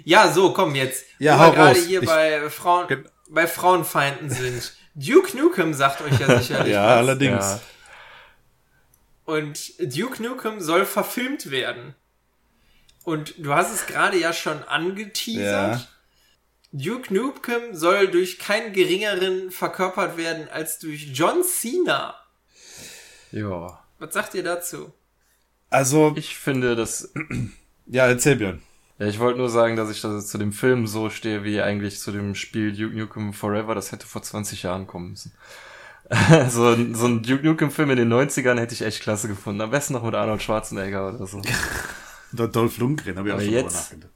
Ja, 0.05 0.32
so, 0.32 0.52
komm 0.52 0.74
jetzt. 0.74 1.05
Ja, 1.18 1.39
Wo 1.39 1.43
wir 1.44 1.52
gerade 1.52 1.78
raus. 1.78 1.86
hier 1.86 2.02
Ich- 2.02 2.09
bei 2.09 2.51
Frauen, 2.51 2.86
Ge- 2.89 3.05
bei 3.28 3.47
Frauenfeinden 3.47 4.31
sind. 4.31 4.74
Duke 4.94 5.36
Nukem 5.36 5.74
sagt 5.74 6.01
euch 6.02 6.18
ja 6.20 6.39
sicherlich 6.39 6.73
Ja, 6.73 6.86
was. 6.86 6.97
allerdings. 6.98 7.44
Ja. 7.44 7.60
Und 9.24 9.73
Duke 9.97 10.23
Nukem 10.23 10.60
soll 10.60 10.86
verfilmt 10.86 11.51
werden. 11.51 11.94
Und 13.05 13.35
du 13.39 13.55
hast 13.55 13.73
es 13.73 13.86
gerade 13.86 14.18
ja 14.18 14.32
schon 14.32 14.62
angeteasert. 14.64 15.81
Ja. 15.81 15.86
Duke 16.73 17.12
Nukem 17.14 17.74
soll 17.74 18.09
durch 18.09 18.39
keinen 18.39 18.73
geringeren 18.73 19.51
verkörpert 19.51 20.16
werden 20.16 20.48
als 20.48 20.78
durch 20.78 21.09
John 21.12 21.43
Cena. 21.43 22.14
Ja. 23.32 23.82
Was 23.98 24.12
sagt 24.14 24.35
ihr 24.35 24.43
dazu? 24.44 24.93
Also, 25.70 26.12
Ich 26.16 26.36
finde, 26.36 26.77
dass 26.77 27.12
ja, 27.86 28.06
erzähl 28.06 28.36
Björn. 28.36 28.62
Ja, 28.98 29.06
ich 29.06 29.18
wollte 29.18 29.39
nur 29.39 29.51
sagen, 29.51 29.77
dass 29.77 29.90
ich 29.90 30.01
das 30.01 30.27
zu 30.27 30.39
dem 30.39 30.52
Film 30.52 30.86
so 30.86 31.10
stehe, 31.10 31.44
wie 31.44 31.60
eigentlich 31.60 31.98
zu 32.01 32.12
dem 32.12 32.35
Spiel 32.35 32.73
Duke 32.74 32.97
Nukem 32.97 33.32
Forever. 33.35 33.74
Das 33.74 33.93
hätte 33.93 34.06
vor 34.06 34.23
20 34.23 34.62
Jahren 34.62 34.86
kommen 34.86 35.10
müssen. 35.10 35.32
so, 36.48 36.68
ein- 36.68 36.94
so 36.94 37.06
ein 37.06 37.23
Duke 37.23 37.44
Nukem 37.44 37.70
Film 37.70 37.90
in 37.90 37.97
den 37.98 38.12
90ern 38.12 38.59
hätte 38.59 38.74
ich 38.74 38.82
echt 38.82 39.02
klasse 39.02 39.28
gefunden. 39.28 39.60
Am 39.60 39.70
besten 39.70 39.93
noch 39.93 40.02
mit 40.02 40.14
Arnold 40.14 40.43
Schwarzenegger 40.43 41.09
oder 41.14 41.27
so. 41.27 41.43
Der 42.32 42.48
Dolph 42.48 42.78
Lundgren, 42.78 43.18
habe 43.18 43.28
ich 43.28 43.35
auch 43.35 43.40
schon 43.40 43.51
jetzt- 43.52 43.74
nachgedacht. 43.93 44.12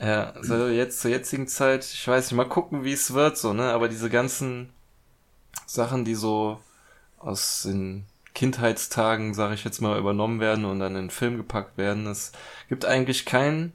Ja, 0.00 0.34
so 0.40 0.66
jetzt 0.68 1.00
zur 1.00 1.10
jetzigen 1.12 1.46
Zeit, 1.46 1.84
ich 1.84 2.08
weiß 2.08 2.26
nicht, 2.30 2.36
mal 2.36 2.48
gucken, 2.48 2.82
wie 2.82 2.92
es 2.92 3.12
wird, 3.14 3.36
so, 3.38 3.52
ne? 3.52 3.72
Aber 3.72 3.88
diese 3.88 4.10
ganzen 4.10 4.70
Sachen, 5.66 6.04
die 6.04 6.16
so 6.16 6.58
aus 7.18 7.62
den 7.64 8.04
Kindheitstagen, 8.34 9.34
sage 9.34 9.54
ich 9.54 9.64
jetzt 9.64 9.80
mal, 9.80 9.98
übernommen 9.98 10.40
werden 10.40 10.64
und 10.64 10.78
dann 10.80 10.96
in 10.96 11.04
den 11.04 11.10
Film 11.10 11.36
gepackt 11.36 11.76
werden, 11.78 12.06
es 12.06 12.32
gibt 12.68 12.84
eigentlich 12.84 13.24
kein, 13.26 13.72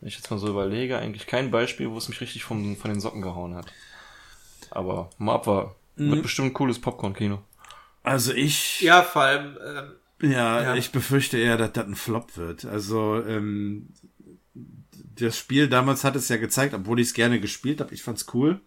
wenn 0.00 0.08
ich 0.08 0.16
jetzt 0.16 0.30
mal 0.30 0.38
so 0.38 0.48
überlege, 0.48 0.98
eigentlich 0.98 1.26
kein 1.26 1.50
Beispiel, 1.50 1.90
wo 1.90 1.96
es 1.98 2.08
mich 2.08 2.20
richtig 2.20 2.44
von, 2.44 2.76
von 2.76 2.90
den 2.90 3.00
Socken 3.00 3.22
gehauen 3.22 3.54
hat. 3.54 3.66
Aber 4.70 5.10
mal 5.18 5.34
abwarten. 5.34 5.74
Wird 5.96 6.22
bestimmt 6.22 6.48
ein 6.48 6.54
cooles 6.54 6.80
Popcorn-Kino. 6.80 7.40
Also 8.04 8.32
ich, 8.32 8.80
Ja, 8.80 9.02
vor 9.02 9.22
allem, 9.22 9.56
ähm, 10.20 10.30
ja, 10.30 10.62
Ja. 10.62 10.74
ich 10.76 10.92
befürchte 10.92 11.38
eher, 11.38 11.56
dass 11.56 11.72
das 11.72 11.86
ein 11.86 11.96
Flop 11.96 12.36
wird. 12.36 12.64
Also, 12.64 13.22
ähm, 13.26 13.88
das 15.16 15.36
Spiel 15.36 15.68
damals 15.68 16.04
hat 16.04 16.14
es 16.14 16.28
ja 16.28 16.36
gezeigt, 16.36 16.74
obwohl 16.74 17.00
ich 17.00 17.08
es 17.08 17.14
gerne 17.14 17.40
gespielt 17.40 17.80
habe. 17.80 17.92
Ich 17.94 18.02
fand's 18.04 18.26
cool. 18.34 18.60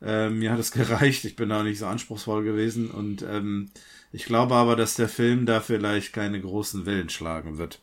Ähm, 0.00 0.38
mir 0.38 0.50
hat 0.52 0.58
es 0.58 0.70
gereicht. 0.72 1.24
Ich 1.26 1.36
bin 1.36 1.50
da 1.50 1.62
nicht 1.62 1.78
so 1.78 1.86
anspruchsvoll 1.86 2.44
gewesen. 2.44 2.90
Und 2.90 3.20
ähm, 3.22 3.70
ich 4.16 4.24
glaube 4.24 4.54
aber, 4.54 4.76
dass 4.76 4.94
der 4.94 5.10
Film 5.10 5.44
da 5.44 5.60
vielleicht 5.60 6.14
keine 6.14 6.40
großen 6.40 6.86
Wellen 6.86 7.10
schlagen 7.10 7.58
wird. 7.58 7.82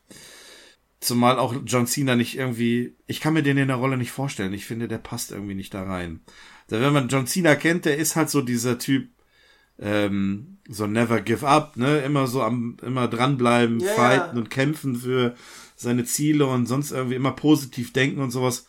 Zumal 1.00 1.38
auch 1.38 1.54
John 1.64 1.86
Cena 1.86 2.16
nicht 2.16 2.36
irgendwie. 2.36 2.96
Ich 3.06 3.22
kann 3.22 3.36
mir 3.36 3.44
den 3.44 3.60
in 3.60 3.68
der 3.68 3.78
Rolle 3.78 3.98
nicht 3.98 4.10
vorstellen. 4.10 4.52
Ich 4.52 4.66
finde, 4.66 4.88
der 4.88 4.98
passt 4.98 5.32
irgendwie 5.32 5.54
nicht 5.54 5.76
da 5.76 5.84
rein. 5.84 6.22
Da, 6.70 6.82
wenn 6.82 6.92
man 6.92 7.08
John 7.08 7.28
Cena 7.28 7.54
kennt, 7.54 7.86
der 7.86 7.98
ist 7.98 8.16
halt 8.16 8.32
so 8.32 8.42
dieser 8.42 8.80
Typ, 8.80 9.10
ähm, 9.78 10.58
so 10.68 10.88
never 10.88 11.22
give 11.22 11.48
up, 11.48 11.78
ne? 11.78 12.00
Immer 12.00 12.26
so 12.26 12.42
am, 12.42 12.78
immer 12.82 13.08
dranbleiben, 13.08 13.80
Ja, 13.80 13.92
fighten 13.92 14.40
und 14.40 14.50
kämpfen 14.50 14.96
für 14.96 15.36
seine 15.76 16.04
Ziele 16.04 16.48
und 16.48 16.66
sonst 16.66 16.90
irgendwie 16.90 17.16
immer 17.16 17.34
positiv 17.34 17.94
denken 17.94 18.22
und 18.22 18.32
sowas. 18.32 18.66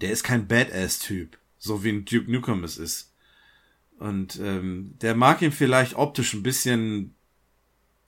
Der 0.00 0.12
ist 0.12 0.22
kein 0.22 0.46
Badass-Typ, 0.46 1.36
so 1.58 1.82
wie 1.82 1.88
ein 1.88 2.04
Duke 2.04 2.30
Nukem 2.30 2.62
es 2.62 2.78
ist. 2.78 3.11
Und 4.02 4.40
ähm, 4.40 4.96
der 5.00 5.14
mag 5.14 5.42
ihn 5.42 5.52
vielleicht 5.52 5.94
optisch 5.94 6.34
ein 6.34 6.42
bisschen 6.42 7.14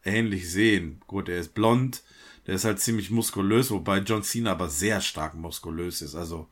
ähnlich 0.03 0.51
sehen. 0.51 1.01
Gut, 1.07 1.29
er 1.29 1.39
ist 1.39 1.55
blond, 1.55 2.03
der 2.49 2.57
ist 2.57 2.65
halt 2.65 2.81
ziemlich 2.81 3.13
muskulös, 3.13 3.71
wobei 3.71 3.99
John 3.99 4.25
Cena 4.25 4.51
aber 4.51 4.69
sehr 4.69 5.01
stark 5.01 5.35
muskulös 5.35 6.03
ist. 6.03 6.17
Also 6.17 6.49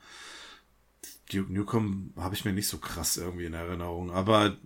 Duke 1.32 1.52
Nukem 1.52 2.12
habe 2.16 2.36
ich 2.36 2.44
mir 2.44 2.52
nicht 2.52 2.68
so 2.68 2.78
krass 2.78 3.16
irgendwie 3.16 3.46
in 3.46 3.54
Erinnerung, 3.54 4.12
aber 4.12 4.58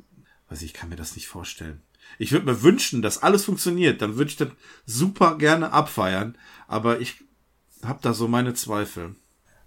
weiß 0.51 0.61
ich, 0.61 0.67
ich 0.67 0.75
kann 0.75 0.91
mir 0.91 0.97
das 0.97 1.17
nicht 1.17 1.27
vorstellen. 1.27 1.81
Ich 2.19 2.33
würde 2.33 2.45
mir 2.45 2.63
wünschen, 2.63 3.01
dass 3.01 3.23
alles 3.23 3.47
funktioniert, 3.47 4.03
dann 4.03 4.17
würde 4.17 4.31
ich 4.31 4.37
das 4.37 4.51
super 4.85 5.39
gerne 5.39 5.73
abfeiern, 5.73 6.37
aber 6.69 7.01
ich 7.01 7.25
habe 7.83 8.01
da 8.03 8.13
so 8.13 8.29
meine 8.29 8.53
Zweifel. 8.53 9.17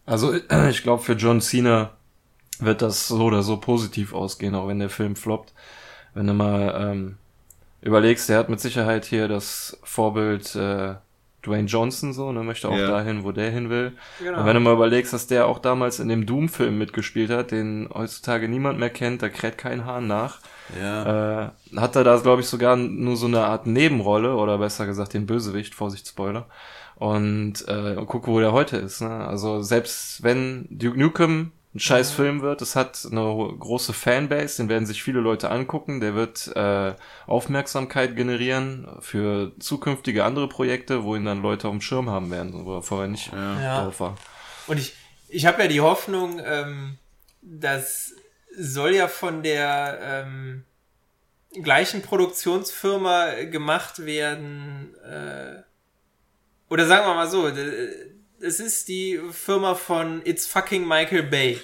Also 0.06 0.36
ich 0.69 0.84
glaube, 0.84 1.02
für 1.02 1.14
John 1.14 1.41
Cena 1.41 1.98
wird 2.60 2.81
das 2.81 3.07
so 3.07 3.23
oder 3.26 3.44
so 3.44 3.57
positiv 3.57 4.14
ausgehen, 4.14 4.56
auch 4.56 4.68
wenn 4.68 4.80
der 4.80 4.90
Film 4.90 5.15
floppt. 5.15 5.53
Wenn 6.14 6.27
du 6.27 6.34
mal 6.34 6.76
ähm, 6.91 7.18
überlegst, 7.81 8.30
der 8.30 8.38
hat 8.40 8.49
mit 8.49 8.60
Sicherheit 8.60 9.06
hier 9.06 9.27
das 9.27 9.77
Vorbild 9.84 10.56
äh, 10.56 10.95
Dwayne 11.45 11.68
Johnson 11.69 12.11
so, 12.11 12.31
ne, 12.34 12.44
möchte 12.44 12.68
auch 12.68 12.76
Ja. 12.76 12.88
dahin, 12.90 13.23
wo 13.23 13.31
der 13.31 13.49
hin 13.52 13.69
will. 13.69 13.94
Genau. 14.19 14.40
Und 14.41 14.45
wenn 14.45 14.56
du 14.56 14.60
mal 14.60 14.73
überlegst, 14.73 15.14
dass 15.14 15.27
der 15.27 15.48
auch 15.48 15.60
damals 15.60 15.99
in 16.02 16.10
dem 16.10 16.26
Doom-Film 16.26 16.77
mitgespielt 16.77 17.30
hat, 17.30 17.52
den 17.52 17.88
heutzutage 17.94 18.49
niemand 18.49 18.77
mehr 18.77 18.90
kennt, 18.90 19.22
da 19.22 19.30
kräht 19.30 19.57
kein 19.57 19.86
Hahn 19.86 20.07
nach, 20.07 20.40
Ja. 20.77 21.45
äh, 21.45 21.77
hat 21.77 21.95
er 21.95 22.03
da, 22.03 22.18
glaube 22.18 22.41
ich, 22.41 22.48
sogar 22.48 22.76
nur 22.76 23.15
so 23.15 23.27
eine 23.27 23.45
Art 23.45 23.68
Nebenrolle, 23.68 24.36
oder 24.36 24.57
besser 24.57 24.86
gesagt 24.86 25.14
den 25.14 25.26
Bösewicht, 25.27 25.76
Vorsicht, 25.76 26.07
Spoiler. 26.10 26.45
Und 26.98 27.65
äh, 27.69 27.95
guck, 28.06 28.27
wo 28.27 28.41
der 28.41 28.52
heute 28.52 28.76
ist. 28.76 28.99
Ne? 29.02 29.10
Also 29.10 29.61
selbst 29.61 30.22
wenn 30.22 30.68
Duke 30.69 30.99
Nukem 30.99 31.53
ein 31.76 31.80
scheiß 31.80 32.12
Film 32.12 32.41
wird, 32.41 32.64
es 32.64 32.76
hat 32.76 33.08
eine 33.12 33.22
große 33.22 33.94
Fanbase, 33.94 34.58
den 34.58 34.70
werden 34.70 34.88
sich 34.88 35.04
viele 35.04 35.20
Leute 35.20 35.52
angucken, 35.52 36.00
der 36.00 36.16
wird 36.16 36.48
äh, 36.56 36.96
Aufmerksamkeit 37.28 38.16
generieren 38.16 38.88
für 39.02 39.52
zukünftige 39.60 40.24
andere 40.24 40.50
Projekte, 40.50 41.04
wo 41.04 41.16
ihn 41.16 41.26
dann 41.26 41.44
Leute 41.44 41.68
auf 41.68 41.74
dem 41.74 41.82
Schirm 41.82 42.10
haben 42.10 42.32
werden, 42.32 42.66
wo 42.66 42.78
er 42.78 42.82
vorher 42.82 43.08
nicht 43.08 43.32
Ja. 43.32 43.84
drauf 43.84 44.00
war. 44.00 44.18
Und 44.66 44.78
ich, 44.80 44.96
ich 45.28 45.46
habe 45.46 45.62
ja 45.62 45.68
die 45.68 45.82
Hoffnung, 45.82 46.41
ähm, 46.44 46.98
das 47.41 48.14
soll 48.58 48.96
ja 48.96 49.08
von 49.08 49.44
der 49.44 50.00
ähm, 50.02 50.64
gleichen 51.62 52.02
Produktionsfirma 52.02 53.44
gemacht 53.44 54.06
werden. 54.06 54.96
Äh, 55.06 55.62
oder 56.70 56.88
sagen 56.88 57.06
wir 57.06 57.14
mal 57.14 57.30
so, 57.30 57.50
es 58.41 58.60
ist 58.60 58.88
die 58.88 59.20
Firma 59.32 59.76
von 59.76 60.22
It's 60.26 60.45
fucking 60.45 60.88
Michael 60.88 61.24
Bay. 61.24 61.60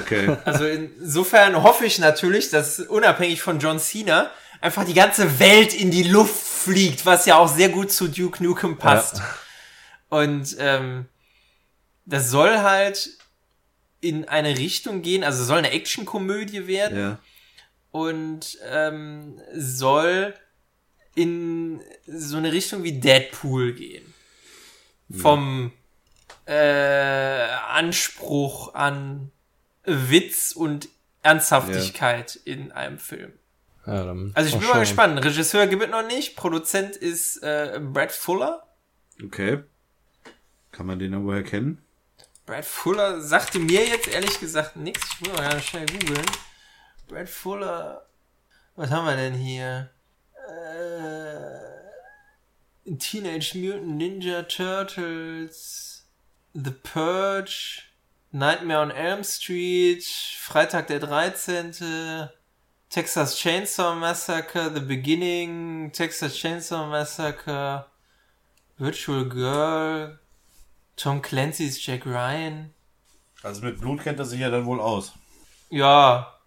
Okay. 0.00 0.36
Also 0.44 0.66
insofern 0.66 1.62
hoffe 1.62 1.86
ich 1.86 1.98
natürlich, 1.98 2.50
dass 2.50 2.80
unabhängig 2.80 3.40
von 3.40 3.58
John 3.58 3.78
Cena 3.78 4.30
einfach 4.60 4.84
die 4.84 4.94
ganze 4.94 5.38
Welt 5.38 5.72
in 5.72 5.90
die 5.90 6.02
Luft 6.02 6.34
fliegt, 6.34 7.06
was 7.06 7.26
ja 7.26 7.36
auch 7.36 7.48
sehr 7.48 7.68
gut 7.68 7.92
zu 7.92 8.08
Duke 8.08 8.42
Nukem 8.42 8.76
passt. 8.76 9.22
Und 10.08 10.56
ähm, 10.58 11.06
das 12.06 12.30
soll 12.30 12.58
halt 12.58 13.10
in 14.00 14.26
eine 14.28 14.56
Richtung 14.58 15.02
gehen, 15.02 15.24
also 15.24 15.44
soll 15.44 15.58
eine 15.58 15.70
Actionkomödie 15.70 16.66
werden 16.66 16.98
ja. 16.98 17.18
und 17.90 18.58
ähm, 18.70 19.40
soll 19.54 20.34
in 21.14 21.80
so 22.06 22.36
eine 22.36 22.52
Richtung 22.52 22.84
wie 22.84 22.92
Deadpool 22.92 23.72
gehen. 23.72 24.14
Vom 25.10 25.72
äh, 26.48 27.48
Anspruch 27.68 28.74
an 28.74 29.30
Witz 29.84 30.52
und 30.52 30.88
Ernsthaftigkeit 31.22 32.36
in 32.36 32.72
einem 32.72 32.98
Film. 32.98 33.32
Ja, 33.86 34.02
Also 34.34 34.48
ich 34.48 34.54
mal 34.54 34.58
bin 34.58 34.60
mal 34.60 34.60
schauen. 34.66 34.80
gespannt. 34.80 35.24
Regisseur 35.24 35.66
gibt 35.66 35.82
es 35.82 35.90
noch 35.90 36.06
nicht. 36.06 36.36
Produzent 36.36 36.96
ist 36.96 37.42
äh, 37.42 37.80
Brad 37.82 38.12
Fuller. 38.12 38.66
Okay. 39.24 39.62
Kann 40.72 40.86
man 40.86 40.98
den 40.98 41.12
irgendwo 41.12 41.32
erkennen? 41.32 41.82
Brad 42.46 42.64
Fuller 42.64 43.20
sagte 43.20 43.58
mir 43.58 43.84
jetzt 43.86 44.08
ehrlich 44.08 44.40
gesagt 44.40 44.76
nichts. 44.76 45.06
Ich 45.14 45.20
muss 45.28 45.36
mal 45.38 45.50
ganz 45.50 45.64
schnell 45.64 45.86
googeln. 45.86 46.26
Brad 47.08 47.28
Fuller. 47.28 48.06
Was 48.76 48.90
haben 48.90 49.06
wir 49.06 49.16
denn 49.16 49.34
hier? 49.34 49.90
Äh, 50.48 51.58
Teenage 52.98 53.52
Mutant 53.58 53.96
Ninja 53.96 54.42
Turtles. 54.44 55.97
The 56.60 56.72
Purge. 56.72 57.84
Nightmare 58.32 58.80
on 58.80 58.90
Elm 58.90 59.22
Street. 59.22 60.04
Freitag 60.04 60.88
der 60.88 60.98
13. 60.98 62.30
Texas 62.90 63.38
Chainsaw 63.38 63.94
Massacre. 63.94 64.72
The 64.74 64.80
Beginning. 64.80 65.92
Texas 65.92 66.34
Chainsaw 66.36 66.88
Massacre. 66.88 67.86
Virtual 68.76 69.28
Girl. 69.28 70.18
Tom 70.96 71.22
Clancy's 71.22 71.84
Jack 71.86 72.04
Ryan. 72.04 72.74
Also 73.44 73.64
mit 73.64 73.80
Blut 73.80 74.02
kennt 74.02 74.18
er 74.18 74.24
sich 74.24 74.40
ja 74.40 74.50
dann 74.50 74.66
wohl 74.66 74.80
aus. 74.80 75.12
Ja, 75.70 76.40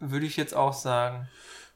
würde 0.00 0.26
ich 0.26 0.36
jetzt 0.36 0.54
auch 0.54 0.72
sagen. 0.72 1.28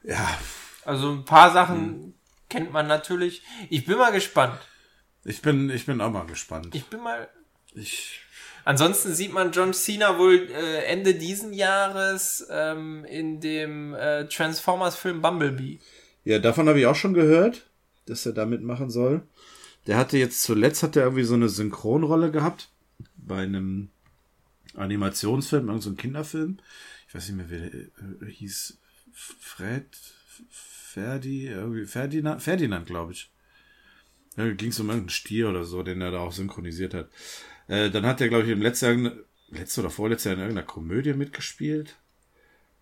Ja. 0.03 0.37
Also 0.85 1.13
ein 1.13 1.25
paar 1.25 1.53
Sachen 1.53 2.15
kennt 2.49 2.73
man 2.73 2.89
natürlich. 2.89 3.43
Ich 3.71 3.85
bin 3.85 3.99
mal 3.99 4.11
gespannt. 4.11 4.59
Ich 5.25 5.43
bin, 5.43 5.71
ich 5.71 5.87
bin 5.87 6.01
auch 6.01 6.11
mal 6.11 6.27
gespannt. 6.27 6.75
Ich 6.75 6.87
bin 6.87 7.01
mal. 7.01 7.29
Ich, 7.75 8.23
Ansonsten 8.65 9.13
sieht 9.15 9.33
man 9.33 9.51
John 9.51 9.73
Cena 9.73 10.19
wohl 10.19 10.49
äh, 10.51 10.85
Ende 10.85 11.15
diesen 11.15 11.53
Jahres 11.53 12.47
ähm, 12.49 13.05
in 13.05 13.41
dem 13.41 13.95
äh, 13.95 14.29
Transformers-Film 14.29 15.21
Bumblebee. 15.21 15.81
Ja, 16.25 16.39
davon 16.39 16.69
habe 16.69 16.79
ich 16.79 16.87
auch 16.87 16.95
schon 16.95 17.15
gehört, 17.15 17.67
dass 18.07 18.25
er 18.25 18.33
da 18.33 18.47
mitmachen 18.47 18.91
soll. 18.91 19.23
Der 19.89 19.97
hatte 19.97 20.17
jetzt 20.17 20.43
zuletzt 20.43 20.85
hat 20.85 20.95
er 20.95 21.03
irgendwie 21.05 21.25
so 21.25 21.35
eine 21.35 21.49
Synchronrolle 21.49 22.31
gehabt 22.31 22.69
bei 23.17 23.43
einem 23.43 23.91
Animationsfilm, 24.77 25.67
irgendein 25.67 25.83
so 25.83 25.95
Kinderfilm. 25.95 26.59
Ich 27.09 27.15
weiß 27.15 27.29
nicht 27.29 27.37
mehr, 27.37 27.51
wer 27.51 27.69
der 27.69 27.81
äh, 28.29 28.31
hieß. 28.31 28.79
Fred, 29.13 29.87
Ferdi, 30.49 31.49
irgendwie 31.49 31.85
Ferdinand, 31.85 32.41
Ferdinand, 32.41 32.87
glaube 32.87 33.13
ich. 33.13 33.29
Ja, 34.37 34.51
ging 34.53 34.71
es 34.71 34.81
um 34.81 34.87
irgendeinen 34.87 35.11
Stier 35.11 35.51
oder 35.51 35.65
so, 35.65 35.83
den 35.83 36.01
er 36.01 36.13
da 36.13 36.21
auch 36.21 36.33
synchronisiert 36.33 36.95
hat. 36.95 37.11
Äh, 37.73 37.91
dann 37.91 38.05
hat 38.05 38.21
er, 38.21 38.29
glaube 38.29 38.45
ich, 38.45 38.51
im 38.51 38.61
letzten 38.61 39.05
Jahr, 39.07 39.13
letzte 39.49 39.81
oder 39.81 39.89
vorletzte 39.89 40.29
Jahr 40.29 40.37
in 40.37 40.43
irgendeiner 40.43 40.67
Komödie 40.67 41.15
mitgespielt. 41.15 41.97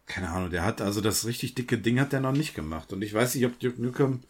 Keine 0.06 0.30
Ahnung, 0.30 0.50
der 0.50 0.64
hat 0.64 0.80
also 0.80 1.00
das 1.00 1.26
richtig 1.26 1.54
dicke 1.54 1.78
Ding 1.78 2.00
hat 2.00 2.12
der 2.12 2.18
noch 2.18 2.32
nicht 2.32 2.56
gemacht. 2.56 2.92
Und 2.92 3.02
ich 3.02 3.14
weiß 3.14 3.36
nicht, 3.36 3.46
ob 3.46 3.60
Duke 3.60 3.80
Nukem. 3.80 4.24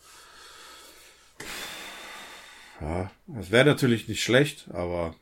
Ja, 2.78 3.10
das 3.26 3.50
wäre 3.50 3.64
natürlich 3.64 4.06
nicht 4.06 4.22
schlecht, 4.22 4.68
aber 4.70 5.14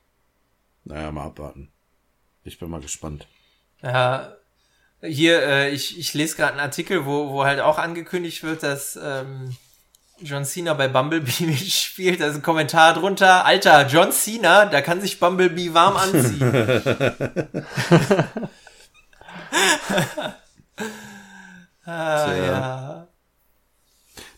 naja, 0.84 1.12
mal 1.12 1.26
abwarten. 1.26 1.68
Ich 2.42 2.58
bin 2.58 2.68
mal 2.68 2.80
gespannt. 2.80 3.28
Ja, 3.80 4.36
hier, 5.00 5.40
äh, 5.42 5.70
ich, 5.70 6.00
ich 6.00 6.14
lese 6.14 6.34
gerade 6.34 6.54
einen 6.54 6.60
Artikel, 6.60 7.06
wo, 7.06 7.30
wo 7.30 7.44
halt 7.44 7.60
auch 7.60 7.78
angekündigt 7.78 8.42
wird, 8.42 8.64
dass 8.64 8.98
ähm, 9.00 9.56
John 10.20 10.44
Cena 10.44 10.74
bei 10.74 10.88
Bumblebee 10.88 11.46
mitspielt. 11.46 12.20
Da 12.20 12.26
ist 12.26 12.34
ein 12.36 12.42
Kommentar 12.42 12.94
drunter. 12.94 13.44
Alter, 13.44 13.86
John 13.86 14.10
Cena, 14.12 14.66
da 14.66 14.80
kann 14.80 15.00
sich 15.00 15.20
Bumblebee 15.20 15.74
warm 15.74 15.96
anziehen. 15.96 16.42
ah, 21.84 22.34
ja. 22.34 23.06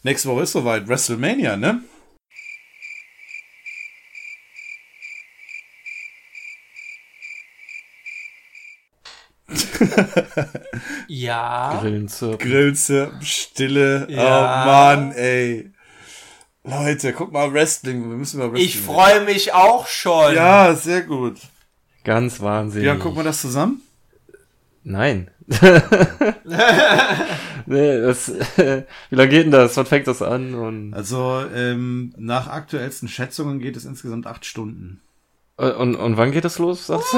Nächste 0.03 0.29
Woche 0.29 0.43
ist 0.43 0.53
soweit 0.53 0.87
WrestleMania, 0.89 1.57
ne? 1.57 1.81
Ja. 11.09 11.79
Grillenzirpen. 11.81 12.39
Grillze, 12.39 13.13
Stille. 13.21 14.07
Ja. 14.11 14.63
Oh 14.63 14.67
Mann, 14.67 15.13
ey. 15.13 15.71
Leute, 16.65 17.13
guck 17.13 17.33
mal 17.33 17.53
Wrestling. 17.53 18.09
Wir 18.09 18.17
müssen 18.17 18.39
mal 18.39 18.53
Wrestling. 18.53 18.67
Ich 18.67 18.79
freue 18.81 19.25
mich 19.25 19.53
auch 19.53 19.87
schon. 19.87 20.35
Ja, 20.35 20.75
sehr 20.75 21.03
gut. 21.03 21.39
Ganz 22.05 22.41
wahnsinnig. 22.41 22.87
Ja, 22.87 22.97
gucken 22.97 23.19
wir 23.19 23.25
das 23.25 23.41
zusammen? 23.41 23.83
Nein. 24.83 25.31
nee, 27.67 28.01
das, 28.01 28.29
wie 28.57 29.15
lange 29.15 29.29
geht 29.29 29.45
denn 29.45 29.51
das? 29.51 29.77
Wann 29.77 29.87
fängt 29.87 30.07
das 30.07 30.23
an? 30.23 30.55
Und, 30.55 30.95
Also, 30.95 31.45
ähm, 31.55 32.15
nach 32.17 32.47
aktuellsten 32.49 33.09
Schätzungen 33.09 33.59
geht 33.59 33.77
es 33.77 33.85
insgesamt 33.85 34.27
acht 34.27 34.45
Stunden. 34.45 35.01
Und, 35.69 35.97
und 35.97 36.17
wann 36.17 36.33
geht 36.33 36.45
das 36.45 36.59
los, 36.59 36.87
sagst 36.87 37.13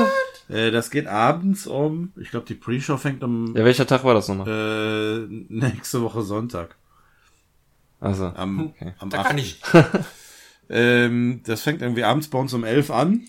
du? 0.49 0.55
Äh, 0.55 0.71
das 0.71 0.91
geht 0.91 1.07
abends 1.07 1.67
um, 1.67 2.13
ich 2.21 2.31
glaube, 2.31 2.47
die 2.47 2.55
Pre-Show 2.55 2.97
fängt 2.97 3.23
um 3.23 3.57
Ja, 3.57 3.65
welcher 3.65 3.87
Tag 3.87 4.05
war 4.05 4.15
das 4.15 4.29
nochmal? 4.29 4.49
äh, 4.49 5.27
nächste 5.49 6.03
Woche 6.03 6.23
Sonntag. 6.23 6.77
Also, 8.01 8.27
Am, 8.35 8.61
Okay. 8.69 8.95
am 8.99 9.11
Da 9.11 9.21
8. 9.21 9.27
kann 9.29 9.39
ich. 9.39 9.61
Ähm, 10.71 11.43
das 11.45 11.61
fängt 11.63 11.83
irgendwie 11.83 12.05
abends 12.05 12.29
bei 12.29 12.39
uns 12.39 12.55
um 12.55 12.65
elf 12.65 12.91
an. 12.91 13.29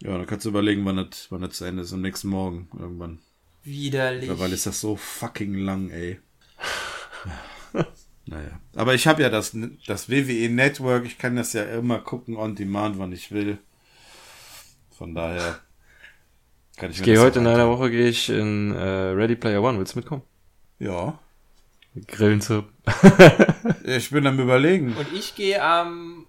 Ja, 0.00 0.16
dann 0.16 0.26
kannst 0.26 0.46
du 0.46 0.50
überlegen, 0.50 0.84
wann 0.86 0.96
das, 0.96 1.26
wann 1.28 1.42
das 1.42 1.54
zu 1.58 1.64
Ende 1.66 1.82
ist. 1.82 1.92
Am 1.92 2.00
nächsten 2.00 2.28
Morgen 2.28 2.68
irgendwann. 2.78 3.18
Widerlich. 3.62 4.22
Mittlerweile 4.28 4.54
ist 4.54 4.64
das 4.64 4.80
so 4.80 4.96
fucking 4.96 5.54
lang, 5.54 5.90
ey. 5.90 6.18
naja. 8.26 8.60
Aber 8.74 8.94
ich 8.94 9.06
habe 9.06 9.22
ja 9.22 9.28
das, 9.28 9.54
das 9.86 10.08
WWE 10.08 10.48
Network. 10.48 11.04
Ich 11.04 11.18
kann 11.18 11.36
das 11.36 11.52
ja 11.52 11.64
immer 11.64 11.98
gucken 11.98 12.36
on 12.36 12.54
demand, 12.54 12.98
wann 12.98 13.12
ich 13.12 13.32
will. 13.32 13.58
Von 14.98 15.14
daher 15.14 15.60
kann 16.76 16.90
ich, 16.90 16.96
ich 16.96 17.06
mir 17.06 17.12
gehe 17.14 17.20
heute 17.20 17.38
in 17.38 17.46
einer. 17.46 17.68
Woche 17.68 17.88
gehe 17.88 18.08
ich 18.08 18.28
in 18.28 18.74
äh, 18.74 18.82
Ready 18.82 19.36
Player 19.36 19.62
One. 19.62 19.78
Willst 19.78 19.94
du 19.94 20.00
mitkommen? 20.00 20.22
Ja. 20.80 21.20
Grillenzirpen. 22.08 22.72
Ich 23.84 24.10
bin 24.10 24.26
am 24.26 24.38
überlegen. 24.40 24.96
Und 24.96 25.12
ich 25.12 25.36
gehe 25.36 25.62
am. 25.62 26.26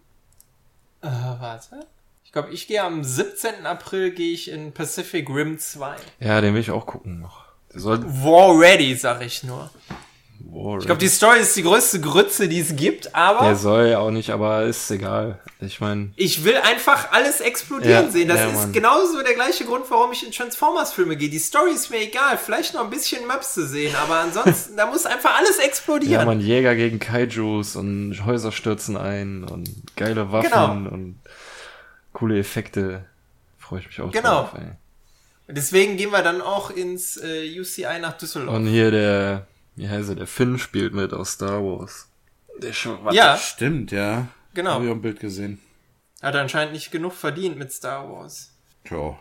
Äh, 1.02 1.08
warte. 1.08 1.88
Ich 2.24 2.32
glaube, 2.32 2.52
ich 2.52 2.68
gehe 2.68 2.84
am 2.84 3.04
17. 3.04 3.66
April 3.66 4.12
gehe 4.12 4.34
ich 4.34 4.52
in 4.52 4.72
Pacific 4.72 5.28
Rim 5.30 5.58
2. 5.58 5.96
Ja, 6.20 6.40
den 6.40 6.54
will 6.54 6.62
ich 6.62 6.70
auch 6.70 6.86
gucken 6.86 7.20
noch. 7.20 7.46
Soll, 7.70 8.04
War 8.06 8.60
ready, 8.60 8.96
sag 8.96 9.22
ich 9.24 9.44
nur. 9.44 9.72
Boah, 10.41 10.80
Ich 10.80 10.86
glaube, 10.86 10.99
die 10.99 11.07
Story 11.07 11.40
ist 11.40 11.56
die 11.56 11.64
größte 11.64 11.99
Grütze, 11.99 12.48
die 12.48 12.60
es 12.60 12.76
gibt, 12.76 13.14
aber 13.14 13.45
der 13.45 13.56
soll 13.56 13.88
ja 13.88 13.99
auch 13.99 14.10
nicht, 14.11 14.30
aber 14.32 14.64
ist 14.64 14.90
egal. 14.90 15.38
Ich 15.60 15.80
meine, 15.82 16.11
ich 16.16 16.44
will 16.45 16.56
einfach 16.56 17.11
alles 17.11 17.41
explodieren 17.41 18.06
Ja, 18.06 18.11
sehen. 18.11 18.28
Das 18.30 18.40
ja, 18.40 18.48
ist 18.48 18.53
Mann. 18.56 18.72
genauso 18.72 19.22
der 19.22 19.34
gleiche 19.34 19.66
Grund, 19.66 19.84
warum 19.90 20.11
ich 20.14 20.26
in 20.26 20.32
Transformers-Filme 20.32 21.18
gehe. 21.18 21.30
Die 21.30 21.40
Story 21.40 21.72
ist 21.72 21.90
mir 21.91 21.99
egal. 22.02 22.38
Vielleicht 22.38 22.74
noch 22.74 22.84
ein 22.86 22.90
bisschen 22.90 23.28
Maps 23.28 23.53
zu 23.53 23.68
sehen, 23.68 23.94
aber 23.95 24.20
ansonsten, 24.22 24.76
da 24.78 24.86
muss 24.86 25.06
einfach 25.06 25.38
alles 25.38 25.57
ja, 25.57 25.64
explodieren. 25.66 26.26
man 26.26 26.40
Jäger 26.40 26.76
gegen 26.76 26.99
Kaijus 26.99 27.76
und 27.76 28.26
Häuser 28.26 28.52
stürzen 28.53 28.95
ein 28.98 29.44
und 29.44 29.70
geile 29.98 30.32
Waffen 30.32 30.49
Genau. 30.49 30.72
und 30.94 31.20
coole 32.14 32.40
Effekte. 32.40 33.06
Freue 33.57 33.82
ich 33.82 33.88
mich 33.88 34.02
auch 34.02 34.11
Genau. 34.11 34.41
drauf, 34.44 34.53
ey. 34.56 34.72
Deswegen 35.52 35.98
gehen 35.98 36.11
wir 36.11 36.22
dann 36.22 36.41
auch 36.41 36.70
ins 36.70 37.18
äh, 37.18 37.60
UCI 37.60 37.99
nach 37.99 38.14
Düsseldorf. 38.18 38.56
Und 38.56 38.68
hier 38.68 38.91
der, 38.91 39.48
wie 39.80 39.88
heißt 39.90 40.10
er, 40.10 40.16
der 40.16 40.28
Finn 40.28 40.60
spielt 40.60 40.94
mit 40.94 41.14
aus 41.14 41.32
Star 41.32 41.64
Wars. 41.64 42.08
Der 42.58 42.74
schon, 42.74 43.00
ja, 43.14 43.38
Stimmt, 43.38 43.92
ja. 43.92 44.28
genau. 44.54 44.72
Habe 44.74 44.86
ich 44.86 44.92
auch 44.92 44.96
ein 44.96 45.02
Bild 45.02 45.20
gesehen. 45.22 45.62
Hat 46.22 46.36
anscheinend 46.36 46.74
nicht 46.74 46.92
genug 46.92 47.14
verdient 47.14 47.58
mit 47.58 47.72
Star 47.72 48.10
Wars. 48.12 48.52
Tja. 48.84 49.18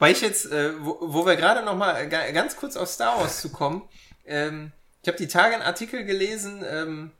Weil 0.00 0.12
ich 0.12 0.20
jetzt, 0.20 0.50
äh, 0.50 0.72
wo, 0.80 0.98
wo 1.00 1.24
wir 1.24 1.36
gerade 1.36 1.64
noch 1.64 1.76
mal 1.76 2.08
ga- 2.08 2.32
ganz 2.32 2.56
kurz 2.56 2.76
auf 2.76 2.88
Star 2.88 3.20
Wars 3.20 3.40
zu 3.40 3.50
kommen, 3.52 3.82
ähm, 4.26 4.72
ich 5.02 5.08
habe 5.08 5.18
die 5.18 5.28
Tage 5.28 5.54
einen 5.54 5.62
Artikel 5.62 6.04
gelesen, 6.04 6.64
ähm, 6.68 7.12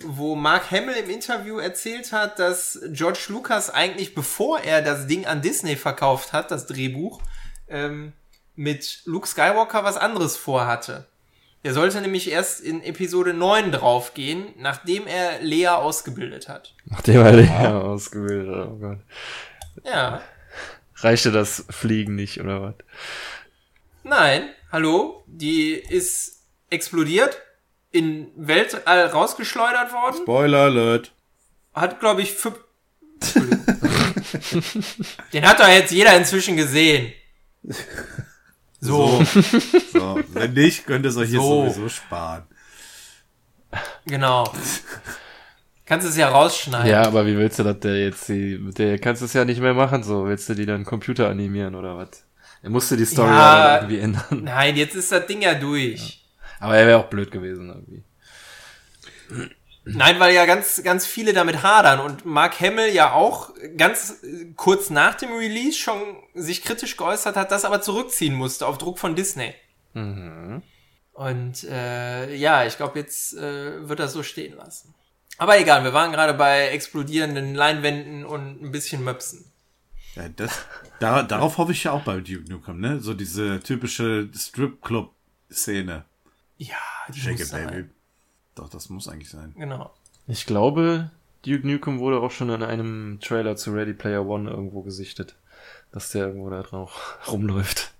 wo 0.00 0.34
Mark 0.34 0.70
Hamill 0.70 0.96
im 0.96 1.08
Interview 1.08 1.58
erzählt 1.58 2.12
hat, 2.12 2.38
dass 2.38 2.78
George 2.88 3.26
Lucas 3.28 3.70
eigentlich, 3.70 4.14
bevor 4.14 4.60
er 4.60 4.82
das 4.82 5.06
Ding 5.06 5.24
an 5.26 5.40
Disney 5.40 5.76
verkauft 5.76 6.34
hat, 6.34 6.50
das 6.50 6.66
Drehbuch, 6.66 7.22
ähm, 7.68 8.12
mit 8.56 9.00
Luke 9.06 9.26
Skywalker 9.26 9.82
was 9.84 9.96
anderes 9.96 10.36
vorhatte. 10.36 11.06
Er 11.64 11.74
sollte 11.74 12.00
nämlich 12.00 12.28
erst 12.28 12.60
in 12.60 12.82
Episode 12.82 13.34
9 13.34 13.70
draufgehen, 13.70 14.52
nachdem 14.58 15.06
er 15.06 15.40
Lea 15.40 15.68
ausgebildet 15.68 16.48
hat. 16.48 16.74
Nachdem 16.86 17.20
er 17.20 17.32
den 17.32 17.46
ja. 17.46 17.80
ausgebildet 17.80 18.48
hat, 18.48 18.68
oh 18.68 18.78
Gott. 18.78 18.98
Ja. 19.84 20.22
Reichte 20.96 21.30
das 21.30 21.64
Fliegen 21.70 22.16
nicht, 22.16 22.40
oder 22.40 22.62
was? 22.62 22.74
Nein, 24.02 24.50
hallo, 24.72 25.22
die 25.26 25.74
ist 25.74 26.42
explodiert, 26.68 27.40
in 27.92 28.32
Weltall 28.34 29.06
rausgeschleudert 29.06 29.92
worden, 29.92 30.22
Spoiler 30.22 30.62
Alert. 30.62 31.12
hat, 31.74 32.00
glaube 32.00 32.22
ich, 32.22 32.32
fünf... 32.32 32.58
Den 35.32 35.46
hat 35.46 35.60
doch 35.60 35.68
jetzt 35.68 35.92
jeder 35.92 36.16
inzwischen 36.16 36.56
gesehen. 36.56 37.12
So, 38.84 39.22
So, 39.92 40.20
wenn 40.32 40.52
nicht, 40.54 40.86
könnt 40.86 41.06
ihr 41.06 41.10
es 41.10 41.16
euch 41.16 41.30
hier 41.30 41.40
So. 41.40 41.64
sowieso 41.70 41.88
sparen. 41.88 42.42
genau. 44.04 44.52
Kannst 45.86 46.06
es 46.06 46.16
ja 46.16 46.28
rausschneiden. 46.28 46.90
Ja, 46.90 47.02
aber 47.06 47.24
wie 47.26 47.36
willst 47.36 47.58
du 47.58 47.62
das 47.64 47.78
der 47.80 47.96
jetzt, 48.04 48.28
die, 48.28 48.58
der 48.72 48.98
kannst 48.98 49.22
du 49.22 49.26
es 49.26 49.32
ja 49.34 49.44
nicht 49.44 49.60
mehr 49.60 49.74
machen, 49.74 50.02
so. 50.02 50.26
Willst 50.26 50.48
du 50.48 50.54
die 50.54 50.66
dann 50.66 50.84
Computer 50.84 51.28
animieren 51.28 51.74
oder 51.74 51.96
was? 51.96 52.24
Er 52.62 52.70
musste 52.70 52.96
die 52.96 53.04
Story 53.06 53.28
Ja. 53.30 53.66
ja 53.68 53.76
irgendwie 53.76 53.98
ändern. 53.98 54.44
Nein, 54.44 54.76
jetzt 54.76 54.94
ist 54.94 55.10
das 55.12 55.26
Ding 55.26 55.42
ja 55.42 55.54
durch. 55.54 56.24
Aber 56.60 56.76
er 56.76 56.86
wäre 56.86 56.98
auch 56.98 57.06
blöd 57.06 57.30
gewesen 57.30 57.68
irgendwie. 57.68 58.04
Nein, 59.84 60.20
weil 60.20 60.32
ja 60.32 60.46
ganz, 60.46 60.82
ganz 60.84 61.06
viele 61.06 61.32
damit 61.32 61.62
hadern 61.62 61.98
und 62.00 62.24
Mark 62.24 62.60
Hamill 62.60 62.92
ja 62.92 63.12
auch 63.12 63.50
ganz 63.76 64.22
äh, 64.22 64.52
kurz 64.56 64.90
nach 64.90 65.16
dem 65.16 65.32
Release 65.32 65.76
schon 65.76 65.98
sich 66.34 66.62
kritisch 66.62 66.96
geäußert 66.96 67.36
hat, 67.36 67.50
das 67.50 67.64
aber 67.64 67.80
zurückziehen 67.82 68.34
musste 68.34 68.66
auf 68.66 68.78
Druck 68.78 68.98
von 69.00 69.16
Disney. 69.16 69.54
Mhm. 69.94 70.62
Und 71.12 71.64
äh, 71.64 72.34
ja, 72.34 72.64
ich 72.64 72.76
glaube, 72.76 72.98
jetzt 72.98 73.34
äh, 73.34 73.88
wird 73.88 73.98
das 73.98 74.12
so 74.12 74.22
stehen 74.22 74.56
lassen. 74.56 74.94
Aber 75.36 75.58
egal, 75.58 75.82
wir 75.82 75.92
waren 75.92 76.12
gerade 76.12 76.34
bei 76.34 76.68
explodierenden 76.68 77.54
Leinwänden 77.54 78.24
und 78.24 78.62
ein 78.62 78.70
bisschen 78.70 79.02
Möpsen. 79.02 79.52
Ja, 80.14 80.28
das, 80.28 80.64
da, 81.00 81.22
darauf 81.22 81.58
hoffe 81.58 81.72
ich 81.72 81.84
ja 81.84 81.92
auch 81.92 82.04
bei 82.04 82.20
Duke 82.20 82.48
Nukem, 82.48 82.80
ne? 82.80 83.00
So 83.00 83.14
diese 83.14 83.60
typische 83.60 84.28
Strip-Club-Szene. 84.34 86.04
Ja, 86.58 86.76
die 87.08 87.20
Shake 87.20 87.38
muss 87.38 87.48
it, 87.48 87.52
baby. 87.52 87.72
sein. 87.72 87.90
Doch, 88.54 88.68
das 88.68 88.88
muss 88.88 89.08
eigentlich 89.08 89.30
sein. 89.30 89.54
Genau. 89.56 89.90
Ich 90.26 90.46
glaube, 90.46 91.10
Duke 91.44 91.66
Nukem 91.66 91.98
wurde 91.98 92.20
auch 92.20 92.30
schon 92.30 92.50
in 92.50 92.62
einem 92.62 93.18
Trailer 93.20 93.56
zu 93.56 93.72
Ready 93.72 93.94
Player 93.94 94.24
One 94.26 94.50
irgendwo 94.50 94.82
gesichtet. 94.82 95.34
dass 95.92 96.10
der 96.10 96.26
irgendwo 96.26 96.48
da 96.50 96.62
drauf 96.62 97.18
rumläuft. 97.28 97.90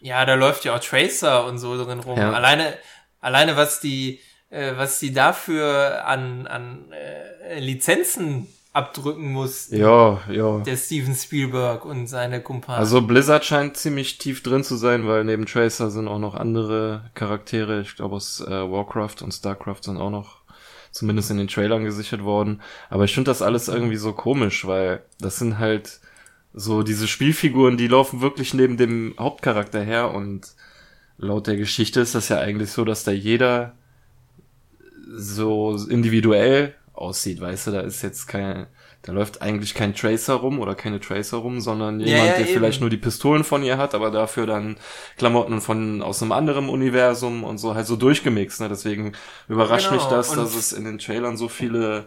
Ja, 0.00 0.24
da 0.24 0.34
läuft 0.34 0.64
ja 0.64 0.74
auch 0.74 0.80
Tracer 0.80 1.44
und 1.44 1.58
so 1.58 1.82
drin 1.82 2.00
rum. 2.00 2.18
Ja. 2.18 2.32
Alleine, 2.32 2.74
alleine 3.20 3.56
was 3.56 3.80
die, 3.80 4.20
äh, 4.48 4.72
was 4.76 4.98
die 4.98 5.12
dafür 5.12 6.06
an, 6.06 6.46
an 6.46 6.90
äh, 6.92 7.58
Lizenzen 7.58 8.46
abdrücken 8.72 9.32
muss, 9.32 9.68
Ja, 9.70 10.20
ja. 10.30 10.60
der 10.60 10.76
Steven 10.76 11.14
Spielberg 11.14 11.84
und 11.84 12.06
seine 12.06 12.40
Kumpanen. 12.40 12.78
Also 12.78 13.02
Blizzard 13.02 13.44
scheint 13.44 13.76
ziemlich 13.76 14.18
tief 14.18 14.42
drin 14.42 14.62
zu 14.62 14.76
sein, 14.76 15.08
weil 15.08 15.24
neben 15.24 15.46
Tracer 15.46 15.90
sind 15.90 16.06
auch 16.06 16.20
noch 16.20 16.34
andere 16.34 17.10
Charaktere. 17.14 17.80
Ich 17.80 17.96
glaube 17.96 18.16
aus 18.16 18.40
äh, 18.40 18.48
Warcraft 18.50 19.22
und 19.22 19.32
Starcraft 19.32 19.82
sind 19.82 19.96
auch 19.96 20.10
noch 20.10 20.40
zumindest 20.92 21.30
in 21.30 21.38
den 21.38 21.48
Trailern 21.48 21.84
gesichert 21.84 22.22
worden. 22.22 22.62
Aber 22.90 23.04
ich 23.04 23.14
finde 23.14 23.30
das 23.30 23.42
alles 23.42 23.68
irgendwie 23.68 23.96
so 23.96 24.12
komisch, 24.12 24.66
weil 24.66 25.02
das 25.18 25.38
sind 25.38 25.58
halt 25.58 26.00
so 26.52 26.82
diese 26.82 27.08
Spielfiguren, 27.08 27.76
die 27.76 27.88
laufen 27.88 28.20
wirklich 28.20 28.54
neben 28.54 28.76
dem 28.76 29.14
Hauptcharakter 29.18 29.82
her 29.82 30.12
und 30.12 30.48
laut 31.16 31.46
der 31.46 31.56
Geschichte 31.56 32.00
ist 32.00 32.14
das 32.14 32.28
ja 32.28 32.38
eigentlich 32.38 32.70
so, 32.70 32.84
dass 32.84 33.04
da 33.04 33.12
jeder 33.12 33.74
so 35.12 35.76
individuell 35.88 36.74
aussieht, 37.00 37.40
weißt 37.40 37.68
du, 37.68 37.70
da 37.72 37.80
ist 37.80 38.02
jetzt 38.02 38.26
kein, 38.26 38.66
da 39.02 39.12
läuft 39.12 39.42
eigentlich 39.42 39.74
kein 39.74 39.94
Tracer 39.94 40.34
rum 40.34 40.58
oder 40.60 40.74
keine 40.74 41.00
Tracer 41.00 41.38
rum, 41.38 41.60
sondern 41.60 42.00
Ja, 42.00 42.06
jemand, 42.06 42.28
ja, 42.30 42.36
der 42.36 42.44
eben. 42.46 42.52
vielleicht 42.52 42.80
nur 42.80 42.90
die 42.90 42.96
Pistolen 42.98 43.44
von 43.44 43.62
ihr 43.62 43.78
hat, 43.78 43.94
aber 43.94 44.10
dafür 44.10 44.46
dann 44.46 44.76
Klamotten 45.16 45.60
von 45.60 46.02
aus 46.02 46.22
einem 46.22 46.32
anderen 46.32 46.68
Universum 46.68 47.44
und 47.44 47.58
so 47.58 47.74
halt 47.74 47.86
so 47.86 47.96
durchgemixt, 47.96 48.60
ne? 48.60 48.68
Deswegen 48.68 49.12
überrascht 49.48 49.88
Genau, 49.90 50.00
mich 50.02 50.08
das, 50.10 50.30
und- 50.30 50.36
dass 50.38 50.54
es 50.54 50.72
in 50.72 50.84
den 50.84 50.98
Trailern 50.98 51.36
so 51.36 51.48
viele 51.48 52.06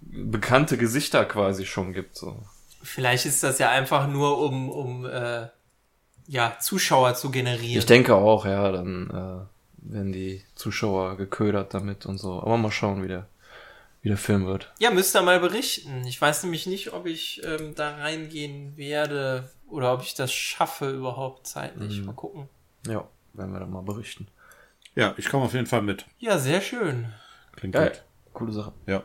bekannte 0.00 0.76
Gesichter 0.76 1.24
quasi 1.24 1.64
schon 1.66 1.92
gibt, 1.92 2.16
so. 2.16 2.36
Vielleicht 2.82 3.24
ist 3.24 3.42
das 3.42 3.58
ja 3.58 3.70
einfach 3.70 4.06
nur, 4.08 4.38
um, 4.38 4.68
um 4.68 5.06
äh, 5.06 5.46
ja, 6.26 6.56
Zuschauer 6.60 7.14
zu 7.14 7.30
generieren. 7.30 7.78
Ich 7.78 7.86
denke 7.86 8.14
auch, 8.14 8.44
ja, 8.44 8.70
dann 8.70 9.10
äh, 9.10 9.90
werden 9.92 10.12
die 10.12 10.42
Zuschauer 10.54 11.16
geködert 11.16 11.72
damit 11.72 12.04
und 12.06 12.18
so. 12.18 12.40
Aber 12.42 12.56
mal 12.58 12.70
schauen, 12.70 13.02
wie 13.02 13.08
der, 13.08 13.26
wie 14.04 14.08
der 14.10 14.18
Film 14.18 14.44
wird. 14.46 14.70
Ja, 14.78 14.90
müsst 14.90 15.16
ihr 15.16 15.22
mal 15.22 15.40
berichten. 15.40 16.04
Ich 16.06 16.20
weiß 16.20 16.42
nämlich 16.44 16.66
nicht, 16.66 16.92
ob 16.92 17.06
ich 17.06 17.42
ähm, 17.42 17.74
da 17.74 17.96
reingehen 17.96 18.76
werde 18.76 19.50
oder 19.66 19.94
ob 19.94 20.02
ich 20.02 20.12
das 20.14 20.30
schaffe 20.32 20.90
überhaupt 20.90 21.46
zeitlich. 21.46 21.98
Mhm. 22.00 22.06
Mal 22.06 22.12
gucken. 22.12 22.48
Ja, 22.86 23.08
werden 23.32 23.52
wir 23.52 23.60
dann 23.60 23.70
mal 23.72 23.80
berichten. 23.82 24.28
Ja, 24.94 25.14
ich 25.16 25.28
komme 25.30 25.44
auf 25.44 25.54
jeden 25.54 25.66
Fall 25.66 25.80
mit. 25.82 26.04
Ja, 26.18 26.38
sehr 26.38 26.60
schön. 26.60 27.12
Klingt 27.56 27.74
Geil. 27.74 27.88
gut. 27.90 28.02
Coole 28.34 28.52
Sache. 28.52 28.72
Ja. 28.86 29.02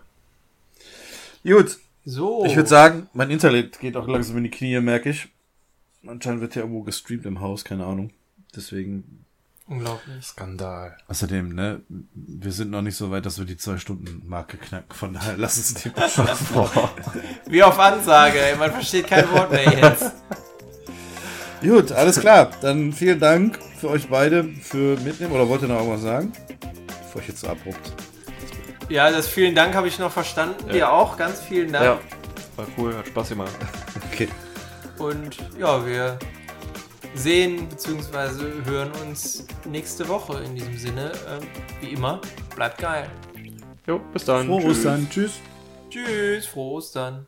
Gut, 1.44 1.78
So. 2.04 2.44
ich 2.46 2.56
würde 2.58 2.68
sagen, 2.70 3.10
mein 3.14 3.32
Internet 3.32 3.80
geht 3.80 3.96
auch 3.96 4.08
langsam 4.08 4.36
in 4.38 4.44
die 4.44 4.52
Knie, 4.52 4.80
merke 4.82 5.12
ich. 5.12 5.30
Anscheinend 6.06 6.42
wird 6.42 6.56
ja 6.56 6.62
irgendwo 6.64 6.84
gestreamt 6.84 7.26
im 7.26 7.40
Haus, 7.40 7.64
keine 7.64 7.86
Ahnung. 7.86 8.12
Deswegen. 8.56 9.26
Unglaublich. 9.70 10.26
Skandal. 10.26 10.98
Außerdem, 11.08 11.54
ne, 11.54 11.82
wir 11.88 12.52
sind 12.52 12.72
noch 12.72 12.82
nicht 12.82 12.96
so 12.98 13.12
weit, 13.12 13.26
dass 13.26 13.38
wir 13.38 13.46
die 13.46 13.56
Zwei-Stunden-Marke 13.56 14.58
knacken. 14.58 14.92
Von 14.96 15.14
daher 15.14 15.38
lass 15.38 15.58
uns 15.58 15.76
die 15.76 15.92
Wie 17.48 17.62
auf 17.62 17.78
Ansage, 17.78 18.42
ey. 18.42 18.56
man 18.56 18.72
versteht 18.72 19.06
kein 19.06 19.32
Wort 19.32 19.52
mehr 19.52 19.72
jetzt. 19.72 20.12
Gut, 21.62 21.92
alles 21.92 22.20
klar. 22.20 22.50
Dann 22.62 22.92
vielen 22.94 23.20
Dank 23.20 23.60
für 23.80 23.90
euch 23.90 24.10
beide 24.10 24.44
für 24.44 24.98
mitnehmen. 25.02 25.34
Oder 25.34 25.48
wollt 25.48 25.62
ihr 25.62 25.68
noch 25.68 25.78
irgendwas 25.78 26.02
sagen? 26.02 26.34
Bevor 27.04 27.22
ich 27.22 27.28
jetzt 27.28 27.42
so 27.42 27.48
abrupt. 27.48 27.94
Ja, 28.90 29.12
das 29.12 29.28
vielen 29.28 29.54
Dank 29.54 29.76
habe 29.76 29.88
ich 29.88 30.00
noch 30.00 30.12
verstanden. 30.12 30.66
Ja. 30.68 30.74
Dir 30.74 30.92
auch, 30.92 31.16
ganz 31.16 31.42
vielen 31.42 31.72
Dank. 31.72 31.86
Ja, 31.86 32.00
war 32.56 32.66
cool, 32.76 32.98
hat 32.98 33.08
Spaß 33.08 33.30
gemacht. 33.30 33.52
Okay. 34.12 34.30
Und 34.98 35.38
ja, 35.60 35.86
wir 35.86 36.18
sehen 37.14 37.68
bzw. 37.70 38.64
hören 38.66 38.92
uns 39.08 39.46
nächste 39.66 40.08
Woche. 40.08 40.44
In 40.44 40.56
diesem 40.56 40.78
Sinne, 40.78 41.12
ähm, 41.28 41.48
wie 41.82 41.94
immer, 41.94 42.22
bleibt 42.56 42.80
geil. 42.80 43.10
Jo, 43.88 44.00
bis 44.14 44.26
dann. 44.26 44.48
Frohe. 44.48 44.66
Ostern. 44.66 45.08
Tschüss. 45.10 45.40
Tschüss, 45.90 46.46
frohe 46.46 46.74
Ostern. 46.74 47.28